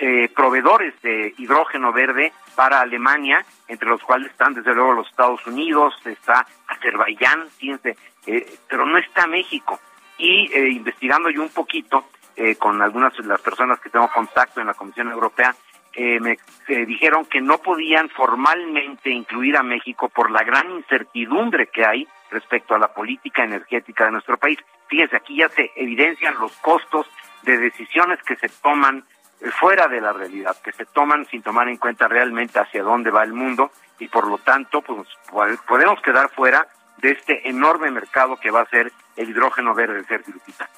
eh, 0.00 0.28
proveedores 0.34 0.94
de 1.02 1.34
hidrógeno 1.38 1.92
verde 1.92 2.32
para 2.54 2.80
Alemania, 2.80 3.44
entre 3.66 3.88
los 3.88 4.00
cuales 4.02 4.30
están 4.30 4.54
desde 4.54 4.74
luego 4.74 4.92
los 4.92 5.08
Estados 5.08 5.44
Unidos, 5.46 5.94
está 6.04 6.46
Azerbaiyán, 6.68 7.48
fíjense, 7.58 7.96
eh, 8.26 8.58
pero 8.68 8.86
no 8.86 8.98
está 8.98 9.26
México. 9.26 9.80
Y 10.16 10.52
eh, 10.52 10.68
investigando 10.70 11.30
yo 11.30 11.42
un 11.42 11.48
poquito 11.48 12.04
eh, 12.38 12.56
con 12.56 12.80
algunas 12.80 13.12
de 13.16 13.24
las 13.24 13.40
personas 13.40 13.80
que 13.80 13.90
tengo 13.90 14.08
contacto 14.08 14.60
en 14.60 14.68
la 14.68 14.74
Comisión 14.74 15.10
Europea, 15.10 15.54
eh, 15.94 16.20
me 16.20 16.38
eh, 16.68 16.86
dijeron 16.86 17.24
que 17.26 17.40
no 17.40 17.58
podían 17.58 18.08
formalmente 18.10 19.10
incluir 19.10 19.56
a 19.56 19.62
México 19.62 20.08
por 20.08 20.30
la 20.30 20.44
gran 20.44 20.70
incertidumbre 20.70 21.66
que 21.66 21.84
hay 21.84 22.06
respecto 22.30 22.74
a 22.74 22.78
la 22.78 22.88
política 22.94 23.42
energética 23.42 24.04
de 24.04 24.12
nuestro 24.12 24.36
país. 24.36 24.58
Fíjense, 24.88 25.16
aquí 25.16 25.36
ya 25.36 25.48
se 25.48 25.72
evidencian 25.76 26.34
los 26.38 26.52
costos 26.58 27.06
de 27.42 27.58
decisiones 27.58 28.22
que 28.22 28.36
se 28.36 28.48
toman 28.62 29.04
eh, 29.40 29.50
fuera 29.50 29.88
de 29.88 30.00
la 30.00 30.12
realidad, 30.12 30.56
que 30.62 30.72
se 30.72 30.84
toman 30.86 31.24
sin 31.26 31.42
tomar 31.42 31.68
en 31.68 31.78
cuenta 31.78 32.06
realmente 32.06 32.58
hacia 32.60 32.82
dónde 32.82 33.10
va 33.10 33.24
el 33.24 33.32
mundo 33.32 33.70
y 33.98 34.06
por 34.08 34.28
lo 34.28 34.38
tanto 34.38 34.82
pues 34.82 35.08
po- 35.30 35.44
podemos 35.66 36.00
quedar 36.02 36.28
fuera 36.30 36.66
de 36.98 37.10
este 37.12 37.48
enorme 37.48 37.90
mercado 37.90 38.36
que 38.36 38.50
va 38.50 38.60
a 38.60 38.66
ser 38.66 38.92
el 39.16 39.30
hidrógeno 39.30 39.74
verde, 39.74 40.04
Sergio 40.04 40.34
Lupita. 40.34 40.68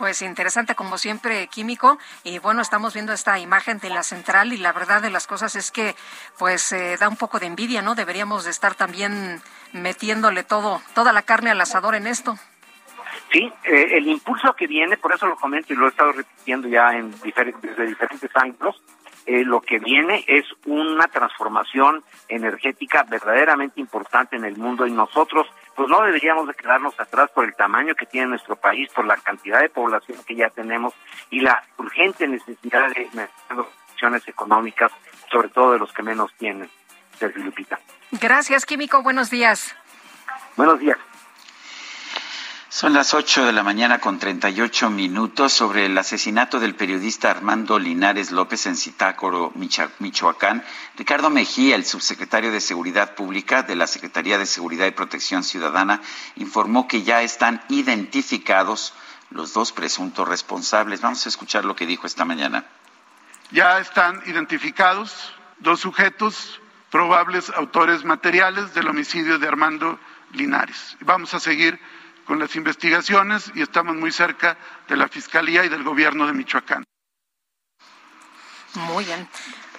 Pues 0.00 0.22
interesante 0.22 0.74
como 0.74 0.96
siempre, 0.96 1.46
químico. 1.48 1.98
Y 2.24 2.38
bueno, 2.38 2.62
estamos 2.62 2.94
viendo 2.94 3.12
esta 3.12 3.38
imagen 3.38 3.80
de 3.80 3.90
la 3.90 4.02
central 4.02 4.54
y 4.54 4.56
la 4.56 4.72
verdad 4.72 5.02
de 5.02 5.10
las 5.10 5.26
cosas 5.26 5.56
es 5.56 5.70
que 5.70 5.94
pues 6.38 6.72
eh, 6.72 6.96
da 6.98 7.06
un 7.06 7.18
poco 7.18 7.38
de 7.38 7.44
envidia, 7.44 7.82
¿no? 7.82 7.94
Deberíamos 7.94 8.44
de 8.44 8.50
estar 8.50 8.74
también 8.74 9.42
metiéndole 9.74 10.42
todo, 10.42 10.80
toda 10.94 11.12
la 11.12 11.20
carne 11.20 11.50
al 11.50 11.60
asador 11.60 11.96
en 11.96 12.06
esto. 12.06 12.38
Sí, 13.30 13.52
eh, 13.64 13.88
el 13.98 14.08
impulso 14.08 14.54
que 14.54 14.66
viene, 14.66 14.96
por 14.96 15.12
eso 15.12 15.26
lo 15.26 15.36
comento 15.36 15.74
y 15.74 15.76
lo 15.76 15.84
he 15.84 15.90
estado 15.90 16.12
repitiendo 16.12 16.66
ya 16.66 16.94
en 16.94 17.10
diferentes, 17.20 17.60
desde 17.60 17.86
diferentes 17.86 18.30
ángulos, 18.36 18.82
eh, 19.26 19.44
lo 19.44 19.60
que 19.60 19.78
viene 19.80 20.24
es 20.26 20.46
una 20.64 21.08
transformación 21.08 22.02
energética 22.26 23.02
verdaderamente 23.02 23.78
importante 23.78 24.34
en 24.36 24.46
el 24.46 24.56
mundo 24.56 24.86
y 24.86 24.92
nosotros 24.92 25.46
pues 25.74 25.88
no 25.88 26.02
deberíamos 26.02 26.46
de 26.46 26.54
quedarnos 26.54 26.98
atrás 26.98 27.30
por 27.34 27.44
el 27.44 27.54
tamaño 27.54 27.94
que 27.94 28.06
tiene 28.06 28.28
nuestro 28.28 28.56
país, 28.56 28.90
por 28.94 29.04
la 29.04 29.16
cantidad 29.16 29.60
de 29.60 29.68
población 29.68 30.18
que 30.26 30.34
ya 30.34 30.50
tenemos 30.50 30.94
y 31.30 31.40
la 31.40 31.62
urgente 31.78 32.26
necesidad 32.28 32.88
de 32.90 33.28
acciones 33.90 34.26
económicas, 34.28 34.92
sobre 35.30 35.48
todo 35.48 35.72
de 35.72 35.78
los 35.78 35.92
que 35.92 36.02
menos 36.02 36.32
tienen. 36.38 36.70
Sergio 37.18 37.44
Lupita. 37.44 37.78
Gracias, 38.12 38.64
químico. 38.64 39.02
Buenos 39.02 39.30
días. 39.30 39.76
Buenos 40.56 40.80
días. 40.80 40.98
Son 42.72 42.92
las 42.94 43.14
8 43.14 43.46
de 43.46 43.52
la 43.52 43.64
mañana 43.64 43.98
con 43.98 44.20
38 44.20 44.90
minutos 44.90 45.52
sobre 45.52 45.86
el 45.86 45.98
asesinato 45.98 46.60
del 46.60 46.76
periodista 46.76 47.28
Armando 47.28 47.80
Linares 47.80 48.30
López 48.30 48.64
en 48.66 48.76
Zitácuaro, 48.76 49.50
Micha- 49.56 49.90
Michoacán. 49.98 50.64
Ricardo 50.96 51.30
Mejía, 51.30 51.74
el 51.74 51.84
subsecretario 51.84 52.52
de 52.52 52.60
Seguridad 52.60 53.16
Pública 53.16 53.64
de 53.64 53.74
la 53.74 53.88
Secretaría 53.88 54.38
de 54.38 54.46
Seguridad 54.46 54.86
y 54.86 54.92
Protección 54.92 55.42
Ciudadana, 55.42 56.00
informó 56.36 56.86
que 56.86 57.02
ya 57.02 57.22
están 57.22 57.60
identificados 57.68 58.94
los 59.30 59.52
dos 59.52 59.72
presuntos 59.72 60.28
responsables. 60.28 61.00
Vamos 61.00 61.26
a 61.26 61.28
escuchar 61.28 61.64
lo 61.64 61.74
que 61.74 61.86
dijo 61.86 62.06
esta 62.06 62.24
mañana. 62.24 62.64
Ya 63.50 63.80
están 63.80 64.22
identificados 64.26 65.34
dos 65.58 65.80
sujetos 65.80 66.60
probables 66.92 67.50
autores 67.50 68.04
materiales 68.04 68.74
del 68.74 68.86
homicidio 68.86 69.40
de 69.40 69.48
Armando 69.48 69.98
Linares. 70.32 70.96
Vamos 71.00 71.34
a 71.34 71.40
seguir 71.40 71.80
con 72.30 72.38
las 72.38 72.54
investigaciones 72.54 73.50
y 73.56 73.62
estamos 73.62 73.96
muy 73.96 74.12
cerca 74.12 74.56
de 74.86 74.96
la 74.96 75.08
Fiscalía 75.08 75.64
y 75.64 75.68
del 75.68 75.82
Gobierno 75.82 76.28
de 76.28 76.32
Michoacán. 76.32 76.84
Muy 78.74 79.04
bien. 79.04 79.28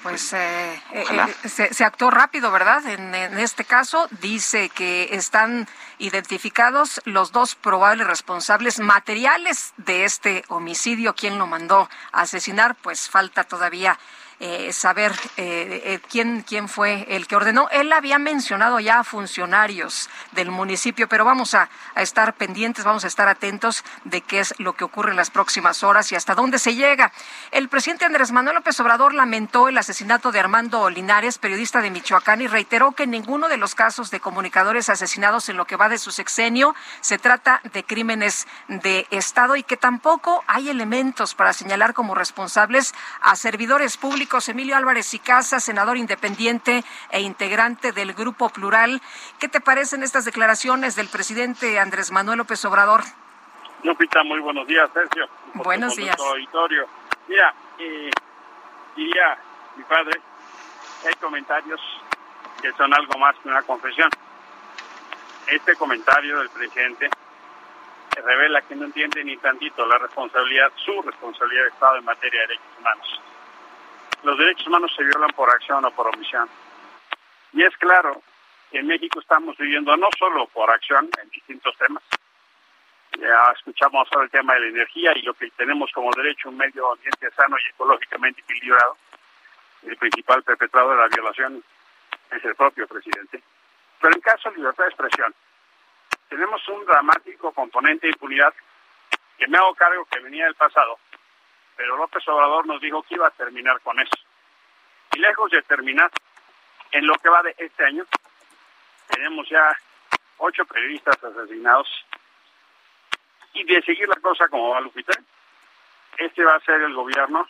Pues 0.04 0.34
eh, 0.34 0.74
eh, 0.92 1.06
eh, 1.12 1.48
se, 1.48 1.74
se 1.74 1.86
actuó 1.86 2.12
rápido, 2.12 2.52
¿verdad? 2.52 2.86
En, 2.88 3.16
en 3.16 3.40
este 3.40 3.64
caso 3.64 4.10
dice 4.20 4.68
que 4.68 5.16
están 5.16 5.66
identificados 5.98 7.00
los 7.06 7.32
dos 7.32 7.56
probables 7.56 8.06
responsables 8.06 8.80
materiales 8.80 9.74
de 9.78 10.04
este 10.04 10.44
homicidio. 10.50 11.16
¿Quién 11.16 11.38
lo 11.38 11.48
mandó 11.48 11.88
a 12.12 12.22
asesinar? 12.24 12.76
Pues 12.76 13.10
falta 13.10 13.46
todavía 13.46 13.98
eh, 14.44 14.74
saber 14.74 15.12
eh, 15.38 15.84
eh, 15.86 16.00
quién, 16.10 16.42
quién 16.42 16.68
fue 16.68 17.06
el 17.10 17.28
que 17.28 17.36
ordenó. 17.36 17.70
Él 17.70 17.94
había 17.94 18.18
mencionado 18.18 18.80
ya 18.80 18.98
a 18.98 19.04
funcionarios 19.04 20.10
del 20.32 20.50
municipio, 20.50 21.08
pero 21.08 21.24
vamos 21.24 21.54
a, 21.54 21.70
a 21.94 22.02
estar 22.02 22.34
pendientes, 22.34 22.84
vamos 22.84 23.04
a 23.04 23.08
estar 23.08 23.28
atentos 23.28 23.84
de 24.04 24.22
qué 24.22 24.40
es 24.40 24.56
lo 24.58 24.74
que 24.74 24.84
ocurre 24.84 25.12
en 25.12 25.18
las 25.18 25.30
próximas 25.30 25.84
horas 25.84 26.12
y 26.12 26.16
hasta 26.16 26.34
dónde 26.34 26.58
se 26.58 26.74
llega. 26.74 27.12
El 27.52 27.70
presidente 27.70 28.06
Andrés 28.06 28.32
Manuel 28.32 28.56
López 28.56 28.80
Obrador 28.80 29.14
lamentó 29.14 29.68
el 29.68 29.78
asesinato 29.78 30.32
de 30.32 30.40
Armando 30.40 30.90
Linares, 30.90 31.38
periodista 31.38 31.80
de 31.80 31.92
Michoacán, 31.92 32.42
y 32.42 32.48
reiteró 32.48 32.94
que 32.94 33.06
ninguno 33.06 33.48
de 33.48 33.58
los 33.58 33.76
casos 33.76 34.10
de 34.10 34.22
comunicadores 34.22 34.90
asesinados 34.90 35.50
en 35.50 35.58
lo 35.58 35.66
que 35.66 35.76
va 35.76 35.88
de 35.88 36.00
su 36.00 36.10
sexenio 36.10 36.74
se 37.02 37.20
trata 37.20 37.62
de 37.74 37.84
crímenes 37.84 38.48
de 38.68 39.06
Estado 39.12 39.56
y 39.56 39.62
que 39.62 39.78
tampoco 39.78 40.44
hay 40.48 40.70
elementos 40.70 41.36
para 41.36 41.54
señalar 41.54 41.94
como 41.94 42.16
responsables 42.16 42.96
a 43.22 43.36
servidores 43.36 43.98
públicos. 43.98 44.31
Emilio 44.48 44.78
Álvarez 44.78 45.14
y 45.14 45.20
Casa, 45.20 45.60
senador 45.60 45.98
independiente 45.98 46.84
e 47.10 47.22
integrante 47.22 47.92
del 47.92 48.14
Grupo 48.14 48.50
Plural. 48.50 49.02
¿Qué 49.40 49.50
te 49.50 49.60
parecen 49.60 50.04
estas 50.04 50.24
declaraciones 50.24 50.96
del 50.96 51.10
presidente 51.10 51.80
Andrés 51.80 52.12
Manuel 52.12 52.38
López 52.38 52.64
Obrador? 52.64 53.02
Lupita, 53.84 54.24
muy 54.24 54.40
buenos 54.40 54.66
días, 54.68 54.90
Sergio. 54.94 55.28
Buenos 55.54 55.96
días. 55.96 56.18
auditorio. 56.18 56.88
Mira, 57.28 57.54
eh, 57.78 58.10
diría 58.96 59.38
mi 59.76 59.84
padre 59.84 60.22
hay 61.06 61.14
comentarios 61.16 61.82
que 62.62 62.72
son 62.74 62.94
algo 62.94 63.18
más 63.18 63.36
que 63.38 63.50
una 63.50 63.64
confesión. 63.64 64.10
Este 65.48 65.76
comentario 65.76 66.40
del 66.40 66.50
presidente 66.50 67.10
revela 68.24 68.62
que 68.62 68.76
no 68.76 68.86
entiende 68.86 69.24
ni 69.24 69.36
tantito 69.38 69.86
la 69.86 69.98
responsabilidad, 69.98 70.72
su 70.76 71.02
responsabilidad 71.02 71.64
de 71.64 71.70
Estado 71.70 71.98
en 71.98 72.06
materia 72.06 72.42
de 72.42 72.48
derechos 72.48 72.80
humanos. 72.80 73.22
Los 74.24 74.38
derechos 74.38 74.68
humanos 74.68 74.92
se 74.96 75.04
violan 75.04 75.32
por 75.32 75.50
acción 75.50 75.84
o 75.84 75.92
por 75.92 76.08
omisión. 76.08 76.48
Y 77.54 77.64
es 77.64 77.76
claro 77.78 78.22
que 78.70 78.80
en 78.80 78.88
México 78.88 79.20
estamos 79.20 79.58
viviendo 79.58 79.96
no 79.98 80.08
solo 80.18 80.46
por 80.48 80.70
acción 80.70 81.10
en 81.22 81.30
distintos 81.30 81.76
temas, 81.78 82.04
ya 83.20 83.52
escuchamos 83.56 84.08
sobre 84.10 84.26
el 84.26 84.32
tema 84.32 84.54
de 84.54 84.62
la 84.62 84.68
energía 84.68 85.12
y 85.16 85.22
lo 85.22 85.34
que 85.34 85.50
tenemos 85.52 85.92
como 85.92 86.12
derecho 86.16 86.50
un 86.50 86.58
medio 86.58 86.92
ambiente 86.92 87.30
sano 87.32 87.58
y 87.58 87.70
ecológicamente 87.70 88.42
equilibrado. 88.42 88.98
El 89.84 89.98
principal 89.98 90.44
perpetrador 90.44 90.96
de 90.96 91.02
la 91.02 91.08
violación 91.08 91.64
es 92.32 92.46
el 92.46 92.56
propio 92.56 92.88
presidente. 92.88 93.44
Pero 94.00 94.16
en 94.16 94.22
caso 94.22 94.50
de 94.50 94.58
libertad 94.58 94.86
de 94.86 94.90
expresión, 94.90 95.36
tenemos 96.30 96.66
un 96.70 96.86
dramático 96.86 97.52
componente 97.52 98.08
de 98.08 98.14
impunidad 98.14 98.54
que 99.38 99.48
me 99.48 99.58
hago 99.58 99.76
cargo 99.76 100.06
que 100.06 100.20
venía 100.20 100.46
del 100.46 100.56
pasado, 100.56 100.98
pero 101.76 101.98
López 101.98 102.28
Obrador 102.28 102.66
nos 102.68 102.82
dijo 102.82 103.02
que 103.04 103.16
iba 103.16 103.28
a 103.28 103.32
terminar 103.32 103.80
con 103.82 104.00
eso. 104.00 104.16
Y 105.14 105.20
lejos 105.20 105.52
de 105.52 105.62
terminar, 105.64 106.12
en 106.92 107.08
lo 107.08 107.16
que 107.16 107.30
va 107.30 107.44
de 107.44 107.56
este 107.58 107.86
año, 107.86 108.06
tenemos 109.08 109.48
ya 109.50 109.76
ocho 110.38 110.66
periodistas 110.66 111.24
asesinados 111.24 111.88
y 113.54 113.64
de 113.64 113.82
seguir 113.82 114.08
la 114.08 114.16
cosa 114.16 114.48
como 114.48 114.70
va 114.70 114.82
Lupita, 114.82 115.14
este 116.18 116.44
va 116.44 116.56
a 116.56 116.60
ser 116.62 116.82
el 116.82 116.94
gobierno 116.94 117.48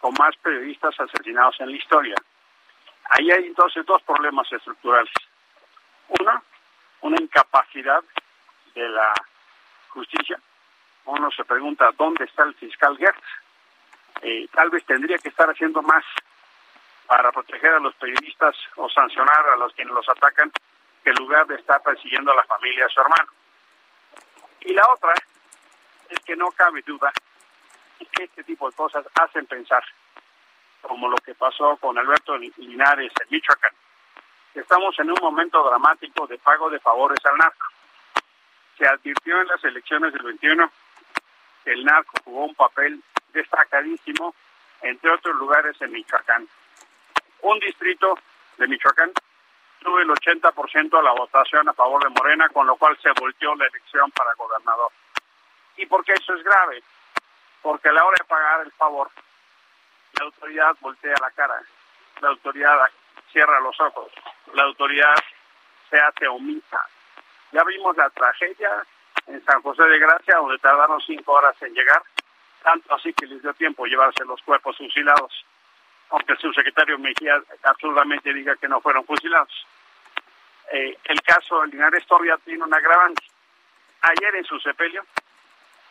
con 0.00 0.12
más 0.18 0.36
periodistas 0.36 0.98
asesinados 0.98 1.58
en 1.60 1.70
la 1.70 1.76
historia. 1.76 2.14
Ahí 3.10 3.30
hay 3.30 3.46
entonces 3.46 3.84
dos 3.86 4.02
problemas 4.02 4.50
estructurales. 4.52 5.12
Uno, 6.20 6.42
una 7.02 7.16
incapacidad 7.20 8.02
de 8.74 8.88
la 8.88 9.12
justicia. 9.88 10.38
Uno 11.04 11.30
se 11.30 11.44
pregunta 11.44 11.90
dónde 11.96 12.24
está 12.24 12.44
el 12.44 12.54
fiscal 12.54 12.96
Gertz. 12.96 13.24
Eh, 14.22 14.48
tal 14.52 14.70
vez 14.70 14.84
tendría 14.84 15.18
que 15.18 15.28
estar 15.28 15.48
haciendo 15.48 15.82
más 15.82 16.04
para 17.06 17.30
proteger 17.32 17.74
a 17.74 17.80
los 17.80 17.94
periodistas 17.96 18.56
o 18.76 18.88
sancionar 18.88 19.48
a 19.50 19.56
los 19.56 19.72
quienes 19.74 19.94
los 19.94 20.08
atacan, 20.08 20.50
que 21.02 21.10
en 21.10 21.16
lugar 21.16 21.46
de 21.46 21.56
estar 21.56 21.82
persiguiendo 21.82 22.32
a 22.32 22.36
la 22.36 22.44
familia 22.44 22.84
de 22.84 22.90
su 22.90 23.00
hermano. 23.00 23.30
Y 24.60 24.72
la 24.72 24.88
otra 24.90 25.12
es 26.08 26.18
que 26.20 26.36
no 26.36 26.50
cabe 26.52 26.82
duda 26.82 27.12
que 28.12 28.24
este 28.24 28.44
tipo 28.44 28.70
de 28.70 28.76
cosas 28.76 29.04
hacen 29.20 29.46
pensar, 29.46 29.82
como 30.82 31.08
lo 31.08 31.16
que 31.16 31.34
pasó 31.34 31.76
con 31.78 31.98
Alberto 31.98 32.36
Linares 32.36 33.12
en 33.20 33.28
Michoacán. 33.30 33.72
Estamos 34.54 34.98
en 35.00 35.10
un 35.10 35.18
momento 35.20 35.62
dramático 35.64 36.26
de 36.26 36.38
pago 36.38 36.70
de 36.70 36.78
favores 36.78 37.24
al 37.26 37.36
narco. 37.36 37.66
Se 38.78 38.86
advirtió 38.86 39.40
en 39.40 39.48
las 39.48 39.62
elecciones 39.64 40.12
del 40.12 40.22
21 40.22 40.70
que 41.64 41.72
el 41.72 41.84
narco 41.84 42.12
jugó 42.24 42.44
un 42.44 42.54
papel 42.54 43.02
destacadísimo, 43.34 44.34
entre 44.80 45.10
otros 45.10 45.36
lugares 45.36 45.76
en 45.82 45.92
Michoacán. 45.92 46.48
Un 47.42 47.58
distrito 47.58 48.18
de 48.56 48.66
Michoacán 48.66 49.12
tuvo 49.80 50.00
el 50.00 50.08
80% 50.08 50.96
de 50.96 51.02
la 51.02 51.12
votación 51.12 51.68
a 51.68 51.74
favor 51.74 52.02
de 52.02 52.08
Morena, 52.08 52.48
con 52.48 52.66
lo 52.66 52.76
cual 52.76 52.96
se 53.02 53.10
volteó 53.20 53.54
la 53.54 53.66
elección 53.66 54.10
para 54.12 54.32
gobernador. 54.34 54.90
¿Y 55.76 55.86
por 55.86 56.04
qué 56.04 56.14
eso 56.14 56.34
es 56.34 56.42
grave? 56.42 56.82
Porque 57.60 57.88
a 57.88 57.92
la 57.92 58.04
hora 58.04 58.16
de 58.18 58.24
pagar 58.24 58.60
el 58.62 58.72
favor, 58.72 59.10
la 60.18 60.24
autoridad 60.24 60.76
voltea 60.80 61.14
la 61.20 61.30
cara, 61.32 61.60
la 62.20 62.28
autoridad 62.28 62.88
cierra 63.32 63.60
los 63.60 63.78
ojos, 63.80 64.10
la 64.54 64.64
autoridad 64.64 65.14
se 65.90 65.98
hace 65.98 66.28
omisa. 66.28 66.80
Ya 67.52 67.64
vimos 67.64 67.96
la 67.96 68.08
tragedia 68.10 68.70
en 69.26 69.44
San 69.44 69.60
José 69.62 69.82
de 69.84 69.98
Gracia, 69.98 70.36
donde 70.36 70.58
tardaron 70.58 71.00
cinco 71.00 71.32
horas 71.32 71.60
en 71.62 71.74
llegar, 71.74 72.02
tanto 72.64 72.94
así 72.94 73.12
que 73.12 73.26
les 73.26 73.42
dio 73.42 73.52
tiempo 73.52 73.84
llevarse 73.84 74.24
los 74.24 74.40
cuerpos 74.42 74.78
fusilados, 74.78 75.44
aunque 76.10 76.34
su 76.36 76.50
secretario 76.54 76.98
Mejía 76.98 77.40
absurdamente 77.62 78.32
diga 78.32 78.56
que 78.56 78.68
no 78.68 78.80
fueron 78.80 79.04
fusilados. 79.04 79.66
Eh, 80.72 80.96
el 81.04 81.20
caso 81.20 81.60
de 81.60 81.68
Linares 81.68 82.06
todavía 82.06 82.38
tiene 82.38 82.64
un 82.64 82.72
agravante. 82.72 83.22
Ayer 84.00 84.36
en 84.36 84.44
su 84.44 84.58
sepelio 84.60 85.04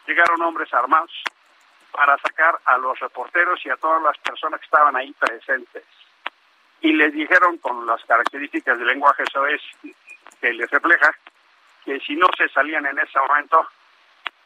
llegaron 0.07 0.41
hombres 0.41 0.73
armados 0.73 1.11
para 1.91 2.17
sacar 2.17 2.59
a 2.65 2.77
los 2.79 2.99
reporteros 2.99 3.63
y 3.65 3.69
a 3.69 3.77
todas 3.77 4.01
las 4.01 4.17
personas 4.17 4.59
que 4.59 4.65
estaban 4.65 4.95
ahí 4.95 5.13
presentes. 5.13 5.85
Y 6.81 6.91
les 6.93 7.13
dijeron 7.13 7.59
con 7.59 7.85
las 7.85 8.03
características 8.05 8.79
del 8.79 8.87
lenguaje 8.87 9.23
es 9.23 9.61
que 10.41 10.53
les 10.53 10.69
refleja 10.71 11.15
que 11.85 11.99
si 11.99 12.15
no 12.15 12.27
se 12.35 12.49
salían 12.49 12.85
en 12.87 12.97
ese 12.97 13.19
momento, 13.19 13.67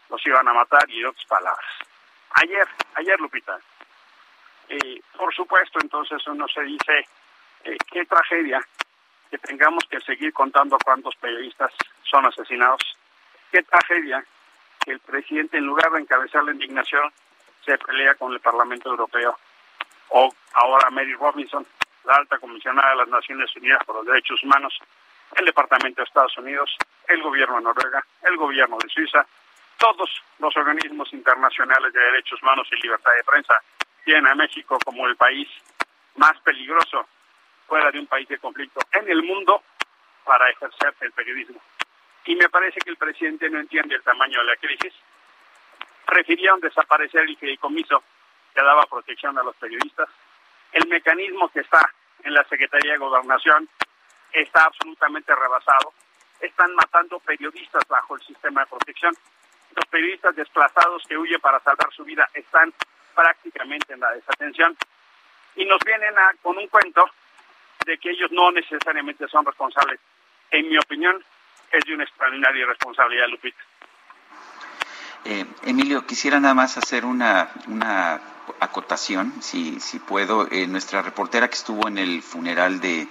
los 0.09 0.25
iban 0.27 0.47
a 0.47 0.53
matar 0.53 0.89
y 0.89 1.05
otras 1.05 1.25
palabras. 1.25 1.86
Ayer, 2.41 2.67
ayer 2.95 3.19
Lupita. 3.19 3.59
Eh, 4.69 5.01
por 5.17 5.33
supuesto, 5.33 5.79
entonces 5.81 6.25
uno 6.27 6.47
se 6.47 6.61
dice, 6.61 7.07
eh, 7.63 7.77
qué 7.91 8.05
tragedia 8.05 8.61
que 9.31 9.39
tengamos 9.39 9.83
que 9.89 9.99
seguir 10.01 10.31
contando 10.33 10.77
cuántos 10.83 11.15
periodistas 11.15 11.73
son 12.03 12.25
asesinados. 12.25 12.81
Qué 13.51 13.63
tragedia 13.63 14.23
que 14.85 14.91
el 14.91 14.99
presidente, 14.99 15.57
en 15.57 15.65
lugar 15.65 15.91
de 15.91 16.01
encabezar 16.01 16.43
la 16.43 16.51
indignación, 16.51 17.11
se 17.65 17.77
pelea 17.79 18.13
con 18.15 18.31
el 18.31 18.39
Parlamento 18.39 18.89
Europeo. 18.89 19.37
O 20.09 20.33
ahora 20.53 20.91
Mary 20.91 21.13
Robinson, 21.15 21.65
la 22.05 22.15
alta 22.15 22.37
comisionada 22.37 22.91
de 22.91 22.97
las 22.97 23.07
Naciones 23.07 23.53
Unidas 23.55 23.83
por 23.83 23.95
los 23.95 24.05
Derechos 24.05 24.43
Humanos, 24.43 24.77
el 25.35 25.45
Departamento 25.45 26.01
de 26.01 26.05
Estados 26.05 26.37
Unidos, 26.37 26.77
el 27.07 27.21
gobierno 27.21 27.57
de 27.57 27.63
Noruega, 27.63 28.05
el 28.23 28.37
gobierno 28.37 28.77
de 28.77 28.89
Suiza, 28.89 29.25
todos 29.77 30.09
los 30.39 30.55
organismos 30.57 31.11
internacionales 31.13 31.93
de 31.93 31.99
derechos 31.99 32.41
humanos 32.41 32.67
y 32.71 32.75
libertad 32.81 33.13
de 33.15 33.23
prensa 33.23 33.55
tienen 34.03 34.27
a 34.27 34.35
México 34.35 34.77
como 34.83 35.07
el 35.07 35.15
país 35.15 35.47
más 36.15 36.39
peligroso 36.41 37.07
fuera 37.67 37.91
de 37.91 37.99
un 37.99 38.07
país 38.07 38.27
de 38.27 38.39
conflicto 38.39 38.79
en 38.93 39.09
el 39.09 39.23
mundo 39.23 39.61
para 40.23 40.49
ejercer 40.49 40.93
el 41.01 41.11
periodismo. 41.11 41.61
Y 42.25 42.35
me 42.35 42.49
parece 42.49 42.79
que 42.79 42.89
el 42.89 42.97
presidente 42.97 43.49
no 43.49 43.59
entiende 43.59 43.95
el 43.95 44.03
tamaño 44.03 44.39
de 44.39 44.45
la 44.45 44.55
crisis. 44.57 44.93
Prefirieron 46.05 46.59
desaparecer 46.59 47.21
el 47.21 47.37
fideicomiso 47.37 48.03
que 48.53 48.61
daba 48.61 48.83
protección 48.83 49.37
a 49.37 49.43
los 49.43 49.55
periodistas. 49.55 50.09
El 50.71 50.87
mecanismo 50.87 51.49
que 51.49 51.61
está 51.61 51.93
en 52.23 52.33
la 52.33 52.43
Secretaría 52.45 52.93
de 52.93 52.97
Gobernación 52.97 53.69
está 54.33 54.65
absolutamente 54.65 55.33
rebasado. 55.33 55.93
Están 56.39 56.73
matando 56.75 57.19
periodistas 57.19 57.87
bajo 57.87 58.15
el 58.15 58.21
sistema 58.21 58.61
de 58.61 58.67
protección. 58.67 59.13
Los 59.75 59.85
periodistas 59.89 60.35
desplazados 60.35 61.03
que 61.07 61.17
huyen 61.17 61.39
para 61.39 61.59
salvar 61.59 61.91
su 61.93 62.03
vida 62.03 62.27
están 62.33 62.73
prácticamente 63.15 63.93
en 63.93 63.99
la 63.99 64.11
desatención. 64.11 64.75
Y 65.55 65.65
nos 65.65 65.79
vienen 65.85 66.17
a, 66.17 66.31
con 66.41 66.57
un 66.57 66.67
cuento 66.67 67.03
de 67.85 67.97
que 67.97 68.11
ellos 68.11 68.31
no 68.31 68.51
necesariamente 68.51 69.27
son 69.27 69.45
responsables. 69.45 69.99
En 70.51 70.69
mi 70.69 70.77
opinión, 70.77 71.23
es 71.71 71.85
de 71.85 71.93
una 71.93 72.03
extraordinaria 72.03 72.65
responsabilidad, 72.65 73.27
Lupita. 73.27 73.59
Eh, 75.25 75.45
Emilio, 75.63 76.05
quisiera 76.05 76.39
nada 76.39 76.53
más 76.53 76.77
hacer 76.77 77.05
una, 77.05 77.49
una 77.67 78.21
acotación, 78.59 79.41
si, 79.41 79.79
si 79.79 79.99
puedo. 79.99 80.47
Eh, 80.51 80.67
nuestra 80.67 81.01
reportera 81.01 81.49
que 81.49 81.55
estuvo 81.55 81.87
en 81.87 81.97
el 81.97 82.21
funeral 82.21 82.79
de 82.79 83.07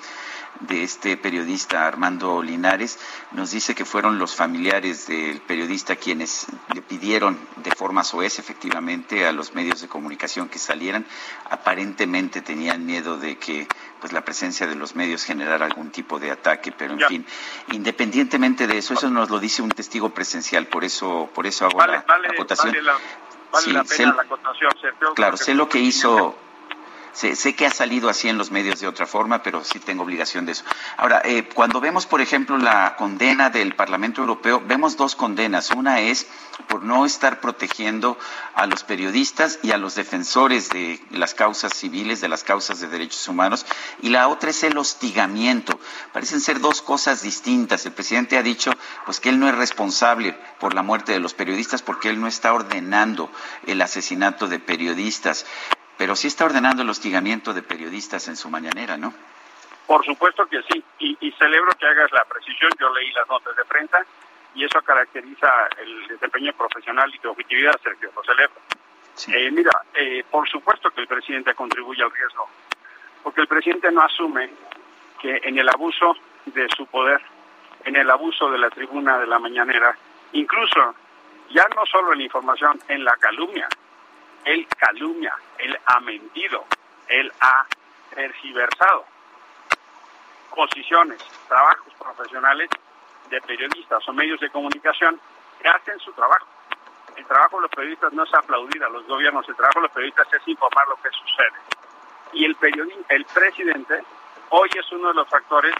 de 0.60 0.82
este 0.82 1.16
periodista 1.16 1.86
Armando 1.86 2.42
Linares, 2.42 2.98
nos 3.32 3.50
dice 3.50 3.74
que 3.74 3.84
fueron 3.84 4.18
los 4.18 4.34
familiares 4.34 5.06
del 5.06 5.40
periodista 5.40 5.96
quienes 5.96 6.46
le 6.74 6.82
pidieron 6.82 7.38
de 7.56 7.70
forma 7.72 8.04
soez 8.04 8.38
efectivamente 8.38 9.26
a 9.26 9.32
los 9.32 9.54
medios 9.54 9.80
de 9.80 9.88
comunicación 9.88 10.48
que 10.48 10.58
salieran. 10.58 11.06
Aparentemente 11.50 12.42
tenían 12.42 12.86
miedo 12.86 13.18
de 13.18 13.38
que 13.38 13.66
pues 14.00 14.12
la 14.12 14.24
presencia 14.24 14.66
de 14.66 14.74
los 14.74 14.94
medios 14.94 15.24
generara 15.24 15.66
algún 15.66 15.90
tipo 15.90 16.18
de 16.18 16.30
ataque, 16.30 16.72
pero 16.72 16.94
en 16.94 17.00
fin, 17.00 17.26
independientemente 17.72 18.66
de 18.66 18.78
eso, 18.78 18.94
eso 18.94 19.10
nos 19.10 19.30
lo 19.30 19.38
dice 19.38 19.62
un 19.62 19.70
testigo 19.70 20.10
presencial, 20.10 20.66
por 20.66 20.84
eso 20.84 21.30
por 21.34 21.46
eso 21.46 21.66
hago 21.66 21.78
la 21.78 22.04
acotación. 22.30 22.74
Vale 23.52 23.72
la, 23.72 23.84
pena 23.84 24.14
la 24.14 24.22
acotación, 24.22 24.70
Claro, 25.14 25.36
sé 25.36 25.54
lo 25.54 25.68
que 25.68 25.78
hizo 25.78 26.36
Sé, 27.16 27.54
que 27.56 27.64
ha 27.64 27.70
salido 27.70 28.10
así 28.10 28.28
en 28.28 28.36
los 28.36 28.50
medios 28.50 28.78
de 28.78 28.86
otra 28.86 29.06
forma, 29.06 29.42
pero 29.42 29.64
sí 29.64 29.78
tengo 29.78 30.02
obligación 30.02 30.44
de 30.44 30.52
eso. 30.52 30.64
Ahora, 30.98 31.22
eh, 31.24 31.48
cuando 31.48 31.80
vemos, 31.80 32.04
por 32.04 32.20
ejemplo, 32.20 32.58
la 32.58 32.94
condena 32.96 33.48
del 33.48 33.74
Parlamento 33.74 34.20
Europeo, 34.20 34.62
vemos 34.66 34.98
dos 34.98 35.16
condenas. 35.16 35.70
Una 35.70 36.00
es 36.00 36.26
por 36.68 36.82
no 36.82 37.06
estar 37.06 37.40
protegiendo 37.40 38.18
a 38.54 38.66
los 38.66 38.84
periodistas 38.84 39.60
y 39.62 39.72
a 39.72 39.78
los 39.78 39.94
defensores 39.94 40.68
de 40.68 41.00
las 41.10 41.32
causas 41.32 41.72
civiles, 41.72 42.20
de 42.20 42.28
las 42.28 42.44
causas 42.44 42.80
de 42.80 42.88
derechos 42.88 43.26
humanos, 43.28 43.64
y 44.02 44.10
la 44.10 44.28
otra 44.28 44.50
es 44.50 44.62
el 44.62 44.76
hostigamiento. 44.76 45.80
Parecen 46.12 46.42
ser 46.42 46.60
dos 46.60 46.82
cosas 46.82 47.22
distintas. 47.22 47.86
El 47.86 47.92
presidente 47.92 48.36
ha 48.36 48.42
dicho 48.42 48.72
pues 49.06 49.20
que 49.20 49.30
él 49.30 49.40
no 49.40 49.48
es 49.48 49.54
responsable 49.54 50.38
por 50.60 50.74
la 50.74 50.82
muerte 50.82 51.12
de 51.12 51.20
los 51.20 51.32
periodistas 51.32 51.80
porque 51.80 52.10
él 52.10 52.20
no 52.20 52.26
está 52.26 52.52
ordenando 52.52 53.30
el 53.66 53.80
asesinato 53.80 54.48
de 54.48 54.58
periodistas 54.58 55.46
pero 55.96 56.14
sí 56.16 56.28
está 56.28 56.44
ordenando 56.44 56.82
el 56.82 56.90
hostigamiento 56.90 57.54
de 57.54 57.62
periodistas 57.62 58.28
en 58.28 58.36
su 58.36 58.50
mañanera, 58.50 58.96
¿no? 58.96 59.12
Por 59.86 60.04
supuesto 60.04 60.46
que 60.46 60.62
sí, 60.70 60.82
y, 60.98 61.30
celebro 61.32 61.70
que 61.78 61.86
hagas 61.86 62.10
la 62.10 62.24
precisión. 62.24 62.70
Yo 62.78 62.92
leí 62.92 63.12
las 63.12 63.28
notas 63.28 63.54
de 63.56 63.64
prensa 63.64 64.04
y 64.54 64.64
eso 64.64 64.80
caracteriza 64.82 65.48
el 65.78 66.08
desempeño 66.08 66.52
profesional 66.54 67.12
y 67.14 67.18
de 67.18 67.28
objetividad, 67.28 67.80
Sergio, 67.82 68.10
lo 68.14 68.22
celebro. 68.24 68.56
Eh, 69.28 69.50
mira, 69.50 69.70
eh, 69.94 70.24
por 70.30 70.48
supuesto 70.48 70.90
que 70.90 71.02
el 71.02 71.06
presidente 71.06 71.54
contribuye 71.54 72.02
al 72.02 72.10
riesgo, 72.10 72.48
porque 73.22 73.42
el 73.42 73.46
presidente 73.46 73.90
no 73.92 74.02
asume 74.02 74.50
que 75.20 75.40
en 75.44 75.58
el 75.58 75.68
abuso 75.68 76.16
de 76.46 76.68
su 76.76 76.86
poder, 76.86 77.20
en 77.84 77.96
el 77.96 78.10
abuso 78.10 78.50
de 78.50 78.58
la 78.58 78.70
tribuna 78.70 79.18
de 79.18 79.26
la 79.26 79.38
mañanera, 79.38 79.96
incluso 80.32 80.94
ya 81.50 81.66
no 81.74 81.86
solo 81.86 82.12
en 82.12 82.18
la 82.18 82.24
información, 82.24 82.78
en 82.88 83.04
la 83.04 83.16
calumnia, 83.16 83.68
él 84.46 84.66
calumnia, 84.78 85.34
él 85.58 85.76
ha 85.84 86.00
mentido, 86.00 86.64
él 87.08 87.30
ha 87.40 87.66
tergiversado 88.14 89.04
posiciones, 90.54 91.18
trabajos 91.48 91.92
profesionales 91.98 92.70
de 93.28 93.40
periodistas 93.42 94.08
o 94.08 94.12
medios 94.12 94.40
de 94.40 94.48
comunicación 94.50 95.20
que 95.60 95.68
hacen 95.68 95.98
su 95.98 96.12
trabajo. 96.12 96.46
El 97.16 97.26
trabajo 97.26 97.56
de 97.56 97.62
los 97.62 97.70
periodistas 97.72 98.12
no 98.12 98.22
es 98.22 98.34
aplaudir 98.34 98.82
a 98.84 98.88
los 98.88 99.06
gobiernos, 99.06 99.48
el 99.48 99.56
trabajo 99.56 99.80
de 99.80 99.86
los 99.86 99.92
periodistas 99.92 100.32
es 100.32 100.48
informar 100.48 100.86
lo 100.88 100.96
que 100.96 101.10
sucede. 101.10 101.58
Y 102.32 102.44
el, 102.44 102.56
el 103.08 103.24
presidente 103.26 104.02
hoy 104.50 104.68
es 104.74 104.92
uno 104.92 105.08
de 105.08 105.14
los 105.14 105.28
factores 105.28 105.74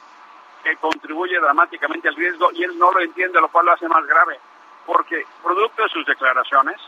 que 0.65 0.77
contribuye 0.77 1.39
dramáticamente 1.39 2.09
al 2.09 2.17
riesgo 2.17 2.51
y 2.53 2.65
él 2.65 2.77
no 2.77 2.91
lo 2.91 3.01
entiende, 3.01 3.41
lo 3.41 3.49
cual 3.49 3.67
lo 3.67 3.73
hace 3.73 3.87
más 3.87 4.05
grave, 4.07 4.41
porque 4.85 5.25
producto 5.43 5.85
de 5.85 5.89
sus 5.91 6.05
declaraciones, 6.05 6.81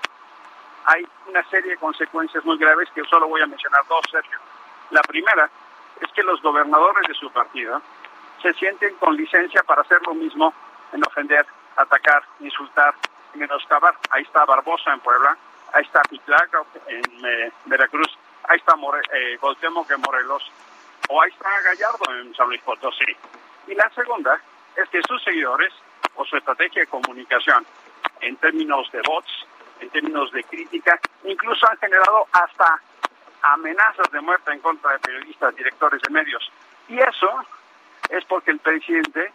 hay 0.89 1.07
una 1.27 1.45
serie 1.51 1.73
de 1.73 1.77
consecuencias 1.77 2.43
muy 2.47 2.57
graves 2.57 2.89
que 2.95 3.05
solo 3.05 3.29
voy 3.29 3.43
a 3.43 3.47
mencionar 3.47 3.83
dos, 3.91 4.01
Sergio. 4.11 4.39
La 4.91 5.03
primera 5.03 5.51
es 6.01 6.11
que 6.13 6.23
los 6.23 6.41
gobernadores 6.41 7.07
de 7.07 7.13
su 7.13 7.31
partido 7.31 7.83
se 8.41 8.55
sienten 8.55 8.95
con 8.95 9.15
licencia 9.15 9.63
para 9.65 9.83
hacer 9.83 9.99
lo 10.07 10.15
mismo 10.15 10.55
en 10.95 11.05
ofender, 11.05 11.45
atacar, 11.77 12.23
insultar, 12.41 12.95
menoscabar. 13.35 13.97
Ahí 14.11 14.23
está 14.23 14.47
Barbosa 14.47 14.95
en 14.95 15.01
Puebla, 15.01 15.37
ahí 15.75 15.85
está 15.85 16.01
Pitlaca 16.09 16.63
en 16.87 17.27
eh, 17.27 17.53
Veracruz, 17.67 18.09
ahí 18.45 18.57
está 18.57 18.75
More, 18.77 19.03
eh, 19.13 19.39
en 19.39 20.01
Morelos, 20.01 20.51
o 21.11 21.21
ahí 21.21 21.31
está 21.31 21.51
Gallardo 21.65 22.15
en 22.15 22.35
San 22.35 22.49
Luis 22.49 22.63
Potosí. 22.63 23.15
Y 23.67 23.75
la 23.75 23.91
segunda 23.91 24.41
es 24.75 24.89
que 24.89 25.03
sus 25.03 25.23
seguidores 25.23 25.75
o 26.15 26.25
su 26.25 26.39
estrategia 26.39 26.81
de 26.81 26.87
comunicación 26.87 27.67
en 28.23 28.37
términos 28.37 28.91
de 28.91 29.03
bots, 29.03 29.47
en 29.81 29.91
términos 29.91 30.31
de 30.33 30.45
crítica, 30.45 30.99
incluso 31.25 31.69
han 31.69 31.79
generado 31.79 32.27
hasta 32.33 32.81
amenazas 33.43 34.11
de 34.11 34.21
muerte 34.21 34.53
en 34.53 34.61
contra 34.61 34.93
de 34.93 34.99
periodistas, 34.99 35.55
directores 35.55 36.01
de 36.03 36.11
medios. 36.11 36.51
Y 36.89 36.99
eso 36.99 37.31
es 38.09 38.25
porque 38.25 38.51
el 38.51 38.59
presidente 38.59 39.33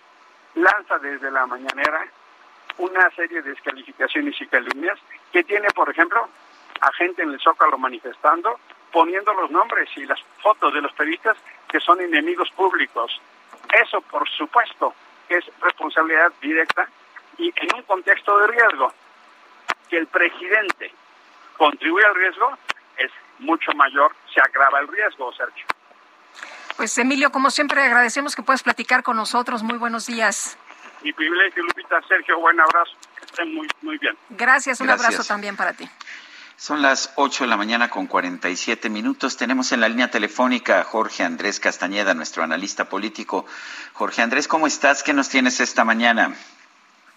lanza 0.55 0.99
desde 0.99 1.31
la 1.31 1.45
mañanera 1.45 2.05
una 2.77 3.09
serie 3.11 3.41
de 3.41 3.51
descalificaciones 3.51 4.39
y 4.41 4.47
calumnias 4.47 4.99
que 5.31 5.43
tiene, 5.43 5.67
por 5.75 5.89
ejemplo, 5.89 6.27
a 6.81 6.91
gente 6.93 7.21
en 7.21 7.31
el 7.31 7.39
Zócalo 7.39 7.77
manifestando, 7.77 8.59
poniendo 8.91 9.33
los 9.33 9.51
nombres 9.51 9.89
y 9.95 10.05
las 10.05 10.19
fotos 10.41 10.73
de 10.73 10.81
los 10.81 10.91
periodistas 10.93 11.37
que 11.67 11.79
son 11.79 12.01
enemigos 12.01 12.49
públicos. 12.51 13.21
Eso, 13.81 14.01
por 14.01 14.27
supuesto, 14.29 14.93
es 15.29 15.45
responsabilidad 15.61 16.31
directa 16.41 16.87
y 17.37 17.53
en 17.55 17.75
un 17.75 17.83
contexto 17.83 18.37
de 18.39 18.47
riesgo. 18.47 18.91
Que 19.93 19.99
el 19.99 20.07
presidente 20.07 20.91
contribuye 21.55 22.03
al 22.03 22.15
riesgo 22.15 22.57
es 22.97 23.11
mucho 23.37 23.71
mayor, 23.73 24.11
se 24.33 24.41
agrava 24.41 24.79
el 24.79 24.87
riesgo, 24.87 25.31
Sergio. 25.33 25.67
Pues 26.75 26.97
Emilio, 26.97 27.31
como 27.31 27.51
siempre, 27.51 27.79
agradecemos 27.83 28.35
que 28.35 28.41
puedas 28.41 28.63
platicar 28.63 29.03
con 29.03 29.17
nosotros. 29.17 29.61
Muy 29.61 29.77
buenos 29.77 30.07
días. 30.07 30.57
Mi 31.03 31.13
privilegio, 31.13 31.61
Lupita. 31.61 32.01
Sergio, 32.07 32.39
buen 32.39 32.59
abrazo. 32.59 32.93
Que 33.19 33.25
estén 33.25 33.53
muy, 33.53 33.67
muy 33.83 33.99
bien. 33.99 34.17
Gracias, 34.31 34.81
un 34.81 34.89
abrazo 34.89 35.23
también 35.23 35.55
para 35.55 35.73
ti. 35.73 35.87
Son 36.55 36.81
las 36.81 37.13
8 37.15 37.43
de 37.43 37.49
la 37.51 37.57
mañana 37.57 37.91
con 37.91 38.07
47 38.07 38.89
minutos. 38.89 39.37
Tenemos 39.37 39.73
en 39.73 39.81
la 39.81 39.89
línea 39.89 40.09
telefónica 40.09 40.79
a 40.79 40.83
Jorge 40.85 41.23
Andrés 41.23 41.59
Castañeda, 41.59 42.15
nuestro 42.15 42.41
analista 42.41 42.89
político. 42.89 43.45
Jorge 43.93 44.23
Andrés, 44.23 44.47
¿cómo 44.47 44.65
estás? 44.65 45.03
¿Qué 45.03 45.13
nos 45.13 45.29
tienes 45.29 45.59
esta 45.59 45.83
mañana? 45.83 46.33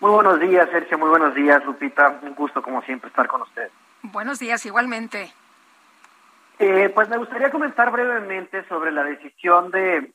Muy 0.01 0.10
buenos 0.10 0.40
días, 0.40 0.68
Sergio. 0.70 0.98
Muy 0.98 1.09
buenos 1.09 1.35
días, 1.35 1.64
Lupita. 1.64 2.20
Un 2.23 2.35
gusto, 2.35 2.60
como 2.62 2.82
siempre, 2.82 3.09
estar 3.09 3.27
con 3.27 3.43
usted. 3.43 3.70
Buenos 4.02 4.39
días, 4.39 4.64
igualmente. 4.66 5.32
Eh, 6.59 6.90
pues 6.94 7.09
me 7.09 7.16
gustaría 7.16 7.51
comentar 7.51 7.90
brevemente 7.90 8.66
sobre 8.68 8.93
la 8.93 9.05
decisión 9.05 9.70
de 9.70 10.12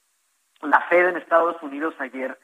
la 0.61 0.81
Fed 0.81 1.09
en 1.09 1.17
Estados 1.17 1.61
Unidos 1.63 1.95
ayer, 1.99 2.37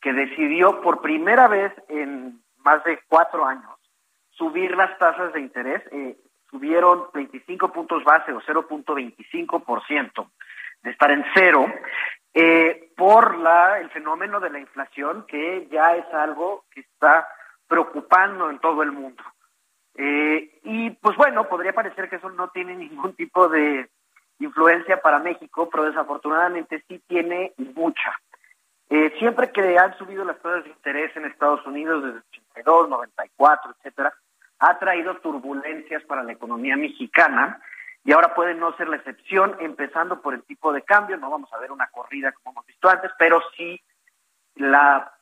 que 0.00 0.12
decidió 0.12 0.80
por 0.82 1.00
primera 1.00 1.48
vez 1.48 1.72
en 1.88 2.42
más 2.58 2.84
de 2.84 3.00
cuatro 3.08 3.46
años 3.46 3.70
subir 4.30 4.76
las 4.76 4.96
tasas 4.98 5.32
de 5.32 5.40
interés. 5.40 5.82
Eh, 5.92 6.16
subieron 6.50 7.06
25 7.14 7.72
puntos 7.72 8.04
base 8.04 8.32
o 8.32 8.40
0.25% 8.42 10.30
de 10.82 10.90
estar 10.90 11.10
en 11.10 11.24
cero 11.34 11.66
eh, 12.34 12.92
por 12.96 13.38
la, 13.38 13.80
el 13.80 13.90
fenómeno 13.90 14.40
de 14.40 14.50
la 14.50 14.58
inflación 14.58 15.26
que 15.26 15.68
ya 15.70 15.96
es 15.96 16.06
algo 16.14 16.64
que 16.70 16.80
está 16.80 17.28
preocupando 17.66 18.50
en 18.50 18.58
todo 18.58 18.82
el 18.82 18.92
mundo. 18.92 19.22
Eh, 19.94 20.60
y 20.64 20.90
pues 20.90 21.16
bueno, 21.16 21.48
podría 21.48 21.72
parecer 21.72 22.08
que 22.08 22.16
eso 22.16 22.30
no 22.30 22.48
tiene 22.48 22.74
ningún 22.76 23.14
tipo 23.14 23.48
de 23.48 23.88
influencia 24.38 25.00
para 25.00 25.18
México, 25.18 25.68
pero 25.70 25.84
desafortunadamente 25.84 26.82
sí 26.88 27.00
tiene 27.06 27.52
mucha. 27.56 28.18
Eh, 28.90 29.14
siempre 29.18 29.50
que 29.52 29.78
han 29.78 29.96
subido 29.96 30.24
las 30.24 30.38
tasas 30.40 30.64
de 30.64 30.70
interés 30.70 31.16
en 31.16 31.24
Estados 31.24 31.64
Unidos 31.66 32.02
desde 32.04 32.18
82, 32.18 32.88
94, 32.88 33.70
etcétera, 33.78 34.12
ha 34.58 34.78
traído 34.78 35.16
turbulencias 35.16 36.02
para 36.04 36.22
la 36.22 36.32
economía 36.32 36.76
mexicana 36.76 37.60
y 38.04 38.12
ahora 38.12 38.34
puede 38.34 38.54
no 38.54 38.76
ser 38.76 38.88
la 38.88 38.96
excepción, 38.96 39.56
empezando 39.60 40.20
por 40.20 40.34
el 40.34 40.42
tipo 40.42 40.72
de 40.72 40.82
cambio, 40.82 41.16
no 41.16 41.30
vamos 41.30 41.52
a 41.52 41.58
ver 41.58 41.70
una 41.70 41.86
corrida 41.88 42.32
como 42.32 42.52
hemos 42.52 42.66
visto 42.66 42.88
antes, 42.88 43.10
pero 43.18 43.40
sí 43.56 43.80
la 44.56 45.12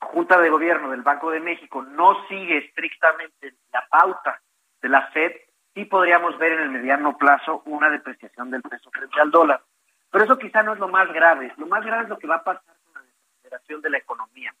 Junta 0.00 0.40
de 0.40 0.50
Gobierno 0.50 0.90
del 0.90 1.02
Banco 1.02 1.30
de 1.30 1.40
México 1.40 1.82
no 1.82 2.26
sigue 2.28 2.58
estrictamente 2.58 3.54
la 3.72 3.86
pauta 3.88 4.40
de 4.80 4.88
la 4.88 5.08
Fed, 5.08 5.32
sí 5.74 5.84
podríamos 5.84 6.38
ver 6.38 6.52
en 6.52 6.60
el 6.60 6.70
mediano 6.70 7.16
plazo 7.16 7.62
una 7.66 7.88
depreciación 7.90 8.50
del 8.50 8.62
peso 8.62 8.90
frente 8.90 9.20
al 9.20 9.30
dólar. 9.30 9.62
Pero 10.10 10.24
eso 10.24 10.38
quizá 10.38 10.62
no 10.62 10.74
es 10.74 10.78
lo 10.78 10.88
más 10.88 11.10
grave. 11.12 11.52
Lo 11.56 11.66
más 11.66 11.84
grave 11.84 12.02
es 12.02 12.08
lo 12.08 12.18
que 12.18 12.26
va 12.26 12.36
a 12.36 12.44
pasar 12.44 12.74
con 12.84 12.94
la 12.94 13.00
desaceleración 13.00 13.80
de 13.80 13.90
la 13.90 13.98
economía. 13.98 14.54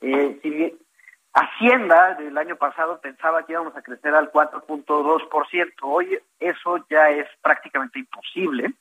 Eh, 0.00 0.38
si 0.42 0.78
Hacienda 1.38 2.14
del 2.14 2.38
año 2.38 2.56
pasado 2.56 2.98
pensaba 2.98 3.44
que 3.44 3.52
íbamos 3.52 3.76
a 3.76 3.82
crecer 3.82 4.14
al 4.14 4.32
4.2%. 4.32 5.72
Hoy 5.82 6.18
eso 6.40 6.78
ya 6.88 7.10
es 7.10 7.28
prácticamente 7.42 7.98
imposible. 7.98 8.72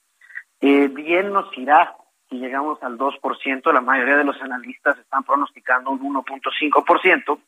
Eh, 0.61 0.88
bien 0.88 1.34
nos 1.34 1.45
irá 1.57 1.94
si 2.30 2.38
llegamos 2.38 2.82
al 2.82 2.98
2%, 2.98 3.73
la 3.73 3.82
mayoría 3.82 4.15
de 4.15 4.23
los 4.23 4.41
analistas 4.41 4.98
están 4.98 5.26
pronosticando 5.26 5.91
un 5.91 5.99
1.5%, 5.99 7.40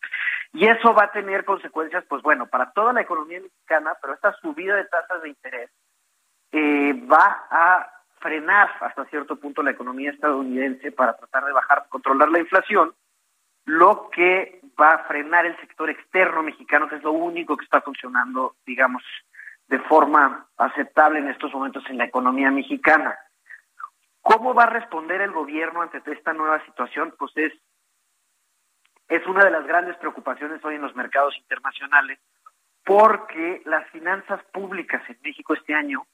y 0.53 0.67
eso 0.67 0.93
va 0.93 1.05
a 1.05 1.11
tener 1.11 1.45
consecuencias, 1.45 2.03
pues 2.07 2.21
bueno, 2.21 2.45
para 2.45 2.71
toda 2.71 2.91
la 2.91 3.01
economía 3.01 3.39
mexicana, 3.39 3.93
pero 4.01 4.13
esta 4.13 4.33
subida 4.33 4.75
de 4.75 4.85
tasas 4.85 5.21
de 5.21 5.29
interés 5.29 5.69
eh, 6.51 6.93
va 7.11 7.47
a 7.49 7.89
frenar 8.19 8.69
hasta 8.81 9.05
cierto 9.05 9.37
punto 9.37 9.63
la 9.63 9.71
economía 9.71 10.11
estadounidense 10.11 10.91
para 10.91 11.15
tratar 11.15 11.45
de 11.45 11.53
bajar, 11.53 11.85
controlar 11.89 12.29
la 12.29 12.39
inflación, 12.39 12.93
lo 13.67 14.09
que 14.11 14.61
va 14.79 14.91
a 14.91 15.03
frenar 15.07 15.45
el 15.45 15.59
sector 15.59 15.89
externo 15.89 16.41
mexicano, 16.41 16.87
que 16.87 16.95
es 16.95 17.03
lo 17.03 17.11
único 17.11 17.57
que 17.57 17.65
está 17.65 17.81
funcionando, 17.81 18.55
digamos, 18.65 19.03
de 19.67 19.77
forma 19.79 20.47
aceptable 20.57 21.19
en 21.19 21.27
estos 21.27 21.53
momentos 21.53 21.83
en 21.89 21.97
la 21.97 22.05
economía 22.05 22.49
mexicana. 22.49 23.17
¿Cómo 24.21 24.53
va 24.53 24.63
a 24.63 24.69
responder 24.69 25.19
el 25.19 25.31
gobierno 25.31 25.81
ante 25.81 26.01
esta 26.11 26.31
nueva 26.31 26.63
situación? 26.65 27.13
Pues 27.19 27.33
es, 27.35 27.53
es 29.09 29.27
una 29.27 29.43
de 29.43 29.51
las 29.51 29.67
grandes 29.67 29.97
preocupaciones 29.97 30.63
hoy 30.63 30.75
en 30.75 30.81
los 30.81 30.95
mercados 30.95 31.35
internacionales, 31.37 32.19
porque 32.85 33.61
las 33.65 33.85
finanzas 33.89 34.41
públicas 34.53 35.01
en 35.09 35.17
México 35.21 35.53
este 35.53 35.73
año 35.73 36.07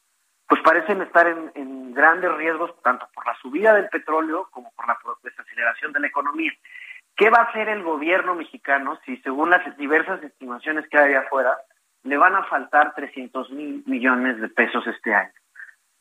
pues 0.48 0.60
parecen 0.64 1.04
estar 1.04 1.28
en, 1.28 1.52
en 1.54 1.94
grandes 1.94 2.34
riesgos, 2.34 2.74
tanto 2.82 3.08
por 3.14 3.28
la 3.28 3.36
subida 3.36 3.76
del 3.76 3.90
petróleo 3.90 4.50
como 4.50 4.72
por 4.72 4.88
la 4.88 4.98
desaceleración 5.22 5.94
de 5.94 6.00
la 6.00 6.08
economía. 6.08 6.52
¿Qué 7.16 7.30
va 7.30 7.40
a 7.40 7.44
hacer 7.44 7.70
el 7.70 7.84
gobierno 7.84 8.36
mexicano 8.36 9.00
si, 9.06 9.18
según 9.18 9.52
las 9.52 9.78
diversas 9.78 10.24
estimaciones 10.24 10.88
que 10.90 10.98
hay 10.98 11.14
afuera, 11.14 11.58
le 12.04 12.18
van 12.18 12.36
a 12.36 12.44
faltar 12.46 12.94
300 12.96 13.52
mil 13.52 13.84
millones 13.86 14.42
de 14.42 14.50
pesos 14.50 14.86
este 14.88 15.14
año? 15.14 15.32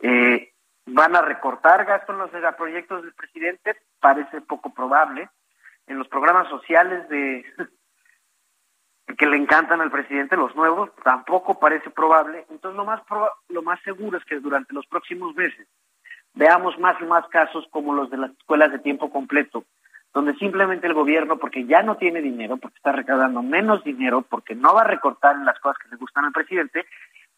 Eh, 0.00 0.52
van 0.86 1.14
a 1.14 1.22
recortar 1.22 1.84
gastos 1.84 2.14
en 2.14 2.42
los 2.42 2.54
proyectos 2.54 3.02
del 3.02 3.12
presidente, 3.12 3.76
parece 4.00 4.40
poco 4.40 4.72
probable. 4.72 5.28
En 5.86 5.98
los 5.98 6.08
programas 6.08 6.48
sociales 6.48 7.08
de 7.08 7.44
que 9.18 9.26
le 9.26 9.36
encantan 9.36 9.80
al 9.80 9.90
presidente, 9.90 10.36
los 10.36 10.54
nuevos, 10.56 10.90
tampoco 11.04 11.58
parece 11.60 11.90
probable. 11.90 12.46
Entonces 12.50 12.76
lo 12.76 12.84
más 12.84 13.02
lo 13.48 13.62
más 13.62 13.80
seguro 13.82 14.16
es 14.16 14.24
que 14.24 14.40
durante 14.40 14.72
los 14.72 14.86
próximos 14.86 15.34
meses 15.34 15.68
veamos 16.34 16.78
más 16.78 17.00
y 17.00 17.04
más 17.04 17.26
casos 17.28 17.66
como 17.70 17.94
los 17.94 18.10
de 18.10 18.16
las 18.16 18.30
escuelas 18.30 18.72
de 18.72 18.78
tiempo 18.78 19.10
completo, 19.10 19.64
donde 20.14 20.34
simplemente 20.34 20.86
el 20.86 20.94
gobierno, 20.94 21.38
porque 21.38 21.64
ya 21.64 21.82
no 21.82 21.96
tiene 21.96 22.20
dinero, 22.20 22.58
porque 22.58 22.76
está 22.76 22.92
recaudando 22.92 23.42
menos 23.42 23.82
dinero, 23.82 24.22
porque 24.22 24.54
no 24.54 24.74
va 24.74 24.82
a 24.82 24.88
recortar 24.88 25.36
en 25.36 25.46
las 25.46 25.58
cosas 25.58 25.78
que 25.82 25.88
le 25.90 25.96
gustan 25.96 26.24
al 26.24 26.32
presidente, 26.32 26.84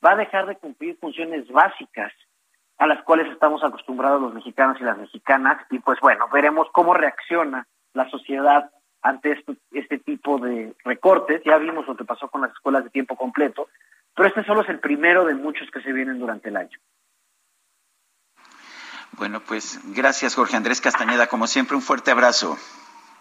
va 0.05 0.13
a 0.13 0.17
dejar 0.17 0.47
de 0.47 0.57
cumplir 0.57 0.97
funciones 0.99 1.49
básicas 1.49 2.13
a 2.79 2.87
las 2.87 3.03
cuales 3.05 3.31
estamos 3.31 3.63
acostumbrados 3.63 4.21
los 4.21 4.35
mexicanos 4.35 4.77
y 4.81 4.85
las 4.85 4.99
mexicanas 4.99 5.65
y 5.71 5.79
pues 5.79 6.01
bueno, 6.01 6.29
veremos 6.33 6.69
cómo 6.73 6.93
reacciona 6.93 7.67
la 7.93 8.09
sociedad 8.11 8.71
ante 9.03 9.33
este, 9.33 9.55
este 9.71 9.99
tipo 9.99 10.39
de 10.39 10.75
recortes. 10.85 11.43
Ya 11.45 11.57
vimos 11.59 11.87
lo 11.87 11.97
que 11.97 12.05
pasó 12.05 12.29
con 12.29 12.41
las 12.41 12.51
escuelas 12.51 12.83
de 12.83 12.91
tiempo 12.91 13.17
completo, 13.17 13.69
pero 14.15 14.29
este 14.29 14.45
solo 14.45 14.63
es 14.63 14.69
el 14.69 14.81
primero 14.81 15.25
de 15.25 15.35
muchos 15.35 15.71
que 15.71 15.83
se 15.83 15.93
vienen 15.93 16.19
durante 16.19 16.49
el 16.49 16.57
año. 16.57 16.79
Bueno, 19.17 19.41
pues 19.41 19.81
gracias 19.85 20.35
Jorge 20.35 20.57
Andrés 20.57 20.81
Castañeda, 20.81 21.27
como 21.27 21.47
siempre 21.47 21.77
un 21.77 21.83
fuerte 21.83 22.11
abrazo. 22.11 22.59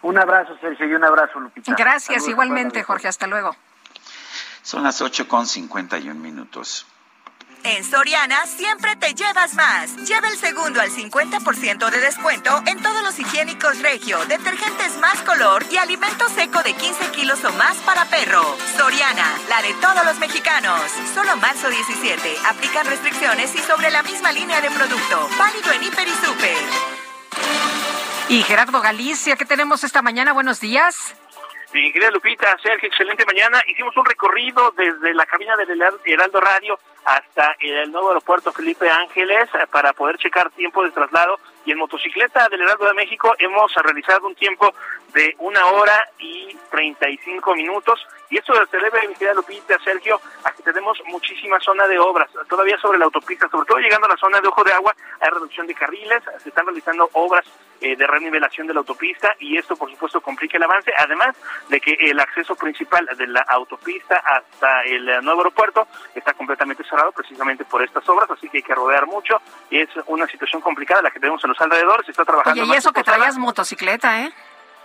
Un 0.02 0.18
abrazo 0.18 0.58
Sergio 0.60 0.88
y 0.88 0.94
un 0.94 1.04
abrazo 1.04 1.40
Lupita. 1.40 1.74
Gracias 1.78 2.28
igualmente 2.28 2.84
Jorge, 2.84 3.08
hasta 3.08 3.28
luego. 3.28 3.56
Son 4.62 4.84
las 4.84 5.02
ocho 5.02 5.28
con 5.28 5.46
cincuenta 5.46 5.98
y 5.98 6.10
un 6.10 6.22
minutos. 6.22 6.88
En 7.66 7.84
Soriana 7.86 8.46
siempre 8.46 8.98
te 8.98 9.14
llevas 9.14 9.54
más. 9.54 9.96
Lleva 10.06 10.28
el 10.28 10.38
segundo 10.38 10.82
al 10.82 10.92
50% 10.92 11.90
de 11.90 12.02
descuento 12.02 12.62
en 12.66 12.82
todos 12.82 13.02
los 13.04 13.18
higiénicos 13.18 13.82
Regio, 13.82 14.18
detergentes 14.26 14.98
más 14.98 15.22
color 15.22 15.66
y 15.72 15.78
alimento 15.78 16.28
seco 16.28 16.62
de 16.62 16.74
15 16.74 17.12
kilos 17.12 17.42
o 17.46 17.54
más 17.54 17.78
para 17.78 18.04
perro. 18.06 18.44
Soriana, 18.76 19.40
la 19.48 19.62
de 19.62 19.74
todos 19.76 20.04
los 20.06 20.20
mexicanos. 20.20 20.82
Solo 21.14 21.38
marzo 21.38 21.70
17. 21.70 22.36
Aplican 22.48 22.86
restricciones 22.86 23.56
y 23.56 23.60
sobre 23.60 23.92
la 23.92 24.04
misma 24.04 24.34
línea 24.34 24.60
de 24.60 24.70
producto. 24.70 25.30
Válido 25.38 25.72
en 25.72 25.84
Hiper 25.84 26.08
y 26.08 26.26
Super. 26.26 26.58
Y 28.28 28.44
Gerardo 28.44 28.82
Galicia, 28.82 29.38
¿qué 29.38 29.46
tenemos 29.46 29.86
esta 29.86 30.02
mañana? 30.02 30.34
Buenos 30.34 30.60
días. 30.60 31.16
Mi 31.74 31.92
querida 31.92 32.12
Lupita, 32.12 32.56
Sergio, 32.62 32.88
excelente 32.88 33.26
mañana. 33.26 33.60
Hicimos 33.68 33.98
un 33.98 34.06
recorrido 34.06 34.72
desde 34.78 35.12
la 35.16 35.26
cabina 35.26 35.56
del 35.58 35.82
Heraldo 36.06 36.40
Radio 36.40 36.80
hasta 37.04 37.56
el 37.60 37.92
nuevo 37.92 38.10
aeropuerto 38.10 38.54
Felipe 38.54 38.88
Ángeles 38.88 39.50
eh, 39.56 39.66
para 39.72 39.92
poder 39.94 40.18
checar 40.18 40.52
tiempo 40.52 40.84
de 40.84 40.92
traslado 40.92 41.40
y 41.66 41.72
en 41.72 41.80
motocicleta 41.80 42.48
del 42.50 42.62
Heraldo 42.62 42.86
de 42.86 42.94
México 42.94 43.34
hemos 43.40 43.74
realizado 43.74 44.28
un 44.28 44.36
tiempo 44.36 44.72
de 45.16 45.36
una 45.40 45.66
hora 45.66 46.10
y 46.20 46.56
35 46.70 47.56
minutos 47.56 48.06
y 48.34 48.38
esto 48.38 48.54
se 48.66 48.78
debe, 48.78 49.08
mi 49.08 49.14
querida 49.14 49.36
Lupita, 49.36 49.78
Sergio, 49.84 50.20
a 50.44 50.52
que 50.52 50.64
tenemos 50.64 51.00
muchísima 51.06 51.60
zona 51.60 51.88
de 51.88 52.00
obras, 52.00 52.32
todavía 52.50 52.80
sobre 52.80 52.98
la 52.98 53.06
autopista, 53.06 53.48
sobre 53.48 53.68
todo 53.68 53.78
llegando 53.78 54.08
a 54.08 54.10
la 54.10 54.18
zona 54.18 54.42
de 54.42 54.48
Ojo 54.48 54.64
de 54.64 54.74
Agua, 54.74 54.96
hay 55.22 55.30
reducción 55.30 55.68
de 55.68 55.76
carriles, 55.76 56.24
se 56.42 56.50
están 56.50 56.66
realizando 56.66 57.08
obras 57.14 57.46
eh, 57.80 57.96
de 57.96 58.08
renivelación 58.08 58.66
de 58.66 58.74
la 58.74 58.80
autopista 58.80 59.36
y 59.38 59.56
esto, 59.56 59.76
por 59.76 59.92
supuesto, 59.92 60.20
complica 60.20 60.58
el 60.58 60.64
avance, 60.64 60.92
además 60.98 61.36
de 61.70 61.80
que 61.80 61.94
el 62.00 62.20
acceso 62.20 62.56
principal 62.56 63.08
de 63.16 63.28
la 63.28 63.42
autopista 63.42 64.16
hasta 64.16 64.82
el 64.86 65.06
nuevo 65.24 65.42
aeropuerto 65.42 65.88
está 66.16 66.34
completamente 66.34 66.84
cerrado 66.86 67.12
precisamente 67.12 67.66
por 67.66 67.84
estas 67.84 68.08
obras, 68.10 68.32
así 68.32 68.50
que 68.50 68.58
hay 68.58 68.64
que 68.64 68.74
rodear 68.74 69.06
mucho 69.06 69.40
y 69.70 69.80
es 69.80 69.90
una 70.08 70.26
situación 70.26 70.60
complicada 70.60 71.04
la 71.04 71.12
que 71.12 71.20
tenemos 71.20 71.44
en 71.44 71.50
los 71.50 71.62
alrededores, 71.62 72.08
se 72.08 72.12
está 72.14 72.26
trabajando. 72.26 72.64
Oye, 72.64 72.74
y 72.74 72.78
eso 72.78 72.92
que 72.92 73.04
traías 73.04 73.38
motocicleta, 73.38 74.22
¿eh? 74.22 74.34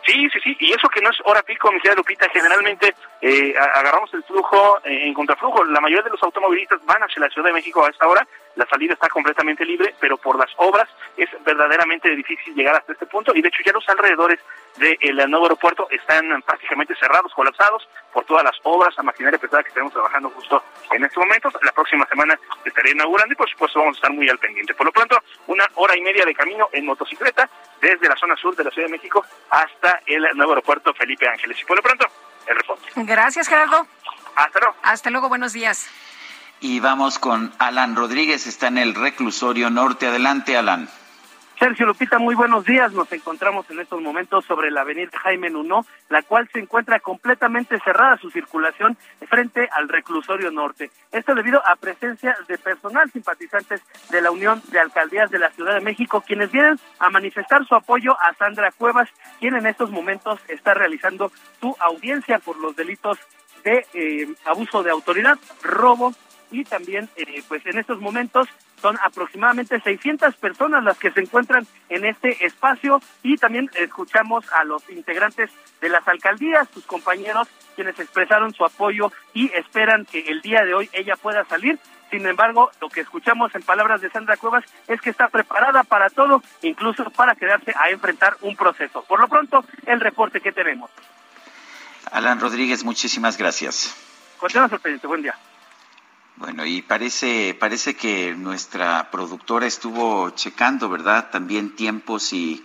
Sí, 0.09 0.26
sí, 0.32 0.40
sí, 0.43 0.56
y 0.60 0.72
eso 0.72 0.89
que 0.89 1.02
no 1.02 1.10
es 1.10 1.18
hora 1.26 1.43
pico, 1.43 1.70
mi 1.70 1.78
querida 1.80 1.97
Lupita, 1.97 2.26
generalmente 2.30 2.94
eh, 3.20 3.55
agarramos 3.59 4.09
el 4.14 4.24
flujo 4.24 4.80
eh, 4.82 5.06
en 5.06 5.12
contraflujo. 5.12 5.62
La 5.64 5.82
mayoría 5.82 6.02
de 6.02 6.09
los 6.09 6.22
automovilistas 6.22 6.82
van 6.86 7.02
hacia 7.02 7.20
la 7.20 7.28
Ciudad 7.28 7.48
de 7.48 7.52
México 7.52 7.85
a 7.85 7.90
esta 7.90 8.09
hora, 8.09 8.26
la 8.59 8.66
salida 8.66 8.94
está 8.94 9.09
completamente 9.09 9.64
libre, 9.64 9.94
pero 10.01 10.16
por 10.16 10.36
las 10.36 10.51
obras 10.56 10.89
es 11.16 11.28
verdaderamente 11.44 12.14
difícil 12.14 12.55
llegar 12.55 12.74
hasta 12.74 12.93
este 12.93 13.06
punto 13.06 13.32
y 13.35 13.40
de 13.40 13.48
hecho 13.48 13.62
ya 13.64 13.72
los 13.72 13.89
alrededores 13.89 14.40
del 14.76 15.30
nuevo 15.30 15.47
aeropuerto 15.47 15.89
están 15.90 16.43
prácticamente 16.43 16.94
cerrados, 16.97 17.32
colapsados 17.35 17.89
por 18.12 18.24
todas 18.24 18.43
las 18.43 18.56
obras, 18.64 18.94
la 18.97 19.05
maquinaria 19.05 19.39
pesada 19.39 19.62
que 19.62 19.68
estamos 19.68 19.93
trabajando 19.93 20.30
justo 20.30 20.62
en 20.90 21.05
estos 21.05 21.24
momentos. 21.24 21.55
La 21.62 21.70
próxima 21.70 22.05
semana 22.06 22.39
estaré 22.64 22.90
inaugurando 22.90 23.32
y 23.32 23.36
por 23.36 23.48
supuesto 23.48 23.78
vamos 23.78 23.97
a 23.97 23.98
estar 23.98 24.12
muy 24.12 24.28
al 24.28 24.39
pendiente. 24.39 24.74
Por 24.74 24.86
lo 24.86 24.93
pronto, 24.93 25.22
una 25.47 25.64
hora 25.76 25.97
y 25.97 26.01
media 26.01 26.24
de 26.24 26.35
camino 26.35 26.68
en 26.72 26.85
motocicleta 26.85 27.48
desde 27.80 28.09
la 28.09 28.16
zona 28.16 28.35
sur 28.36 28.56
de 28.56 28.64
la 28.64 28.70
Ciudad 28.70 28.89
de 28.89 28.93
México 28.93 29.24
hasta 29.51 30.02
el 30.06 30.26
nuevo 30.35 30.52
aeropuerto 30.52 30.93
Felipe 30.94 31.28
Ángeles. 31.28 31.60
Y 31.60 31.64
por 31.64 31.76
lo 31.76 31.82
pronto, 31.82 32.06
el 32.47 32.56
reporte. 32.56 32.89
Gracias, 32.97 33.47
Gerardo. 33.47 33.86
Hasta 34.35 34.59
luego. 34.59 34.74
Hasta 34.82 35.10
luego, 35.10 35.28
buenos 35.28 35.52
días. 35.52 35.89
Y 36.60 36.80
vamos 36.80 37.18
con 37.18 37.52
Alan 37.59 37.94
Rodríguez, 37.94 38.47
está 38.47 38.66
en 38.66 38.78
el 38.78 38.94
reclusorio 38.94 39.70
norte. 39.70 40.09
Adelante, 40.09 40.56
Alan. 40.56 40.89
Sergio 41.59 41.86
Lupita, 41.86 42.18
muy 42.18 42.36
buenos 42.36 42.64
días. 42.64 42.93
Nos 42.93 43.10
encontramos 43.12 43.68
en 43.70 43.80
estos 43.80 44.01
momentos 44.01 44.44
sobre 44.44 44.70
la 44.70 44.82
avenida 44.82 45.10
Jaime 45.22 45.51
Nuno, 45.51 45.85
la 46.09 46.22
cual 46.22 46.48
se 46.52 46.60
encuentra 46.60 47.01
completamente 47.01 47.78
cerrada 47.80 48.16
su 48.18 48.30
circulación 48.30 48.97
frente 49.28 49.68
al 49.72 49.89
reclusorio 49.89 50.52
norte. 50.52 50.90
Esto 51.10 51.35
debido 51.35 51.60
a 51.66 51.74
presencia 51.74 52.36
de 52.47 52.59
personal 52.59 53.10
simpatizantes 53.10 53.82
de 54.10 54.22
la 54.22 54.30
Unión 54.30 54.62
de 54.70 54.78
Alcaldías 54.78 55.30
de 55.30 55.40
la 55.40 55.51
Ciudad 55.51 55.74
de 55.74 55.80
México, 55.80 56.22
quienes 56.24 56.52
vienen 56.52 56.78
a 57.01 57.10
manifestar 57.10 57.66
su 57.66 57.74
apoyo 57.74 58.16
a 58.20 58.35
Sandra 58.35 58.70
Cuevas, 58.70 59.09
quien 59.40 59.56
en 59.56 59.66
estos 59.66 59.90
momentos 59.90 60.39
está 60.47 60.74
realizando 60.74 61.32
su 61.60 61.74
audiencia 61.80 62.39
por 62.39 62.56
los 62.59 62.76
delitos 62.76 63.18
de 63.64 63.85
eh, 63.94 64.28
abuso 64.44 64.85
de 64.85 64.93
autoridad, 64.93 65.39
robo 65.62 66.14
y 66.50 66.64
también, 66.64 67.08
eh, 67.16 67.42
pues 67.48 67.64
en 67.66 67.78
estos 67.78 68.00
momentos 68.00 68.48
son 68.80 68.96
aproximadamente 69.04 69.80
600 69.80 70.36
personas 70.36 70.84
las 70.84 70.98
que 70.98 71.10
se 71.10 71.20
encuentran 71.20 71.66
en 71.88 72.04
este 72.04 72.44
espacio 72.46 73.00
y 73.22 73.36
también 73.36 73.70
escuchamos 73.74 74.44
a 74.52 74.64
los 74.64 74.88
integrantes 74.90 75.50
de 75.80 75.88
las 75.88 76.06
alcaldías, 76.06 76.68
sus 76.72 76.84
compañeros, 76.84 77.48
quienes 77.74 77.98
expresaron 77.98 78.54
su 78.54 78.64
apoyo 78.64 79.12
y 79.34 79.50
esperan 79.54 80.04
que 80.04 80.20
el 80.20 80.40
día 80.42 80.64
de 80.64 80.74
hoy 80.74 80.88
ella 80.92 81.16
pueda 81.16 81.44
salir. 81.44 81.78
Sin 82.10 82.26
embargo, 82.26 82.70
lo 82.80 82.88
que 82.88 83.02
escuchamos 83.02 83.54
en 83.54 83.62
palabras 83.62 84.00
de 84.00 84.10
Sandra 84.10 84.36
Cuevas 84.36 84.64
es 84.86 85.00
que 85.00 85.10
está 85.10 85.28
preparada 85.28 85.84
para 85.84 86.08
todo, 86.08 86.42
incluso 86.62 87.04
para 87.10 87.34
quedarse 87.34 87.74
a 87.76 87.90
enfrentar 87.90 88.36
un 88.40 88.56
proceso. 88.56 89.04
Por 89.06 89.20
lo 89.20 89.28
pronto, 89.28 89.64
el 89.86 90.00
reporte 90.00 90.40
que 90.40 90.52
tenemos. 90.52 90.90
Alan 92.10 92.40
Rodríguez, 92.40 92.84
muchísimas 92.84 93.36
gracias. 93.36 93.94
Continuamos, 94.38 94.80
presidente. 94.80 95.06
Buen 95.06 95.22
día. 95.22 95.34
Bueno, 96.39 96.65
y 96.65 96.82
parece, 96.82 97.56
parece 97.59 97.97
que 97.97 98.32
nuestra 98.32 99.10
productora 99.10 99.66
estuvo 99.66 100.31
checando, 100.31 100.89
¿verdad? 100.89 101.31
También 101.31 101.74
tiempos 101.74 102.32
y 102.32 102.62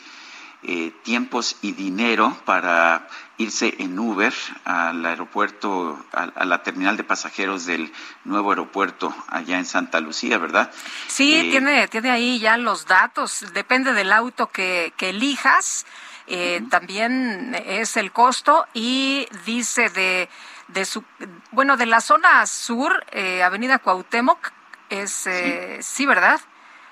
eh, 0.62 0.92
tiempos 1.02 1.58
y 1.64 1.72
dinero 1.72 2.38
para 2.46 3.08
irse 3.40 3.74
en 3.80 3.98
Uber 3.98 4.32
al 4.64 5.04
aeropuerto, 5.04 6.06
a, 6.12 6.46
la 6.46 6.62
terminal 6.62 6.98
de 6.98 7.04
pasajeros 7.04 7.66
del 7.66 7.92
nuevo 8.26 8.52
aeropuerto 8.52 9.14
allá 9.28 9.58
en 9.58 9.66
Santa 9.66 10.00
Lucía, 10.00 10.38
¿verdad? 10.38 10.72
Sí, 11.08 11.34
eh, 11.34 11.50
tiene, 11.50 11.88
tiene 11.88 12.12
ahí 12.12 12.38
ya 12.38 12.58
los 12.58 12.86
datos. 12.86 13.44
Depende 13.54 13.94
del 13.94 14.14
auto 14.14 14.52
que, 14.52 14.94
que 14.98 15.10
elijas. 15.10 15.88
Eh, 16.28 16.62
también 16.70 17.56
es 17.66 17.98
el 17.98 18.12
costo 18.12 18.68
y 18.74 19.28
dice 19.46 19.90
de 19.90 20.30
de 20.74 20.86
su, 20.86 21.04
bueno, 21.52 21.78
de 21.78 21.86
la 21.86 22.02
zona 22.02 22.46
sur, 22.46 23.06
eh, 23.12 23.44
Avenida 23.44 23.80
Cuauhtémoc, 23.80 24.52
es, 24.90 25.28
eh, 25.28 25.80
sí. 25.82 26.06
¿verdad? 26.06 26.40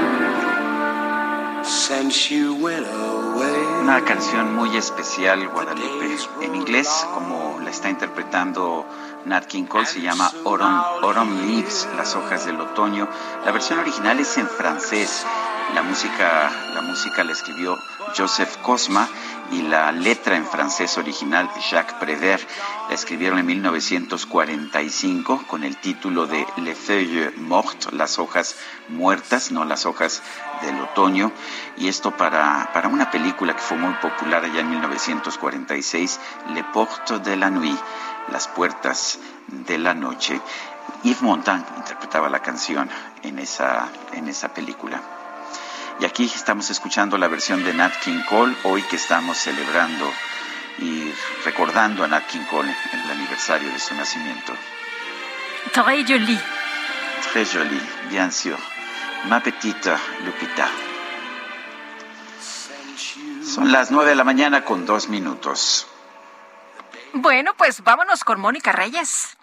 since 1.65 2.29
you 2.29 2.55
went 2.55 2.85
away. 2.85 3.55
Una 3.81 4.03
canción 4.03 4.53
muy 4.53 4.75
especial, 4.75 5.47
Guadalupe, 5.47 6.17
en 6.41 6.55
inglés, 6.55 7.07
como 7.13 7.61
la 7.61 7.69
está 7.69 7.89
interpretando 7.89 8.85
Nat 9.23 9.45
King 9.45 9.63
Cole, 9.65 9.85
se 9.85 10.01
llama 10.01 10.29
Autumn, 10.43 10.83
Autumn 11.03 11.47
Leaves, 11.47 11.87
las 11.95 12.15
hojas 12.15 12.45
del 12.45 12.59
otoño. 12.59 13.07
La 13.45 13.51
versión 13.51 13.79
original 13.79 14.19
es 14.19 14.37
en 14.37 14.49
francés 14.49 15.25
La 15.75 15.83
música, 15.83 17.23
la 17.25 17.31
escribió 17.33 17.77
Joseph 18.15 18.61
Cosma 18.61 19.09
y 19.51 19.61
la 19.63 19.91
letra 19.91 20.37
en 20.37 20.45
francés 20.45 20.97
original 20.97 21.49
Jacques 21.69 21.97
Prévert 21.99 22.47
la 22.87 22.95
escribieron 22.95 23.39
en 23.39 23.45
1945 23.45 25.43
con 25.47 25.65
el 25.65 25.75
título 25.75 26.27
de 26.27 26.47
Les 26.55 26.77
feuilles 26.77 27.37
mortes, 27.37 27.91
las 27.91 28.19
hojas 28.19 28.55
muertas, 28.87 29.51
no 29.51 29.65
las 29.65 29.85
hojas 29.85 30.23
del 30.61 30.79
otoño, 30.79 31.33
y 31.75 31.89
esto 31.89 32.15
para, 32.15 32.69
para 32.71 32.87
una 32.87 33.11
película 33.11 33.53
que 33.53 33.61
fue 33.61 33.77
muy 33.77 33.95
popular 33.95 34.45
allá 34.45 34.61
en 34.61 34.69
1946, 34.69 36.21
Les 36.53 36.63
Portes 36.63 37.21
de 37.21 37.35
la 37.35 37.49
Nuit, 37.49 37.77
las 38.31 38.47
puertas 38.47 39.19
de 39.49 39.77
la 39.77 39.93
noche. 39.93 40.39
Yves 41.03 41.21
Montand 41.21 41.65
interpretaba 41.75 42.29
la 42.29 42.39
canción 42.39 42.89
en 43.23 43.39
esa, 43.39 43.89
en 44.13 44.29
esa 44.29 44.53
película. 44.53 45.24
Y 45.99 46.05
aquí 46.05 46.25
estamos 46.25 46.69
escuchando 46.69 47.17
la 47.17 47.27
versión 47.27 47.63
de 47.63 47.73
Nat 47.73 47.93
King 48.03 48.21
Cole, 48.27 48.55
hoy 48.63 48.83
que 48.83 48.97
estamos 48.97 49.37
celebrando 49.37 50.11
y 50.79 51.09
recordando 51.45 52.03
a 52.03 52.07
Nat 52.07 52.27
King 52.27 52.45
Cole 52.49 52.75
en 52.91 52.99
el 52.99 53.11
aniversario 53.11 53.71
de 53.71 53.79
su 53.79 53.95
nacimiento. 53.95 54.53
Très 55.71 56.05
jolie. 56.05 56.39
Très 57.31 57.49
jolie, 57.51 57.81
bien 58.09 58.31
sûr. 58.31 58.57
Ma 59.25 59.39
petite 59.41 59.95
Lupita. 60.23 60.69
Son 63.43 63.71
las 63.71 63.89
nueve 63.89 64.09
de 64.09 64.15
la 64.15 64.23
mañana 64.23 64.65
con 64.65 64.85
dos 64.85 65.07
minutos. 65.07 65.87
Bueno, 67.13 67.53
pues 67.55 67.81
vámonos 67.81 68.23
con 68.25 68.39
Mónica 68.41 68.73
Reyes. 68.73 69.34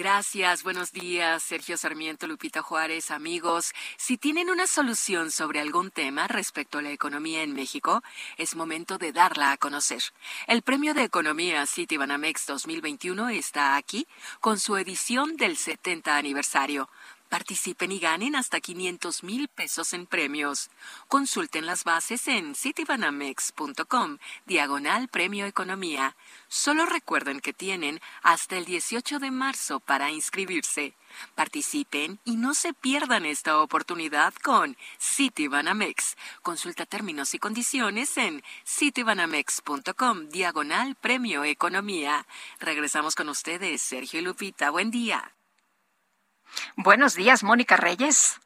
Gracias, 0.00 0.62
buenos 0.62 0.92
días, 0.92 1.42
Sergio 1.42 1.76
Sarmiento, 1.76 2.26
Lupita 2.26 2.62
Juárez, 2.62 3.10
amigos. 3.10 3.74
Si 3.98 4.16
tienen 4.16 4.48
una 4.48 4.66
solución 4.66 5.30
sobre 5.30 5.60
algún 5.60 5.90
tema 5.90 6.26
respecto 6.26 6.78
a 6.78 6.82
la 6.82 6.90
economía 6.90 7.42
en 7.42 7.52
México, 7.52 8.02
es 8.38 8.56
momento 8.56 8.96
de 8.96 9.12
darla 9.12 9.52
a 9.52 9.58
conocer. 9.58 10.00
El 10.46 10.62
Premio 10.62 10.94
de 10.94 11.02
Economía 11.02 11.66
Citibanamex 11.66 12.46
2021 12.46 13.28
está 13.28 13.76
aquí 13.76 14.06
con 14.40 14.58
su 14.58 14.78
edición 14.78 15.36
del 15.36 15.58
70 15.58 16.16
aniversario. 16.16 16.88
Participen 17.28 17.92
y 17.92 18.00
ganen 18.00 18.34
hasta 18.36 18.58
500 18.58 19.22
mil 19.22 19.48
pesos 19.48 19.92
en 19.92 20.06
premios. 20.06 20.70
Consulten 21.08 21.64
las 21.64 21.84
bases 21.84 22.26
en 22.26 22.54
citibanamex.com, 22.54 24.16
diagonal 24.46 25.08
Premio 25.08 25.44
Economía. 25.44 26.16
Solo 26.52 26.84
recuerden 26.84 27.38
que 27.38 27.52
tienen 27.52 28.00
hasta 28.24 28.56
el 28.56 28.64
18 28.64 29.20
de 29.20 29.30
marzo 29.30 29.78
para 29.78 30.10
inscribirse. 30.10 30.94
Participen 31.36 32.18
y 32.24 32.36
no 32.36 32.54
se 32.54 32.74
pierdan 32.74 33.24
esta 33.24 33.58
oportunidad 33.58 34.34
con 34.42 34.76
Citibanamex. 35.00 36.16
Consulta 36.42 36.86
términos 36.86 37.34
y 37.34 37.38
condiciones 37.38 38.16
en 38.16 38.42
citibanamex.com, 38.66 40.28
diagonal 40.28 40.96
Premio 40.96 41.44
Economía. 41.44 42.26
Regresamos 42.58 43.14
con 43.14 43.28
ustedes, 43.28 43.80
Sergio 43.80 44.18
y 44.18 44.24
Lupita. 44.24 44.70
Buen 44.70 44.90
día. 44.90 45.32
Buenos 46.74 47.14
días, 47.14 47.44
Mónica 47.44 47.76
Reyes. 47.76 48.40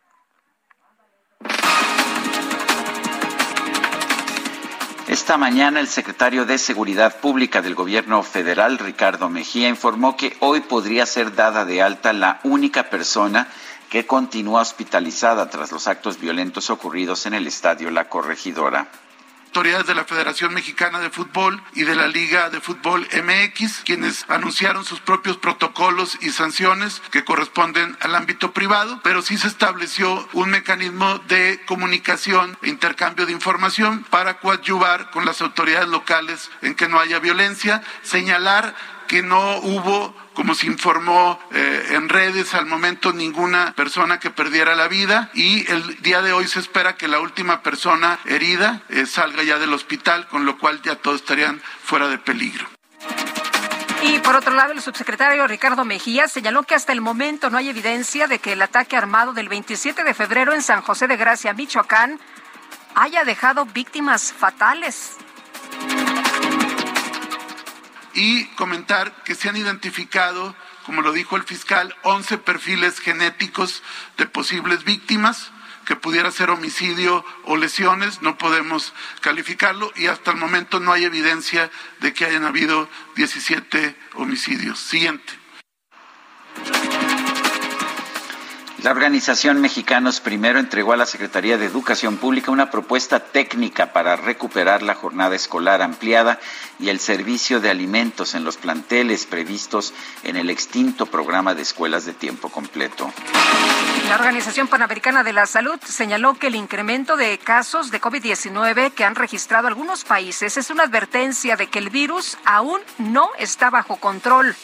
Esta 5.07 5.37
mañana 5.37 5.81
el 5.81 5.89
secretario 5.89 6.47
de 6.47 6.57
Seguridad 6.57 7.21
Pública 7.21 7.61
del 7.61 7.75
Gobierno 7.75 8.23
federal, 8.23 8.79
Ricardo 8.79 9.29
Mejía, 9.29 9.69
informó 9.69 10.17
que 10.17 10.35
hoy 10.41 10.61
podría 10.61 11.05
ser 11.05 11.35
dada 11.35 11.67
de 11.67 11.83
alta 11.83 12.15
la 12.15 12.41
única 12.43 12.89
persona 12.89 13.49
que 13.91 14.07
continúa 14.07 14.63
hospitalizada 14.63 15.51
tras 15.51 15.73
los 15.73 15.89
actos 15.89 16.19
violentos 16.19 16.71
ocurridos 16.71 17.27
en 17.27 17.35
el 17.35 17.47
estadio 17.47 17.91
La 17.91 18.09
Corregidora 18.09 18.89
autoridades 19.55 19.87
de 19.87 19.95
la 19.95 20.05
Federación 20.05 20.53
Mexicana 20.53 20.99
de 20.99 21.11
Fútbol 21.11 21.63
y 21.75 21.85
de 21.85 21.95
la 21.95 22.09
Liga 22.09 22.51
de 22.51 22.61
Fútbol 22.61 23.07
MX, 23.13 23.83
quienes 23.85 24.25
anunciaron 24.27 24.85
sus 24.85 24.99
propios 24.99 25.37
protocolos 25.37 26.19
y 26.21 26.31
sanciones 26.31 27.01
que 27.13 27.23
corresponden 27.23 27.97
al 28.01 28.17
ámbito 28.17 28.51
privado, 28.51 28.99
pero 29.05 29.23
sí 29.23 29.39
se 29.39 29.47
estableció 29.47 30.29
un 30.33 30.51
mecanismo 30.51 31.21
de 31.29 31.63
comunicación 31.67 32.59
e 32.63 32.69
intercambio 32.69 33.27
de 33.27 33.33
información 33.33 34.05
para 34.11 34.41
coadyuvar 34.41 35.13
con 35.13 35.25
las 35.25 35.41
autoridades 35.41 35.89
locales 35.89 36.51
en 36.61 36.75
que 36.75 36.89
no 36.89 36.99
haya 36.99 37.21
violencia, 37.21 37.81
señalar 38.03 38.75
que 39.07 39.23
no 39.23 39.59
hubo 39.59 40.15
como 40.35 40.55
se 40.55 40.67
informó 40.67 41.39
eh, 41.53 41.91
en 41.91 42.09
redes 42.09 42.55
al 42.55 42.67
momento 42.67 43.13
ninguna 43.13 43.73
persona 43.75 44.19
que 44.19 44.31
perdiera 44.31 44.75
la 44.75 44.89
vida 44.89 45.31
y 45.35 45.71
el 45.71 46.03
día 46.03 46.23
de 46.23 46.33
hoy 46.33 46.47
se 46.49 46.61
espera 46.61 46.97
que 46.97 47.09
la 47.09 47.21
última 47.21 47.63
persona 47.63 48.19
herida 48.25 48.83
eh, 48.89 49.07
salga 49.07 49.43
ya 49.43 49.59
del 49.59 49.73
hospital, 49.73 50.27
con 50.29 50.45
lo 50.45 50.59
cual 50.59 50.83
ya 50.83 50.97
todos 50.97 51.21
estarían 51.21 51.63
fuera 51.83 52.09
de 52.09 52.19
peligro. 52.19 52.67
Y 54.03 54.19
por 54.19 54.37
otro 54.37 54.53
lado, 54.55 54.73
el 54.73 54.83
subsecretario 54.83 55.47
Ricardo 55.47 55.85
Mejía 55.85 56.29
señaló 56.29 56.65
que 56.65 56.75
hasta 56.75 56.93
el 56.93 57.01
momento 57.01 57.49
no 57.49 57.57
hay 57.57 57.71
evidencia 57.71 58.27
de 58.27 58.39
que 58.39 58.53
el 58.53 58.61
ataque 58.61 58.97
armado 58.97 59.33
del 59.33 59.49
27 59.49 60.05
de 60.05 60.13
febrero 60.13 60.53
en 60.53 60.63
San 60.63 60.83
José 60.83 61.07
de 61.07 61.17
Gracia, 61.17 61.55
Michoacán, 61.55 62.21
haya 62.95 63.25
dejado 63.25 63.65
víctimas 63.65 64.33
fatales 64.33 65.17
y 68.15 68.47
comentar 68.57 69.23
que 69.25 69.35
se 69.35 69.49
han 69.49 69.57
identificado, 69.57 70.55
como 70.87 71.03
lo 71.03 71.13
dijo 71.13 71.37
el 71.37 71.43
fiscal, 71.43 71.95
11 72.03 72.39
perfiles 72.39 73.01
genéticos 73.01 73.83
de 74.17 74.27
posibles 74.27 74.85
víctimas 74.85 75.51
que 75.85 75.97
pudiera 75.97 76.31
ser 76.31 76.51
homicidio 76.51 77.25
o 77.45 77.57
lesiones, 77.57 78.23
no 78.23 78.39
podemos 78.39 78.95
calificarlo 79.21 79.93
y 79.97 80.07
hasta 80.07 80.31
el 80.31 80.39
momento 80.39 80.81
no 80.81 80.93
hay 80.93 81.05
evidencia 81.05 81.71
de 82.01 82.15
que 82.15 82.25
hayan 82.25 82.45
habido 82.45 82.89
17 83.17 83.95
homicidios. 84.15 84.79
Siguiente. 84.79 85.44
La 88.85 88.91
organización 88.91 89.63
Mexicanos 89.63 90.21
Primero 90.21 90.59
entregó 90.59 90.93
a 90.93 90.99
la 90.99 91.07
Secretaría 91.07 91.57
de 91.57 91.65
Educación 91.65 92.19
Pública 92.19 92.51
una 92.51 92.71
propuesta 92.71 93.19
técnica 93.19 93.95
para 93.95 94.15
recuperar 94.15 94.83
la 94.83 94.95
jornada 94.95 95.35
escolar 95.35 95.81
ampliada 95.81 96.39
y 96.79 96.91
el 96.91 97.01
servicio 97.01 97.61
de 97.61 97.71
alimentos 97.71 98.35
en 98.35 98.45
los 98.45 98.59
planteles 98.59 99.25
previstos 99.25 99.95
en 100.23 100.37
el 100.37 100.51
extinto 100.51 101.07
programa 101.07 101.55
de 101.55 101.63
escuelas 101.63 102.05
de 102.05 102.13
tiempo 102.13 102.51
completo. 102.51 103.11
La 104.11 104.17
Organización 104.17 104.69
Panamericana 104.69 105.25
de 105.25 105.33
la 105.33 105.47
Salud 105.47 105.81
señaló 105.83 106.35
que 106.35 106.49
el 106.49 106.55
incremento 106.55 107.17
de 107.17 107.39
casos 107.39 107.91
de 107.91 108.03
COVID-19 108.03 108.93
que 108.93 109.05
han 109.07 109.15
registrado 109.15 109.67
algunos 109.67 110.05
países 110.05 110.59
es 110.59 110.69
una 110.69 110.83
advertencia 110.83 111.57
de 111.57 111.69
que 111.69 111.79
el 111.79 111.89
virus 111.89 112.37
aún 112.45 112.83
no 112.99 113.31
está 113.39 113.71
bajo 113.71 113.97
control. 113.97 114.55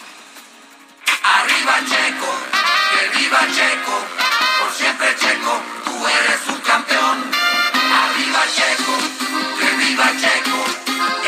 Arriba 1.22 1.74
Checo, 1.86 2.69
que 3.00 3.18
viva 3.18 3.38
Checo, 3.54 3.96
por 4.60 4.72
siempre 4.72 5.08
Checo, 5.16 5.60
tú 5.84 6.06
eres 6.06 6.40
un 6.48 6.60
campeón. 6.60 7.30
Arriba 7.72 8.40
Checo, 8.54 8.92
que 9.58 9.84
viva 9.84 10.06
Checo, 10.20 10.58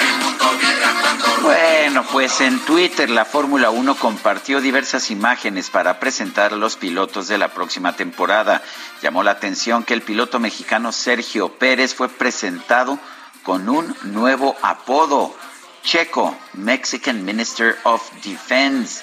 el 0.00 0.24
mundo 0.24 0.44
vibra 0.60 0.94
cuando... 1.00 1.24
Bueno, 1.42 2.04
pues 2.12 2.40
en 2.42 2.58
Twitter 2.60 3.08
la 3.08 3.24
Fórmula 3.24 3.70
1 3.70 3.94
compartió 3.96 4.60
diversas 4.60 5.10
imágenes 5.10 5.70
para 5.70 5.98
presentar 5.98 6.52
a 6.52 6.56
los 6.56 6.76
pilotos 6.76 7.28
de 7.28 7.38
la 7.38 7.48
próxima 7.48 7.96
temporada. 7.96 8.62
Llamó 9.00 9.22
la 9.22 9.30
atención 9.32 9.82
que 9.82 9.94
el 9.94 10.02
piloto 10.02 10.38
mexicano 10.38 10.92
Sergio 10.92 11.54
Pérez 11.54 11.94
fue 11.94 12.10
presentado 12.10 12.98
con 13.42 13.68
un 13.68 13.96
nuevo 14.02 14.56
apodo, 14.62 15.34
Checo, 15.82 16.36
Mexican 16.52 17.24
Minister 17.24 17.78
of 17.84 18.02
Defense. 18.22 19.02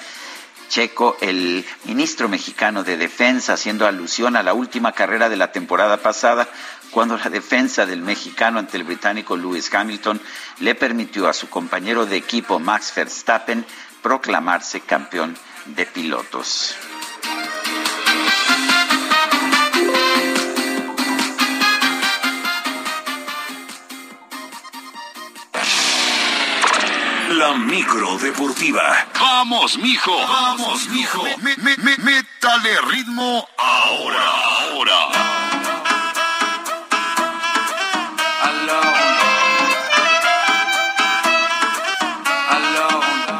Checo, 0.70 1.16
el 1.20 1.64
ministro 1.84 2.28
mexicano 2.28 2.84
de 2.84 2.96
Defensa, 2.96 3.54
haciendo 3.54 3.86
alusión 3.86 4.36
a 4.36 4.44
la 4.44 4.54
última 4.54 4.92
carrera 4.92 5.28
de 5.28 5.36
la 5.36 5.50
temporada 5.50 5.96
pasada, 5.96 6.48
cuando 6.92 7.18
la 7.18 7.28
defensa 7.28 7.86
del 7.86 8.02
mexicano 8.02 8.60
ante 8.60 8.76
el 8.76 8.84
británico 8.84 9.36
Lewis 9.36 9.72
Hamilton 9.74 10.20
le 10.60 10.76
permitió 10.76 11.28
a 11.28 11.32
su 11.32 11.48
compañero 11.48 12.06
de 12.06 12.16
equipo 12.16 12.60
Max 12.60 12.92
Verstappen 12.94 13.66
proclamarse 14.00 14.80
campeón 14.80 15.36
de 15.66 15.86
pilotos. 15.86 16.76
La 27.40 27.54
micro 27.54 28.18
deportiva. 28.18 29.06
Vamos, 29.18 29.78
mijo. 29.78 30.14
Vamos, 30.14 30.86
mijo. 30.88 31.24
Me, 31.38 31.56
me, 31.56 31.74
me, 31.78 31.96
métale 31.96 32.78
ritmo 32.82 33.48
ahora, 33.56 34.24
ahora. 34.60 34.94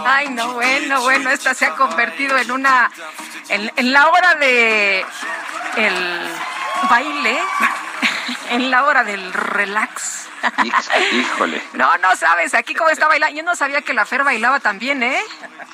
Ay, 0.06 0.31
no, 0.31 0.55
bueno, 0.55 1.02
bueno, 1.02 1.28
esta 1.28 1.52
se 1.52 1.66
ha 1.66 1.77
convertido 1.77 2.39
en 2.39 2.52
una, 2.52 2.90
en, 3.51 3.70
en 3.77 3.93
la 3.93 4.09
hora 4.09 4.35
de 4.36 5.05
el 5.77 6.31
baile. 6.89 7.39
En 8.51 8.70
la 8.70 8.85
hora 8.85 9.05
del 9.05 9.32
relax. 9.32 10.28
Híjole. 11.12 11.62
No, 11.74 11.97
no 11.98 12.14
sabes 12.16 12.52
aquí 12.55 12.74
cómo 12.74 12.90
está 12.90 13.09
bailando. 13.09 13.36
Yo 13.36 13.43
no 13.43 13.55
sabía 13.56 13.81
que 13.82 13.94
la 13.94 14.05
Fer 14.05 14.22
bailaba 14.24 14.60
también, 14.60 15.02
¿eh? 15.02 15.18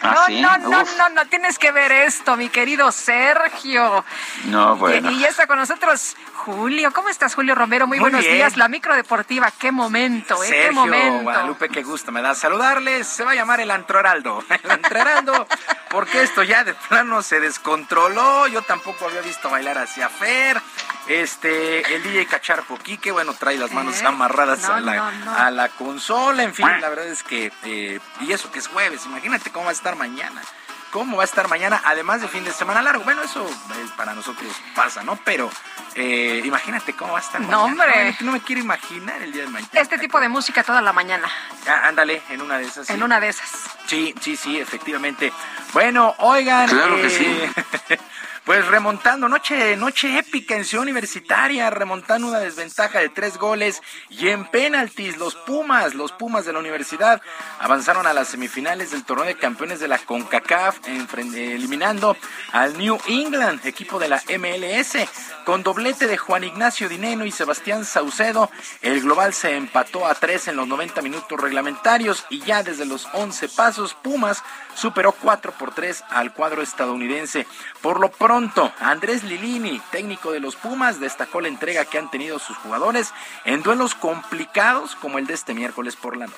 ¿Ah, 0.02 0.12
no, 0.14 0.26
sí? 0.26 0.40
no, 0.40 0.58
no, 0.58 0.82
Uf. 0.82 0.96
no, 0.98 1.08
no, 1.10 1.26
tienes 1.26 1.58
que 1.58 1.72
ver 1.72 1.90
esto, 1.90 2.36
mi 2.36 2.48
querido 2.48 2.92
Sergio. 2.92 4.04
No, 4.44 4.76
bueno. 4.76 5.10
Y, 5.10 5.14
y 5.16 5.18
ya 5.20 5.28
está 5.28 5.46
con 5.46 5.58
nosotros 5.58 6.16
Julio. 6.34 6.92
¿Cómo 6.92 7.08
estás, 7.08 7.34
Julio 7.34 7.54
Romero? 7.54 7.86
Muy, 7.86 7.98
Muy 7.98 8.04
buenos 8.10 8.20
bien. 8.20 8.34
días. 8.36 8.56
La 8.56 8.68
micro 8.68 8.94
deportiva, 8.94 9.50
qué 9.58 9.72
momento, 9.72 10.34
¿eh? 10.44 10.46
qué 10.48 10.52
Sergio 10.62 10.72
momento. 10.72 11.22
Guadalupe, 11.24 11.68
qué 11.68 11.82
gusto 11.82 12.12
me 12.12 12.22
da 12.22 12.34
saludarles. 12.34 13.06
Se 13.06 13.24
va 13.24 13.32
a 13.32 13.34
llamar 13.34 13.60
el 13.60 13.70
Antroraldo. 13.70 14.44
El 14.62 14.70
Antroraldo, 14.70 15.46
porque 15.90 16.22
esto 16.22 16.42
ya 16.42 16.62
de 16.64 16.74
plano 16.74 17.22
se 17.22 17.40
descontroló. 17.40 18.46
Yo 18.48 18.62
tampoco 18.62 19.06
había 19.06 19.22
visto 19.22 19.50
bailar 19.50 19.78
hacia 19.78 20.08
Fer. 20.08 20.60
Este, 21.08 21.94
el 21.94 22.02
DJ 22.02 22.26
Cacharpo 22.26 22.76
Quique, 22.78 23.12
bueno, 23.12 23.32
trae 23.34 23.56
las 23.58 23.70
manos 23.72 24.00
¿Eh? 24.02 24.06
amarradas 24.06 24.60
No, 24.62 24.74
a, 24.74 24.80
la, 24.80 24.94
no, 24.96 25.12
no. 25.24 25.34
a 25.36 25.50
la 25.50 25.68
consola. 25.68 26.42
En 26.42 26.52
fin, 26.54 26.66
la 26.80 26.88
verdad 26.88 27.06
es 27.06 27.22
que, 27.22 27.52
eh, 27.64 28.00
y 28.20 28.32
eso 28.32 28.50
que 28.50 28.58
es 28.58 28.66
jueves, 28.68 29.06
imagínate 29.06 29.50
cómo 29.52 29.66
va 29.66 29.70
a 29.70 29.74
estar 29.74 29.94
mañana. 29.96 30.42
¿Cómo 30.90 31.16
va 31.18 31.24
a 31.24 31.26
estar 31.26 31.48
mañana? 31.48 31.80
Además 31.84 32.22
de 32.22 32.28
fin 32.28 32.42
de 32.44 32.52
semana 32.52 32.80
largo. 32.80 33.04
Bueno, 33.04 33.22
eso 33.22 33.44
eh, 33.46 33.86
para 33.96 34.14
nosotros 34.14 34.50
pasa, 34.74 35.02
¿no? 35.02 35.16
Pero 35.24 35.50
eh, 35.94 36.40
imagínate 36.44 36.94
cómo 36.94 37.12
va 37.12 37.18
a 37.18 37.22
estar 37.22 37.40
No, 37.40 37.46
mañana. 37.68 37.82
hombre. 37.84 38.16
No, 38.20 38.26
no 38.26 38.32
me 38.32 38.40
quiero 38.40 38.62
imaginar 38.62 39.20
el 39.20 39.32
día 39.32 39.42
de 39.42 39.48
mañana. 39.48 39.70
Este 39.74 39.98
tipo 39.98 40.18
de 40.20 40.28
música 40.28 40.62
toda 40.62 40.80
la 40.80 40.92
mañana. 40.94 41.28
Ah, 41.68 41.88
ándale, 41.88 42.22
en 42.30 42.40
una 42.40 42.56
de 42.58 42.64
esas. 42.66 42.86
sí. 42.86 42.92
En 42.94 43.02
una 43.02 43.20
de 43.20 43.28
esas. 43.28 43.50
Sí, 43.86 44.14
sí, 44.20 44.36
sí, 44.36 44.58
efectivamente. 44.58 45.32
Bueno, 45.74 46.14
oigan. 46.18 46.68
Claro 46.68 46.96
que 46.96 47.08
eh, 47.08 47.52
Pues 48.46 48.64
remontando, 48.68 49.28
noche, 49.28 49.76
noche 49.76 50.20
épica 50.20 50.54
en 50.54 50.64
Ciudad 50.64 50.84
Universitaria, 50.84 51.68
remontando 51.68 52.28
una 52.28 52.38
desventaja 52.38 53.00
de 53.00 53.08
tres 53.08 53.38
goles 53.38 53.82
y 54.08 54.28
en 54.28 54.44
penaltis, 54.44 55.16
los 55.16 55.34
Pumas, 55.34 55.96
los 55.96 56.12
Pumas 56.12 56.44
de 56.46 56.52
la 56.52 56.60
universidad 56.60 57.20
avanzaron 57.58 58.06
a 58.06 58.12
las 58.12 58.28
semifinales 58.28 58.92
del 58.92 59.02
torneo 59.02 59.26
de 59.26 59.34
campeones 59.34 59.80
de 59.80 59.88
la 59.88 59.98
CONCACAF, 59.98 60.78
eliminando 60.86 62.16
al 62.52 62.78
New 62.78 62.96
England, 63.08 63.66
equipo 63.66 63.98
de 63.98 64.10
la 64.10 64.22
MLS, 64.38 65.08
con 65.44 65.64
doblete 65.64 66.06
de 66.06 66.16
Juan 66.16 66.44
Ignacio 66.44 66.88
Dineno 66.88 67.24
y 67.24 67.32
Sebastián 67.32 67.84
Saucedo. 67.84 68.48
El 68.80 69.00
global 69.00 69.34
se 69.34 69.56
empató 69.56 70.06
a 70.06 70.14
tres 70.14 70.46
en 70.46 70.54
los 70.54 70.68
90 70.68 71.02
minutos 71.02 71.40
reglamentarios 71.40 72.24
y 72.30 72.38
ya 72.42 72.62
desde 72.62 72.86
los 72.86 73.08
11 73.12 73.48
pasos, 73.48 73.94
Pumas 73.94 74.44
superó 74.76 75.10
4 75.10 75.50
por 75.58 75.74
3 75.74 76.04
al 76.10 76.32
cuadro 76.32 76.62
estadounidense. 76.62 77.44
Por 77.80 77.98
lo 77.98 78.08
pronto, 78.10 78.35
Andrés 78.80 79.24
Lilini, 79.24 79.80
técnico 79.90 80.30
de 80.30 80.40
los 80.40 80.56
Pumas, 80.56 81.00
destacó 81.00 81.40
la 81.40 81.48
entrega 81.48 81.86
que 81.86 81.96
han 81.96 82.10
tenido 82.10 82.38
sus 82.38 82.54
jugadores 82.58 83.14
en 83.46 83.62
duelos 83.62 83.94
complicados 83.94 84.94
como 84.96 85.18
el 85.18 85.26
de 85.26 85.32
este 85.32 85.54
miércoles 85.54 85.96
por 85.96 86.18
la 86.18 86.26
noche. 86.26 86.36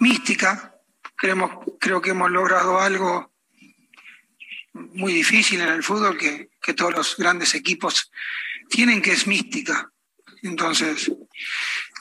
mística. 0.00 0.74
Creemos, 1.16 1.50
creo 1.78 2.00
que 2.02 2.10
hemos 2.10 2.30
logrado 2.30 2.78
algo 2.78 3.32
muy 4.72 5.12
difícil 5.12 5.60
en 5.60 5.68
el 5.68 5.82
fútbol 5.82 6.18
que, 6.18 6.50
que 6.60 6.74
todos 6.74 6.92
los 6.92 7.16
grandes 7.16 7.54
equipos 7.54 8.10
tienen, 8.68 9.00
que 9.00 9.12
es 9.12 9.26
mística. 9.26 9.90
Entonces, 10.42 11.12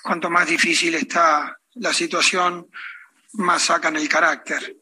cuanto 0.02 0.30
más 0.30 0.48
difícil 0.48 0.96
está 0.96 1.58
la 1.76 1.94
situación, 1.94 2.68
más 3.34 3.64
sacan 3.64 3.96
el 3.96 4.10
carácter. 4.10 4.78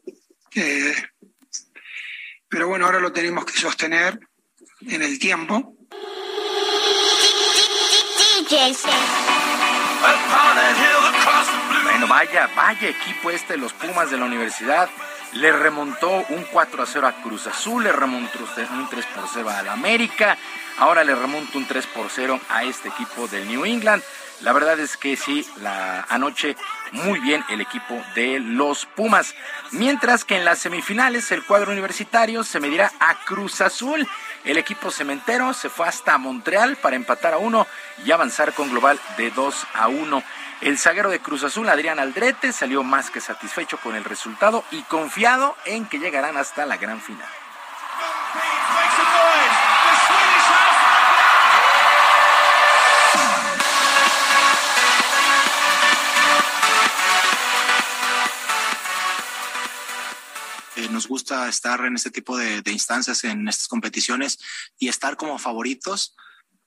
Eh, 0.54 0.94
pero 2.48 2.68
bueno, 2.68 2.86
ahora 2.86 3.00
lo 3.00 3.12
tenemos 3.12 3.44
que 3.44 3.58
sostener 3.58 4.18
en 4.86 5.02
el 5.02 5.18
tiempo. 5.18 5.74
Bueno, 11.82 12.06
vaya, 12.06 12.48
vaya 12.56 12.88
equipo 12.88 13.30
este 13.30 13.54
de 13.54 13.58
los 13.58 13.72
Pumas 13.72 14.10
de 14.10 14.16
la 14.16 14.24
universidad. 14.24 14.88
Le 15.32 15.52
remontó 15.52 16.24
un 16.30 16.44
4 16.50 16.82
a 16.82 16.86
0 16.86 17.06
a 17.06 17.22
Cruz 17.22 17.46
Azul, 17.46 17.84
le 17.84 17.92
remontó 17.92 18.38
un 18.38 18.88
3 18.88 19.06
por 19.06 19.24
0 19.30 19.50
al 19.50 19.68
América, 19.68 20.38
ahora 20.78 21.04
le 21.04 21.14
remonta 21.14 21.58
un 21.58 21.66
3 21.66 21.86
por 21.88 22.08
0 22.08 22.40
a 22.48 22.64
este 22.64 22.88
equipo 22.88 23.28
del 23.28 23.46
New 23.46 23.66
England. 23.66 24.02
La 24.40 24.52
verdad 24.52 24.78
es 24.78 24.96
que 24.96 25.16
sí, 25.16 25.44
la 25.60 26.06
anoche 26.08 26.56
muy 26.92 27.18
bien 27.18 27.44
el 27.48 27.60
equipo 27.60 28.00
de 28.14 28.38
los 28.38 28.86
Pumas. 28.86 29.34
Mientras 29.72 30.24
que 30.24 30.36
en 30.36 30.44
las 30.44 30.60
semifinales 30.60 31.32
el 31.32 31.44
cuadro 31.44 31.72
universitario 31.72 32.44
se 32.44 32.60
medirá 32.60 32.92
a 33.00 33.24
Cruz 33.24 33.60
Azul. 33.60 34.06
El 34.44 34.56
equipo 34.56 34.92
cementero 34.92 35.52
se 35.54 35.68
fue 35.68 35.88
hasta 35.88 36.16
Montreal 36.18 36.76
para 36.76 36.94
empatar 36.94 37.34
a 37.34 37.38
uno 37.38 37.66
y 38.04 38.12
avanzar 38.12 38.52
con 38.54 38.70
global 38.70 39.00
de 39.16 39.30
2 39.32 39.66
a 39.74 39.88
1. 39.88 40.22
El 40.60 40.78
zaguero 40.78 41.10
de 41.10 41.20
Cruz 41.20 41.42
Azul, 41.42 41.68
Adrián 41.68 41.98
Aldrete, 41.98 42.52
salió 42.52 42.84
más 42.84 43.10
que 43.10 43.20
satisfecho 43.20 43.78
con 43.78 43.96
el 43.96 44.04
resultado 44.04 44.64
y 44.70 44.82
confiado 44.82 45.56
en 45.64 45.86
que 45.86 45.98
llegarán 45.98 46.36
hasta 46.36 46.64
la 46.64 46.76
gran 46.76 47.00
final. 47.00 47.28
Nos 60.90 61.08
gusta 61.08 61.48
estar 61.48 61.84
en 61.84 61.96
este 61.96 62.10
tipo 62.10 62.36
de, 62.36 62.62
de 62.62 62.72
instancias, 62.72 63.24
en 63.24 63.48
estas 63.48 63.68
competiciones 63.68 64.38
y 64.78 64.88
estar 64.88 65.16
como 65.16 65.38
favoritos, 65.38 66.14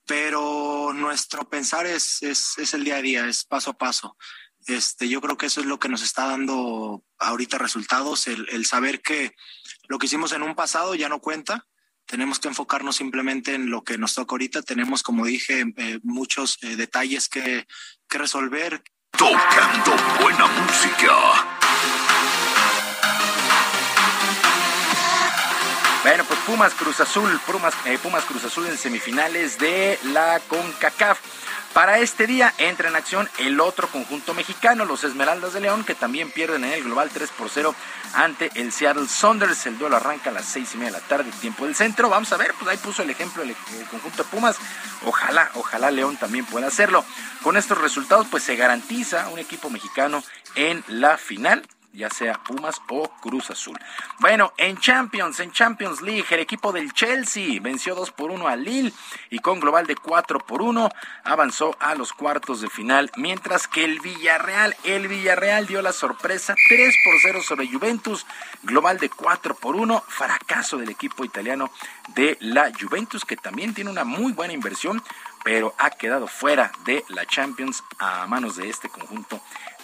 pero 0.06 0.92
nuestro 0.92 1.48
pensar 1.48 1.86
es, 1.86 2.22
es, 2.22 2.58
es 2.58 2.74
el 2.74 2.84
día 2.84 2.96
a 2.96 3.02
día, 3.02 3.26
es 3.26 3.44
paso 3.44 3.70
a 3.70 3.78
paso. 3.78 4.16
Este, 4.66 5.08
yo 5.08 5.20
creo 5.20 5.36
que 5.36 5.46
eso 5.46 5.60
es 5.60 5.66
lo 5.66 5.78
que 5.78 5.88
nos 5.88 6.02
está 6.02 6.26
dando 6.26 7.02
ahorita 7.18 7.58
resultados, 7.58 8.26
el, 8.26 8.48
el 8.50 8.66
saber 8.66 9.00
que 9.00 9.34
lo 9.88 9.98
que 9.98 10.06
hicimos 10.06 10.32
en 10.32 10.42
un 10.42 10.54
pasado 10.54 10.94
ya 10.94 11.08
no 11.08 11.20
cuenta. 11.20 11.66
Tenemos 12.06 12.38
que 12.38 12.48
enfocarnos 12.48 12.96
simplemente 12.96 13.54
en 13.54 13.70
lo 13.70 13.84
que 13.84 13.96
nos 13.96 14.14
toca 14.14 14.32
ahorita. 14.32 14.62
Tenemos, 14.62 15.02
como 15.02 15.24
dije, 15.24 15.64
eh, 15.76 16.00
muchos 16.02 16.58
eh, 16.62 16.76
detalles 16.76 17.28
que, 17.28 17.66
que 18.08 18.18
resolver. 18.18 18.82
Tocando 19.12 19.96
buena 20.20 20.46
música. 20.46 21.58
Bueno, 26.02 26.24
pues 26.24 26.40
Pumas 26.40 26.74
Cruz 26.74 26.98
Azul, 26.98 27.40
Pumas, 27.46 27.74
eh, 27.84 27.96
Pumas 28.02 28.24
Cruz 28.24 28.44
Azul 28.44 28.66
en 28.66 28.76
semifinales 28.76 29.58
de 29.58 30.00
la 30.02 30.40
CONCACAF. 30.48 31.20
Para 31.72 32.00
este 32.00 32.26
día 32.26 32.52
entra 32.58 32.88
en 32.88 32.96
acción 32.96 33.28
el 33.38 33.60
otro 33.60 33.86
conjunto 33.86 34.34
mexicano, 34.34 34.84
los 34.84 35.04
Esmeraldas 35.04 35.52
de 35.52 35.60
León, 35.60 35.84
que 35.84 35.94
también 35.94 36.32
pierden 36.32 36.64
en 36.64 36.72
el 36.72 36.82
global 36.82 37.08
3 37.14 37.30
por 37.30 37.48
0 37.48 37.72
ante 38.14 38.50
el 38.56 38.72
Seattle 38.72 39.06
Saunders. 39.06 39.64
El 39.66 39.78
duelo 39.78 39.94
arranca 39.94 40.30
a 40.30 40.32
las 40.32 40.44
seis 40.44 40.74
y 40.74 40.78
media 40.78 40.90
de 40.90 40.98
la 40.98 41.06
tarde, 41.06 41.30
tiempo 41.40 41.66
del 41.66 41.76
centro. 41.76 42.08
Vamos 42.08 42.32
a 42.32 42.36
ver, 42.36 42.52
pues 42.58 42.68
ahí 42.68 42.78
puso 42.78 43.04
el 43.04 43.10
ejemplo 43.10 43.44
el, 43.44 43.50
el 43.50 43.86
conjunto 43.88 44.24
de 44.24 44.28
Pumas. 44.28 44.56
Ojalá, 45.06 45.52
ojalá 45.54 45.92
León 45.92 46.16
también 46.16 46.44
pueda 46.46 46.66
hacerlo. 46.66 47.04
Con 47.44 47.56
estos 47.56 47.78
resultados, 47.78 48.26
pues 48.28 48.42
se 48.42 48.56
garantiza 48.56 49.28
un 49.28 49.38
equipo 49.38 49.70
mexicano 49.70 50.24
en 50.56 50.82
la 50.88 51.16
final 51.16 51.62
ya 51.92 52.10
sea 52.10 52.34
Pumas 52.42 52.80
o 52.88 53.08
Cruz 53.20 53.50
Azul. 53.50 53.78
Bueno, 54.18 54.52
en 54.56 54.76
Champions, 54.78 55.40
en 55.40 55.52
Champions 55.52 56.00
League, 56.02 56.26
el 56.30 56.40
equipo 56.40 56.72
del 56.72 56.92
Chelsea 56.92 57.60
venció 57.60 57.94
2 57.94 58.10
por 58.12 58.30
1 58.30 58.48
al 58.48 58.64
Lille 58.64 58.92
y 59.30 59.38
con 59.38 59.60
global 59.60 59.86
de 59.86 59.96
4 59.96 60.40
por 60.40 60.62
1 60.62 60.88
avanzó 61.24 61.76
a 61.80 61.94
los 61.94 62.12
cuartos 62.12 62.60
de 62.60 62.68
final, 62.68 63.10
mientras 63.16 63.66
que 63.66 63.84
el 63.84 64.00
Villarreal, 64.00 64.76
el 64.84 65.08
Villarreal 65.08 65.66
dio 65.66 65.82
la 65.82 65.92
sorpresa 65.92 66.54
3 66.68 66.94
por 67.04 67.14
0 67.20 67.42
sobre 67.42 67.68
Juventus, 67.68 68.26
global 68.62 68.98
de 68.98 69.10
4 69.10 69.54
por 69.54 69.76
1, 69.76 70.04
fracaso 70.08 70.76
del 70.78 70.90
equipo 70.90 71.24
italiano 71.24 71.70
de 72.14 72.36
la 72.40 72.72
Juventus 72.78 73.24
que 73.24 73.36
también 73.36 73.74
tiene 73.74 73.90
una 73.90 74.04
muy 74.04 74.32
buena 74.32 74.52
inversión, 74.52 75.02
pero 75.44 75.74
ha 75.78 75.90
quedado 75.90 76.28
fuera 76.28 76.72
de 76.84 77.04
la 77.08 77.26
Champions 77.26 77.82
a 77.98 78.26
manos 78.26 78.56
de 78.56 78.68
este 78.68 78.88
conjunto 78.88 79.40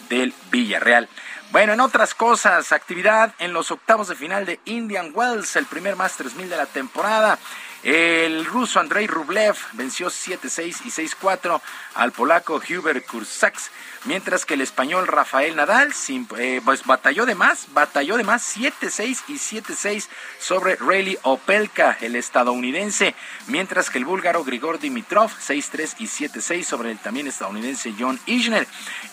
del 0.08 0.32
Villarreal. 0.50 1.08
Bueno, 1.50 1.72
en 1.72 1.80
otras 1.80 2.14
cosas, 2.14 2.72
actividad 2.72 3.34
en 3.38 3.52
los 3.52 3.70
octavos 3.70 4.08
de 4.08 4.14
final 4.14 4.46
de 4.46 4.60
Indian 4.64 5.12
Wells, 5.14 5.56
el 5.56 5.66
primer 5.66 5.96
Masters 5.96 6.34
1000 6.34 6.50
de 6.50 6.56
la 6.56 6.66
temporada. 6.66 7.38
El 7.82 8.44
ruso 8.44 8.80
Andrei 8.80 9.06
Rublev 9.06 9.56
venció 9.72 10.08
7-6 10.08 10.84
y 10.84 10.90
6-4 10.90 11.60
al 11.94 12.12
polaco 12.12 12.56
Hubert 12.56 13.06
Kursaks 13.06 13.70
mientras 14.04 14.44
que 14.44 14.54
el 14.54 14.60
español 14.60 15.06
Rafael 15.06 15.56
Nadal 15.56 15.92
eh, 16.38 16.60
pues 16.64 16.84
batalló 16.84 17.26
de 17.26 17.34
más, 17.34 17.68
batalló 17.72 18.16
de 18.16 18.24
más 18.24 18.56
7-6 18.56 19.22
y 19.28 19.34
7-6 19.34 20.08
sobre 20.38 20.76
Rayleigh 20.76 21.18
Opelka, 21.22 21.96
el 22.00 22.16
estadounidense, 22.16 23.14
mientras 23.46 23.90
que 23.90 23.98
el 23.98 24.04
búlgaro 24.04 24.44
Grigor 24.44 24.78
Dimitrov 24.78 25.30
6-3 25.30 25.96
y 25.98 26.06
7-6 26.06 26.62
sobre 26.64 26.90
el 26.90 26.98
también 26.98 27.26
estadounidense 27.26 27.94
John 27.98 28.18
Isner. 28.26 28.66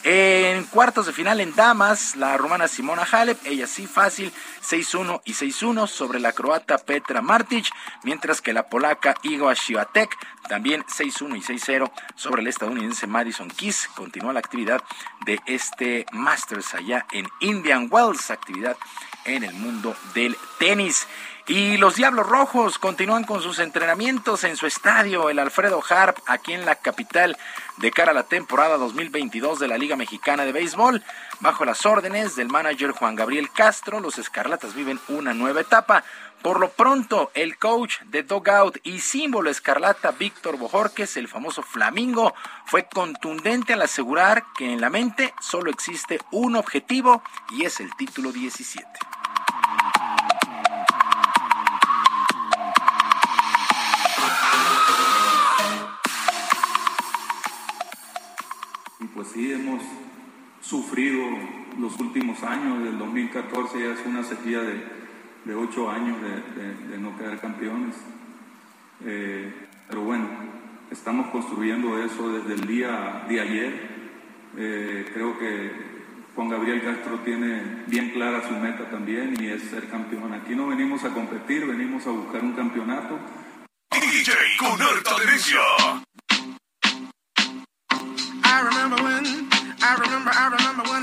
En 0.03 0.63
cuartos 0.65 1.07
de 1.07 1.13
final 1.13 1.39
en 1.39 1.55
damas, 1.55 2.15
la 2.15 2.37
rumana 2.37 2.67
Simona 2.67 3.07
Halep, 3.09 3.39
ella 3.45 3.67
sí 3.67 3.87
fácil, 3.87 4.31
6-1 4.67 5.21
y 5.25 5.33
6-1 5.33 5.87
sobre 5.87 6.19
la 6.19 6.31
croata 6.31 6.77
Petra 6.77 7.21
Martic, 7.21 7.65
mientras 8.03 8.41
que 8.41 8.53
la 8.53 8.67
polaca 8.67 9.15
Igor 9.23 9.55
Świątek 9.55 10.15
también 10.47 10.83
6-1 10.83 11.37
y 11.37 11.41
6-0 11.41 11.91
sobre 12.15 12.41
el 12.41 12.47
estadounidense 12.47 13.07
Madison 13.07 13.49
Keys. 13.49 13.89
Continúa 13.95 14.33
la 14.33 14.39
actividad 14.39 14.74
de 15.25 15.39
este 15.45 16.05
Masters 16.11 16.73
allá 16.73 17.05
en 17.11 17.27
Indian 17.39 17.87
Wells, 17.91 18.31
actividad 18.31 18.77
en 19.25 19.43
el 19.43 19.53
mundo 19.53 19.95
del 20.13 20.37
tenis. 20.59 21.07
Y 21.47 21.77
los 21.77 21.95
Diablos 21.95 22.25
Rojos 22.25 22.79
continúan 22.79 23.23
con 23.23 23.39
sus 23.39 23.59
entrenamientos 23.59 24.43
en 24.43 24.57
su 24.57 24.65
estadio, 24.65 25.29
el 25.29 25.37
Alfredo 25.37 25.83
Harp, 25.87 26.17
aquí 26.25 26.53
en 26.53 26.65
la 26.65 26.73
capital, 26.73 27.37
de 27.77 27.91
cara 27.91 28.11
a 28.11 28.15
la 28.15 28.23
temporada 28.23 28.77
2022 28.77 29.59
de 29.59 29.67
la 29.67 29.77
Liga 29.77 29.95
Mexicana 29.95 30.43
de 30.43 30.51
Béisbol. 30.51 31.03
Bajo 31.41 31.63
las 31.63 31.85
órdenes 31.85 32.35
del 32.35 32.47
manager 32.47 32.91
Juan 32.91 33.15
Gabriel 33.15 33.51
Castro, 33.51 33.99
los 33.99 34.17
Escarlatas 34.17 34.73
viven 34.73 34.99
una 35.07 35.35
nueva 35.35 35.61
etapa. 35.61 36.03
Por 36.45 36.59
lo 36.59 36.69
pronto, 36.69 37.31
el 37.33 37.57
coach 37.57 38.01
de 38.03 38.21
Dogout 38.21 38.77
y 38.83 38.99
símbolo 38.99 39.49
escarlata 39.49 40.11
Víctor 40.11 40.59
Bojorques, 40.59 41.17
el 41.17 41.27
famoso 41.27 41.63
Flamingo, 41.63 42.35
fue 42.67 42.87
contundente 42.87 43.73
al 43.73 43.81
asegurar 43.81 44.45
que 44.55 44.71
en 44.71 44.79
la 44.79 44.91
mente 44.91 45.33
solo 45.41 45.71
existe 45.71 46.19
un 46.29 46.55
objetivo 46.55 47.23
y 47.49 47.65
es 47.65 47.79
el 47.79 47.89
título 47.95 48.31
17. 48.31 48.87
pues 59.15 59.29
sí 59.29 59.51
hemos 59.51 59.81
sufrido 60.61 61.23
los 61.79 61.99
últimos 61.99 62.43
años, 62.43 62.83
del 62.83 62.99
2014 62.99 63.79
ya 63.79 63.93
es 63.93 64.05
una 64.05 64.23
sequía 64.23 64.59
de, 64.59 65.04
ocho 65.53 65.89
años 65.91 66.17
de, 66.21 66.97
no 66.97 67.17
quedar 67.17 67.39
campeones. 67.39 67.95
Eh, 69.05 69.53
pero 69.87 70.01
bueno, 70.01 70.27
estamos 70.89 71.29
construyendo 71.29 72.03
eso 72.03 72.31
desde 72.33 72.53
el 72.55 72.67
día 72.67 73.25
de 73.27 73.39
ayer. 73.39 73.95
Eh, 74.57 75.11
creo 75.13 75.37
que 75.37 75.71
Juan 76.35 76.49
Gabriel 76.49 76.81
Castro 76.81 77.19
tiene 77.19 77.83
bien 77.87 78.11
clara 78.11 78.47
su 78.47 78.53
meta 78.55 78.89
también 78.89 79.35
y 79.39 79.47
es 79.47 79.63
ser 79.63 79.89
campeón. 79.89 80.33
Aquí 80.33 80.55
no 80.55 80.67
venimos 80.67 81.03
a 81.03 81.09
competir, 81.09 81.65
venimos 81.65 82.07
a 82.07 82.11
buscar 82.11 82.43
un 82.43 82.53
campeonato. 82.53 83.19
DJ 83.91 84.33
con 84.57 84.81
alta 84.81 85.15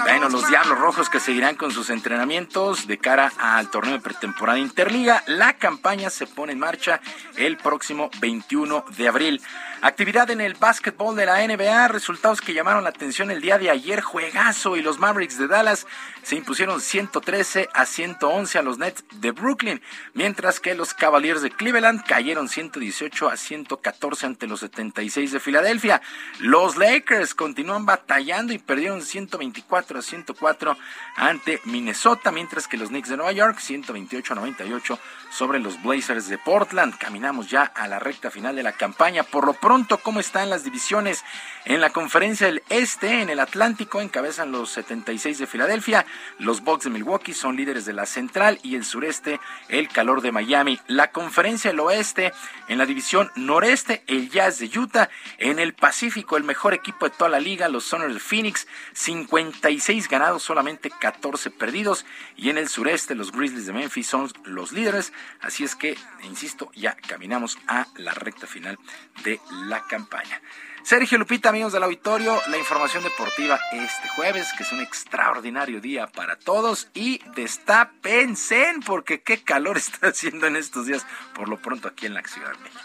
bueno, 0.05 0.29
los 0.29 0.49
Diablos 0.49 0.79
Rojos 0.79 1.09
que 1.09 1.21
seguirán 1.21 1.57
con 1.57 1.71
sus 1.71 1.91
entrenamientos 1.91 2.87
de 2.87 2.99
cara 2.99 3.33
al 3.39 3.71
torneo 3.71 3.95
de 3.95 4.01
pretemporada 4.01 4.59
Interliga. 4.59 5.23
La 5.27 5.55
campaña 5.55 6.11
se 6.11 6.27
pone 6.27 6.53
en 6.53 6.59
marcha 6.59 7.01
el 7.37 7.57
próximo 7.57 8.11
21 8.21 8.85
de 8.97 9.09
abril. 9.09 9.43
Actividad 9.85 10.31
en 10.31 10.41
el 10.41 10.55
básquetbol 10.55 11.17
de 11.17 11.27
la 11.27 11.45
NBA, 11.45 11.89
resultados 11.89 12.41
que 12.41 12.55
llamaron 12.55 12.85
la 12.85 12.91
atención 12.91 13.33
el 13.33 13.41
día 13.41 13.59
de 13.59 13.69
ayer, 13.69 14.01
juegazo 14.01 14.77
y 14.77 14.81
los 14.81 15.01
Mavericks 15.01 15.39
de 15.39 15.49
Dallas 15.49 15.89
se 16.23 16.37
impusieron 16.37 16.81
113 16.81 17.69
a 17.75 17.85
111 17.85 18.59
a 18.61 18.63
los 18.63 18.79
Nets 18.79 19.05
de 19.17 19.33
Brooklyn, 19.33 19.83
mientras 20.15 20.61
que 20.61 20.77
los 20.77 20.95
Cavaliers 20.95 21.43
de 21.43 21.51
Cleveland 21.51 22.05
cayeron 22.05 22.49
118 22.49 23.29
a 23.29 23.37
114 23.37 24.27
ante 24.27 24.47
los 24.47 24.61
76 24.61 25.33
de 25.33 25.41
Filadelfia. 25.41 26.01
Los 26.39 26.77
Lakers 26.77 27.35
continúan 27.35 27.85
batallando 27.85 28.53
y 28.53 28.59
perdieron 28.59 29.03
124 29.03 29.99
a 29.99 30.03
104 30.03 30.77
ante 31.17 31.61
Minnesota, 31.65 32.31
mientras 32.31 32.69
que 32.69 32.77
los 32.77 32.91
Knicks 32.91 33.09
de 33.09 33.17
Nueva 33.17 33.33
York 33.33 33.59
128 33.59 34.33
a 34.33 34.37
98 34.37 34.99
sobre 35.33 35.59
los 35.59 35.83
Blazers 35.83 36.29
de 36.29 36.39
Portland. 36.39 36.97
Caminamos 36.99 37.51
ya 37.51 37.65
a 37.65 37.89
la 37.89 37.99
recta 37.99 38.31
final 38.31 38.55
de 38.55 38.63
la 38.63 38.73
campaña. 38.73 39.25
Por 39.25 39.45
lo 39.45 39.55
pronto, 39.55 39.72
¿cómo 40.03 40.21
están 40.21 40.51
las 40.51 40.65
divisiones? 40.65 41.25
En 41.65 41.81
la 41.81 41.91
conferencia 41.91 42.47
del 42.47 42.63
Este, 42.69 43.23
en 43.23 43.31
el 43.31 43.41
Atlántico, 43.41 44.01
encabezan 44.01 44.53
los 44.53 44.71
76 44.71 45.39
de 45.39 45.47
Filadelfia. 45.47 46.05
Los 46.39 46.63
Bucks 46.63 46.85
de 46.85 46.91
Milwaukee 46.91 47.33
son 47.33 47.57
líderes 47.57 47.85
de 47.85 47.93
la 47.93 48.07
Central 48.07 48.59
y 48.63 48.75
el 48.75 48.85
Sureste, 48.85 49.41
el 49.69 49.89
calor 49.89 50.21
de 50.21 50.33
Miami. 50.33 50.79
La 50.89 51.11
conferencia 51.11 51.71
del 51.71 51.81
Oeste, 51.81 52.33
en 52.69 52.79
la 52.79 52.87
división 52.87 53.31
Noreste, 53.37 54.03
el 54.07 54.31
Jazz 54.31 54.59
de 54.59 54.67
Utah. 54.79 55.09
En 55.39 55.59
el 55.59 55.73
Pacífico, 55.73 56.37
el 56.37 56.45
mejor 56.45 56.75
equipo 56.75 57.09
de 57.09 57.15
toda 57.17 57.31
la 57.31 57.41
liga, 57.41 57.69
los 57.69 57.85
Soners 57.85 58.15
de 58.15 58.21
Phoenix, 58.21 58.67
56 58.93 60.09
ganados, 60.09 60.43
solamente 60.43 60.91
14 60.91 61.51
perdidos. 61.51 62.05
Y 62.37 62.51
en 62.51 62.59
el 62.59 62.69
Sureste, 62.69 63.15
los 63.15 63.33
Grizzlies 63.33 63.67
de 63.67 63.73
Memphis 63.73 64.07
son 64.07 64.31
los 64.45 64.73
líderes 64.73 65.13
Así 65.41 65.65
es 65.65 65.75
que, 65.75 65.97
insisto, 66.25 66.71
ya 66.75 66.95
caminamos 66.95 67.59
a 67.67 67.87
la 67.97 68.13
recta 68.13 68.47
final 68.47 68.79
de 69.25 69.41
la 69.63 69.83
campaña. 69.87 70.41
Sergio 70.83 71.17
Lupita, 71.17 71.51
amigos 71.51 71.73
del 71.73 71.85
auditorio, 71.85 72.41
la 72.49 72.59
información 72.59 73.05
deportiva 73.05 73.59
este 73.73 74.09
jueves, 74.09 74.49
que 74.57 74.65
es 74.65 74.73
un 74.73 74.81
extraordinario 74.81 75.81
día 75.81 76.09
para 76.09 76.37
todos 76.37 76.89
y 76.93 77.21
destapense 77.37 78.75
porque 78.85 79.23
qué 79.23 79.43
calor 79.43 79.77
está 79.79 80.09
haciendo 80.09 80.47
en 80.47 80.57
estos 80.57 80.87
días, 80.87 81.07
por 81.35 81.49
lo 81.49 81.57
pronto 81.57 81.89
aquí 81.89 82.07
en 82.07 82.15
la 82.15 82.23
Ciudad 82.23 82.51
de 82.51 82.59
México. 82.59 82.83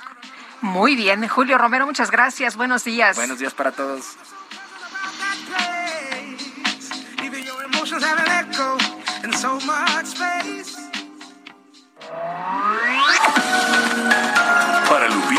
Muy 0.62 0.95
bien, 0.95 1.28
Julio 1.28 1.58
Romero, 1.58 1.86
muchas 1.86 2.12
gracias, 2.12 2.56
buenos 2.56 2.84
días. 2.84 3.16
Buenos 3.16 3.40
días 3.40 3.54
para 3.54 3.72
todos. 3.72 4.18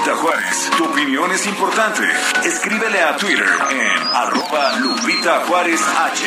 Lupita 0.09 0.23
Juárez, 0.23 0.71
tu 0.79 0.85
opinión 0.87 1.31
es 1.33 1.47
importante. 1.47 2.03
Escríbele 2.43 3.03
a 3.03 3.15
Twitter 3.17 3.45
en 3.71 4.09
arroba 4.15 4.79
Lupita 4.79 5.41
Juárez 5.41 5.83
H. 5.83 6.25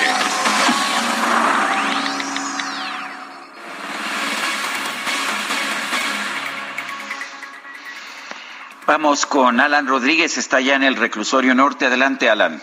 Vamos 8.85 9.25
con 9.25 9.59
Alan 9.59 9.87
Rodríguez, 9.87 10.37
está 10.37 10.61
ya 10.61 10.75
en 10.75 10.83
el 10.83 10.95
reclusorio 10.95 11.55
norte. 11.55 11.87
Adelante, 11.87 12.29
Alan. 12.29 12.61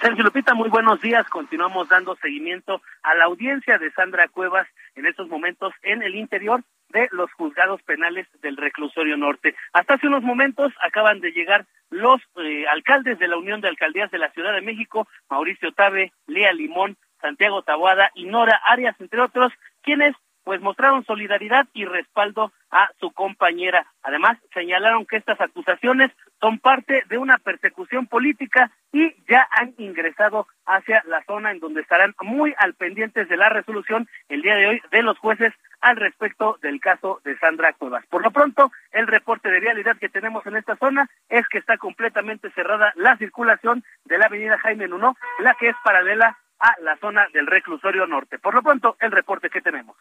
Sergio 0.00 0.24
Lupita, 0.24 0.54
muy 0.54 0.70
buenos 0.70 1.00
días. 1.02 1.28
Continuamos 1.28 1.90
dando 1.90 2.16
seguimiento 2.16 2.80
a 3.02 3.14
la 3.16 3.24
audiencia 3.24 3.76
de 3.76 3.90
Sandra 3.92 4.28
Cuevas 4.28 4.66
en 4.94 5.04
estos 5.04 5.28
momentos 5.28 5.74
en 5.82 6.02
el 6.02 6.14
interior 6.14 6.64
de 6.92 7.08
los 7.12 7.32
juzgados 7.32 7.82
penales 7.82 8.26
del 8.40 8.56
reclusorio 8.56 9.16
norte. 9.16 9.54
Hasta 9.72 9.94
hace 9.94 10.06
unos 10.06 10.22
momentos 10.22 10.72
acaban 10.80 11.20
de 11.20 11.32
llegar 11.32 11.66
los 11.90 12.20
eh, 12.36 12.64
alcaldes 12.70 13.18
de 13.18 13.28
la 13.28 13.36
Unión 13.36 13.60
de 13.60 13.68
Alcaldías 13.68 14.10
de 14.10 14.18
la 14.18 14.30
Ciudad 14.30 14.52
de 14.52 14.62
México, 14.62 15.08
Mauricio 15.28 15.72
Tabe, 15.72 16.12
Lea 16.26 16.52
Limón, 16.52 16.96
Santiago 17.20 17.62
Tabuada 17.62 18.10
y 18.14 18.24
Nora 18.24 18.60
Arias, 18.66 18.96
entre 18.98 19.20
otros, 19.20 19.52
quienes 19.82 20.14
pues 20.44 20.60
mostraron 20.60 21.04
solidaridad 21.04 21.66
y 21.72 21.84
respaldo 21.84 22.52
a 22.70 22.90
su 22.98 23.10
compañera. 23.12 23.86
Además, 24.02 24.38
señalaron 24.52 25.06
que 25.06 25.16
estas 25.16 25.40
acusaciones 25.40 26.10
son 26.40 26.58
parte 26.58 27.04
de 27.08 27.18
una 27.18 27.38
persecución 27.38 28.06
política 28.06 28.70
y 28.92 29.14
ya 29.28 29.46
han 29.50 29.74
ingresado 29.78 30.46
hacia 30.66 31.02
la 31.06 31.22
zona 31.24 31.50
en 31.50 31.60
donde 31.60 31.82
estarán 31.82 32.14
muy 32.22 32.54
al 32.58 32.74
pendientes 32.74 33.28
de 33.28 33.36
la 33.36 33.48
resolución 33.48 34.08
el 34.28 34.42
día 34.42 34.56
de 34.56 34.66
hoy 34.66 34.82
de 34.90 35.02
los 35.02 35.18
jueces 35.18 35.52
al 35.80 35.96
respecto 35.96 36.58
del 36.62 36.80
caso 36.80 37.20
de 37.24 37.36
Sandra 37.38 37.72
Cuevas. 37.74 38.06
Por 38.06 38.22
lo 38.22 38.30
pronto, 38.30 38.70
el 38.92 39.06
reporte 39.06 39.50
de 39.50 39.60
realidad 39.60 39.96
que 39.98 40.08
tenemos 40.08 40.46
en 40.46 40.56
esta 40.56 40.76
zona 40.76 41.08
es 41.28 41.46
que 41.48 41.58
está 41.58 41.76
completamente 41.76 42.50
cerrada 42.50 42.92
la 42.96 43.16
circulación 43.16 43.84
de 44.04 44.18
la 44.18 44.26
avenida 44.26 44.58
Jaime 44.58 44.88
Nuno, 44.88 45.16
la 45.40 45.54
que 45.54 45.68
es 45.68 45.76
paralela 45.84 46.38
a 46.62 46.80
la 46.80 46.96
zona 46.96 47.26
del 47.32 47.46
reclusorio 47.46 48.06
norte. 48.06 48.38
Por 48.38 48.54
lo 48.54 48.62
pronto, 48.62 48.96
el 49.00 49.10
reporte 49.10 49.50
que 49.50 49.60
tenemos. 49.60 49.96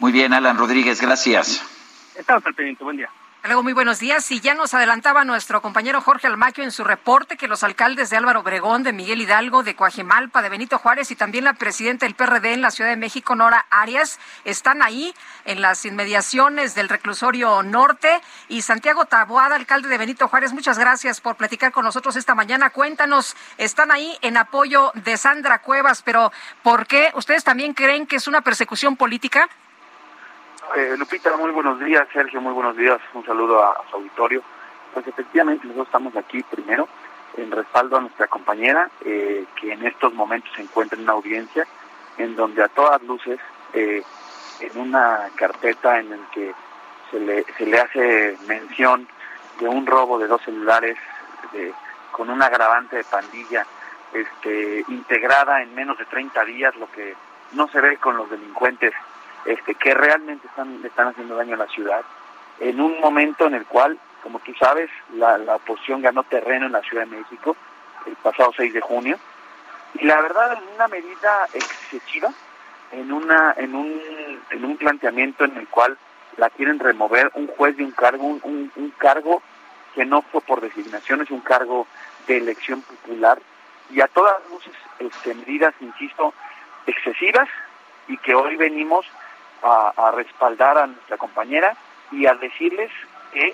Muy 0.00 0.12
bien, 0.12 0.32
Alan 0.32 0.58
Rodríguez, 0.58 1.00
gracias. 1.00 1.64
Estamos 2.16 2.44
al 2.44 2.54
pendiente, 2.54 2.82
buen 2.82 2.96
día. 2.96 3.08
Luego, 3.44 3.62
muy 3.62 3.72
buenos 3.72 4.00
días. 4.00 4.30
Y 4.32 4.40
ya 4.40 4.54
nos 4.54 4.74
adelantaba 4.74 5.24
nuestro 5.24 5.62
compañero 5.62 6.00
Jorge 6.00 6.26
Almaquio 6.26 6.64
en 6.64 6.72
su 6.72 6.82
reporte 6.82 7.36
que 7.36 7.46
los 7.46 7.62
alcaldes 7.62 8.10
de 8.10 8.16
Álvaro 8.16 8.40
Obregón, 8.40 8.82
de 8.82 8.92
Miguel 8.92 9.22
Hidalgo, 9.22 9.62
de 9.62 9.76
Coajimalpa, 9.76 10.42
de 10.42 10.48
Benito 10.48 10.78
Juárez 10.78 11.12
y 11.12 11.16
también 11.16 11.44
la 11.44 11.54
presidenta 11.54 12.04
del 12.04 12.16
PRD 12.16 12.52
en 12.52 12.62
la 12.62 12.72
Ciudad 12.72 12.90
de 12.90 12.96
México, 12.96 13.36
Nora 13.36 13.64
Arias, 13.70 14.18
están 14.44 14.82
ahí 14.82 15.14
en 15.44 15.62
las 15.62 15.84
inmediaciones 15.84 16.74
del 16.74 16.88
reclusorio 16.88 17.62
norte. 17.62 18.20
Y 18.48 18.62
Santiago 18.62 19.06
Taboada, 19.06 19.54
alcalde 19.54 19.88
de 19.88 19.98
Benito 19.98 20.26
Juárez, 20.26 20.52
muchas 20.52 20.78
gracias 20.78 21.20
por 21.20 21.36
platicar 21.36 21.70
con 21.70 21.84
nosotros 21.84 22.16
esta 22.16 22.34
mañana. 22.34 22.70
Cuéntanos, 22.70 23.36
están 23.56 23.92
ahí 23.92 24.18
en 24.20 24.36
apoyo 24.36 24.90
de 24.94 25.16
Sandra 25.16 25.60
Cuevas, 25.60 26.02
pero 26.02 26.32
¿por 26.64 26.86
qué? 26.86 27.12
¿Ustedes 27.14 27.44
también 27.44 27.72
creen 27.72 28.08
que 28.08 28.16
es 28.16 28.26
una 28.26 28.40
persecución 28.40 28.96
política? 28.96 29.48
Eh, 30.76 30.96
Lupita, 30.98 31.34
muy 31.36 31.50
buenos 31.50 31.80
días. 31.80 32.06
Sergio, 32.12 32.40
muy 32.42 32.52
buenos 32.52 32.76
días. 32.76 33.00
Un 33.14 33.24
saludo 33.24 33.62
a, 33.62 33.82
su 33.90 33.96
auditorio. 33.96 34.42
Pues 34.92 35.06
efectivamente 35.06 35.66
nosotros 35.66 35.88
estamos 35.88 36.14
aquí 36.16 36.42
primero 36.42 36.88
en 37.36 37.50
respaldo 37.50 37.96
a 37.96 38.00
nuestra 38.00 38.26
compañera 38.26 38.90
eh, 39.04 39.46
que 39.58 39.72
en 39.72 39.86
estos 39.86 40.12
momentos 40.12 40.50
se 40.54 40.62
encuentra 40.62 40.96
en 40.96 41.04
una 41.04 41.14
audiencia 41.14 41.66
en 42.18 42.36
donde 42.36 42.62
a 42.62 42.68
todas 42.68 43.02
luces 43.02 43.38
eh, 43.72 44.02
en 44.60 44.78
una 44.78 45.30
carpeta 45.36 46.00
en 46.00 46.12
el 46.12 46.20
que 46.32 46.52
se 47.10 47.20
le, 47.20 47.44
se 47.56 47.64
le 47.64 47.80
hace 47.80 48.36
mención 48.46 49.08
de 49.60 49.68
un 49.68 49.86
robo 49.86 50.18
de 50.18 50.26
dos 50.26 50.42
celulares 50.42 50.98
con 52.12 52.28
un 52.28 52.42
agravante 52.42 52.96
de 52.96 53.04
pandilla 53.04 53.64
este, 54.12 54.84
integrada 54.88 55.62
en 55.62 55.74
menos 55.74 55.96
de 55.98 56.04
30 56.04 56.44
días, 56.44 56.76
lo 56.76 56.90
que 56.90 57.14
no 57.52 57.68
se 57.68 57.80
ve 57.80 57.96
con 57.96 58.16
los 58.16 58.28
delincuentes 58.28 58.92
este, 59.44 59.74
que 59.74 59.94
realmente 59.94 60.46
están, 60.46 60.80
están 60.84 61.08
haciendo 61.08 61.36
daño 61.36 61.54
a 61.54 61.58
la 61.58 61.68
ciudad, 61.68 62.02
en 62.60 62.80
un 62.80 63.00
momento 63.00 63.46
en 63.46 63.54
el 63.54 63.66
cual, 63.66 63.98
como 64.22 64.40
tú 64.40 64.52
sabes, 64.54 64.90
la, 65.14 65.38
la 65.38 65.56
oposición 65.56 66.02
ganó 66.02 66.24
terreno 66.24 66.66
en 66.66 66.72
la 66.72 66.82
Ciudad 66.82 67.04
de 67.04 67.16
México 67.16 67.56
el 68.06 68.16
pasado 68.16 68.52
6 68.56 68.72
de 68.72 68.80
junio, 68.80 69.18
y 69.94 70.04
la 70.04 70.20
verdad 70.20 70.54
en 70.54 70.74
una 70.74 70.88
medida 70.88 71.48
excesiva, 71.54 72.32
en, 72.92 73.12
una, 73.12 73.54
en, 73.56 73.74
un, 73.74 74.40
en 74.50 74.64
un 74.64 74.76
planteamiento 74.76 75.44
en 75.44 75.56
el 75.56 75.68
cual 75.68 75.96
la 76.36 76.50
quieren 76.50 76.78
remover 76.78 77.30
un 77.34 77.46
juez 77.48 77.76
de 77.76 77.84
un 77.84 77.90
cargo, 77.90 78.24
un, 78.24 78.72
un, 78.74 78.90
cargo 78.96 79.42
que 79.94 80.04
no 80.04 80.22
fue 80.22 80.40
por 80.40 80.60
designación, 80.60 81.20
es 81.22 81.30
un 81.30 81.40
cargo 81.40 81.86
de 82.26 82.38
elección 82.38 82.82
popular, 82.82 83.38
y 83.90 84.00
a 84.00 84.08
todas 84.08 84.34
luces 84.50 84.72
este, 84.98 85.34
medidas, 85.34 85.74
insisto, 85.80 86.34
excesivas, 86.86 87.48
y 88.06 88.16
que 88.18 88.34
hoy 88.34 88.56
venimos 88.56 89.06
a, 89.62 90.10
respaldar 90.14 90.78
a 90.78 90.86
nuestra 90.86 91.16
compañera 91.16 91.76
y 92.10 92.26
a 92.26 92.34
decirles 92.34 92.90
que 93.32 93.52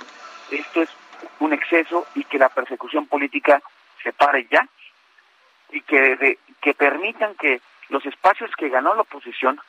esto 0.51 0.83
es 0.83 0.91
un 1.41 1.53
exceso 1.53 2.07
y 2.15 2.25
que 2.25 2.39
la 2.39 2.49
persecución 2.49 3.07
política 3.07 3.63
se 4.03 4.13
pare 4.13 4.47
ya 4.51 4.67
y 5.71 5.81
que, 5.81 6.39
que 6.61 6.75
permitan 6.75 7.35
que 7.35 7.61
los 7.89 8.05
espacios 8.07 8.51
que 8.57 8.69
ganó 8.69 8.95
la 8.95 9.03
oposición 9.03 9.61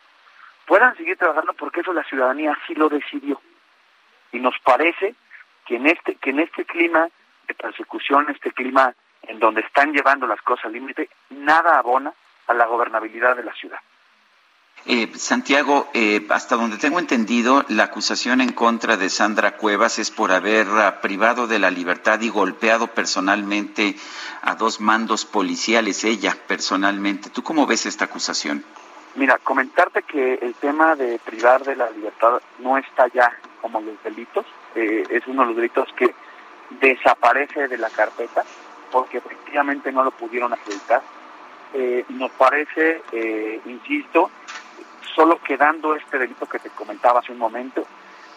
puedan 0.66 0.96
seguir 0.98 1.18
trabajando 1.18 1.54
porque 1.54 1.82
eso 1.82 1.94
la 1.94 2.04
ciudadanía 2.04 2.58
así 2.62 2.76
lo 2.76 2.90
decidió. 2.90 3.42
Y 4.32 4.40
nos 4.40 4.58
parece 4.60 5.16
que 5.66 5.78
en 5.78 5.88
este, 5.88 6.16
que 6.16 6.32
en 6.32 6.40
este 6.40 6.66
clima 6.66 7.08
de 7.48 7.54
persecución, 7.54 8.30
este 8.30 8.52
clima 8.52 8.94
en 9.24 9.40
donde 9.40 9.62
están 9.62 9.94
llevando 9.94 10.28
las 10.28 10.42
cosas 10.42 10.66
al 10.66 10.74
límite, 10.74 11.10
nada 11.30 11.78
abona 11.78 12.14
a 12.48 12.54
la 12.54 12.66
gobernabilidad 12.66 13.36
de 13.36 13.44
la 13.44 13.54
ciudad. 13.54 13.80
Eh, 14.88 15.12
Santiago, 15.16 15.90
eh, 15.96 16.28
hasta 16.30 16.56
donde 16.56 16.78
tengo 16.78 17.00
entendido, 17.00 17.66
la 17.70 17.86
acusación 17.86 18.40
en 18.40 18.52
contra 18.52 18.98
de 18.98 19.10
Sandra 19.10 19.58
Cuevas 19.58 19.98
es 19.98 20.12
por 20.12 20.32
haber 20.32 20.68
ah, 20.68 21.02
privado 21.02 21.48
de 21.48 21.58
la 21.58 21.72
libertad 21.72 22.22
y 22.22 22.30
golpeado 22.30 22.86
personalmente 22.86 23.96
a 24.44 24.54
dos 24.54 24.82
mandos 24.82 25.26
policiales, 25.26 26.04
ella 26.04 26.38
personalmente. 26.48 27.32
¿Tú 27.32 27.42
cómo 27.42 27.66
ves 27.66 27.88
esta 27.88 28.06
acusación? 28.06 28.64
Mira, 29.16 29.40
comentarte 29.44 30.04
que 30.04 30.36
el 30.36 30.54
tema 30.54 30.96
de 30.96 31.18
privar 31.18 31.64
de 31.64 31.76
la 31.76 31.90
libertad 31.90 32.40
no 32.60 32.78
está 32.78 33.08
ya 33.08 33.36
como 33.62 33.82
los 33.82 34.04
delitos, 34.04 34.46
eh, 34.76 35.04
es 35.10 35.26
uno 35.26 35.42
de 35.42 35.48
los 35.48 35.56
delitos 35.56 35.90
que 35.98 36.14
desaparece 36.80 37.68
de 37.68 37.78
la 37.80 37.90
carpeta 37.90 38.44
porque 38.92 39.18
efectivamente 39.18 39.92
no 39.92 40.04
lo 40.04 40.12
pudieron 40.12 40.54
acreditar. 40.54 41.02
nos 42.10 42.32
parece, 42.32 43.02
insisto, 43.66 44.30
solo 45.16 45.40
quedando 45.42 45.96
este 45.96 46.20
delito 46.20 46.46
que 46.46 46.60
te 46.60 46.70
comentaba 46.70 47.22
hace 47.22 47.32
un 47.32 47.38
momento, 47.38 47.86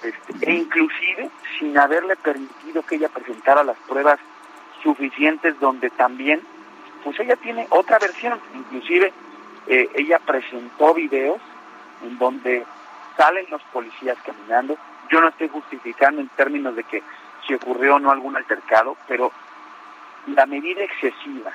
este, 0.03 0.51
e 0.51 0.55
inclusive 0.55 1.29
sin 1.59 1.77
haberle 1.77 2.17
permitido 2.17 2.83
que 2.83 2.95
ella 2.95 3.09
presentara 3.09 3.65
las 3.65 3.77
pruebas 3.89 4.19
suficientes 4.83 5.59
donde 5.59 5.91
también, 5.91 6.41
pues 7.03 7.19
ella 7.19 7.37
tiene 7.37 7.67
otra 7.71 7.99
versión, 7.99 8.41
inclusive 8.55 9.13
eh, 9.67 9.89
ella 9.95 10.21
presentó 10.21 10.95
videos 10.95 11.41
en 12.03 12.17
donde 12.17 12.65
salen 13.17 13.47
los 13.51 13.63
policías 13.73 14.17
caminando, 14.25 14.79
yo 15.11 15.21
no 15.21 15.29
estoy 15.29 15.49
justificando 15.49 16.21
en 16.21 16.29
términos 16.29 16.77
de 16.77 16.85
que 16.85 17.03
si 17.47 17.55
ocurrió 17.55 17.97
o 17.97 17.99
no 17.99 18.11
algún 18.11 18.37
altercado, 18.37 18.97
pero 19.09 19.33
la 20.27 20.47
medida 20.47 20.85
excesiva 20.85 21.51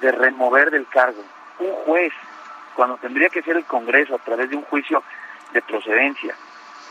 de 0.00 0.12
remover 0.12 0.70
del 0.70 0.86
cargo 0.86 1.22
un 1.60 1.72
juez 1.84 2.12
cuando 2.80 2.96
tendría 2.96 3.28
que 3.28 3.42
ser 3.42 3.58
el 3.58 3.66
Congreso 3.66 4.14
a 4.14 4.18
través 4.20 4.48
de 4.48 4.56
un 4.56 4.62
juicio 4.62 5.02
de 5.52 5.60
procedencia, 5.60 6.34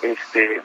este, 0.04 0.62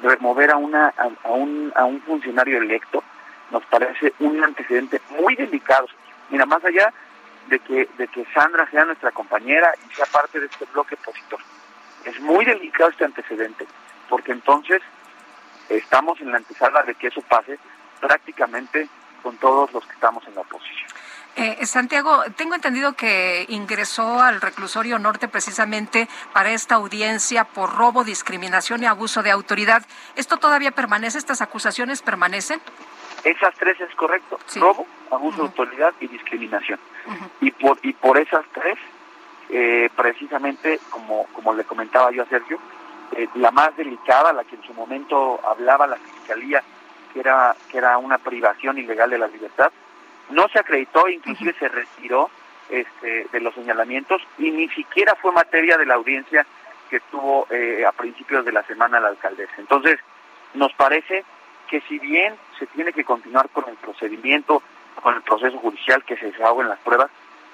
remover 0.00 0.50
a, 0.50 0.56
una, 0.56 0.94
a, 0.96 1.28
un, 1.28 1.70
a 1.76 1.84
un 1.84 2.00
funcionario 2.00 2.56
electo, 2.56 3.04
nos 3.50 3.62
parece 3.66 4.14
un 4.20 4.42
antecedente 4.42 5.02
muy 5.10 5.36
delicado. 5.36 5.88
Mira, 6.30 6.46
más 6.46 6.64
allá 6.64 6.90
de 7.48 7.58
que, 7.58 7.86
de 7.98 8.08
que 8.08 8.24
Sandra 8.32 8.66
sea 8.70 8.86
nuestra 8.86 9.10
compañera 9.10 9.74
y 9.86 9.94
sea 9.94 10.06
parte 10.06 10.40
de 10.40 10.46
este 10.46 10.64
bloque 10.72 10.94
opositor, 10.94 11.40
es 12.06 12.18
muy 12.18 12.46
delicado 12.46 12.88
este 12.88 13.04
antecedente, 13.04 13.66
porque 14.08 14.32
entonces 14.32 14.80
estamos 15.68 16.18
en 16.22 16.30
la 16.30 16.38
antesala 16.38 16.82
de 16.82 16.94
que 16.94 17.08
eso 17.08 17.20
pase 17.20 17.58
prácticamente 18.00 18.88
con 19.22 19.36
todos 19.36 19.70
los 19.74 19.84
que 19.84 19.92
estamos 19.92 20.26
en 20.26 20.34
la 20.34 20.40
oposición. 20.40 20.88
Eh, 21.40 21.64
Santiago, 21.66 22.24
tengo 22.36 22.56
entendido 22.56 22.94
que 22.94 23.46
ingresó 23.48 24.20
al 24.20 24.40
reclusorio 24.40 24.98
norte 24.98 25.28
precisamente 25.28 26.08
para 26.32 26.50
esta 26.50 26.74
audiencia 26.74 27.44
por 27.44 27.76
robo, 27.76 28.02
discriminación 28.02 28.82
y 28.82 28.86
abuso 28.86 29.22
de 29.22 29.30
autoridad. 29.30 29.86
¿Esto 30.16 30.38
todavía 30.38 30.72
permanece? 30.72 31.16
¿Estas 31.16 31.40
acusaciones 31.40 32.02
permanecen? 32.02 32.60
Esas 33.22 33.54
tres 33.54 33.80
es 33.80 33.94
correcto. 33.94 34.40
Robo, 34.56 34.84
abuso 35.12 35.36
de 35.36 35.42
autoridad 35.44 35.94
y 36.00 36.08
discriminación. 36.08 36.80
y, 37.40 37.52
por, 37.52 37.78
y 37.82 37.92
por 37.92 38.18
esas 38.18 38.44
tres, 38.52 38.76
eh, 39.50 39.90
precisamente, 39.94 40.80
como, 40.90 41.26
como 41.26 41.54
le 41.54 41.62
comentaba 41.62 42.10
yo 42.10 42.24
a 42.24 42.26
Sergio, 42.26 42.58
eh, 43.12 43.28
la 43.36 43.52
más 43.52 43.76
delicada, 43.76 44.32
la 44.32 44.42
que 44.42 44.56
en 44.56 44.64
su 44.64 44.74
momento 44.74 45.38
hablaba 45.48 45.86
la 45.86 45.98
Fiscalía, 45.98 46.64
que 47.12 47.20
era, 47.20 47.54
que 47.70 47.78
era 47.78 47.96
una 47.96 48.18
privación 48.18 48.76
ilegal 48.76 49.10
de 49.10 49.18
la 49.18 49.28
libertad, 49.28 49.70
no 50.30 50.48
se 50.48 50.58
acreditó, 50.58 51.08
inclusive 51.08 51.54
se 51.58 51.68
retiró 51.68 52.30
este, 52.68 53.26
de 53.32 53.40
los 53.40 53.54
señalamientos 53.54 54.22
y 54.38 54.50
ni 54.50 54.68
siquiera 54.68 55.14
fue 55.16 55.32
materia 55.32 55.78
de 55.78 55.86
la 55.86 55.94
audiencia 55.94 56.46
que 56.90 57.00
tuvo 57.00 57.46
eh, 57.50 57.84
a 57.86 57.92
principios 57.92 58.44
de 58.44 58.52
la 58.52 58.62
semana 58.64 59.00
la 59.00 59.08
alcaldesa. 59.08 59.52
Entonces, 59.58 59.98
nos 60.54 60.72
parece 60.74 61.24
que 61.68 61.80
si 61.82 61.98
bien 61.98 62.34
se 62.58 62.66
tiene 62.66 62.92
que 62.92 63.04
continuar 63.04 63.48
con 63.50 63.68
el 63.68 63.76
procedimiento, 63.76 64.62
con 65.02 65.14
el 65.14 65.22
proceso 65.22 65.58
judicial 65.58 66.04
que 66.04 66.16
se 66.16 66.28
en 66.28 66.68
las 66.68 66.78
pruebas, 66.80 67.10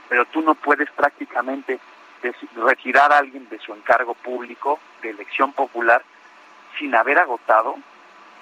pero 0.08 0.24
tú 0.26 0.40
no 0.42 0.54
puedes 0.54 0.90
prácticamente 0.90 1.78
retirar 2.56 3.12
a 3.12 3.18
alguien 3.18 3.48
de 3.48 3.58
su 3.58 3.74
encargo 3.74 4.14
público, 4.14 4.78
de 5.02 5.10
elección 5.10 5.52
popular, 5.52 6.02
sin 6.78 6.94
haber 6.94 7.18
agotado 7.18 7.76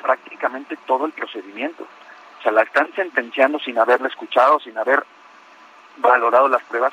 prácticamente 0.00 0.76
todo 0.86 1.06
el 1.06 1.12
procedimiento. 1.12 1.86
O 2.42 2.44
sea, 2.44 2.50
la 2.50 2.62
están 2.62 2.92
sentenciando 2.96 3.60
sin 3.60 3.78
haberla 3.78 4.08
escuchado, 4.08 4.58
sin 4.58 4.76
haber 4.76 5.04
valorado 5.98 6.48
las 6.48 6.60
pruebas, 6.64 6.92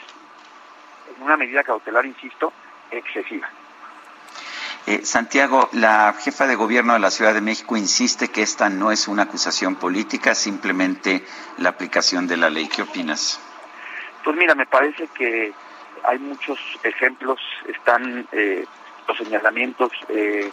en 1.16 1.24
una 1.24 1.36
medida 1.38 1.64
cautelar, 1.64 2.06
insisto, 2.06 2.54
excesiva. 2.92 3.50
Eh, 4.86 5.04
Santiago, 5.04 5.68
la 5.72 6.14
jefa 6.14 6.46
de 6.46 6.54
gobierno 6.54 6.94
de 6.94 7.00
la 7.00 7.10
Ciudad 7.10 7.34
de 7.34 7.42
México 7.42 7.76
insiste 7.76 8.28
que 8.28 8.44
esta 8.44 8.70
no 8.70 8.92
es 8.92 9.08
una 9.08 9.24
acusación 9.24 9.76
política, 9.76 10.36
simplemente 10.36 11.26
la 11.58 11.70
aplicación 11.70 12.28
de 12.28 12.38
la 12.38 12.52
ley. 12.52 12.68
¿Qué 12.68 12.84
opinas? 12.84 13.40
Pues 14.24 14.38
mira, 14.38 14.54
me 14.54 14.68
parece 14.68 15.08
que 15.08 15.52
hay 16.04 16.20
muchos 16.20 16.60
ejemplos, 16.84 17.40
están 17.68 18.28
eh, 18.34 18.66
los 19.08 19.18
señalamientos, 19.18 19.92
eh, 20.10 20.52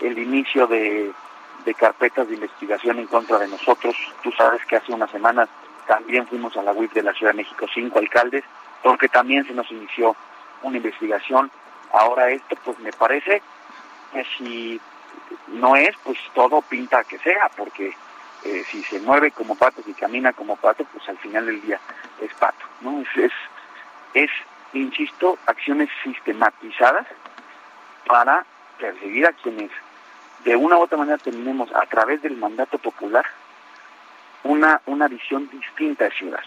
el 0.00 0.18
inicio 0.18 0.66
de 0.66 1.12
de 1.64 1.74
carpetas 1.74 2.28
de 2.28 2.34
investigación 2.34 2.98
en 2.98 3.06
contra 3.06 3.38
de 3.38 3.48
nosotros. 3.48 3.94
Tú 4.22 4.32
sabes 4.32 4.64
que 4.66 4.76
hace 4.76 4.92
unas 4.92 5.10
semanas 5.10 5.48
también 5.86 6.26
fuimos 6.26 6.56
a 6.56 6.62
la 6.62 6.72
UIP 6.72 6.92
de 6.92 7.02
la 7.02 7.12
Ciudad 7.12 7.32
de 7.32 7.38
México, 7.38 7.66
cinco 7.72 7.98
alcaldes, 7.98 8.44
porque 8.82 9.08
también 9.08 9.46
se 9.46 9.54
nos 9.54 9.70
inició 9.70 10.16
una 10.62 10.76
investigación. 10.76 11.50
Ahora 11.92 12.30
esto, 12.30 12.56
pues 12.64 12.78
me 12.78 12.92
parece 12.92 13.42
que 14.12 14.24
si 14.36 14.80
no 15.48 15.76
es, 15.76 15.94
pues 16.04 16.18
todo 16.34 16.62
pinta 16.62 17.04
que 17.04 17.18
sea, 17.18 17.50
porque 17.56 17.94
eh, 18.44 18.64
si 18.70 18.82
se 18.84 19.00
mueve 19.00 19.30
como 19.30 19.54
pato, 19.54 19.82
si 19.82 19.92
camina 19.94 20.32
como 20.32 20.56
pato, 20.56 20.84
pues 20.84 21.08
al 21.08 21.18
final 21.18 21.46
del 21.46 21.60
día 21.62 21.78
es 22.20 22.32
pato, 22.34 22.64
¿no? 22.80 23.00
Es, 23.00 23.08
es, 23.16 23.32
es 24.14 24.30
insisto, 24.72 25.38
acciones 25.46 25.88
sistematizadas 26.02 27.06
para 28.06 28.44
perseguir 28.78 29.26
a 29.26 29.32
quienes 29.32 29.70
de 30.44 30.56
una 30.56 30.76
u 30.76 30.82
otra 30.82 30.98
manera 30.98 31.18
tenemos 31.18 31.70
a 31.74 31.86
través 31.86 32.22
del 32.22 32.36
mandato 32.36 32.78
popular 32.78 33.24
una, 34.44 34.80
una 34.86 35.08
visión 35.08 35.48
distinta 35.50 36.04
de 36.04 36.10
ciudad. 36.10 36.42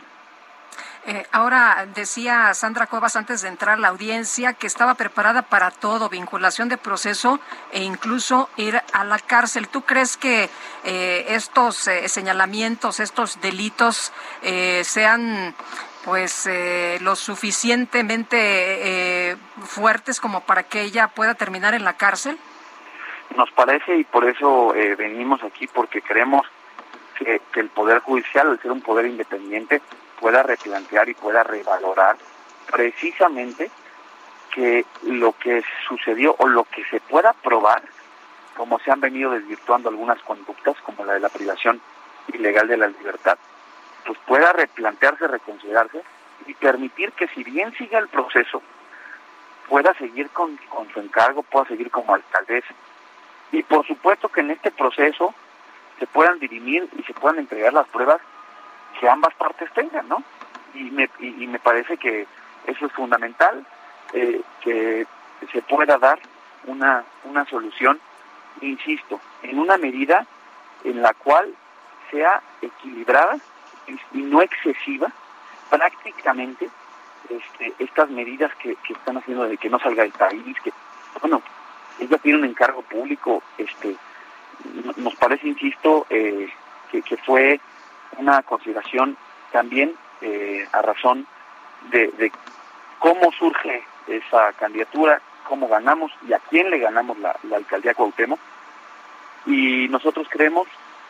Eh, 1.07 1.23
ahora 1.31 1.85
decía 1.93 2.51
Sandra 2.55 2.87
Cuevas 2.87 3.15
antes 3.15 3.43
de 3.43 3.49
entrar 3.49 3.75
a 3.75 3.79
la 3.79 3.89
audiencia 3.89 4.53
que 4.53 4.65
estaba 4.65 4.95
preparada 4.95 5.43
para 5.43 5.69
todo, 5.69 6.09
vinculación 6.09 6.67
de 6.67 6.77
proceso 6.77 7.39
e 7.71 7.83
incluso 7.83 8.49
ir 8.57 8.81
a 8.91 9.03
la 9.03 9.19
cárcel. 9.19 9.67
¿Tú 9.67 9.83
crees 9.83 10.17
que 10.17 10.49
eh, 10.83 11.25
estos 11.29 11.87
eh, 11.87 12.09
señalamientos, 12.09 12.99
estos 12.99 13.39
delitos 13.39 14.11
sean 14.81 15.53
pues 16.03 16.49
lo 17.01 17.15
suficientemente 17.15 19.37
fuertes 19.63 20.19
como 20.19 20.41
para 20.41 20.63
que 20.63 20.81
ella 20.81 21.07
pueda 21.07 21.35
terminar 21.35 21.73
en 21.73 21.83
la 21.83 21.93
cárcel? 21.93 22.37
Nos 23.35 23.51
parece 23.51 23.97
y 23.97 24.03
por 24.03 24.27
eso 24.27 24.73
venimos 24.97 25.43
aquí 25.43 25.67
porque 25.67 26.01
creemos 26.01 26.45
que, 27.17 27.41
que 27.51 27.59
el 27.59 27.69
Poder 27.69 27.99
Judicial, 27.99 28.49
al 28.49 28.61
ser 28.61 28.71
un 28.71 28.81
poder 28.81 29.05
independiente, 29.05 29.81
pueda 30.19 30.43
replantear 30.43 31.09
y 31.09 31.13
pueda 31.13 31.43
revalorar 31.43 32.17
precisamente 32.71 33.69
que 34.53 34.85
lo 35.03 35.33
que 35.33 35.63
sucedió 35.87 36.35
o 36.39 36.47
lo 36.47 36.63
que 36.63 36.83
se 36.85 37.01
pueda 37.01 37.33
probar, 37.33 37.83
como 38.55 38.79
se 38.79 38.89
han 38.89 39.01
venido 39.01 39.31
desvirtuando 39.31 39.89
algunas 39.89 40.21
conductas, 40.21 40.77
como 40.81 41.03
la 41.03 41.13
de 41.13 41.19
la 41.19 41.29
privación 41.29 41.81
ilegal 42.33 42.67
de 42.67 42.77
la 42.77 42.87
libertad, 42.87 43.37
pues 44.05 44.17
pueda 44.25 44.53
replantearse, 44.53 45.27
reconsiderarse 45.27 46.01
y 46.47 46.53
permitir 46.53 47.11
que 47.11 47.27
si 47.27 47.43
bien 47.43 47.73
siga 47.77 47.99
el 47.99 48.07
proceso, 48.07 48.61
pueda 49.67 49.93
seguir 49.95 50.29
con, 50.29 50.55
con 50.69 50.89
su 50.93 51.01
encargo, 51.01 51.43
pueda 51.43 51.65
seguir 51.65 51.91
como 51.91 52.15
alcaldesa. 52.15 52.73
Y 53.51 53.63
por 53.63 53.85
supuesto 53.85 54.29
que 54.29 54.41
en 54.41 54.51
este 54.51 54.71
proceso 54.71 55.33
se 55.99 56.07
puedan 56.07 56.39
dirimir 56.39 56.87
y 56.97 57.03
se 57.03 57.13
puedan 57.13 57.39
entregar 57.39 57.73
las 57.73 57.87
pruebas 57.87 58.19
que 58.99 59.09
ambas 59.09 59.33
partes 59.35 59.71
tengan, 59.73 60.07
¿no? 60.07 60.23
Y 60.73 60.91
me, 60.91 61.09
y, 61.19 61.47
me 61.47 61.59
parece 61.59 61.97
que 61.97 62.27
eso 62.67 62.85
es 62.85 62.91
fundamental, 62.91 63.65
eh, 64.13 64.41
que 64.61 65.07
se 65.51 65.61
pueda 65.61 65.97
dar 65.97 66.19
una, 66.65 67.03
una 67.23 67.45
solución, 67.45 67.99
insisto, 68.61 69.19
en 69.43 69.59
una 69.59 69.77
medida 69.77 70.25
en 70.83 71.01
la 71.01 71.13
cual 71.13 71.53
sea 72.11 72.41
equilibrada 72.61 73.37
y, 73.87 74.17
no 74.17 74.41
excesiva, 74.41 75.11
prácticamente 75.69 76.69
este, 77.29 77.73
estas 77.79 78.09
medidas 78.09 78.53
que, 78.55 78.75
que, 78.75 78.93
están 78.93 79.17
haciendo 79.17 79.45
de 79.45 79.57
que 79.57 79.69
no 79.69 79.79
salga 79.79 80.03
del 80.03 80.11
país, 80.11 80.57
que, 80.63 80.71
bueno, 81.21 81.41
ella 81.99 82.17
tiene 82.17 82.39
un 82.39 82.45
encargo 82.45 82.81
público, 82.81 83.43
este, 83.57 83.95
nos 84.97 85.15
parece, 85.15 85.47
insisto, 85.47 86.05
eh, 86.09 86.49
que, 86.91 87.17
fue 87.17 87.59
una 88.17 88.41
consideración 88.43 89.17
también 89.51 89.93
eh, 90.21 90.67
a 90.71 90.81
razón 90.81 91.27
de, 91.91 92.31
cómo 92.99 93.31
surge 93.33 93.83
esa 94.07 94.53
candidatura, 94.53 95.21
cómo 95.47 95.67
ganamos 95.67 96.11
y 96.27 96.33
a 96.33 96.39
quién 96.39 96.69
le 96.69 96.79
ganamos 96.79 97.17
la, 97.19 97.35
alcaldía 97.53 97.93
Cuauhtémoc. 97.93 98.39
Y 99.45 99.87
nosotros 99.89 100.27
creemos 100.29 100.67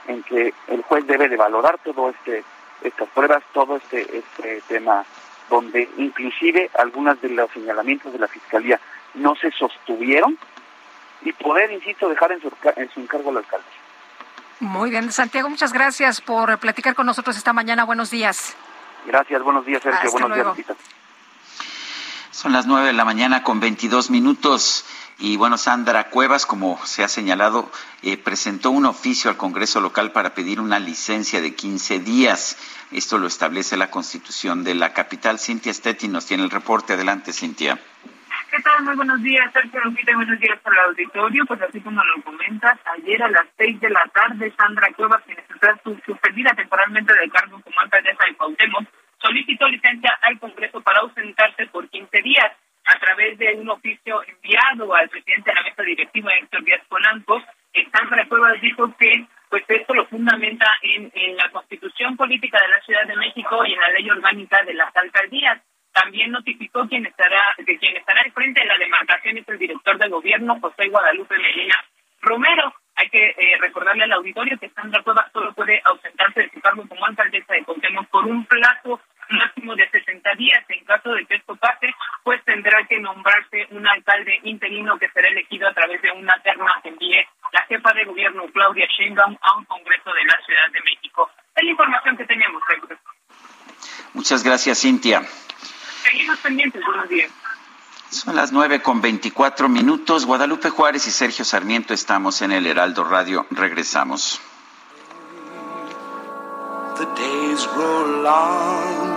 en 0.07 0.24
que 0.24 0.53
el 0.68 0.82
juez 0.84 1.06
debe 1.07 1.30
de 1.30 1.38
valorar 1.38 1.78
todo 1.80 2.10
este 2.10 2.44
estas 2.82 3.07
pruebas, 3.10 3.44
todo 3.53 3.78
este, 3.78 4.18
este 4.18 4.62
tema 4.68 5.06
donde 5.49 5.90
inclusive 5.98 6.70
algunas 6.78 7.22
de 7.22 7.30
los 7.30 7.49
señalamientos 7.52 8.12
de 8.12 8.20
la 8.20 8.28
fiscalía 8.28 8.80
no 9.14 9.36
se 9.36 9.52
sostuvieron 9.52 10.38
y 11.26 11.34
poder, 11.34 11.72
insisto, 11.72 12.07
dejar 12.07 12.31
en 12.31 12.41
su, 12.41 12.52
en 12.77 12.89
su 12.91 13.02
encargo 13.02 13.31
al 13.31 13.38
alcalde. 13.38 13.65
Muy 14.60 14.89
bien, 14.89 15.11
Santiago, 15.11 15.49
muchas 15.49 15.73
gracias 15.73 16.22
por 16.22 16.57
platicar 16.60 16.95
con 16.95 17.06
nosotros 17.06 17.35
esta 17.35 17.52
mañana. 17.52 17.84
Buenos 17.84 18.11
días. 18.11 18.56
Gracias, 19.06 19.41
buenos 19.43 19.65
días, 19.65 19.84
Sergio. 19.84 20.11
buenos 20.11 20.56
días, 20.56 20.77
Son 22.31 22.53
las 22.53 22.65
nueve 22.65 22.88
de 22.88 22.93
la 22.93 23.03
mañana 23.03 23.43
con 23.43 23.60
22 23.60 24.10
minutos. 24.10 24.85
Y 25.18 25.38
bueno, 25.38 25.57
Sandra 25.57 26.10
Cuevas, 26.10 26.45
como 26.45 26.80
se 26.85 27.03
ha 27.03 27.07
señalado, 27.07 27.69
eh, 28.02 28.18
presentó 28.18 28.72
un 28.72 28.85
oficio 28.85 29.30
al 29.30 29.38
Congreso 29.38 29.81
local 29.81 30.11
para 30.11 30.34
pedir 30.34 30.60
una 30.60 30.80
licencia 30.80 31.41
de 31.41 31.56
15 31.56 31.99
días. 31.99 32.57
Esto 32.91 33.18
lo 33.18 33.27
establece 33.27 33.77
la 33.77 33.89
Constitución 33.89 34.64
de 34.64 34.76
la 34.76 34.93
capital. 34.93 35.39
Cintia 35.39 35.73
Stetti 35.73 36.07
nos 36.07 36.26
tiene 36.26 36.43
el 36.43 36.49
reporte. 36.49 36.93
Adelante, 36.93 37.34
Cintia. 37.34 37.80
¿Qué 38.56 38.61
tal? 38.61 38.86
Muy 38.86 38.95
buenos 38.95 39.22
días, 39.22 39.52
Sergio 39.52 39.82
Lupita, 39.84 40.15
buenos 40.15 40.40
días 40.40 40.57
por 40.61 40.73
el 40.73 40.80
auditorio. 40.86 41.45
Pues 41.45 41.61
así 41.61 41.82
como 41.82 42.02
lo 42.02 42.23
comentas, 42.23 42.80
ayer 42.86 43.22
a 43.22 43.27
las 43.27 43.48
seis 43.57 43.77
de 43.82 43.90
la 43.90 44.06
tarde, 44.14 44.53
Sandra 44.57 44.88
Cuevas, 44.95 45.22
quien 45.26 45.38
está 45.40 45.77
suspendida 45.84 46.52
temporalmente 46.56 47.14
del 47.15 47.30
cargo 47.30 47.60
como 47.61 47.82
alcaldesa 47.82 48.23
de 48.26 48.36
Cuauhtémoc, 48.36 48.88
solicitó 49.22 49.68
licencia 49.68 50.18
al 50.22 50.40
Congreso 50.40 50.80
para 50.80 51.02
ausentarse 51.02 51.65
por 51.68 51.90
15 51.90 52.22
días 52.22 52.49
a 52.86 52.98
través 52.98 53.38
de 53.38 53.56
un 53.56 53.68
oficio 53.68 54.23
enviado 54.23 54.95
al 54.95 55.10
presidente 55.10 55.49
de 55.52 55.56
la 55.56 55.64
mesa 55.64 55.84
directiva, 55.84 56.34
Héctor 56.36 56.64
Díaz 56.64 56.82
Polanco. 56.88 57.44
Sandra 57.91 58.26
Cuevas 58.26 58.61
dijo 58.61 58.95
que 58.98 59.27
pues 59.49 59.65
esto 59.68 59.94
lo 59.94 60.06
fundamenta 60.06 60.68
en, 60.82 61.11
en 61.14 61.36
la 61.36 61.49
constitución 61.52 62.15
política 62.15 62.57
de 62.61 62.69
la 62.69 62.80
Ciudad 62.84 63.06
de 63.06 63.18
México 63.18 63.65
y 63.65 63.73
en 63.73 63.82
la 63.82 63.90
ley 63.90 64.10
orgánica 64.10 64.64
de 64.64 64.76
las 64.76 64.95
alcaldías. 64.95 65.61
También 65.95 66.30
notificó 66.30 66.85
quien 66.89 67.05
estará, 67.05 67.55
que 67.55 67.77
quien 67.77 67.95
estará 67.95 68.22
al 68.22 68.31
frente 68.34 68.59
de 68.59 68.65
la 68.65 68.77
demarcación 68.77 69.38
es 69.38 69.47
el 69.47 69.57
director 69.57 69.97
de 69.97 70.09
gobierno, 70.09 70.59
José 70.59 70.89
Guadalupe 70.89 71.38
Medina 71.38 71.76
Romero. 72.22 72.73
Hay 72.97 73.09
que 73.09 73.30
eh, 73.30 73.57
recordarle 73.61 74.03
al 74.03 74.11
auditorio 74.11 74.59
que 74.59 74.69
Sandra 74.72 75.01
Cueva 75.03 75.30
solo 75.31 75.53
puede 75.53 75.81
ausentarse 75.85 76.41
de 76.41 76.49
su 76.49 76.59
cargo 76.59 76.85
como 76.89 77.05
alcaldesa 77.05 77.53
de 77.53 77.63
Contemos 77.63 78.07
por 78.07 78.26
un 78.26 78.45
plazo 78.45 78.99
máximo 79.30 79.73
de 79.73 79.89
60 79.89 80.35
días. 80.35 80.65
En 80.67 80.84
caso 80.84 81.13
de 81.13 81.26
que 81.26 81.35
esto 81.35 81.55
pase, 81.55 81.95
pues 82.23 82.43
tendrá 82.43 82.85
que 82.88 82.99
nombrarse 82.99 83.65
un 83.72 83.88
alcalde 83.88 84.38
interino 84.43 84.97
que 84.97 85.09
será 85.11 85.30
elegido 85.30 85.69
a 85.69 85.73
través 85.73 86.01
de 86.01 86.11
una 86.11 86.38
terna 86.43 86.77
que 86.84 86.89
envíe 86.89 87.26
la 87.53 87.61
jefa 87.69 87.93
de 87.93 88.03
gobierno 88.03 88.43
Claudia 88.51 88.85
Sheinbaum 88.97 89.38
a 89.39 89.57
un 89.57 89.63
congreso 89.63 90.11
de 90.13 90.26
la 90.26 90.38
Ciudad 90.45 90.69
de 90.73 90.81
México. 90.81 91.31
Es 91.55 91.63
la 91.63 91.72
información 91.72 92.17
que 92.17 92.26
tenemos. 92.26 92.61
Muchas 94.13 94.43
gracias, 94.43 94.81
Cintia. 94.81 95.22
Seguimos 96.06 96.38
pendientes, 96.40 96.82
buenos 96.86 97.10
días. 97.10 97.32
Son 98.10 98.36
las 98.36 98.52
nueve 98.52 98.82
con 98.82 99.02
veinticuatro 99.02 99.68
minutos. 99.68 100.26
Guadalupe 100.26 100.69
Juárez 100.69 101.07
y 101.07 101.11
Sergio 101.11 101.44
Sarmiento 101.44 101.94
estamos 101.94 102.41
en 102.44 102.52
el 102.52 102.68
Heraldo 102.68 103.03
Radio. 103.03 103.48
Regresamos. 103.49 104.40
The 106.98 107.06
days 107.18 107.68
grow 107.76 108.22
long, 108.22 109.10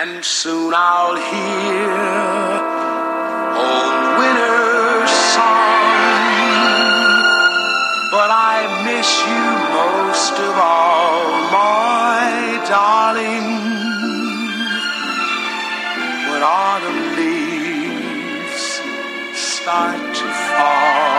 and 0.00 0.24
soon 0.24 0.72
I'll 0.72 1.16
hear 1.16 1.90
old 3.54 4.18
winter's 4.18 5.10
song. 5.10 5.74
But 8.12 8.30
I 8.30 8.66
miss 8.86 9.26
you 9.26 9.44
most 9.74 10.38
of 10.38 10.56
all, 10.56 11.50
my 11.52 12.62
darling. 12.66 13.57
When 16.38 16.46
autumn 16.46 17.16
leaves 17.16 18.80
start 19.34 19.98
to 20.14 20.28
fall. 20.54 21.18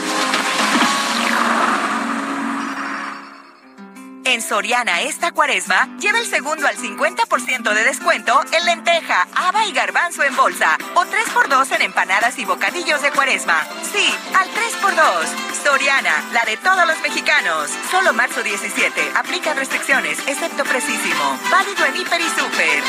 En 4.23 4.41
Soriana 4.41 5.01
esta 5.01 5.31
cuaresma, 5.31 5.97
lleva 5.97 6.19
el 6.19 6.27
segundo 6.27 6.67
al 6.67 6.77
50% 6.77 7.73
de 7.73 7.83
descuento 7.83 8.39
en 8.51 8.65
lenteja, 8.65 9.27
haba 9.35 9.65
y 9.65 9.71
garbanzo 9.71 10.23
en 10.23 10.35
bolsa. 10.35 10.77
O 10.93 11.03
3x2 11.03 11.75
en 11.75 11.81
empanadas 11.81 12.37
y 12.37 12.45
bocadillos 12.45 13.01
de 13.01 13.11
cuaresma. 13.11 13.65
Sí, 13.91 14.13
al 14.37 14.47
3x2. 14.47 15.25
Soriana, 15.63 16.23
la 16.33 16.43
de 16.43 16.57
todos 16.57 16.85
los 16.85 17.01
mexicanos. 17.01 17.71
Solo 17.89 18.13
marzo 18.13 18.43
17. 18.43 19.11
Aplican 19.15 19.57
restricciones, 19.57 20.19
excepto 20.27 20.63
precisísimo. 20.65 21.39
Válido 21.49 21.85
en 21.85 21.95
Hiper 21.97 22.21
y 22.21 22.29
Super. 22.29 22.83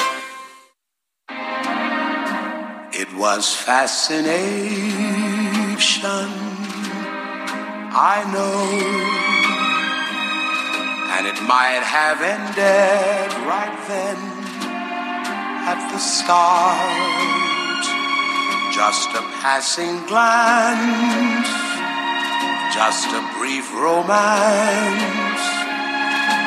It 2.92 3.08
was 3.16 3.56
fascination, 3.56 4.28
I 7.94 8.22
know. 8.30 9.31
And 11.14 11.26
it 11.26 11.40
might 11.42 11.82
have 11.84 12.20
ended 12.22 13.28
right 13.46 13.78
then 13.88 14.18
at 15.72 15.80
the 15.92 15.98
start. 15.98 17.84
Just 18.72 19.10
a 19.14 19.22
passing 19.40 20.00
glance, 20.06 21.50
just 22.74 23.08
a 23.12 23.22
brief 23.38 23.66
romance. 23.74 25.44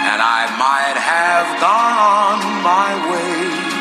And 0.09 0.19
I 0.21 0.43
might 0.57 0.97
have 0.97 1.47
gone 1.61 1.97
on 1.97 2.39
my 2.63 3.11
way 3.11 3.75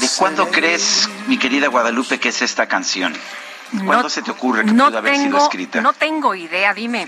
¿De 0.00 0.08
cuándo 0.18 0.48
crees, 0.50 1.08
mi 1.26 1.38
querida 1.38 1.68
Guadalupe, 1.68 2.20
que 2.20 2.28
es 2.28 2.42
esta 2.42 2.66
canción? 2.66 3.14
¿Cuándo 3.72 4.04
No- 4.04 4.08
se 4.10 4.22
te 4.22 4.30
ocurre 4.30 4.64
que 4.64 4.72
no 4.72 4.86
pudo 4.86 4.98
haber 4.98 5.14
sido 5.16 5.24
tengo, 5.32 5.42
escrita? 5.44 5.80
No 5.80 5.92
tengo 5.92 6.34
idea, 6.34 6.72
dime. 6.74 7.06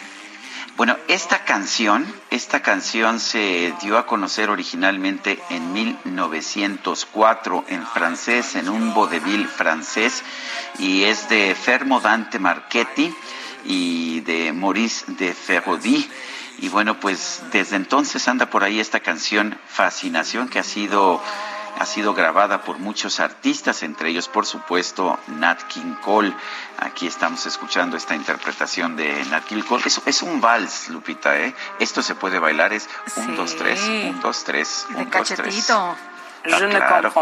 Bueno, 0.77 0.97
esta 1.09 1.45
canción, 1.45 2.07
esta 2.31 2.61
canción 2.63 3.21
se 3.21 3.75
dio 3.83 3.99
a 3.99 4.07
conocer 4.07 4.49
originalmente 4.51 5.39
en 5.51 5.73
1904 5.73 7.65
en 7.69 7.87
francés, 7.87 8.55
en 8.57 8.69
un 8.69 8.95
vodevil 8.95 9.47
francés, 9.49 10.23
y 10.79 11.03
es 11.05 11.29
de 11.29 11.55
Fermo 11.55 12.01
Dante 12.01 12.39
Marchetti 12.39 13.15
y 13.65 14.21
de 14.21 14.53
Maurice 14.53 15.05
de 15.09 15.35
Ferrodi. 15.35 16.09
Y 16.59 16.69
bueno, 16.69 16.99
pues 17.01 17.43
desde 17.53 17.77
entonces 17.77 18.27
anda 18.29 18.47
por 18.47 18.65
ahí 18.65 18.81
esta 18.81 19.01
canción 19.01 19.59
Fascinación 19.69 20.49
que 20.49 20.59
ha 20.59 20.63
sido 20.65 21.23
ha 21.81 21.87
sido 21.87 22.13
grabada 22.13 22.61
por 22.61 22.79
muchos 22.79 23.21
artistas, 23.21 23.83
entre 23.83 24.11
ellos, 24.11 24.29
por 24.29 24.45
supuesto, 24.45 25.19
Nat 25.29 25.63
King 25.63 25.95
Cole. 26.03 26.35
Aquí 26.79 27.07
estamos 27.07 27.47
escuchando 27.47 27.97
esta 27.97 28.15
interpretación 28.15 28.97
de 28.97 29.25
Nat 29.31 29.45
King 29.45 29.63
Cole. 29.63 29.83
Es, 29.87 29.99
es 30.05 30.21
un 30.21 30.43
vals, 30.43 30.91
Lupita, 30.91 31.39
¿eh? 31.39 31.55
Esto 31.79 32.03
se 32.03 32.15
puede 32.15 32.39
bailar, 32.39 32.75
es 32.75 32.87
un, 33.17 33.35
dos, 33.35 33.57
tres, 33.57 33.81
un, 33.81 34.21
dos, 34.21 34.45
tres, 34.45 34.87
De 34.91 34.97
un, 34.97 35.11
dos, 35.11 35.27
tres. 35.29 35.41
cachetito. 35.41 35.75
Ah, 35.75 35.97
claro. 36.43 37.13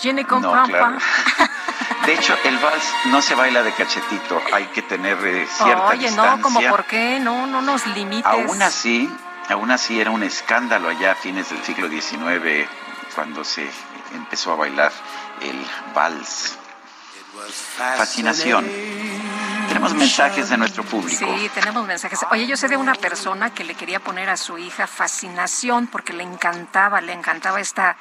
Je 0.00 0.12
ne 0.12 0.22
No, 0.22 0.28
comprends 0.28 0.68
claro. 0.70 0.96
pas. 0.96 1.50
De 2.06 2.14
hecho, 2.14 2.36
el 2.44 2.58
vals 2.58 2.84
no 3.06 3.20
se 3.20 3.34
baila 3.34 3.64
de 3.64 3.72
cachetito, 3.72 4.40
hay 4.52 4.66
que 4.66 4.82
tener 4.82 5.18
eh, 5.26 5.48
cierta 5.52 5.86
Oye, 5.88 6.06
distancia. 6.06 6.36
no, 6.36 6.42
como 6.42 6.60
por 6.62 6.84
qué, 6.84 7.18
no, 7.18 7.48
no 7.48 7.60
nos 7.60 7.84
limites. 7.88 8.24
Aún 8.24 8.62
así, 8.62 9.10
aún 9.48 9.72
así 9.72 10.00
era 10.00 10.10
un 10.12 10.22
escándalo 10.22 10.88
allá 10.88 11.10
a 11.12 11.14
fines 11.16 11.50
del 11.50 11.62
siglo 11.64 11.88
XIX 11.88 12.68
cuando 13.20 13.44
se 13.44 13.68
empezó 14.14 14.50
a 14.50 14.56
bailar 14.56 14.90
el 15.42 15.62
vals. 15.94 16.56
Fascinación. 17.76 18.66
Tenemos 19.68 19.92
mensajes 19.92 20.48
de 20.48 20.56
nuestro 20.56 20.84
público. 20.84 21.26
Sí, 21.36 21.50
tenemos 21.52 21.86
mensajes. 21.86 22.18
Oye, 22.30 22.46
yo 22.46 22.56
sé 22.56 22.68
de 22.68 22.78
una 22.78 22.94
persona 22.94 23.52
que 23.52 23.62
le 23.64 23.74
quería 23.74 24.00
poner 24.00 24.30
a 24.30 24.38
su 24.38 24.56
hija 24.56 24.86
fascinación 24.86 25.86
porque 25.88 26.14
le 26.14 26.22
encantaba, 26.22 27.02
le 27.02 27.12
encantaba 27.12 27.60
esta, 27.60 27.98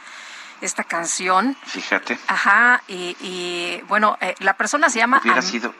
esta 0.61 0.85
canción. 0.85 1.57
Fíjate, 1.65 2.17
Ajá, 2.27 2.81
y, 2.87 3.17
y, 3.19 3.81
bueno, 3.89 4.17
eh, 4.21 4.35
la 4.39 4.53
persona 4.53 4.89
se 4.89 4.99
llama 4.99 5.19
hubiera 5.21 5.39
Am- 5.39 5.45
sido. 5.45 5.75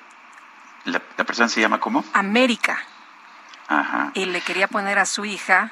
La, 0.84 1.02
la 1.16 1.24
persona 1.24 1.48
se 1.48 1.62
llama 1.62 1.80
cómo? 1.80 2.04
América 2.12 2.78
Ajá. 3.70 4.12
y 4.16 4.26
le 4.26 4.42
quería 4.42 4.68
poner 4.68 5.00
a 5.00 5.06
su 5.06 5.24
hija 5.24 5.72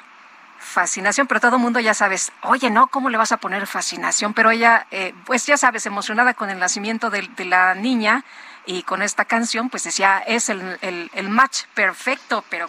fascinación, 0.58 1.26
pero 1.26 1.40
todo 1.40 1.56
el 1.56 1.62
mundo 1.62 1.80
ya 1.80 1.94
sabes, 1.94 2.32
oye, 2.42 2.70
no, 2.70 2.88
¿cómo 2.88 3.08
le 3.10 3.16
vas 3.18 3.32
a 3.32 3.36
poner 3.38 3.66
fascinación? 3.66 4.34
Pero 4.34 4.50
ella, 4.50 4.86
eh, 4.90 5.14
pues 5.24 5.46
ya 5.46 5.56
sabes, 5.56 5.86
emocionada 5.86 6.34
con 6.34 6.50
el 6.50 6.58
nacimiento 6.58 7.10
de, 7.10 7.28
la 7.44 7.74
niña 7.74 8.24
y 8.66 8.82
con 8.82 9.02
esta 9.02 9.24
canción, 9.24 9.70
pues 9.70 9.84
decía, 9.84 10.22
es 10.26 10.48
el, 10.48 10.78
el- 10.82 11.10
el 11.14 11.28
match 11.28 11.64
perfecto, 11.74 12.44
pero... 12.50 12.68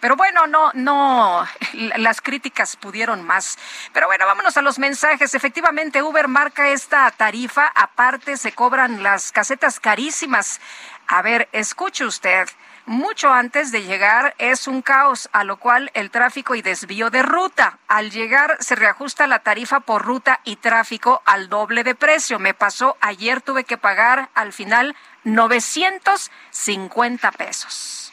Pero 0.00 0.14
bueno, 0.14 0.46
no, 0.46 0.70
no, 0.74 1.44
las 1.72 2.20
críticas 2.20 2.76
pudieron 2.76 3.24
más. 3.24 3.58
Pero 3.92 4.06
bueno, 4.06 4.26
vámonos 4.26 4.56
a 4.56 4.62
los 4.62 4.78
mensajes. 4.78 5.34
Efectivamente, 5.34 6.04
Uber 6.04 6.28
marca 6.28 6.68
esta 6.68 7.10
tarifa. 7.10 7.66
Aparte, 7.74 8.36
se 8.36 8.52
cobran 8.52 9.02
las 9.02 9.32
casetas 9.32 9.80
carísimas. 9.80 10.60
A 11.08 11.20
ver, 11.22 11.48
escuche 11.50 12.04
usted. 12.06 12.48
Mucho 12.88 13.30
antes 13.30 13.70
de 13.70 13.82
llegar 13.82 14.34
es 14.38 14.66
un 14.66 14.80
caos, 14.80 15.28
a 15.34 15.44
lo 15.44 15.58
cual 15.58 15.90
el 15.92 16.10
tráfico 16.10 16.54
y 16.54 16.62
desvío 16.62 17.10
de 17.10 17.22
ruta. 17.22 17.78
Al 17.86 18.10
llegar 18.10 18.56
se 18.60 18.76
reajusta 18.76 19.26
la 19.26 19.40
tarifa 19.40 19.80
por 19.80 20.06
ruta 20.06 20.40
y 20.44 20.56
tráfico 20.56 21.20
al 21.26 21.50
doble 21.50 21.84
de 21.84 21.94
precio. 21.94 22.38
Me 22.38 22.54
pasó 22.54 22.96
ayer, 23.02 23.42
tuve 23.42 23.64
que 23.64 23.76
pagar 23.76 24.30
al 24.32 24.54
final 24.54 24.96
950 25.24 27.30
pesos. 27.32 28.10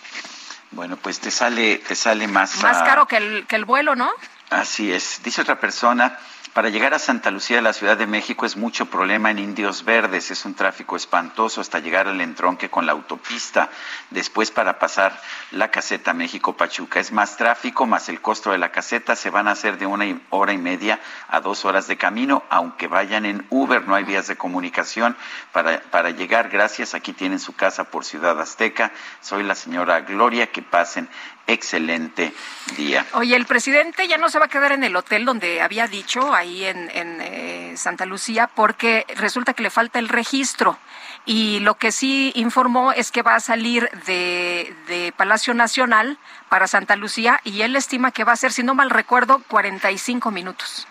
Bueno, 0.72 0.98
pues 0.98 1.22
te 1.22 1.32
sale, 1.32 1.78
te 1.78 1.96
sale 1.96 2.28
más. 2.28 2.62
Más 2.62 2.84
caro 2.84 3.08
que 3.08 3.16
el, 3.16 3.48
que 3.48 3.56
el 3.56 3.64
vuelo, 3.64 3.96
¿no? 3.96 4.12
Así 4.50 4.92
es. 4.92 5.22
Dice 5.24 5.44
otra 5.44 5.58
persona, 5.58 6.20
para 6.56 6.70
llegar 6.70 6.94
a 6.94 7.00
Santa 7.00 7.32
Lucía 7.32 7.58
de 7.58 7.62
la 7.62 7.74
Ciudad 7.74 7.98
de 7.98 8.08
México 8.08 8.46
es 8.46 8.56
mucho 8.56 8.86
problema 8.86 9.30
en 9.30 9.40
Indios 9.40 9.84
Verdes, 9.84 10.32
es 10.32 10.46
un 10.46 10.54
tráfico 10.54 10.96
espantoso 10.96 11.60
hasta 11.60 11.80
llegar 11.80 12.08
al 12.08 12.22
entronque 12.22 12.70
con 12.70 12.86
la 12.86 12.94
autopista, 12.94 13.70
después 14.10 14.52
para 14.52 14.80
pasar 14.80 15.20
la 15.52 15.70
caseta 15.70 16.14
México-Pachuca. 16.14 17.02
Es 17.02 17.12
más 17.12 17.36
tráfico, 17.36 17.86
más 17.86 18.08
el 18.08 18.22
costo 18.22 18.52
de 18.52 18.58
la 18.58 18.72
caseta, 18.72 19.18
se 19.18 19.32
van 19.32 19.50
a 19.50 19.52
hacer 19.52 19.78
de 19.78 19.86
una 19.86 20.06
hora 20.30 20.54
y 20.54 20.58
media 20.58 21.02
a 21.28 21.42
dos 21.42 21.66
horas 21.66 21.88
de 21.88 21.98
camino, 21.98 22.44
aunque 22.50 22.88
vayan 22.88 23.26
en 23.26 23.46
Uber, 23.50 23.86
no 23.86 23.94
hay 23.94 24.06
vías 24.06 24.28
de 24.28 24.38
comunicación 24.38 25.18
para, 25.52 25.82
para 25.82 26.12
llegar. 26.12 26.48
Gracias, 26.48 26.94
aquí 26.94 27.12
tienen 27.12 27.40
su 27.40 27.54
casa 27.54 27.84
por 27.84 28.06
Ciudad 28.06 28.40
Azteca. 28.40 28.94
Soy 29.20 29.44
la 29.44 29.56
señora 29.56 30.00
Gloria, 30.00 30.50
que 30.50 30.62
pasen 30.62 31.10
excelente 31.48 32.34
día. 32.78 33.06
Oye, 33.14 33.36
el 33.36 33.46
presidente 33.46 34.08
ya 34.08 34.18
no 34.18 34.30
se 34.30 34.40
va 34.40 34.46
a 34.46 34.50
quedar 34.50 34.72
en 34.72 34.84
el 34.84 34.96
hotel 34.96 35.26
donde 35.26 35.62
había 35.62 35.88
dicho, 35.88 36.34
ahí 36.34 36.66
en, 36.66 36.90
en, 36.92 37.22
eh, 37.22 37.74
Santa 37.78 38.06
Lucía, 38.06 38.48
porque 38.48 39.06
resulta 39.16 39.54
que 39.54 39.64
le 39.64 39.70
falta 39.70 40.00
el 40.00 40.10
registro. 40.10 40.78
Y 41.26 41.60
lo 41.60 41.76
que 41.76 41.92
sí 41.92 42.32
informó 42.36 42.92
es 42.92 43.12
que 43.12 43.24
va 43.24 43.36
a 43.36 43.40
salir 43.40 43.90
de, 44.06 44.76
de 44.88 45.12
Palacio 45.16 45.54
Nacional 45.54 46.20
para 46.50 46.68
Santa 46.68 46.96
Lucía 46.96 47.40
y 47.44 47.62
él 47.62 47.76
estima 47.76 48.12
que 48.12 48.24
va 48.24 48.34
a 48.34 48.36
ser, 48.36 48.52
si 48.52 48.64
no 48.64 48.76
mal 48.76 48.90
recuerdo, 48.90 49.42
45 49.48 50.32
minutos. 50.32 50.88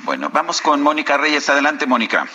Bueno, 0.00 0.30
vamos 0.30 0.60
con 0.60 0.82
Mónica 0.82 1.16
Reyes. 1.16 1.48
Adelante, 1.48 1.86
Mónica. 1.86 2.28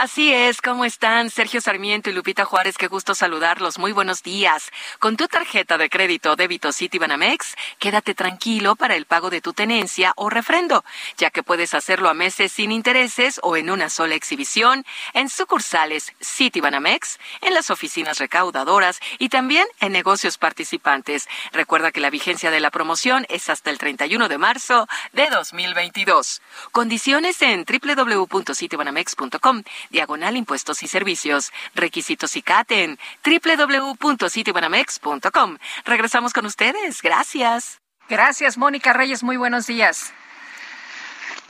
Así 0.00 0.32
es, 0.32 0.62
¿cómo 0.62 0.86
están? 0.86 1.28
Sergio 1.28 1.60
Sarmiento 1.60 2.08
y 2.08 2.14
Lupita 2.14 2.46
Juárez, 2.46 2.78
qué 2.78 2.86
gusto 2.86 3.14
saludarlos. 3.14 3.78
Muy 3.78 3.92
buenos 3.92 4.22
días. 4.22 4.70
Con 4.98 5.18
tu 5.18 5.28
tarjeta 5.28 5.76
de 5.76 5.90
crédito 5.90 6.36
débito 6.36 6.72
Citibanamex, 6.72 7.54
quédate 7.78 8.14
tranquilo 8.14 8.76
para 8.76 8.96
el 8.96 9.04
pago 9.04 9.28
de 9.28 9.42
tu 9.42 9.52
tenencia 9.52 10.14
o 10.16 10.30
refrendo, 10.30 10.86
ya 11.18 11.28
que 11.28 11.42
puedes 11.42 11.74
hacerlo 11.74 12.08
a 12.08 12.14
meses 12.14 12.50
sin 12.50 12.72
intereses 12.72 13.40
o 13.42 13.58
en 13.58 13.68
una 13.68 13.90
sola 13.90 14.14
exhibición 14.14 14.86
en 15.12 15.28
sucursales 15.28 16.14
Citibanamex, 16.24 17.18
en 17.42 17.52
las 17.52 17.70
oficinas 17.70 18.18
recaudadoras 18.20 19.00
y 19.18 19.28
también 19.28 19.66
en 19.80 19.92
negocios 19.92 20.38
participantes. 20.38 21.28
Recuerda 21.52 21.92
que 21.92 22.00
la 22.00 22.08
vigencia 22.08 22.50
de 22.50 22.60
la 22.60 22.70
promoción 22.70 23.26
es 23.28 23.50
hasta 23.50 23.68
el 23.68 23.76
31 23.76 24.30
de 24.30 24.38
marzo 24.38 24.88
de 25.12 25.26
2022. 25.26 26.40
Condiciones 26.72 27.42
en 27.42 27.66
www.citibanamex.com 27.66 29.62
diagonal 29.90 30.36
impuestos 30.36 30.82
y 30.82 30.88
servicios. 30.88 31.52
Requisitos 31.74 32.36
y 32.36 32.42
CAT 32.42 32.70
en 32.72 32.98
www.citibanamex.com. 33.24 35.58
Regresamos 35.84 36.32
con 36.32 36.46
ustedes. 36.46 37.02
Gracias. 37.02 37.80
Gracias, 38.08 38.58
Mónica 38.58 38.92
Reyes. 38.92 39.22
Muy 39.22 39.36
buenos 39.36 39.66
días. 39.66 40.12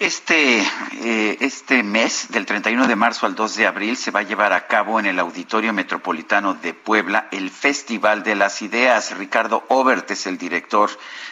Este, 0.01 0.67
eh, 1.03 1.37
este 1.41 1.83
mes, 1.83 2.29
del 2.31 2.47
31 2.47 2.89
de 2.89 2.97
marzo 2.97 3.27
al 3.27 3.35
2 3.35 3.57
de 3.57 3.67
abril, 3.67 3.99
se 3.99 4.11
va 4.11 4.21
a 4.21 4.23
llevar 4.23 4.55
a 4.55 4.67
cabo 4.67 4.99
en 4.99 5.05
el 5.05 5.19
Auditorio 5.19 5.75
Metropolitano 5.75 6.55
de 6.55 6.73
Puebla 6.73 7.29
el 7.33 7.51
Festival 7.51 8.23
de 8.23 8.35
las 8.35 8.63
Ideas. 8.63 9.15
Ricardo 9.19 9.63
Obert 9.69 10.11
es 10.11 10.27
el 10.27 10.39
director 10.39 10.89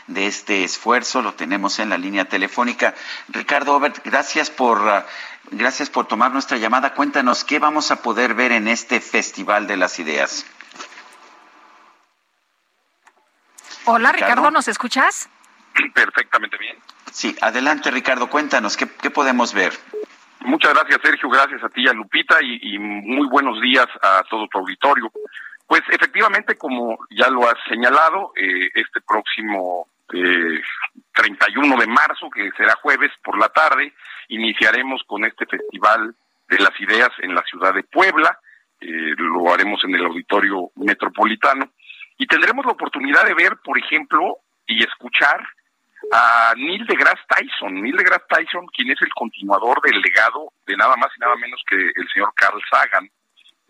de 0.06 0.26
este 0.26 0.64
esfuerzo, 0.64 1.22
lo 1.22 1.32
tenemos 1.32 1.78
en 1.78 1.88
la 1.88 1.96
línea 1.96 2.26
telefónica. 2.26 2.94
Ricardo 3.28 3.74
Obert, 3.74 4.04
gracias 4.04 4.50
por, 4.50 5.06
gracias 5.50 5.90
por 5.90 6.06
tomar 6.06 6.32
nuestra 6.32 6.56
llamada. 6.56 6.94
Cuéntanos 6.94 7.44
qué 7.44 7.58
vamos 7.58 7.90
a 7.90 8.02
poder 8.02 8.34
ver 8.34 8.52
en 8.52 8.68
este 8.68 9.00
Festival 9.00 9.66
de 9.66 9.76
las 9.76 9.98
Ideas. 9.98 10.46
Hola, 13.84 14.12
Ricardo, 14.12 14.50
¿nos 14.50 14.68
escuchas? 14.68 15.30
Perfectamente 15.94 16.58
bien. 16.58 16.76
Sí, 17.12 17.34
adelante 17.40 17.90
Ricardo, 17.90 18.28
cuéntanos, 18.28 18.76
¿qué, 18.76 18.86
qué 19.00 19.10
podemos 19.10 19.54
ver? 19.54 19.72
Muchas 20.40 20.72
gracias, 20.74 21.00
Sergio. 21.02 21.28
Gracias 21.28 21.62
a 21.64 21.68
ti, 21.68 21.88
a 21.88 21.92
Lupita, 21.92 22.36
y, 22.42 22.74
y, 22.74 22.78
muy 22.78 23.26
buenos 23.28 23.60
días 23.60 23.86
a 24.02 24.22
todo 24.30 24.46
tu 24.48 24.58
auditorio. 24.58 25.10
Pues 25.66 25.82
efectivamente, 25.90 26.56
como 26.56 26.98
ya 27.10 27.28
lo 27.28 27.48
has 27.48 27.56
señalado, 27.68 28.32
eh, 28.36 28.70
este 28.74 29.00
próximo 29.00 29.88
eh, 30.12 30.62
31 31.12 31.76
de 31.76 31.86
marzo, 31.86 32.30
que 32.30 32.50
será 32.56 32.74
jueves 32.80 33.10
por 33.22 33.38
la 33.38 33.48
tarde, 33.48 33.92
iniciaremos 34.28 35.02
con 35.06 35.24
este 35.24 35.46
Festival 35.46 36.14
de 36.48 36.58
las 36.58 36.78
Ideas 36.80 37.10
en 37.20 37.34
la 37.34 37.42
ciudad 37.42 37.74
de 37.74 37.82
Puebla. 37.82 38.38
Eh, 38.80 39.14
lo 39.16 39.52
haremos 39.52 39.82
en 39.84 39.94
el 39.94 40.04
Auditorio 40.04 40.70
Metropolitano. 40.76 41.70
Y 42.16 42.26
tendremos 42.26 42.64
la 42.66 42.72
oportunidad 42.72 43.24
de 43.24 43.34
ver, 43.34 43.56
por 43.62 43.78
ejemplo, 43.78 44.38
y 44.66 44.82
escuchar 44.82 45.40
a 46.12 46.54
Neil 46.56 46.86
deGrasse 46.86 47.24
Tyson. 47.28 47.80
Neil 47.80 47.96
deGrasse 47.96 48.26
Tyson, 48.28 48.66
quien 48.68 48.90
es 48.90 49.00
el 49.02 49.12
continuador 49.14 49.80
del 49.82 50.00
legado 50.00 50.52
de 50.66 50.76
nada 50.76 50.96
más 50.96 51.10
y 51.16 51.20
nada 51.20 51.36
menos 51.36 51.62
que 51.68 51.76
el 51.76 52.08
señor 52.12 52.32
Carl 52.34 52.60
Sagan. 52.70 53.08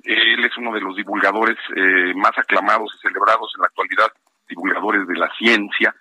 Él 0.05 0.44
es 0.44 0.56
uno 0.56 0.72
de 0.72 0.80
los 0.80 0.97
divulgadores 0.97 1.59
eh, 1.74 2.12
más 2.14 2.36
aclamados 2.36 2.94
y 2.94 3.09
celebrados 3.09 3.52
en 3.56 3.62
la 3.62 3.66
actualidad, 3.66 4.12
divulgadores 4.48 5.06
de 5.06 5.16
la 5.16 5.30
ciencia. 5.36 5.94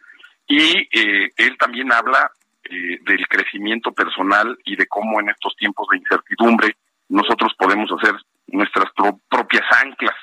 Y 0.47 0.87
eh, 0.97 1.29
él 1.35 1.57
también 1.57 1.91
habla 1.91 2.31
eh, 2.69 2.99
del 3.01 3.27
crecimiento 3.27 3.91
personal 3.91 4.57
y 4.65 4.75
de 4.75 4.87
cómo 4.87 5.19
en 5.19 5.29
estos 5.29 5.55
tiempos 5.55 5.87
de 5.91 5.97
incertidumbre 5.97 6.75
nosotros 7.09 7.53
podemos 7.57 7.89
hacer 7.91 8.15
nuestras 8.47 8.91
pro 8.95 9.19
propias 9.29 9.65
anclas. 9.83 10.15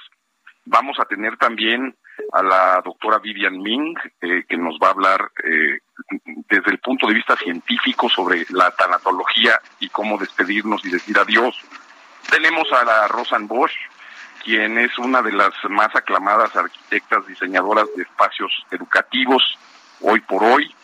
Vamos 0.67 0.99
a 0.99 1.05
tener 1.05 1.37
también 1.37 1.95
a 2.33 2.43
la 2.43 2.83
doctora 2.85 3.19
Vivian 3.19 3.61
Ming, 3.61 3.95
eh, 4.21 4.45
que 4.49 4.57
nos 4.57 4.79
va 4.83 4.89
a 4.89 4.93
hablar 4.93 5.31
eh, 5.45 5.79
desde 6.49 6.71
el 6.71 6.79
punto 6.79 7.07
de 7.07 7.15
vista 7.15 7.37
científico 7.37 8.09
sobre 8.09 8.45
la 8.51 8.71
tanatología 8.71 9.61
y 9.81 9.89
cómo 9.89 10.19
despedirnos 10.19 10.85
y 10.85 10.91
decir 10.91 11.19
adiós. 11.19 11.57
Tenemos 12.31 12.71
a 12.73 12.85
la 12.85 13.09
Rosan 13.09 13.47
Bosch, 13.47 13.75
quien 14.43 14.79
es 14.79 14.97
una 14.99 15.23
de 15.23 15.33
las 15.33 15.53
más 15.69 15.95
aclamadas 15.95 16.55
arquitectas 16.57 17.27
diseñadoras 17.27 17.87
de 17.97 18.03
espacios 18.03 18.53
educativos 18.71 19.43
hoy 20.01 20.21
por 20.21 20.45
hoy. 20.45 20.75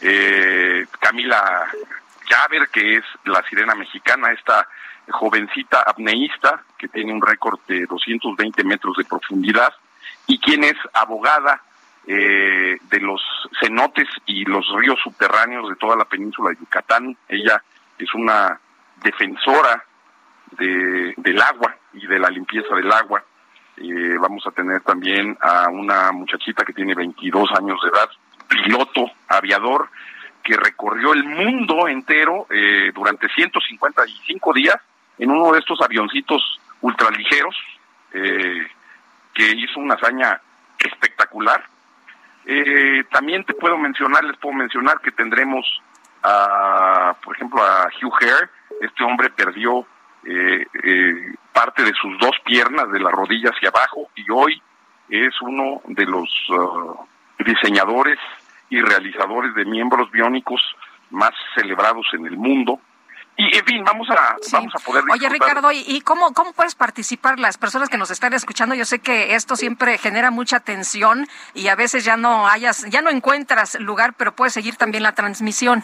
Eh, 0.00 0.69
Camila 1.10 1.66
Javer, 2.28 2.68
que 2.68 2.98
es 2.98 3.04
la 3.24 3.42
sirena 3.48 3.74
mexicana, 3.74 4.30
esta 4.30 4.68
jovencita 5.08 5.82
apneísta 5.82 6.62
que 6.78 6.86
tiene 6.86 7.12
un 7.12 7.20
récord 7.20 7.58
de 7.66 7.84
220 7.86 8.62
metros 8.62 8.96
de 8.96 9.04
profundidad 9.04 9.74
y 10.28 10.38
quien 10.38 10.62
es 10.62 10.76
abogada 10.92 11.62
eh, 12.06 12.78
de 12.80 13.00
los 13.00 13.20
cenotes 13.60 14.06
y 14.26 14.44
los 14.44 14.64
ríos 14.76 15.00
subterráneos 15.02 15.68
de 15.68 15.74
toda 15.74 15.96
la 15.96 16.04
península 16.04 16.50
de 16.50 16.58
Yucatán. 16.60 17.16
Ella 17.28 17.60
es 17.98 18.14
una 18.14 18.60
defensora 19.02 19.84
de, 20.52 21.12
del 21.16 21.42
agua 21.42 21.74
y 21.92 22.06
de 22.06 22.20
la 22.20 22.30
limpieza 22.30 22.72
del 22.76 22.92
agua. 22.92 23.24
Eh, 23.78 24.16
vamos 24.20 24.46
a 24.46 24.52
tener 24.52 24.82
también 24.82 25.36
a 25.40 25.68
una 25.70 26.12
muchachita 26.12 26.64
que 26.64 26.72
tiene 26.72 26.94
22 26.94 27.50
años 27.58 27.80
de 27.82 27.88
edad, 27.88 28.10
piloto, 28.46 29.10
aviador, 29.26 29.88
que 30.42 30.56
recorrió 30.56 31.12
el 31.12 31.24
mundo 31.24 31.88
entero 31.88 32.46
eh, 32.50 32.90
durante 32.94 33.28
155 33.28 34.52
días 34.52 34.76
en 35.18 35.30
uno 35.30 35.52
de 35.52 35.58
estos 35.58 35.80
avioncitos 35.80 36.60
ultraligeros. 36.80 37.56
Eh, 38.12 38.66
que 39.34 39.52
hizo 39.56 39.80
una 39.80 39.94
hazaña 39.94 40.40
espectacular. 40.78 41.64
Eh, 42.46 43.04
también 43.10 43.44
te 43.44 43.54
puedo 43.54 43.76
mencionar, 43.78 44.24
les 44.24 44.36
puedo 44.38 44.54
mencionar 44.54 45.00
que 45.00 45.12
tendremos, 45.12 45.66
a, 46.22 47.14
por 47.22 47.36
ejemplo, 47.36 47.62
a 47.62 47.88
Hugh 48.00 48.14
Hare. 48.20 48.48
Este 48.80 49.04
hombre 49.04 49.30
perdió 49.30 49.86
eh, 50.24 50.66
eh, 50.82 51.34
parte 51.52 51.82
de 51.82 51.92
sus 51.94 52.18
dos 52.18 52.36
piernas, 52.44 52.90
de 52.90 53.00
la 53.00 53.10
rodilla 53.10 53.50
hacia 53.50 53.68
abajo, 53.68 54.10
y 54.14 54.30
hoy 54.30 54.62
es 55.08 55.34
uno 55.42 55.82
de 55.86 56.06
los 56.06 56.30
uh, 56.50 56.96
diseñadores 57.44 58.18
y 58.70 58.80
realizadores 58.80 59.54
de 59.54 59.64
miembros 59.64 60.10
biónicos 60.10 60.60
más 61.10 61.32
celebrados 61.54 62.06
en 62.12 62.26
el 62.26 62.36
mundo. 62.36 62.80
Y 63.36 63.56
en 63.56 63.64
fin, 63.64 63.84
vamos 63.84 64.08
a, 64.10 64.36
sí. 64.42 64.50
vamos 64.52 64.72
a 64.74 64.78
poder. 64.78 65.02
Oye, 65.10 65.28
Ricardo, 65.28 65.70
¿y 65.72 66.00
cómo, 66.02 66.32
cómo 66.34 66.52
puedes 66.52 66.74
participar 66.74 67.38
las 67.38 67.58
personas 67.58 67.88
que 67.88 67.96
nos 67.96 68.10
están 68.10 68.32
escuchando? 68.34 68.74
Yo 68.74 68.84
sé 68.84 68.98
que 68.98 69.34
esto 69.34 69.56
siempre 69.56 69.98
genera 69.98 70.30
mucha 70.30 70.60
tensión 70.60 71.26
y 71.54 71.68
a 71.68 71.74
veces 71.74 72.04
ya 72.04 72.16
no 72.16 72.46
hayas, 72.46 72.84
ya 72.90 73.00
no 73.00 73.10
encuentras 73.10 73.80
lugar, 73.80 74.14
pero 74.16 74.32
puedes 74.36 74.52
seguir 74.52 74.76
también 74.76 75.02
la 75.02 75.12
transmisión. 75.12 75.82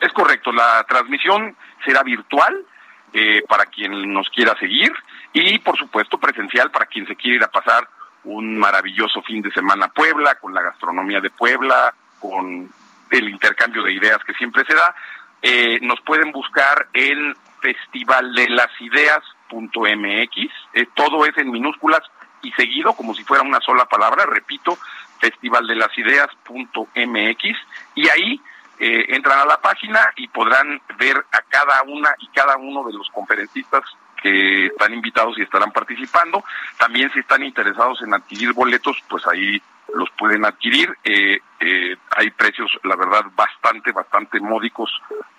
Es 0.00 0.12
correcto, 0.12 0.50
la 0.50 0.84
transmisión 0.88 1.56
será 1.84 2.02
virtual 2.02 2.64
eh, 3.12 3.42
para 3.46 3.66
quien 3.66 4.12
nos 4.12 4.28
quiera 4.30 4.58
seguir 4.58 4.92
y, 5.32 5.58
por 5.58 5.76
supuesto, 5.76 6.18
presencial 6.18 6.70
para 6.70 6.86
quien 6.86 7.06
se 7.06 7.14
quiera 7.14 7.36
ir 7.36 7.44
a 7.44 7.50
pasar 7.50 7.86
un 8.24 8.58
maravilloso 8.58 9.22
fin 9.22 9.40
de 9.42 9.52
semana 9.52 9.88
Puebla, 9.88 10.34
con 10.36 10.54
la 10.54 10.62
gastronomía 10.62 11.20
de 11.20 11.30
Puebla, 11.30 11.92
con 12.20 12.70
el 13.10 13.28
intercambio 13.28 13.82
de 13.82 13.92
ideas 13.92 14.22
que 14.24 14.34
siempre 14.34 14.64
se 14.64 14.74
da. 14.74 14.94
Eh, 15.42 15.80
nos 15.82 16.00
pueden 16.02 16.30
buscar 16.32 16.86
en 16.92 17.34
festivaldelasiddeas.mx, 17.60 20.52
eh, 20.74 20.86
todo 20.94 21.26
es 21.26 21.36
en 21.36 21.50
minúsculas 21.50 22.02
y 22.42 22.52
seguido 22.52 22.92
como 22.94 23.12
si 23.14 23.24
fuera 23.24 23.42
una 23.42 23.60
sola 23.60 23.86
palabra, 23.86 24.26
repito, 24.26 24.78
festivaldelasiddeas.mx 25.20 27.58
y 27.94 28.08
ahí 28.08 28.40
eh, 28.78 29.06
entran 29.10 29.38
a 29.38 29.44
la 29.44 29.60
página 29.60 30.12
y 30.16 30.28
podrán 30.28 30.80
ver 30.98 31.24
a 31.30 31.42
cada 31.42 31.82
una 31.82 32.14
y 32.18 32.28
cada 32.28 32.56
uno 32.56 32.84
de 32.84 32.92
los 32.92 33.08
conferencistas 33.10 33.82
que 34.22 34.66
están 34.66 34.94
invitados 34.94 35.38
y 35.38 35.42
estarán 35.42 35.72
participando. 35.72 36.44
También 36.78 37.10
si 37.12 37.20
están 37.20 37.42
interesados 37.42 38.00
en 38.02 38.14
adquirir 38.14 38.52
boletos, 38.52 38.96
pues 39.08 39.26
ahí 39.26 39.60
los 39.94 40.08
pueden 40.12 40.44
adquirir. 40.44 40.96
Eh, 41.04 41.38
eh, 41.60 41.96
hay 42.16 42.30
precios, 42.30 42.70
la 42.84 42.96
verdad, 42.96 43.24
bastante, 43.34 43.92
bastante 43.92 44.40
módicos 44.40 44.90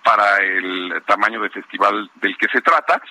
para 0.04 0.38
el 0.40 1.02
tamaño 1.06 1.42
de 1.42 1.50
festival 1.50 2.10
del 2.16 2.38
que 2.38 2.48
se 2.50 2.62
trata. 2.62 3.02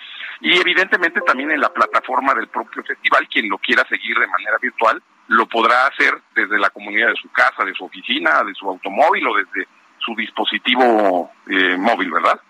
Y 0.41 0.59
evidentemente 0.59 1.21
también 1.23 1.51
en 1.51 1.61
la 1.61 1.73
plataforma 1.73 2.35
del 2.35 2.49
propio 2.49 2.83
festival, 2.85 3.29
quien 3.29 3.49
lo 3.49 3.59
quiera 3.59 3.87
seguir 3.89 4.19
de 4.19 4.27
manera 4.27 4.59
virtual, 4.61 5.03
lo 5.29 5.47
podrá 5.47 5.87
hacer 5.87 6.21
desde 6.35 6.59
la 6.59 6.71
comunidad 6.71 7.09
de 7.09 7.17
su 7.17 7.31
casa, 7.31 7.65
de 7.65 7.75
su 7.75 7.85
oficina, 7.85 8.43
de 8.45 8.55
su 8.55 8.69
automóvil 8.69 9.27
o 9.29 9.37
desde 9.37 9.69
su 9.99 10.15
dispositivo 10.15 11.31
eh, 11.49 11.77
móvil, 11.79 12.11
¿verdad? 12.11 12.41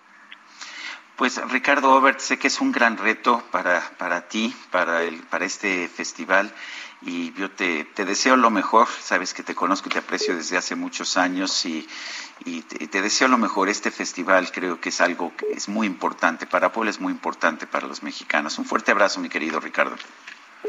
Pues 1.17 1.41
Ricardo 1.51 1.93
Obert, 1.93 2.21
sé 2.21 2.39
que 2.39 2.49
es 2.49 2.61
un 2.61 2.73
gran 2.73 2.97
reto 2.97 3.43
para, 3.51 3.81
para 3.99 4.29
ti, 4.29 4.55
para, 4.71 5.03
el, 5.03 5.17
para 5.23 5.45
este 5.45 5.89
festival 5.89 6.53
y 7.05 7.33
yo 7.35 7.51
te, 7.51 7.85
te, 7.85 8.05
deseo 8.05 8.37
lo 8.37 8.51
mejor, 8.51 8.87
sabes 8.87 9.35
que 9.35 9.43
te 9.43 9.55
conozco 9.55 9.89
y 9.89 9.93
te 9.93 9.99
aprecio 9.99 10.37
desde 10.37 10.57
hace 10.57 10.77
muchos 10.77 11.17
años 11.17 11.67
y, 11.67 11.87
y 12.45 12.63
te, 12.63 13.03
deseo 13.03 13.29
lo 13.29 13.39
mejor. 13.39 13.69
Este 13.69 13.91
festival 13.91 14.51
creo 14.53 14.81
que 14.81 14.91
es 14.91 15.01
algo 15.01 15.33
que 15.37 15.47
es 15.53 15.69
muy 15.69 15.87
importante, 15.87 16.47
para 16.47 16.73
Puebla 16.73 16.91
es 16.91 17.01
muy 17.01 17.13
importante 17.13 17.67
para 17.67 17.87
los 17.87 18.03
mexicanos. 18.03 18.59
Un 18.59 18.65
fuerte 18.65 18.93
abrazo, 18.93 19.21
mi 19.21 19.29
querido 19.29 19.59
Ricardo. 19.59 19.97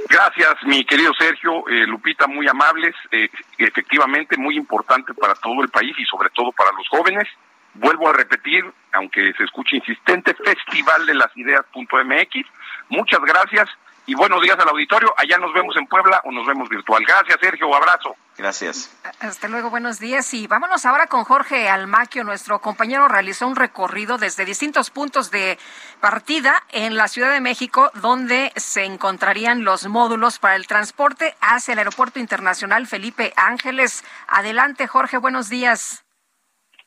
Gracias, 0.09 0.55
mi 0.63 0.83
querido 0.85 1.13
Sergio, 1.13 1.67
eh, 1.69 1.85
Lupita, 1.85 2.25
muy 2.25 2.47
amables, 2.47 2.95
eh, 3.11 3.29
efectivamente 3.59 4.37
muy 4.37 4.57
importante 4.57 5.13
para 5.13 5.35
todo 5.35 5.61
el 5.61 5.69
país 5.69 5.95
y 5.99 6.05
sobre 6.05 6.29
todo 6.31 6.51
para 6.51 6.71
los 6.71 6.87
jóvenes. 6.89 7.27
Vuelvo 7.75 8.09
a 8.09 8.13
repetir, 8.13 8.63
aunque 8.91 9.33
se 9.37 9.43
escuche 9.43 9.77
insistente, 9.77 10.35
festival 10.35 11.05
de 11.05 11.15
las 11.15 11.35
ideas.mx. 11.35 12.45
Muchas 12.89 13.21
gracias 13.21 13.69
y 14.05 14.15
buenos 14.15 14.41
días 14.41 14.59
al 14.59 14.67
auditorio. 14.67 15.13
Allá 15.17 15.37
nos 15.37 15.53
vemos 15.53 15.75
en 15.77 15.87
Puebla 15.87 16.21
o 16.25 16.31
nos 16.31 16.45
vemos 16.45 16.67
virtual. 16.69 17.03
Gracias, 17.07 17.37
Sergio. 17.39 17.73
Abrazo. 17.73 18.15
Gracias. 18.37 18.91
Hasta 19.19 19.47
luego, 19.47 19.69
buenos 19.69 19.99
días. 19.99 20.33
Y 20.33 20.47
vámonos 20.47 20.85
ahora 20.85 21.07
con 21.07 21.23
Jorge 21.23 21.69
Almaquio. 21.69 22.23
Nuestro 22.23 22.59
compañero 22.59 23.07
realizó 23.07 23.47
un 23.47 23.55
recorrido 23.55 24.17
desde 24.17 24.43
distintos 24.43 24.89
puntos 24.89 25.31
de 25.31 25.57
partida 26.01 26.63
en 26.69 26.97
la 26.97 27.07
Ciudad 27.07 27.31
de 27.31 27.41
México, 27.41 27.91
donde 27.95 28.51
se 28.55 28.85
encontrarían 28.85 29.63
los 29.63 29.87
módulos 29.87 30.39
para 30.39 30.55
el 30.55 30.67
transporte 30.67 31.35
hacia 31.41 31.73
el 31.73 31.79
Aeropuerto 31.79 32.19
Internacional 32.19 32.87
Felipe 32.87 33.33
Ángeles. 33.37 34.03
Adelante, 34.27 34.87
Jorge. 34.87 35.17
Buenos 35.17 35.49
días. 35.49 36.02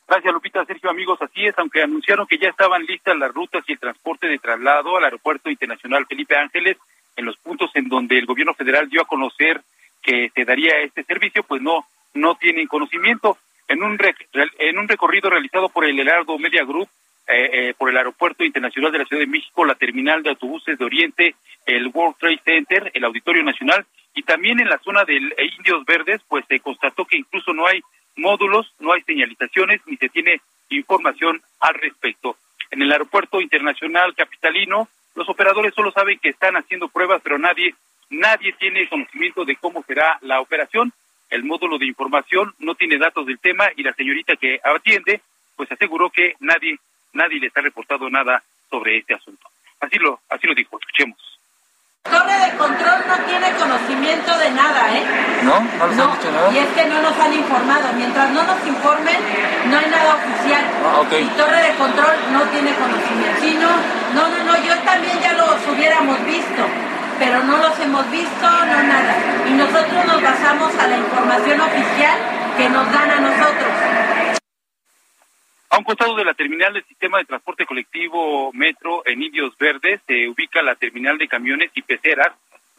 Gracias, 0.08 0.32
Lupita. 0.32 0.64
Sergio, 0.64 0.88
amigos, 0.88 1.20
así 1.20 1.46
es, 1.46 1.58
aunque 1.58 1.82
anunciaron 1.82 2.26
que 2.26 2.38
ya 2.38 2.48
estaban 2.48 2.84
listas 2.84 3.16
las 3.16 3.34
rutas 3.34 3.64
y 3.66 3.72
el 3.72 3.78
transporte 3.78 4.28
de 4.28 4.38
traslado 4.38 4.96
al 4.96 5.04
Aeropuerto 5.04 5.50
Internacional 5.50 6.06
Felipe 6.06 6.36
Ángeles, 6.36 6.76
en 7.16 7.24
los 7.24 7.36
puntos 7.38 7.70
en 7.74 7.88
donde 7.88 8.18
el 8.18 8.26
gobierno 8.26 8.54
federal 8.54 8.88
dio 8.88 9.02
a 9.02 9.06
conocer 9.06 9.62
que 10.02 10.30
se 10.34 10.44
daría 10.44 10.78
este 10.80 11.02
servicio, 11.02 11.42
pues 11.42 11.60
no, 11.60 11.86
no 12.14 12.36
tienen 12.36 12.68
conocimiento. 12.68 13.36
En 13.68 13.82
un, 13.82 13.98
en 14.58 14.78
un 14.78 14.86
recorrido 14.86 15.28
realizado 15.28 15.68
por 15.70 15.84
el 15.84 15.98
Heraldo 15.98 16.38
Media 16.38 16.64
Group, 16.64 16.88
eh, 17.26 17.50
eh, 17.52 17.74
por 17.76 17.90
el 17.90 17.96
Aeropuerto 17.96 18.44
Internacional 18.44 18.92
de 18.92 18.98
la 18.98 19.04
Ciudad 19.04 19.22
de 19.22 19.26
México, 19.26 19.64
la 19.64 19.74
terminal 19.74 20.22
de 20.22 20.30
autobuses 20.30 20.78
de 20.78 20.84
Oriente, 20.84 21.34
el 21.66 21.88
World 21.88 22.14
Trade 22.20 22.40
Center, 22.44 22.92
el 22.94 23.02
Auditorio 23.02 23.42
Nacional 23.42 23.84
y 24.14 24.22
también 24.22 24.60
en 24.60 24.68
la 24.68 24.78
zona 24.78 25.04
de 25.04 25.16
Indios 25.16 25.84
Verdes, 25.84 26.22
pues 26.28 26.44
se 26.48 26.60
constató 26.60 27.04
que 27.04 27.18
incluso 27.18 27.52
no 27.52 27.66
hay 27.66 27.82
módulos, 28.16 28.72
no 28.78 28.92
hay 28.92 29.02
señalizaciones 29.02 29.80
ni 29.86 29.96
se 29.96 30.08
tiene 30.08 30.40
información 30.70 31.42
al 31.60 31.74
respecto. 31.74 32.36
En 32.70 32.82
el 32.82 32.90
aeropuerto 32.90 33.40
internacional 33.40 34.14
capitalino, 34.14 34.88
los 35.14 35.28
operadores 35.28 35.74
solo 35.74 35.92
saben 35.92 36.18
que 36.18 36.30
están 36.30 36.56
haciendo 36.56 36.88
pruebas, 36.88 37.20
pero 37.22 37.38
nadie, 37.38 37.74
nadie 38.10 38.52
tiene 38.54 38.88
conocimiento 38.88 39.44
de 39.44 39.56
cómo 39.56 39.82
será 39.84 40.18
la 40.22 40.40
operación. 40.40 40.92
El 41.30 41.44
módulo 41.44 41.78
de 41.78 41.86
información 41.86 42.54
no 42.58 42.74
tiene 42.74 42.98
datos 42.98 43.26
del 43.26 43.38
tema 43.38 43.68
y 43.76 43.82
la 43.82 43.94
señorita 43.94 44.36
que 44.36 44.60
atiende, 44.62 45.20
pues 45.56 45.70
aseguró 45.72 46.10
que 46.10 46.34
nadie, 46.40 46.78
nadie 47.12 47.40
les 47.40 47.56
ha 47.56 47.60
reportado 47.60 48.10
nada 48.10 48.42
sobre 48.70 48.98
este 48.98 49.14
asunto. 49.14 49.48
Así 49.80 49.98
lo, 49.98 50.20
así 50.28 50.46
lo 50.46 50.54
dijo. 50.54 50.78
Escuchemos. 50.78 51.35
Torre 52.10 52.36
de 52.38 52.56
control 52.56 52.98
no 53.08 53.16
tiene 53.26 53.50
conocimiento 53.52 54.38
de 54.38 54.50
nada, 54.50 54.82
¿eh? 54.94 55.04
¿No? 55.42 55.60
¿No 55.60 55.84
han 55.84 55.90
dicho 55.90 56.30
nada? 56.32 56.52
Y 56.52 56.58
es 56.58 56.68
que 56.74 56.86
no 56.86 57.02
nos 57.02 57.18
han 57.18 57.32
informado. 57.32 57.92
Mientras 57.96 58.30
no 58.30 58.42
nos 58.42 58.60
informen, 58.66 59.16
no 59.70 59.76
hay 59.76 59.88
nada 59.90 60.14
oficial. 60.14 60.64
Ah. 60.84 61.02
Y 61.10 61.28
Torre 61.36 61.60
de 61.62 61.72
control 61.74 62.14
no 62.32 62.42
tiene 62.50 62.74
conocimiento. 62.74 63.40
Sí, 63.40 63.58
no, 63.60 63.70
no, 64.14 64.28
no, 64.28 64.38
no, 64.44 64.54
yo 64.64 64.74
también 64.84 65.18
ya 65.20 65.32
los 65.34 65.56
hubiéramos 65.72 66.24
visto, 66.24 66.62
pero 67.18 67.42
no 67.44 67.56
los 67.58 67.78
hemos 67.80 68.10
visto, 68.10 68.46
no 68.46 68.78
nada. 68.82 69.14
Y 69.48 69.52
nosotros 69.52 70.04
nos 70.06 70.22
basamos 70.22 70.72
a 70.78 70.86
la 70.86 70.96
información 70.96 71.60
oficial 71.60 72.16
que 72.56 72.68
nos 72.70 72.90
dan 72.92 73.10
a 73.10 73.20
nosotros. 73.20 73.72
A 75.68 75.78
un 75.78 75.84
costado 75.84 76.14
de 76.14 76.24
la 76.24 76.34
terminal 76.34 76.72
del 76.72 76.84
sistema 76.84 77.18
de 77.18 77.24
transporte 77.24 77.66
colectivo 77.66 78.52
Metro 78.52 79.02
en 79.04 79.22
Indios 79.22 79.56
Verdes 79.58 80.00
se 80.06 80.28
ubica 80.28 80.62
la 80.62 80.76
terminal 80.76 81.18
de 81.18 81.26
camiones 81.26 81.70
y 81.74 81.82
peceras 81.82 82.32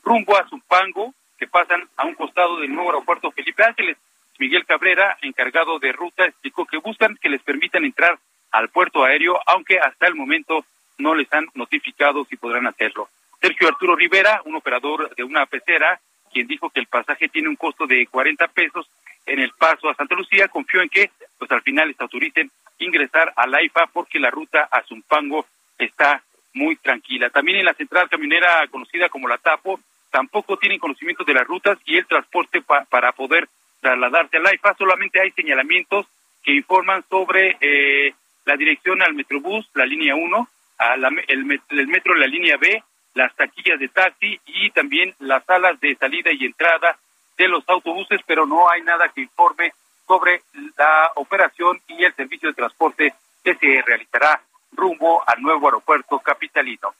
rumbo 0.03 0.37
a 0.37 0.47
Zumpango, 0.47 1.13
que 1.37 1.47
pasan 1.47 1.87
a 1.97 2.05
un 2.05 2.15
costado 2.15 2.59
del 2.59 2.73
nuevo 2.73 2.91
aeropuerto 2.91 3.31
Felipe 3.31 3.63
Ángeles. 3.63 3.97
Miguel 4.39 4.65
Cabrera, 4.65 5.17
encargado 5.21 5.79
de 5.79 5.91
ruta, 5.91 6.25
explicó 6.25 6.65
que 6.65 6.77
buscan 6.77 7.17
que 7.21 7.29
les 7.29 7.41
permitan 7.41 7.83
entrar 7.83 8.17
al 8.51 8.69
puerto 8.69 9.03
aéreo, 9.03 9.37
aunque 9.45 9.79
hasta 9.79 10.07
el 10.07 10.15
momento 10.15 10.65
no 10.97 11.13
les 11.13 11.31
han 11.33 11.47
notificado 11.55 12.25
si 12.25 12.37
podrán 12.37 12.67
hacerlo. 12.67 13.09
Sergio 13.41 13.67
Arturo 13.67 13.95
Rivera, 13.95 14.41
un 14.45 14.55
operador 14.55 15.13
de 15.15 15.23
una 15.23 15.45
pecera, 15.45 15.99
quien 16.31 16.47
dijo 16.47 16.69
que 16.69 16.79
el 16.79 16.87
pasaje 16.87 17.27
tiene 17.27 17.49
un 17.49 17.57
costo 17.57 17.85
de 17.85 18.07
40 18.07 18.47
pesos 18.47 18.89
en 19.25 19.39
el 19.39 19.51
paso 19.51 19.89
a 19.89 19.95
Santa 19.95 20.15
Lucía, 20.15 20.47
confió 20.47 20.81
en 20.81 20.89
que 20.89 21.11
pues 21.37 21.51
al 21.51 21.61
final 21.61 21.89
les 21.89 21.99
autoricen 21.99 22.49
ingresar 22.79 23.33
a 23.35 23.47
la 23.47 23.63
IFA 23.63 23.87
porque 23.87 24.19
la 24.19 24.29
ruta 24.29 24.67
a 24.71 24.83
Zumpango 24.83 25.45
está 25.77 26.23
muy 26.53 26.75
tranquila. 26.77 27.29
También 27.29 27.59
en 27.59 27.65
la 27.65 27.73
central 27.73 28.09
camionera 28.09 28.65
conocida 28.69 29.09
como 29.09 29.27
la 29.27 29.37
Tapo, 29.37 29.79
tampoco 30.09 30.57
tienen 30.57 30.79
conocimiento 30.79 31.23
de 31.23 31.33
las 31.33 31.45
rutas 31.45 31.77
y 31.85 31.97
el 31.97 32.07
transporte 32.07 32.61
para 32.61 33.11
poder 33.11 33.47
trasladarse 33.81 34.37
a 34.37 34.41
la 34.41 34.53
IFA. 34.53 34.75
Solamente 34.75 35.21
hay 35.21 35.31
señalamientos 35.31 36.07
que 36.43 36.53
informan 36.53 37.03
sobre 37.09 37.57
eh, 37.61 38.13
la 38.45 38.55
dirección 38.55 39.01
al 39.01 39.13
Metrobús, 39.13 39.69
la 39.73 39.85
línea 39.85 40.15
1, 40.15 40.49
a 40.79 40.97
la, 40.97 41.09
el, 41.27 41.61
el 41.69 41.87
metro, 41.87 42.15
la 42.15 42.27
línea 42.27 42.57
B, 42.57 42.81
las 43.13 43.35
taquillas 43.35 43.79
de 43.79 43.89
taxi 43.89 44.39
y 44.45 44.69
también 44.71 45.13
las 45.19 45.43
salas 45.45 45.79
de 45.79 45.95
salida 45.95 46.31
y 46.31 46.45
entrada 46.45 46.97
de 47.37 47.47
los 47.47 47.67
autobuses, 47.67 48.21
pero 48.25 48.45
no 48.45 48.69
hay 48.69 48.81
nada 48.81 49.09
que 49.09 49.21
informe 49.21 49.73
sobre 50.07 50.43
la 50.77 51.11
operación 51.15 51.81
y 51.87 52.03
el 52.03 52.15
servicio 52.15 52.49
de 52.49 52.55
transporte 52.55 53.13
que 53.43 53.55
se 53.55 53.81
realizará 53.85 54.41
rumbo 54.71 55.21
al 55.27 55.41
nuevo 55.41 55.67
aeropuerto 55.67 56.19
capitalino. 56.19 56.93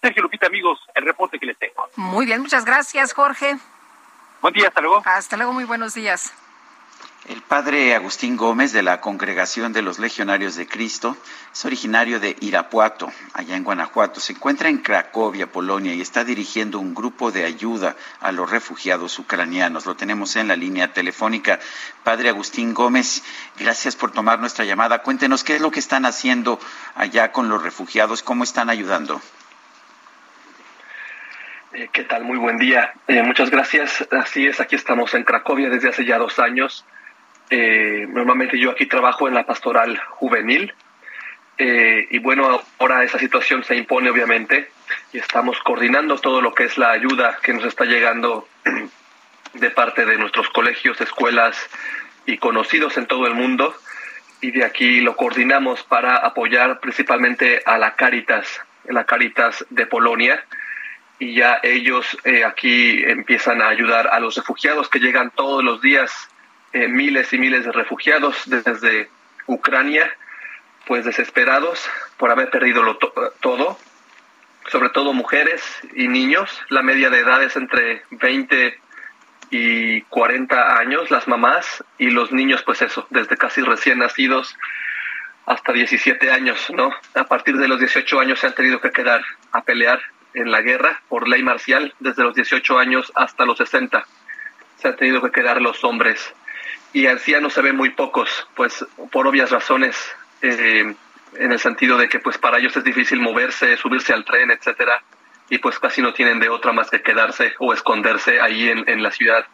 Sergio 0.00 0.22
Lupita, 0.22 0.46
amigos, 0.46 0.78
el 0.94 1.04
reporte 1.04 1.38
que 1.38 1.46
les 1.46 1.58
tengo. 1.58 1.88
Muy 1.96 2.26
bien, 2.26 2.40
muchas 2.40 2.64
gracias, 2.64 3.12
Jorge. 3.12 3.56
Buen 4.42 4.54
día, 4.54 4.68
hasta 4.68 4.80
luego. 4.80 5.02
Hasta 5.04 5.36
luego, 5.36 5.52
muy 5.52 5.64
buenos 5.64 5.94
días. 5.94 6.34
El 7.26 7.40
padre 7.40 7.94
Agustín 7.94 8.36
Gómez 8.36 8.74
de 8.74 8.82
la 8.82 9.00
Congregación 9.00 9.72
de 9.72 9.80
los 9.80 9.98
Legionarios 9.98 10.56
de 10.56 10.66
Cristo 10.66 11.16
es 11.54 11.64
originario 11.64 12.20
de 12.20 12.36
Irapuato, 12.40 13.10
allá 13.32 13.56
en 13.56 13.64
Guanajuato. 13.64 14.20
Se 14.20 14.34
encuentra 14.34 14.68
en 14.68 14.78
Cracovia, 14.78 15.46
Polonia, 15.46 15.94
y 15.94 16.02
está 16.02 16.22
dirigiendo 16.22 16.78
un 16.78 16.94
grupo 16.94 17.32
de 17.32 17.46
ayuda 17.46 17.96
a 18.20 18.30
los 18.30 18.50
refugiados 18.50 19.18
ucranianos. 19.18 19.86
Lo 19.86 19.96
tenemos 19.96 20.36
en 20.36 20.48
la 20.48 20.56
línea 20.56 20.92
telefónica. 20.92 21.60
Padre 22.02 22.28
Agustín 22.28 22.74
Gómez, 22.74 23.22
gracias 23.58 23.96
por 23.96 24.12
tomar 24.12 24.38
nuestra 24.38 24.66
llamada. 24.66 24.98
Cuéntenos 24.98 25.44
qué 25.44 25.54
es 25.54 25.62
lo 25.62 25.70
que 25.70 25.80
están 25.80 26.04
haciendo 26.04 26.60
allá 26.94 27.32
con 27.32 27.48
los 27.48 27.62
refugiados, 27.62 28.22
cómo 28.22 28.44
están 28.44 28.68
ayudando. 28.68 29.22
Eh, 31.72 31.88
¿Qué 31.90 32.04
tal? 32.04 32.24
Muy 32.24 32.36
buen 32.36 32.58
día. 32.58 32.92
Eh, 33.08 33.22
muchas 33.22 33.48
gracias. 33.48 34.06
Así 34.10 34.46
es, 34.46 34.60
aquí 34.60 34.76
estamos 34.76 35.14
en 35.14 35.24
Cracovia 35.24 35.70
desde 35.70 35.88
hace 35.88 36.04
ya 36.04 36.18
dos 36.18 36.38
años. 36.38 36.84
Eh, 37.50 38.06
normalmente 38.08 38.58
yo 38.58 38.70
aquí 38.70 38.86
trabajo 38.86 39.28
en 39.28 39.34
la 39.34 39.44
pastoral 39.44 39.98
juvenil 40.10 40.72
eh, 41.58 42.08
y 42.10 42.18
bueno, 42.18 42.62
ahora 42.78 43.04
esa 43.04 43.18
situación 43.18 43.62
se 43.62 43.76
impone 43.76 44.10
obviamente 44.10 44.70
y 45.12 45.18
estamos 45.18 45.58
coordinando 45.60 46.18
todo 46.18 46.40
lo 46.40 46.54
que 46.54 46.64
es 46.64 46.78
la 46.78 46.90
ayuda 46.90 47.38
que 47.42 47.52
nos 47.52 47.64
está 47.64 47.84
llegando 47.84 48.48
de 49.54 49.70
parte 49.70 50.04
de 50.04 50.18
nuestros 50.18 50.48
colegios, 50.48 51.00
escuelas 51.00 51.56
y 52.26 52.38
conocidos 52.38 52.96
en 52.96 53.06
todo 53.06 53.26
el 53.26 53.34
mundo 53.34 53.74
y 54.40 54.50
de 54.50 54.64
aquí 54.64 55.00
lo 55.00 55.14
coordinamos 55.16 55.84
para 55.84 56.16
apoyar 56.16 56.80
principalmente 56.80 57.62
a 57.64 57.78
la 57.78 57.94
Caritas, 57.94 58.60
la 58.88 59.04
Caritas 59.04 59.64
de 59.70 59.86
Polonia 59.86 60.44
y 61.20 61.34
ya 61.34 61.60
ellos 61.62 62.18
eh, 62.24 62.44
aquí 62.44 63.04
empiezan 63.04 63.62
a 63.62 63.68
ayudar 63.68 64.08
a 64.08 64.18
los 64.18 64.34
refugiados 64.36 64.88
que 64.88 64.98
llegan 64.98 65.30
todos 65.30 65.62
los 65.62 65.80
días 65.80 66.28
eh, 66.74 66.88
miles 66.88 67.32
y 67.32 67.38
miles 67.38 67.64
de 67.64 67.70
refugiados 67.70 68.36
desde 68.46 69.08
Ucrania, 69.46 70.12
pues 70.86 71.04
desesperados 71.04 71.88
por 72.16 72.32
haber 72.32 72.50
perdido 72.50 72.82
lo 72.82 72.98
todo, 72.98 73.78
sobre 74.72 74.88
todo 74.88 75.12
mujeres 75.12 75.62
y 75.94 76.08
niños. 76.08 76.50
La 76.70 76.82
media 76.82 77.10
de 77.10 77.20
edad 77.20 77.44
es 77.44 77.54
entre 77.54 78.02
20 78.10 78.76
y 79.50 80.02
40 80.02 80.76
años, 80.76 81.12
las 81.12 81.28
mamás, 81.28 81.84
y 81.96 82.10
los 82.10 82.32
niños, 82.32 82.64
pues 82.64 82.82
eso, 82.82 83.06
desde 83.10 83.36
casi 83.36 83.62
recién 83.62 84.00
nacidos 84.00 84.56
hasta 85.46 85.72
17 85.72 86.32
años, 86.32 86.70
¿no? 86.70 86.92
A 87.14 87.24
partir 87.24 87.56
de 87.56 87.68
los 87.68 87.78
18 87.78 88.18
años 88.18 88.40
se 88.40 88.48
han 88.48 88.54
tenido 88.54 88.80
que 88.80 88.90
quedar 88.90 89.22
a 89.52 89.62
pelear 89.62 90.00
en 90.32 90.50
la 90.50 90.60
guerra 90.60 91.02
por 91.08 91.28
ley 91.28 91.44
marcial, 91.44 91.94
desde 92.00 92.24
los 92.24 92.34
18 92.34 92.80
años 92.80 93.12
hasta 93.14 93.44
los 93.44 93.58
60. 93.58 94.04
Se 94.78 94.88
han 94.88 94.96
tenido 94.96 95.22
que 95.22 95.30
quedar 95.30 95.62
los 95.62 95.84
hombres 95.84 96.34
y 96.94 97.08
ancianos 97.08 97.52
se 97.52 97.60
ven 97.60 97.76
muy 97.76 97.90
pocos, 97.90 98.48
pues 98.54 98.86
por 99.10 99.26
obvias 99.26 99.50
razones, 99.50 99.96
eh, 100.40 100.94
en 101.36 101.52
el 101.52 101.58
sentido 101.58 101.98
de 101.98 102.08
que 102.08 102.20
pues 102.20 102.38
para 102.38 102.58
ellos 102.58 102.76
es 102.76 102.84
difícil 102.84 103.20
moverse, 103.20 103.76
subirse 103.76 104.14
al 104.14 104.24
tren, 104.24 104.52
etcétera, 104.52 105.02
y 105.50 105.58
pues 105.58 105.78
casi 105.80 106.00
no 106.00 106.14
tienen 106.14 106.38
de 106.38 106.48
otra 106.48 106.72
más 106.72 106.90
que 106.90 107.02
quedarse 107.02 107.52
o 107.58 107.72
esconderse 107.72 108.40
ahí 108.40 108.68
en, 108.68 109.02
la 109.02 109.10
ciudad 109.10 109.44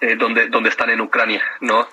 eh, 0.00 0.14
donde, 0.14 0.48
donde 0.48 0.70
están 0.70 0.90
en 0.90 1.00
Ucrania, 1.00 1.42
¿no? 1.60 1.88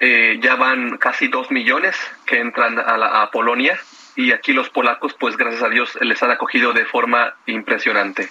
Eh, 0.00 0.38
ya 0.42 0.56
van 0.56 0.98
casi 0.98 1.28
dos 1.28 1.52
millones 1.52 1.96
que 2.26 2.40
entran 2.40 2.78
a, 2.78 2.96
la, 2.96 3.22
a 3.22 3.30
Polonia 3.30 3.78
y 4.16 4.32
aquí 4.32 4.52
los 4.52 4.68
polacos, 4.68 5.14
pues 5.14 5.36
gracias 5.36 5.62
a 5.62 5.68
Dios, 5.68 5.96
les 6.00 6.20
han 6.24 6.32
acogido 6.32 6.72
de 6.72 6.84
forma 6.84 7.36
impresionante. 7.46 8.30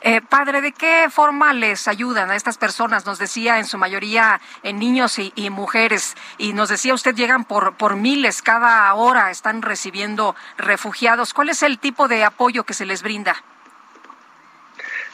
Eh, 0.00 0.20
padre, 0.20 0.60
¿de 0.60 0.72
qué 0.72 1.08
forma 1.10 1.52
les 1.52 1.88
ayudan 1.88 2.30
a 2.30 2.36
estas 2.36 2.56
personas? 2.56 3.04
Nos 3.04 3.18
decía 3.18 3.58
en 3.58 3.64
su 3.64 3.78
mayoría 3.78 4.40
en 4.62 4.78
niños 4.78 5.18
y, 5.18 5.32
y, 5.34 5.50
mujeres 5.50 6.16
y 6.38 6.52
nos 6.52 6.68
decía 6.68 6.94
usted 6.94 7.14
llegan 7.14 7.44
por, 7.44 7.76
por 7.76 7.96
miles 7.96 8.40
cada 8.42 8.94
hora, 8.94 9.30
están 9.30 9.62
recibiendo 9.62 10.36
refugiados. 10.56 11.34
¿Cuál 11.34 11.48
es 11.48 11.62
el 11.62 11.78
tipo 11.78 12.06
de 12.06 12.24
apoyo 12.24 12.64
que 12.64 12.74
se 12.74 12.86
les 12.86 13.02
brinda? 13.02 13.42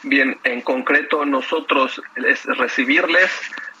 Bien, 0.03 0.37
en 0.43 0.61
concreto 0.61 1.25
nosotros 1.25 1.99
es 2.15 2.45
recibirles 2.45 3.31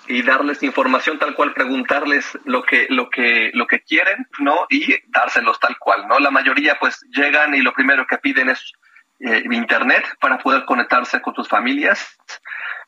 y 0.07 0.23
darles 0.23 0.63
información 0.63 1.19
tal 1.19 1.35
cual, 1.35 1.53
preguntarles 1.53 2.37
lo 2.45 2.63
que 2.63 2.87
lo 2.89 3.09
que 3.09 3.51
lo 3.53 3.67
que 3.67 3.81
quieren, 3.81 4.27
¿no? 4.39 4.65
Y 4.69 4.95
dárselos 5.07 5.59
tal 5.59 5.77
cual, 5.77 6.07
¿no? 6.07 6.19
La 6.19 6.31
mayoría 6.31 6.77
pues 6.79 7.05
llegan 7.11 7.53
y 7.53 7.61
lo 7.61 7.73
primero 7.73 8.07
que 8.07 8.17
piden 8.17 8.49
es 8.49 8.73
eh, 9.19 9.43
internet 9.49 10.05
para 10.19 10.37
poder 10.39 10.65
conectarse 10.65 11.21
con 11.21 11.33
tus 11.33 11.47
familias 11.47 12.17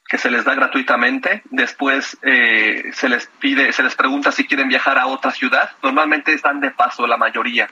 que 0.07 0.17
se 0.17 0.29
les 0.29 0.43
da 0.43 0.55
gratuitamente. 0.55 1.41
Después 1.45 2.17
eh, 2.21 2.91
se 2.93 3.07
les 3.07 3.27
pide, 3.39 3.71
se 3.71 3.83
les 3.83 3.95
pregunta 3.95 4.31
si 4.31 4.45
quieren 4.45 4.67
viajar 4.67 4.97
a 4.97 5.07
otra 5.07 5.31
ciudad. 5.31 5.71
Normalmente 5.81 6.33
están 6.33 6.59
de 6.59 6.71
paso 6.71 7.07
la 7.07 7.17
mayoría. 7.17 7.69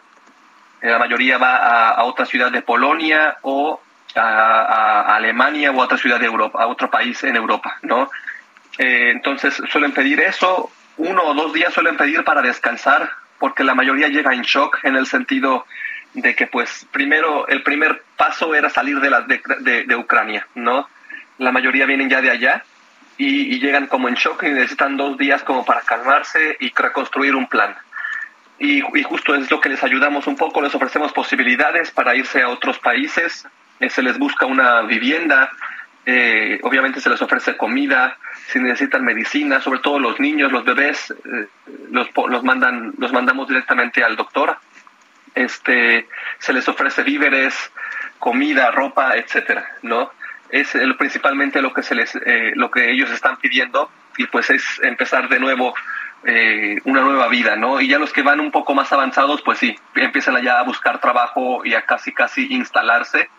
Eh, 0.82 0.90
la 0.90 1.00
mayoría 1.00 1.38
va 1.38 1.90
a, 1.90 2.04
otra 2.06 2.26
ciudad 2.26 2.52
de 2.52 2.62
Polonia 2.62 3.38
o 3.42 3.82
a, 4.16 5.16
Alemania 5.16 5.72
o 5.72 5.82
a 5.82 5.86
otra 5.86 5.98
ciudad 5.98 6.20
de 6.20 6.28
Europa, 6.28 6.64
a 6.64 6.68
otro 6.68 6.90
país 6.90 7.24
en 7.24 7.36
Europa, 7.36 7.78
¿no? 7.82 8.10
Entonces 8.78 9.62
suelen 9.70 9.94
pedir 9.94 10.20
eso. 10.22 10.72
Uno 10.98 11.24
o 11.24 11.34
dos 11.34 11.54
días 11.54 11.74
suelen 11.74 11.98
pedir 11.98 12.24
para 12.24 12.42
descansar 12.42 13.10
porque 13.38 13.64
la 13.64 13.76
mayoría 13.76 14.08
llega 14.08 14.34
en 14.34 14.44
shock 14.44 14.80
en 14.84 14.96
el 14.96 15.08
sentido 15.08 15.66
de 16.16 16.36
que 16.36 16.48
pues 16.48 16.88
primero 16.92 17.48
el 17.48 17.64
primer 17.64 18.04
paso 18.18 18.56
era 18.56 18.70
salir 18.70 19.00
de, 19.00 19.10
la, 19.10 19.22
de, 19.22 19.84
de, 19.84 19.96
Ucrania, 19.96 20.48
¿no? 20.56 20.88
La 21.38 21.52
mayoría 21.52 21.86
vienen 21.86 22.10
ya 22.10 22.22
de 22.22 22.32
allá 22.32 22.64
y, 23.18 23.60
llegan 23.60 23.88
como 23.88 24.08
en 24.08 24.16
shock 24.16 24.44
y 24.44 24.50
necesitan 24.50 24.98
dos 24.98 25.18
días 25.18 25.44
como 25.44 25.66
para 25.66 25.82
calmarse 25.82 26.58
y 26.60 26.74
reconstruir 26.74 27.36
un 27.36 27.48
plan. 27.48 27.76
Y, 28.58 28.78
y, 28.98 29.04
justo 29.04 29.36
es 29.36 29.52
lo 29.52 29.60
que 29.60 29.70
les 29.70 29.84
ayudamos 29.84 30.28
un 30.28 30.38
poco, 30.38 30.62
les 30.62 30.74
ofrecemos 30.74 31.12
posibilidades 31.12 31.92
para 31.92 32.16
irse 32.16 32.42
a 32.42 32.50
otros 32.50 32.80
países, 32.80 33.46
eh, 33.80 33.90
se 33.90 34.02
les 34.02 34.18
busca 34.18 34.46
una 34.46 34.82
vivienda, 34.84 35.52
eh, 36.06 36.60
obviamente 36.62 37.02
se 37.02 37.10
les 37.10 37.22
ofrece 37.22 37.58
comida, 37.58 38.18
si 38.48 38.60
necesitan 38.60 39.04
medicina, 39.04 39.60
sobre 39.60 39.80
todo 39.80 40.00
los 40.00 40.20
niños, 40.20 40.52
los 40.52 40.64
bebés, 40.64 41.12
eh, 41.12 41.48
los, 41.92 42.08
los, 42.30 42.44
mandan, 42.44 42.94
los 42.98 43.12
mandamos 43.12 43.48
directamente 43.48 44.04
al 44.04 44.16
doctor. 44.16 44.58
Este, 45.36 46.08
se 46.40 46.54
les 46.54 46.68
ofrece 46.68 47.04
víveres, 47.04 47.72
comida, 48.20 48.72
ropa, 48.72 49.16
etcétera, 49.18 49.68
¿no? 49.82 50.12
Es 50.50 50.78
principalmente 50.98 51.62
lo 51.62 51.74
que 51.74 51.84
se 51.84 51.96
les, 51.96 52.16
eh, 52.16 52.54
lo 52.56 52.72
que 52.72 52.92
ellos 52.92 53.12
están 53.12 53.38
pidiendo 53.38 53.92
y 54.18 54.28
pues 54.28 54.50
es 54.50 54.64
empezar 54.84 55.28
de 55.30 55.40
nuevo 55.40 55.74
una 56.86 57.02
nueva 57.02 57.28
vida, 57.28 57.56
¿no? 57.56 57.80
Y 57.80 57.88
ya 57.88 58.00
los 58.00 58.12
que 58.12 58.24
van 58.24 58.40
un 58.40 58.50
poco 58.50 58.74
más 58.74 58.92
avanzados, 58.92 59.44
pues 59.44 59.60
sí, 59.60 59.78
empiezan 59.94 60.36
allá 60.36 60.60
a 60.60 60.64
buscar 60.64 61.00
trabajo 61.00 61.64
y 61.64 61.76
a 61.76 61.84
casi 61.84 62.14
casi 62.14 62.52
instalarse 62.52 63.30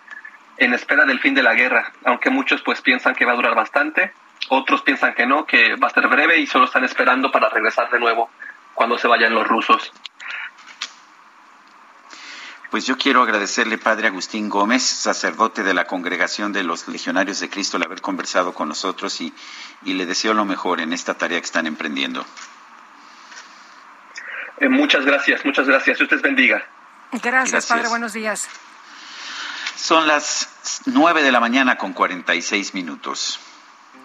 en 0.58 0.73
espera 0.73 1.05
del 1.05 1.20
fin 1.20 1.34
de 1.34 1.42
la 1.42 1.55
guerra, 1.55 1.92
aunque 2.05 2.31
muchos 2.31 2.62
pues 2.62 2.81
piensan 2.81 3.15
que 3.15 3.25
va 3.25 3.33
a 3.33 3.36
durar 3.36 3.55
bastante, 3.55 4.12
otros 4.49 4.83
piensan 4.83 5.15
que 5.15 5.26
no, 5.26 5.47
que 5.47 5.75
va 5.76 5.89
a 5.89 5.91
ser 5.91 6.07
breve 6.08 6.39
y 6.39 6.47
solo 6.47 6.66
están 6.66 6.84
esperando 6.84 7.31
para 7.31 7.49
regresar 7.49 7.91
de 7.91 7.99
nuevo 7.99 8.31
cuando 8.75 8.99
se 8.99 9.08
vayan 9.08 9.34
los 9.34 9.47
rusos. 9.47 9.92
Pues 12.70 12.85
yo 12.85 12.99
quiero 12.99 13.23
agradecerle, 13.23 13.78
Padre 13.78 14.09
Agustín 14.09 14.49
Gómez, 14.49 14.83
sacerdote 14.83 15.62
de 15.62 15.73
la 15.73 15.86
Congregación 15.86 16.53
de 16.53 16.65
los 16.65 16.89
Legionarios 16.89 17.39
de 17.41 17.49
Cristo, 17.49 17.77
el 17.77 17.85
haber 17.85 18.01
conversado 18.01 18.53
con 18.55 18.69
nosotros 18.69 19.20
y, 19.20 19.33
le 19.85 20.05
deseo 20.05 20.35
lo 20.35 20.45
mejor 20.45 20.81
en 20.81 20.93
esta 20.93 21.15
tarea 21.15 21.39
que 21.39 21.47
están 21.47 21.67
emprendiendo. 21.67 22.27
Eh, 24.59 24.69
muchas 24.69 25.05
gracias, 25.05 25.45
muchas 25.45 25.67
gracias. 25.69 25.99
Dios 25.99 26.23
bendiga. 26.23 26.67
gracias, 27.23 27.67
Padre. 27.67 27.89
Buenos 27.89 28.12
días. 28.12 28.49
Son 29.77 30.07
las 30.07 30.83
9 30.86 31.23
de 31.23 31.31
la 31.31 31.39
mañana 31.39 31.77
con 31.77 31.93
46 31.93 32.75
minutos. 32.75 33.39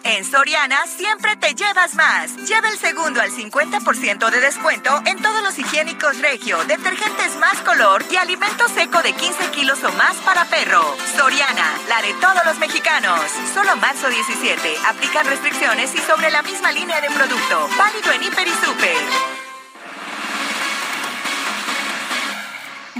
En 0.03 0.25
Soriana 0.25 0.85
siempre 0.87 1.35
te 1.35 1.53
llevas 1.53 1.93
más. 1.95 2.35
Lleva 2.47 2.69
el 2.69 2.77
segundo 2.77 3.21
al 3.21 3.31
50% 3.31 4.29
de 4.29 4.41
descuento 4.41 5.01
en 5.05 5.21
todos 5.21 5.43
los 5.43 5.57
higiénicos 5.59 6.17
Regio, 6.19 6.57
detergentes 6.65 7.35
más 7.37 7.57
color 7.59 8.03
y 8.11 8.15
alimento 8.15 8.67
seco 8.69 9.01
de 9.03 9.13
15 9.13 9.51
kilos 9.51 9.83
o 9.83 9.91
más 9.93 10.15
para 10.17 10.45
perro. 10.45 10.81
Soriana, 11.15 11.77
la 11.87 12.01
de 12.01 12.13
todos 12.15 12.45
los 12.45 12.57
mexicanos. 12.57 13.21
Solo 13.53 13.75
marzo 13.77 14.09
17. 14.09 14.77
Aplican 14.87 15.25
restricciones 15.27 15.93
y 15.93 15.99
sobre 15.99 16.31
la 16.31 16.41
misma 16.41 16.71
línea 16.71 16.99
de 17.01 17.09
producto. 17.11 17.69
Válido 17.77 18.11
en 18.11 18.23
Hiper 18.23 18.47
y 18.47 18.65
Super. 18.65 19.50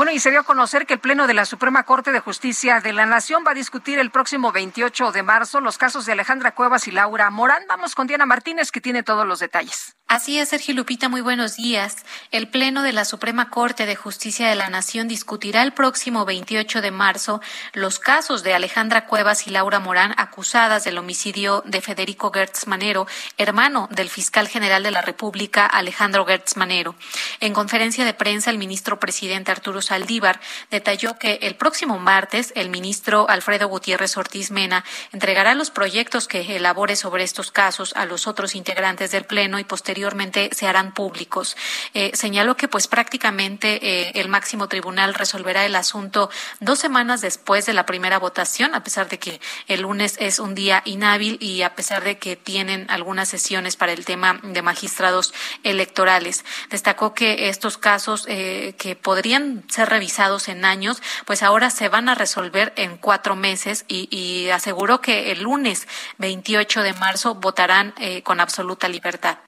Bueno, 0.01 0.13
y 0.13 0.19
se 0.19 0.31
dio 0.31 0.39
a 0.39 0.43
conocer 0.43 0.87
que 0.87 0.95
el 0.95 0.99
Pleno 0.99 1.27
de 1.27 1.35
la 1.35 1.45
Suprema 1.45 1.83
Corte 1.83 2.11
de 2.11 2.19
Justicia 2.19 2.79
de 2.79 2.91
la 2.91 3.05
Nación 3.05 3.43
va 3.45 3.51
a 3.51 3.53
discutir 3.53 3.99
el 3.99 4.09
próximo 4.09 4.51
28 4.51 5.11
de 5.11 5.21
marzo 5.21 5.61
los 5.61 5.77
casos 5.77 6.07
de 6.07 6.13
Alejandra 6.13 6.55
Cuevas 6.55 6.87
y 6.87 6.91
Laura 6.91 7.29
Morán. 7.29 7.61
Vamos 7.69 7.93
con 7.93 8.07
Diana 8.07 8.25
Martínez, 8.25 8.71
que 8.71 8.81
tiene 8.81 9.03
todos 9.03 9.27
los 9.27 9.39
detalles. 9.39 9.95
Así 10.07 10.37
es, 10.39 10.49
Sergio 10.49 10.73
Lupita, 10.73 11.07
muy 11.07 11.21
buenos 11.21 11.55
días. 11.55 11.95
El 12.31 12.49
Pleno 12.49 12.83
de 12.83 12.91
la 12.91 13.05
Suprema 13.05 13.49
Corte 13.49 13.85
de 13.85 13.95
Justicia 13.95 14.49
de 14.49 14.55
la 14.55 14.69
Nación 14.69 15.07
discutirá 15.07 15.61
el 15.61 15.71
próximo 15.71 16.25
28 16.25 16.81
de 16.81 16.91
marzo 16.91 17.39
los 17.71 17.97
casos 17.97 18.43
de 18.43 18.53
Alejandra 18.53 19.05
Cuevas 19.05 19.47
y 19.47 19.51
Laura 19.51 19.79
Morán 19.79 20.13
acusadas 20.17 20.83
del 20.83 20.97
homicidio 20.97 21.63
de 21.65 21.79
Federico 21.79 22.29
Gertz 22.29 22.67
Manero, 22.67 23.07
hermano 23.37 23.87
del 23.89 24.09
fiscal 24.09 24.49
general 24.49 24.83
de 24.83 24.91
la 24.91 25.01
República, 25.01 25.65
Alejandro 25.65 26.25
Gertz 26.25 26.57
Manero. 26.57 26.95
En 27.39 27.53
conferencia 27.53 28.03
de 28.03 28.13
prensa, 28.13 28.49
el 28.49 28.57
ministro 28.57 28.99
presidente 28.99 29.53
Arturo 29.53 29.81
Saldívar 29.91 30.39
detalló 30.69 31.19
que 31.19 31.39
el 31.41 31.55
próximo 31.55 31.99
martes 31.99 32.53
el 32.55 32.69
ministro 32.69 33.29
Alfredo 33.29 33.67
Gutiérrez 33.67 34.15
Ortiz 34.15 34.49
Mena 34.49 34.85
entregará 35.11 35.53
los 35.53 35.69
proyectos 35.69 36.29
que 36.29 36.55
elabore 36.55 36.95
sobre 36.95 37.25
estos 37.25 37.51
casos 37.51 37.93
a 37.97 38.05
los 38.05 38.25
otros 38.25 38.55
integrantes 38.55 39.11
del 39.11 39.25
Pleno 39.25 39.59
y 39.59 39.65
posteriormente 39.65 40.49
se 40.53 40.65
harán 40.65 40.93
públicos. 40.93 41.57
Eh, 41.93 42.11
señaló 42.13 42.55
que 42.55 42.69
pues 42.69 42.87
prácticamente 42.87 43.79
eh, 43.85 44.11
el 44.15 44.29
máximo 44.29 44.69
tribunal 44.69 45.13
resolverá 45.13 45.65
el 45.65 45.75
asunto 45.75 46.29
dos 46.61 46.79
semanas 46.79 47.19
después 47.19 47.65
de 47.65 47.73
la 47.73 47.85
primera 47.85 48.17
votación, 48.17 48.73
a 48.75 48.85
pesar 48.85 49.09
de 49.09 49.19
que 49.19 49.41
el 49.67 49.81
lunes 49.81 50.15
es 50.21 50.39
un 50.39 50.55
día 50.55 50.83
inhábil 50.85 51.37
y 51.41 51.63
a 51.63 51.75
pesar 51.75 52.05
de 52.05 52.17
que 52.17 52.37
tienen 52.37 52.85
algunas 52.89 53.27
sesiones 53.27 53.75
para 53.75 53.91
el 53.91 54.05
tema 54.05 54.39
de 54.41 54.61
magistrados 54.61 55.33
electorales. 55.63 56.45
Destacó 56.69 57.13
que 57.13 57.49
estos 57.49 57.77
casos 57.77 58.25
eh, 58.29 58.73
que 58.77 58.95
podrían 58.95 59.65
ser 59.71 59.89
revisados 59.89 60.47
en 60.47 60.65
años, 60.65 61.01
pues 61.25 61.43
ahora 61.43 61.69
se 61.69 61.89
van 61.89 62.09
a 62.09 62.15
resolver 62.15 62.73
en 62.75 62.97
cuatro 62.97 63.35
meses 63.35 63.85
y, 63.87 64.07
y 64.15 64.49
aseguró 64.49 65.01
que 65.01 65.31
el 65.31 65.43
lunes 65.43 65.87
28 66.17 66.83
de 66.83 66.93
marzo 66.93 67.35
votarán 67.35 67.93
con 68.23 68.39
absoluta 68.39 68.87
libertad. 68.87 69.39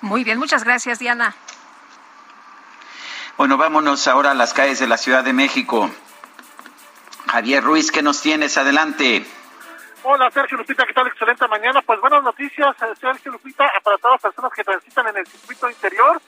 Muy 0.00 0.24
bien, 0.24 0.38
muchas 0.38 0.64
gracias, 0.64 0.98
Diana. 0.98 1.34
Bueno, 3.36 3.56
vámonos 3.56 4.06
ahora 4.06 4.32
a 4.32 4.34
las 4.34 4.52
calles 4.52 4.80
de 4.80 4.86
la 4.86 4.98
Ciudad 4.98 5.24
de 5.24 5.32
México. 5.32 5.90
Javier 7.26 7.62
Ruiz, 7.62 7.90
¿qué 7.90 8.02
nos 8.02 8.20
tienes? 8.20 8.58
Adelante. 8.58 9.24
Hola, 10.02 10.30
Sergio 10.30 10.58
Lupita, 10.58 10.84
¿qué 10.86 10.92
tal? 10.94 11.06
Excelente 11.06 11.46
mañana. 11.48 11.80
Pues 11.82 12.00
buenas 12.00 12.22
noticias, 12.22 12.74
eh, 12.82 12.94
Sergio 13.00 13.32
Lupita, 13.32 13.70
para 13.84 13.98
todas 13.98 14.14
las 14.14 14.22
personas 14.22 14.52
que 14.54 14.64
transitan 14.64 15.06
en 15.08 15.18
el 15.18 15.26
circuito 15.26 15.68
interior. 15.68 16.20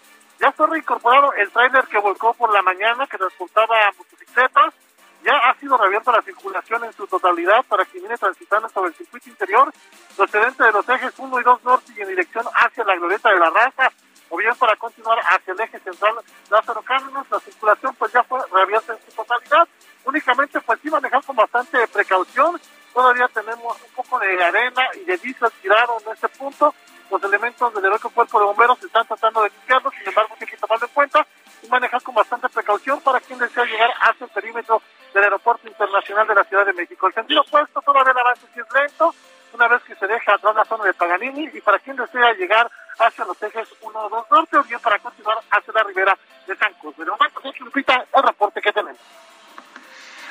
Ya 0.42 0.48
está 0.48 0.66
reincorporado 0.66 1.32
el 1.34 1.48
tráiler 1.52 1.86
que 1.86 1.98
volcó 1.98 2.34
por 2.34 2.52
la 2.52 2.62
mañana, 2.62 3.06
que 3.06 3.16
transportaba 3.16 3.76
motocicletas. 3.96 4.74
Ya 5.22 5.36
ha 5.36 5.54
sido 5.54 5.76
reabierta 5.76 6.10
la 6.10 6.20
circulación 6.22 6.82
en 6.82 6.92
su 6.94 7.06
totalidad 7.06 7.64
para 7.68 7.84
quien 7.84 8.02
viene 8.02 8.18
transitando 8.18 8.68
sobre 8.68 8.88
el 8.88 8.96
circuito 8.96 9.30
interior, 9.30 9.72
procedente 10.16 10.64
de 10.64 10.72
los 10.72 10.88
ejes 10.88 11.14
1 11.16 11.40
y 11.40 11.44
2 11.44 11.62
norte 11.62 11.92
y 11.96 12.00
en 12.00 12.08
dirección 12.08 12.44
hacia 12.56 12.82
la 12.82 12.96
glorieta 12.96 13.30
de 13.30 13.38
la 13.38 13.50
raza, 13.50 13.92
o 14.30 14.36
bien 14.36 14.52
para 14.56 14.74
continuar 14.74 15.20
hacia 15.30 15.52
el 15.52 15.60
eje 15.60 15.78
central 15.78 16.16
Lázaro 16.50 16.82
Cárdenas. 16.82 17.24
La 17.30 17.38
circulación 17.38 17.94
pues 17.94 18.12
ya 18.12 18.24
fue 18.24 18.40
reabierta 18.50 18.94
en 18.94 18.98
su 18.98 19.14
totalidad. 19.14 19.68
Únicamente 20.04 20.60
pues 20.60 20.80
sí 20.82 20.90
manejar 20.90 21.22
con 21.24 21.36
bastante 21.36 21.86
precaución. 21.86 22.60
Todavía 22.92 23.28
tenemos 23.28 23.80
un 23.80 23.94
poco 23.94 24.18
de 24.18 24.42
arena 24.42 24.82
y 24.94 25.04
de 25.04 25.16
diésel 25.18 25.52
tirado 25.62 25.98
en 26.04 26.12
este 26.12 26.28
punto. 26.30 26.74
Los 27.12 27.22
elementos 27.24 27.74
del 27.74 27.84
heroico 27.84 28.08
cuerpo 28.08 28.38
de 28.40 28.46
bomberos 28.46 28.82
están 28.82 29.06
tratando 29.06 29.42
de 29.42 29.50
limpiarlo, 29.50 29.90
sin 29.90 30.08
embargo 30.08 30.34
hay 30.40 30.46
que 30.46 30.56
tomarlo 30.56 30.86
en 30.86 30.92
cuenta 30.94 31.26
y 31.62 31.68
manejar 31.68 32.02
con 32.02 32.14
bastante 32.14 32.48
precaución 32.48 33.02
para 33.02 33.20
quien 33.20 33.38
desea 33.38 33.66
llegar 33.66 33.90
hacia 34.00 34.24
el 34.24 34.30
perímetro 34.30 34.80
del 35.12 35.24
Aeropuerto 35.24 35.68
Internacional 35.68 36.26
de 36.26 36.34
la 36.34 36.44
Ciudad 36.44 36.64
de 36.64 36.72
México. 36.72 37.06
El 37.06 37.12
sentido 37.12 37.42
opuesto 37.42 37.82
todavía 37.82 38.12
el 38.12 38.18
avance 38.18 38.46
sí 38.54 38.60
es 38.60 38.74
lento, 38.74 39.14
una 39.52 39.68
vez 39.68 39.82
que 39.82 39.94
se 39.94 40.06
deja 40.06 40.32
atrás 40.32 40.56
la 40.56 40.64
zona 40.64 40.84
de 40.84 40.94
Paganini 40.94 41.50
y 41.52 41.60
para 41.60 41.78
quien 41.80 41.96
desea 41.96 42.32
llegar 42.32 42.70
hacia 42.98 43.26
los 43.26 43.42
ejes 43.42 43.68
1 43.82 44.00
o 44.00 44.08
2 44.08 44.30
norte 44.30 44.56
o 44.56 44.64
bien 44.64 44.80
para 44.80 44.98
continuar 44.98 45.36
hacia 45.50 45.72
la 45.74 45.82
ribera 45.82 46.16
de 46.46 46.56
San 46.56 46.72
Cruz. 46.80 46.96
De 46.96 47.04
momento, 47.04 47.42
Lupita, 47.60 48.06
el 48.10 48.22
reporte 48.22 48.62
que 48.62 48.72
tenemos. 48.72 49.00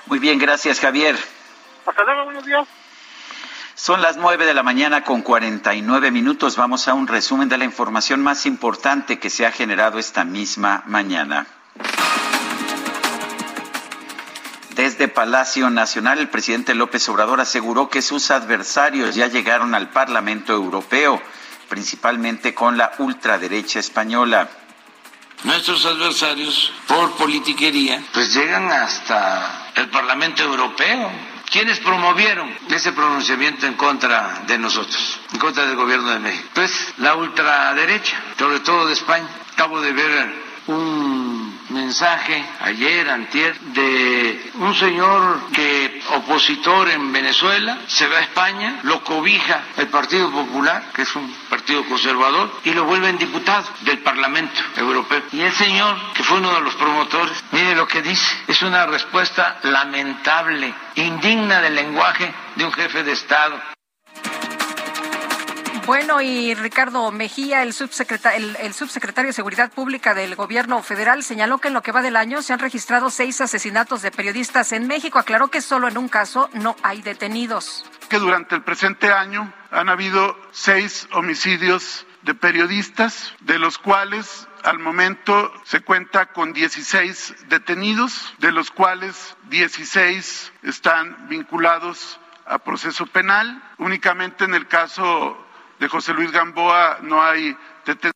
Muy 0.07 0.17
bien, 0.17 0.39
gracias 0.39 0.79
Javier. 0.79 1.15
Hasta 1.85 2.03
luego, 2.03 2.25
buenos 2.25 2.43
días. 2.43 2.67
Son 3.81 3.99
las 4.03 4.15
nueve 4.15 4.45
de 4.45 4.53
la 4.53 4.61
mañana 4.61 5.03
con 5.03 5.23
49 5.23 6.11
minutos. 6.11 6.55
Vamos 6.55 6.87
a 6.87 6.93
un 6.93 7.07
resumen 7.07 7.49
de 7.49 7.57
la 7.57 7.65
información 7.65 8.21
más 8.21 8.45
importante 8.45 9.17
que 9.17 9.31
se 9.31 9.43
ha 9.43 9.51
generado 9.51 9.97
esta 9.97 10.23
misma 10.23 10.83
mañana. 10.85 11.47
Desde 14.75 15.07
Palacio 15.07 15.71
Nacional, 15.71 16.19
el 16.19 16.29
presidente 16.29 16.75
López 16.75 17.09
Obrador 17.09 17.41
aseguró 17.41 17.89
que 17.89 18.03
sus 18.03 18.29
adversarios 18.29 19.15
ya 19.15 19.25
llegaron 19.25 19.73
al 19.73 19.89
Parlamento 19.89 20.53
Europeo, 20.53 21.19
principalmente 21.67 22.53
con 22.53 22.77
la 22.77 22.91
ultraderecha 22.99 23.79
española. 23.79 24.47
Nuestros 25.43 25.83
adversarios, 25.87 26.71
por 26.87 27.13
politiquería, 27.13 27.99
pues 28.13 28.31
llegan 28.31 28.71
hasta 28.71 29.71
el 29.73 29.89
Parlamento 29.89 30.43
Europeo. 30.43 31.30
¿Quiénes 31.51 31.79
promovieron 31.79 32.49
ese 32.69 32.93
pronunciamiento 32.93 33.67
en 33.67 33.73
contra 33.73 34.43
de 34.47 34.57
nosotros, 34.57 35.19
en 35.33 35.37
contra 35.37 35.65
del 35.65 35.75
gobierno 35.75 36.09
de 36.09 36.19
México? 36.19 36.47
Pues 36.53 36.93
la 36.99 37.15
ultraderecha, 37.15 38.17
sobre 38.39 38.61
todo 38.61 38.87
de 38.87 38.93
España. 38.93 39.27
Acabo 39.51 39.81
de 39.81 39.91
ver 39.91 40.43
un 40.67 41.30
mensaje 41.73 42.43
ayer, 42.61 43.09
antier, 43.09 43.57
de 43.59 44.51
un 44.55 44.75
señor 44.75 45.49
que 45.53 46.01
opositor 46.15 46.89
en 46.89 47.11
Venezuela, 47.11 47.79
se 47.87 48.07
va 48.07 48.17
a 48.17 48.21
España, 48.21 48.79
lo 48.83 49.03
cobija 49.03 49.61
el 49.77 49.87
Partido 49.87 50.29
Popular, 50.31 50.91
que 50.93 51.03
es 51.03 51.15
un 51.15 51.31
partido 51.49 51.83
conservador, 51.85 52.51
y 52.63 52.73
lo 52.73 52.85
vuelven 52.85 53.17
diputado 53.17 53.65
del 53.81 53.99
Parlamento 53.99 54.61
Europeo. 54.77 55.23
Y 55.31 55.41
el 55.41 55.53
señor, 55.53 55.97
que 56.13 56.23
fue 56.23 56.37
uno 56.37 56.53
de 56.53 56.61
los 56.61 56.75
promotores, 56.75 57.43
mire 57.51 57.75
lo 57.75 57.87
que 57.87 58.01
dice, 58.01 58.35
es 58.47 58.61
una 58.61 58.85
respuesta 58.85 59.59
lamentable, 59.63 60.73
indigna 60.95 61.61
del 61.61 61.75
lenguaje 61.75 62.33
de 62.55 62.65
un 62.65 62.71
jefe 62.73 63.03
de 63.03 63.13
Estado. 63.13 63.59
Bueno, 65.85 66.21
y 66.21 66.53
Ricardo 66.53 67.11
Mejía, 67.11 67.63
el 67.63 67.73
subsecretario, 67.73 68.37
el, 68.37 68.55
el, 68.57 68.73
subsecretario 68.73 69.29
de 69.29 69.33
Seguridad 69.33 69.71
Pública 69.71 70.13
del 70.13 70.35
Gobierno 70.35 70.81
Federal, 70.83 71.23
señaló 71.23 71.57
que 71.57 71.69
en 71.69 71.73
lo 71.73 71.81
que 71.81 71.91
va 71.91 72.03
del 72.03 72.15
año 72.15 72.41
se 72.43 72.53
han 72.53 72.59
registrado 72.59 73.09
seis 73.09 73.41
asesinatos 73.41 74.03
de 74.03 74.11
periodistas 74.11 74.71
en 74.73 74.85
México. 74.85 75.17
Aclaró 75.17 75.47
que 75.47 75.59
solo 75.59 75.87
en 75.87 75.97
un 75.97 76.07
caso 76.07 76.49
no 76.53 76.75
hay 76.83 77.01
detenidos. 77.01 77.83
Que 78.09 78.19
durante 78.19 78.55
el 78.55 78.61
presente 78.61 79.11
año 79.11 79.51
han 79.71 79.89
habido 79.89 80.37
seis 80.51 81.07
homicidios 81.13 82.05
de 82.21 82.35
periodistas, 82.35 83.33
de 83.39 83.57
los 83.57 83.79
cuales 83.79 84.47
al 84.63 84.77
momento 84.77 85.51
se 85.63 85.81
cuenta 85.81 86.27
con 86.27 86.53
16 86.53 87.47
detenidos, 87.47 88.33
de 88.37 88.51
los 88.51 88.69
cuales 88.69 89.35
16 89.49 90.53
están 90.61 91.27
vinculados 91.27 92.19
a 92.45 92.59
proceso 92.59 93.07
penal. 93.07 93.63
Únicamente 93.79 94.45
en 94.45 94.53
el 94.53 94.67
caso 94.67 95.37
de 95.81 95.87
José 95.87 96.13
Luis 96.13 96.31
Gamboa 96.31 96.99
no 97.01 97.23
hay 97.23 97.57
detenidos. 97.83 98.13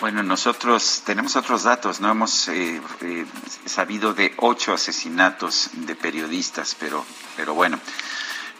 Bueno, 0.00 0.24
nosotros 0.24 1.04
tenemos 1.06 1.36
otros 1.36 1.62
datos, 1.62 2.00
no 2.00 2.10
hemos 2.10 2.48
eh, 2.48 2.80
eh, 3.02 3.24
sabido 3.64 4.14
de 4.14 4.34
ocho 4.38 4.74
asesinatos 4.74 5.70
de 5.72 5.94
periodistas, 5.94 6.76
pero, 6.78 7.06
pero 7.36 7.54
bueno. 7.54 7.78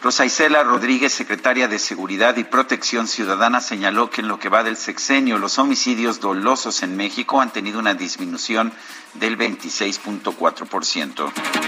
Rosa 0.01 0.25
Isela 0.25 0.63
Rodríguez, 0.63 1.11
secretaria 1.11 1.67
de 1.67 1.79
Seguridad 1.79 2.37
y 2.37 2.45
Protección 2.45 3.07
Ciudadana, 3.07 3.59
señaló 3.59 4.09
que 4.09 4.21
en 4.21 4.29
lo 4.29 4.39
que 4.39 4.47
va 4.47 4.63
del 4.63 4.77
sexenio, 4.77 5.39
los 5.39 5.59
homicidios 5.59 6.21
dolosos 6.21 6.81
en 6.81 6.95
México 6.95 7.41
han 7.41 7.51
tenido 7.51 7.79
una 7.79 7.93
disminución 7.93 8.71
del 9.15 9.37
26.4%. 9.37 11.66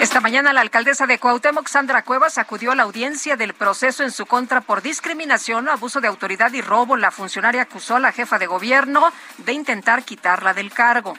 Esta 0.00 0.20
mañana 0.20 0.52
la 0.52 0.60
alcaldesa 0.60 1.06
de 1.06 1.18
Cuauhtémoc, 1.18 1.68
Sandra 1.68 2.02
Cuevas, 2.02 2.36
acudió 2.36 2.72
a 2.72 2.74
la 2.74 2.82
audiencia 2.82 3.36
del 3.36 3.54
proceso 3.54 4.02
en 4.02 4.10
su 4.10 4.26
contra 4.26 4.60
por 4.60 4.82
discriminación, 4.82 5.70
abuso 5.70 6.02
de 6.02 6.08
autoridad 6.08 6.52
y 6.52 6.60
robo. 6.60 6.98
La 6.98 7.10
funcionaria 7.10 7.62
acusó 7.62 7.96
a 7.96 8.00
la 8.00 8.12
jefa 8.12 8.38
de 8.38 8.46
gobierno 8.46 9.10
de 9.38 9.52
intentar 9.54 10.04
quitarla 10.04 10.52
del 10.52 10.70
cargo. 10.70 11.14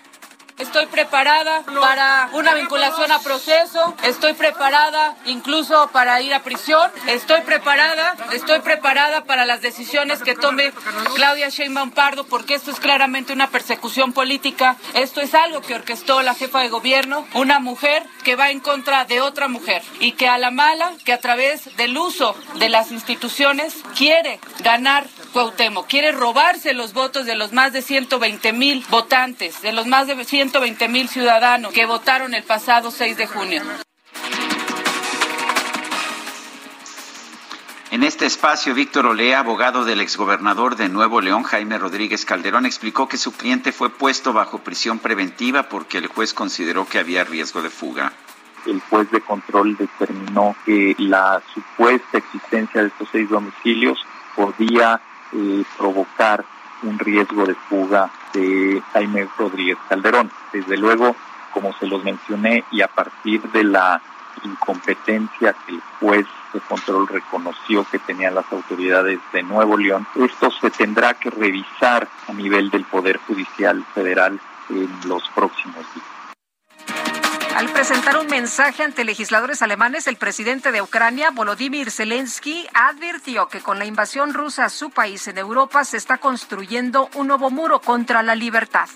Estoy 0.58 0.88
preparada 0.88 1.62
para 1.80 2.30
una 2.34 2.56
vinculación 2.56 3.12
a 3.12 3.20
proceso, 3.20 3.94
estoy 4.04 4.34
preparada 4.34 5.16
incluso 5.26 5.88
para 5.94 6.20
ir 6.22 6.34
a 6.34 6.42
prisión, 6.42 6.90
estoy 7.06 7.42
preparada, 7.42 8.16
estoy 8.34 8.62
preparada 8.62 9.24
para 9.26 9.46
las 9.46 9.62
decisiones 9.62 10.24
que 10.24 10.34
tome 10.34 10.74
Claudia 11.14 11.50
Sheinbaum 11.50 11.92
Pardo, 11.92 12.24
porque 12.24 12.56
esto 12.56 12.72
es 12.72 12.80
claramente 12.80 13.34
una 13.34 13.52
persecución 13.52 14.14
política, 14.14 14.78
esto 14.96 15.22
es 15.22 15.36
algo 15.36 15.62
que 15.62 15.76
orquestó 15.76 16.24
la 16.24 16.34
jefa 16.34 16.62
de 16.62 16.70
gobierno, 16.70 17.28
una 17.36 17.60
mujer 17.60 18.04
que 18.24 18.36
va 18.36 18.50
en 18.50 18.60
contra 18.60 19.06
de 19.06 19.22
otra 19.22 19.48
mujer 19.48 19.84
y 20.00 20.14
que 20.14 20.28
a 20.28 20.40
la 20.40 20.50
mala, 20.50 20.92
que 21.06 21.14
a 21.14 21.20
través 21.20 21.78
del 21.78 21.96
uso 21.96 22.36
de 22.56 22.70
las 22.70 22.92
instituciones 22.92 23.76
quiere 23.96 24.40
ganar 24.64 25.06
Cuauhtémoc, 25.34 25.88
quiere 25.88 26.12
robarse 26.14 26.74
los 26.74 26.94
votos 26.94 27.28
de 27.28 27.36
los 27.36 27.54
más 27.54 27.74
de 27.74 27.84
120 27.84 28.54
mil 28.54 28.84
votantes, 28.90 29.62
de 29.62 29.72
los 29.72 29.86
más 29.86 30.08
de 30.08 30.16
120 30.48 30.88
mil 30.88 31.10
ciudadanos 31.10 31.74
que 31.74 31.86
votaron 31.86 32.34
el 32.34 32.44
pasado 32.44 32.90
6 32.90 33.18
de 33.18 33.28
junio. 33.28 33.62
En 37.92 38.04
este 38.04 38.26
espacio, 38.26 38.74
Víctor 38.74 39.08
Olea, 39.08 39.40
abogado 39.40 39.84
del 39.84 40.00
exgobernador 40.00 40.78
de 40.78 40.88
Nuevo 40.88 41.20
León, 41.20 41.44
Jaime 41.44 41.78
Rodríguez 41.78 42.24
Calderón, 42.24 42.66
explicó 42.66 43.10
que 43.10 43.18
su 43.18 43.34
cliente 43.34 43.74
fue 43.74 43.90
puesto 43.90 44.32
bajo 44.32 44.60
prisión 44.60 45.00
preventiva 45.00 45.64
porque 45.64 45.98
el 45.98 46.08
juez 46.08 46.34
consideró 46.34 46.88
que 46.88 47.00
había 47.00 47.26
riesgo 47.26 47.62
de 47.62 47.70
fuga. 47.70 48.14
El 48.66 48.80
juez 48.90 49.12
de 49.12 49.20
control 49.20 49.76
determinó 49.76 50.56
que 50.66 50.96
la 50.98 51.42
supuesta 51.54 52.20
existencia 52.20 52.82
de 52.82 52.88
estos 52.88 53.10
seis 53.12 53.30
domicilios 53.30 54.00
podía 54.34 55.02
eh, 55.34 55.64
provocar 55.78 56.46
un 56.84 57.00
riesgo 57.00 57.46
de 57.46 57.56
fuga 57.56 58.10
de 58.34 58.82
Jaime 58.94 59.28
Rodríguez 59.38 59.78
Calderón. 59.90 60.32
Desde 60.54 60.78
luego, 60.78 61.16
como 61.54 61.74
se 61.74 61.88
los 61.88 62.04
mencioné, 62.04 62.64
y 62.72 62.82
a 62.82 62.88
partir 62.88 63.42
de 63.52 63.64
la 63.64 64.02
incompetencia 64.44 65.54
que 65.66 65.74
el 65.74 65.82
juez 66.00 66.28
de 66.54 66.60
control 66.62 67.08
reconoció 67.08 67.86
que 67.90 68.00
tenían 68.00 68.36
las 68.36 68.52
autoridades 68.52 69.20
de 69.34 69.44
Nuevo 69.44 69.78
León, 69.78 70.08
esto 70.16 70.52
se 70.52 70.70
tendrá 70.70 71.14
que 71.16 71.30
revisar 71.30 72.08
a 72.28 72.34
nivel 72.34 72.70
del 72.70 72.86
Poder 72.86 73.20
Judicial 73.28 73.84
Federal 73.94 74.40
en 74.70 74.90
los 75.06 75.28
próximos 75.30 75.86
días. 75.94 76.07
Al 77.56 77.70
presentar 77.70 78.18
un 78.18 78.28
mensaje 78.28 78.84
ante 78.84 79.04
legisladores 79.04 79.62
alemanes, 79.62 80.08
el 80.08 80.16
presidente 80.16 80.72
de 80.72 80.82
Ucrania, 80.82 81.32
Volodymyr 81.32 81.90
Zelensky, 81.92 82.68
advirtió 82.74 83.48
que 83.48 83.62
con 83.62 83.80
la 83.80 83.86
invasión 83.86 84.34
rusa 84.34 84.66
a 84.66 84.70
su 84.70 84.90
país 84.92 85.28
en 85.28 85.38
Europa 85.38 85.84
se 85.84 85.98
está 85.98 86.18
construyendo 86.18 87.10
un 87.16 87.28
nuevo 87.28 87.50
muro 87.50 87.82
contra 87.82 88.22
la 88.22 88.36
libertad. 88.36 88.88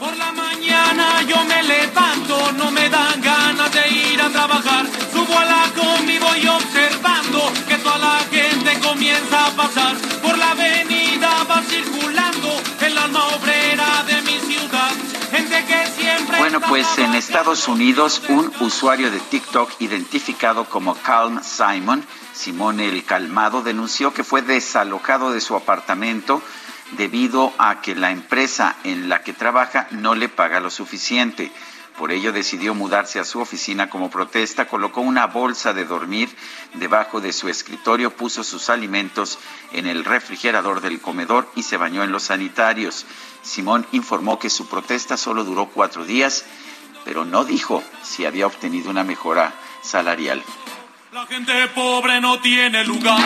Por 0.00 0.14
la 0.16 0.32
mañana 0.32 1.22
yo 1.22 1.42
me 1.44 1.62
levanto, 1.62 2.52
no 2.52 2.70
me 2.70 2.88
dan 2.88 3.20
ganas 3.20 3.72
de 3.72 3.88
ir 3.88 4.20
a 4.20 4.28
trabajar. 4.30 4.86
Subo 5.12 5.38
a 5.38 5.44
la 5.44 5.64
combi, 5.74 6.18
voy 6.18 6.46
observando 6.46 7.52
que 7.68 7.76
toda 7.78 7.98
la 7.98 8.18
gente 8.30 8.78
comienza 8.80 9.46
a 9.46 9.50
pasar. 9.50 9.96
Por 10.22 10.36
la 10.36 10.50
avenida 10.50 10.95
Bueno, 16.56 16.70
pues 16.70 16.96
en 16.96 17.14
Estados 17.14 17.68
Unidos, 17.68 18.22
un 18.30 18.50
usuario 18.60 19.10
de 19.10 19.20
TikTok 19.20 19.78
identificado 19.78 20.64
como 20.64 20.94
Calm 20.94 21.42
Simon, 21.42 22.02
Simón 22.32 22.80
el 22.80 23.04
Calmado, 23.04 23.60
denunció 23.60 24.14
que 24.14 24.24
fue 24.24 24.40
desalojado 24.40 25.32
de 25.32 25.42
su 25.42 25.54
apartamento 25.54 26.40
debido 26.92 27.52
a 27.58 27.82
que 27.82 27.94
la 27.94 28.10
empresa 28.10 28.74
en 28.84 29.10
la 29.10 29.22
que 29.22 29.34
trabaja 29.34 29.86
no 29.90 30.14
le 30.14 30.30
paga 30.30 30.60
lo 30.60 30.70
suficiente. 30.70 31.52
Por 31.98 32.10
ello 32.10 32.32
decidió 32.32 32.74
mudarse 32.74 33.18
a 33.18 33.24
su 33.24 33.40
oficina 33.40 33.90
como 33.90 34.08
protesta, 34.08 34.66
colocó 34.66 35.02
una 35.02 35.26
bolsa 35.26 35.74
de 35.74 35.84
dormir 35.84 36.34
debajo 36.74 37.20
de 37.20 37.34
su 37.34 37.50
escritorio, 37.50 38.16
puso 38.16 38.42
sus 38.44 38.70
alimentos 38.70 39.38
en 39.72 39.86
el 39.86 40.06
refrigerador 40.06 40.80
del 40.80 41.02
comedor 41.02 41.50
y 41.54 41.64
se 41.64 41.76
bañó 41.76 42.02
en 42.02 42.12
los 42.12 42.24
sanitarios. 42.24 43.04
Simón 43.46 43.86
informó 43.92 44.38
que 44.38 44.50
su 44.50 44.66
protesta 44.66 45.16
solo 45.16 45.44
duró 45.44 45.66
cuatro 45.66 46.04
días, 46.04 46.44
pero 47.04 47.24
no 47.24 47.44
dijo 47.44 47.82
si 48.02 48.26
había 48.26 48.46
obtenido 48.46 48.90
una 48.90 49.04
mejora 49.04 49.54
salarial. 49.82 50.42
La 51.12 51.24
gente 51.26 51.52
pobre 51.68 52.20
no 52.20 52.40
tiene 52.40 52.84
lugar. 52.84 53.22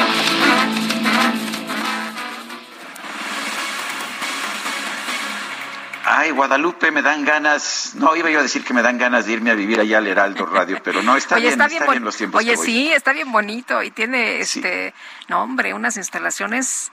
Ay, 6.05 6.31
Guadalupe, 6.33 6.91
me 6.91 7.03
dan 7.03 7.25
ganas. 7.25 7.93
No, 7.95 8.15
iba 8.17 8.31
yo 8.31 8.41
a 8.41 8.43
decir 8.43 8.65
que 8.65 8.75
me 8.75 8.83
dan 8.83 8.99
ganas 8.99 9.27
de 9.27 9.33
irme 9.33 9.51
a 9.51 9.55
vivir 9.55 9.81
allá 9.81 9.99
al 9.99 10.07
Heraldo 10.07 10.45
Radio, 10.45 10.79
pero 10.83 11.03
no, 11.03 11.17
está 11.17 11.37
Oye, 11.37 11.43
bien, 11.43 11.53
está 11.53 11.67
está 11.67 11.79
bien, 11.85 11.91
bien 11.93 12.05
los 12.05 12.17
tiempos 12.17 12.41
Oye, 12.41 12.51
que 12.51 12.57
voy. 12.57 12.67
sí, 12.67 12.93
está 12.93 13.13
bien 13.13 13.31
bonito 13.31 13.83
y 13.83 13.91
tiene, 13.91 14.41
este, 14.41 14.93
no, 15.29 15.43
hombre, 15.43 15.73
unas 15.73 15.97
instalaciones 15.97 16.91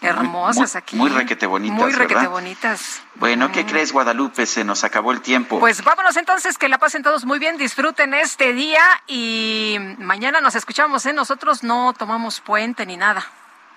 hermosas 0.00 0.74
muy, 0.74 0.78
aquí. 0.78 0.96
Muy 0.96 1.10
requete 1.10 1.46
bonitas, 1.46 1.78
Muy 1.78 1.92
requete 1.92 2.14
¿verdad? 2.14 2.30
bonitas. 2.30 3.02
Bueno, 3.16 3.50
¿qué 3.52 3.66
crees, 3.66 3.92
Guadalupe? 3.92 4.46
Se 4.46 4.64
nos 4.64 4.84
acabó 4.84 5.12
el 5.12 5.20
tiempo. 5.20 5.58
Pues 5.58 5.82
vámonos 5.82 6.16
entonces, 6.16 6.56
que 6.58 6.68
la 6.68 6.78
pasen 6.78 7.02
todos 7.02 7.24
muy 7.24 7.38
bien, 7.38 7.56
disfruten 7.56 8.14
este 8.14 8.52
día 8.52 8.82
y 9.06 9.76
mañana 9.98 10.40
nos 10.40 10.54
escuchamos, 10.54 11.04
¿eh? 11.06 11.12
Nosotros 11.12 11.62
no 11.62 11.92
tomamos 11.94 12.40
puente 12.40 12.86
ni 12.86 12.96
nada. 12.96 13.26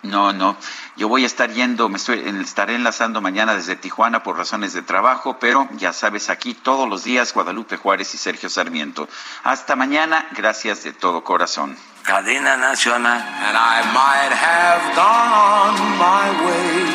No, 0.03 0.33
no. 0.33 0.57
Yo 0.97 1.07
voy 1.07 1.23
a 1.23 1.27
estar 1.27 1.51
yendo, 1.51 1.87
me 1.87 1.97
estoy, 1.97 2.19
estaré 2.41 2.75
enlazando 2.75 3.21
mañana 3.21 3.53
desde 3.53 3.75
Tijuana 3.75 4.23
por 4.23 4.35
razones 4.35 4.73
de 4.73 4.81
trabajo, 4.81 5.37
pero 5.39 5.67
ya 5.73 5.93
sabes, 5.93 6.29
aquí 6.31 6.55
todos 6.55 6.89
los 6.89 7.03
días 7.03 7.33
Guadalupe 7.33 7.77
Juárez 7.77 8.13
y 8.15 8.17
Sergio 8.17 8.49
Sarmiento. 8.49 9.07
Hasta 9.43 9.75
mañana, 9.75 10.27
gracias 10.31 10.83
de 10.83 10.93
todo 10.93 11.23
corazón. 11.23 11.77
Cadena 12.03 12.57
Nacional. 12.57 13.21
And 13.21 13.55
I 13.55 13.83
might 13.93 14.33
have 14.33 14.95
gone 14.95 15.77
my 15.99 16.31
way, 16.47 16.87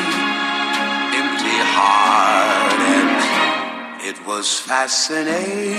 empty 1.15 1.59
hearted. 1.75 3.07
It 4.03 4.19
was 4.27 4.59
fascination. 4.59 5.77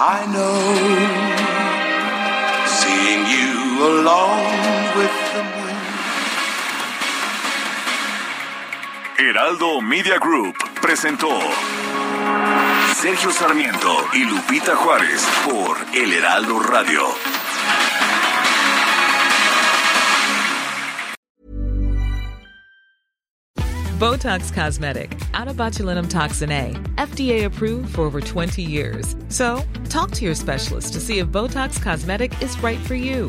I 0.00 0.24
know, 0.30 0.62
seeing 2.66 3.26
you 3.26 3.57
alone 3.78 4.44
with 4.96 5.14
the 5.34 5.42
moon. 5.42 5.76
Heraldo 9.18 9.80
Media 9.80 10.18
Group 10.18 10.56
presentó 10.80 11.28
Sergio 12.94 13.30
Sarmiento 13.30 14.04
y 14.12 14.24
Lupita 14.24 14.74
Juárez 14.74 15.24
por 15.44 15.76
El 15.94 16.12
Heraldo 16.12 16.58
Radio. 16.60 17.02
Botox 23.98 24.52
Cosmetic, 24.52 25.20
out 25.34 25.48
of 25.48 25.56
botulinum 25.56 26.08
toxin 26.08 26.52
A, 26.52 26.72
FDA 26.96 27.44
approved 27.44 27.96
for 27.96 28.02
over 28.02 28.20
20 28.20 28.62
years. 28.62 29.16
So, 29.28 29.60
talk 29.88 30.12
to 30.12 30.24
your 30.24 30.36
specialist 30.36 30.92
to 30.92 31.00
see 31.00 31.18
if 31.18 31.26
Botox 31.28 31.82
Cosmetic 31.82 32.40
is 32.40 32.56
right 32.62 32.78
for 32.78 32.94
you. 32.94 33.28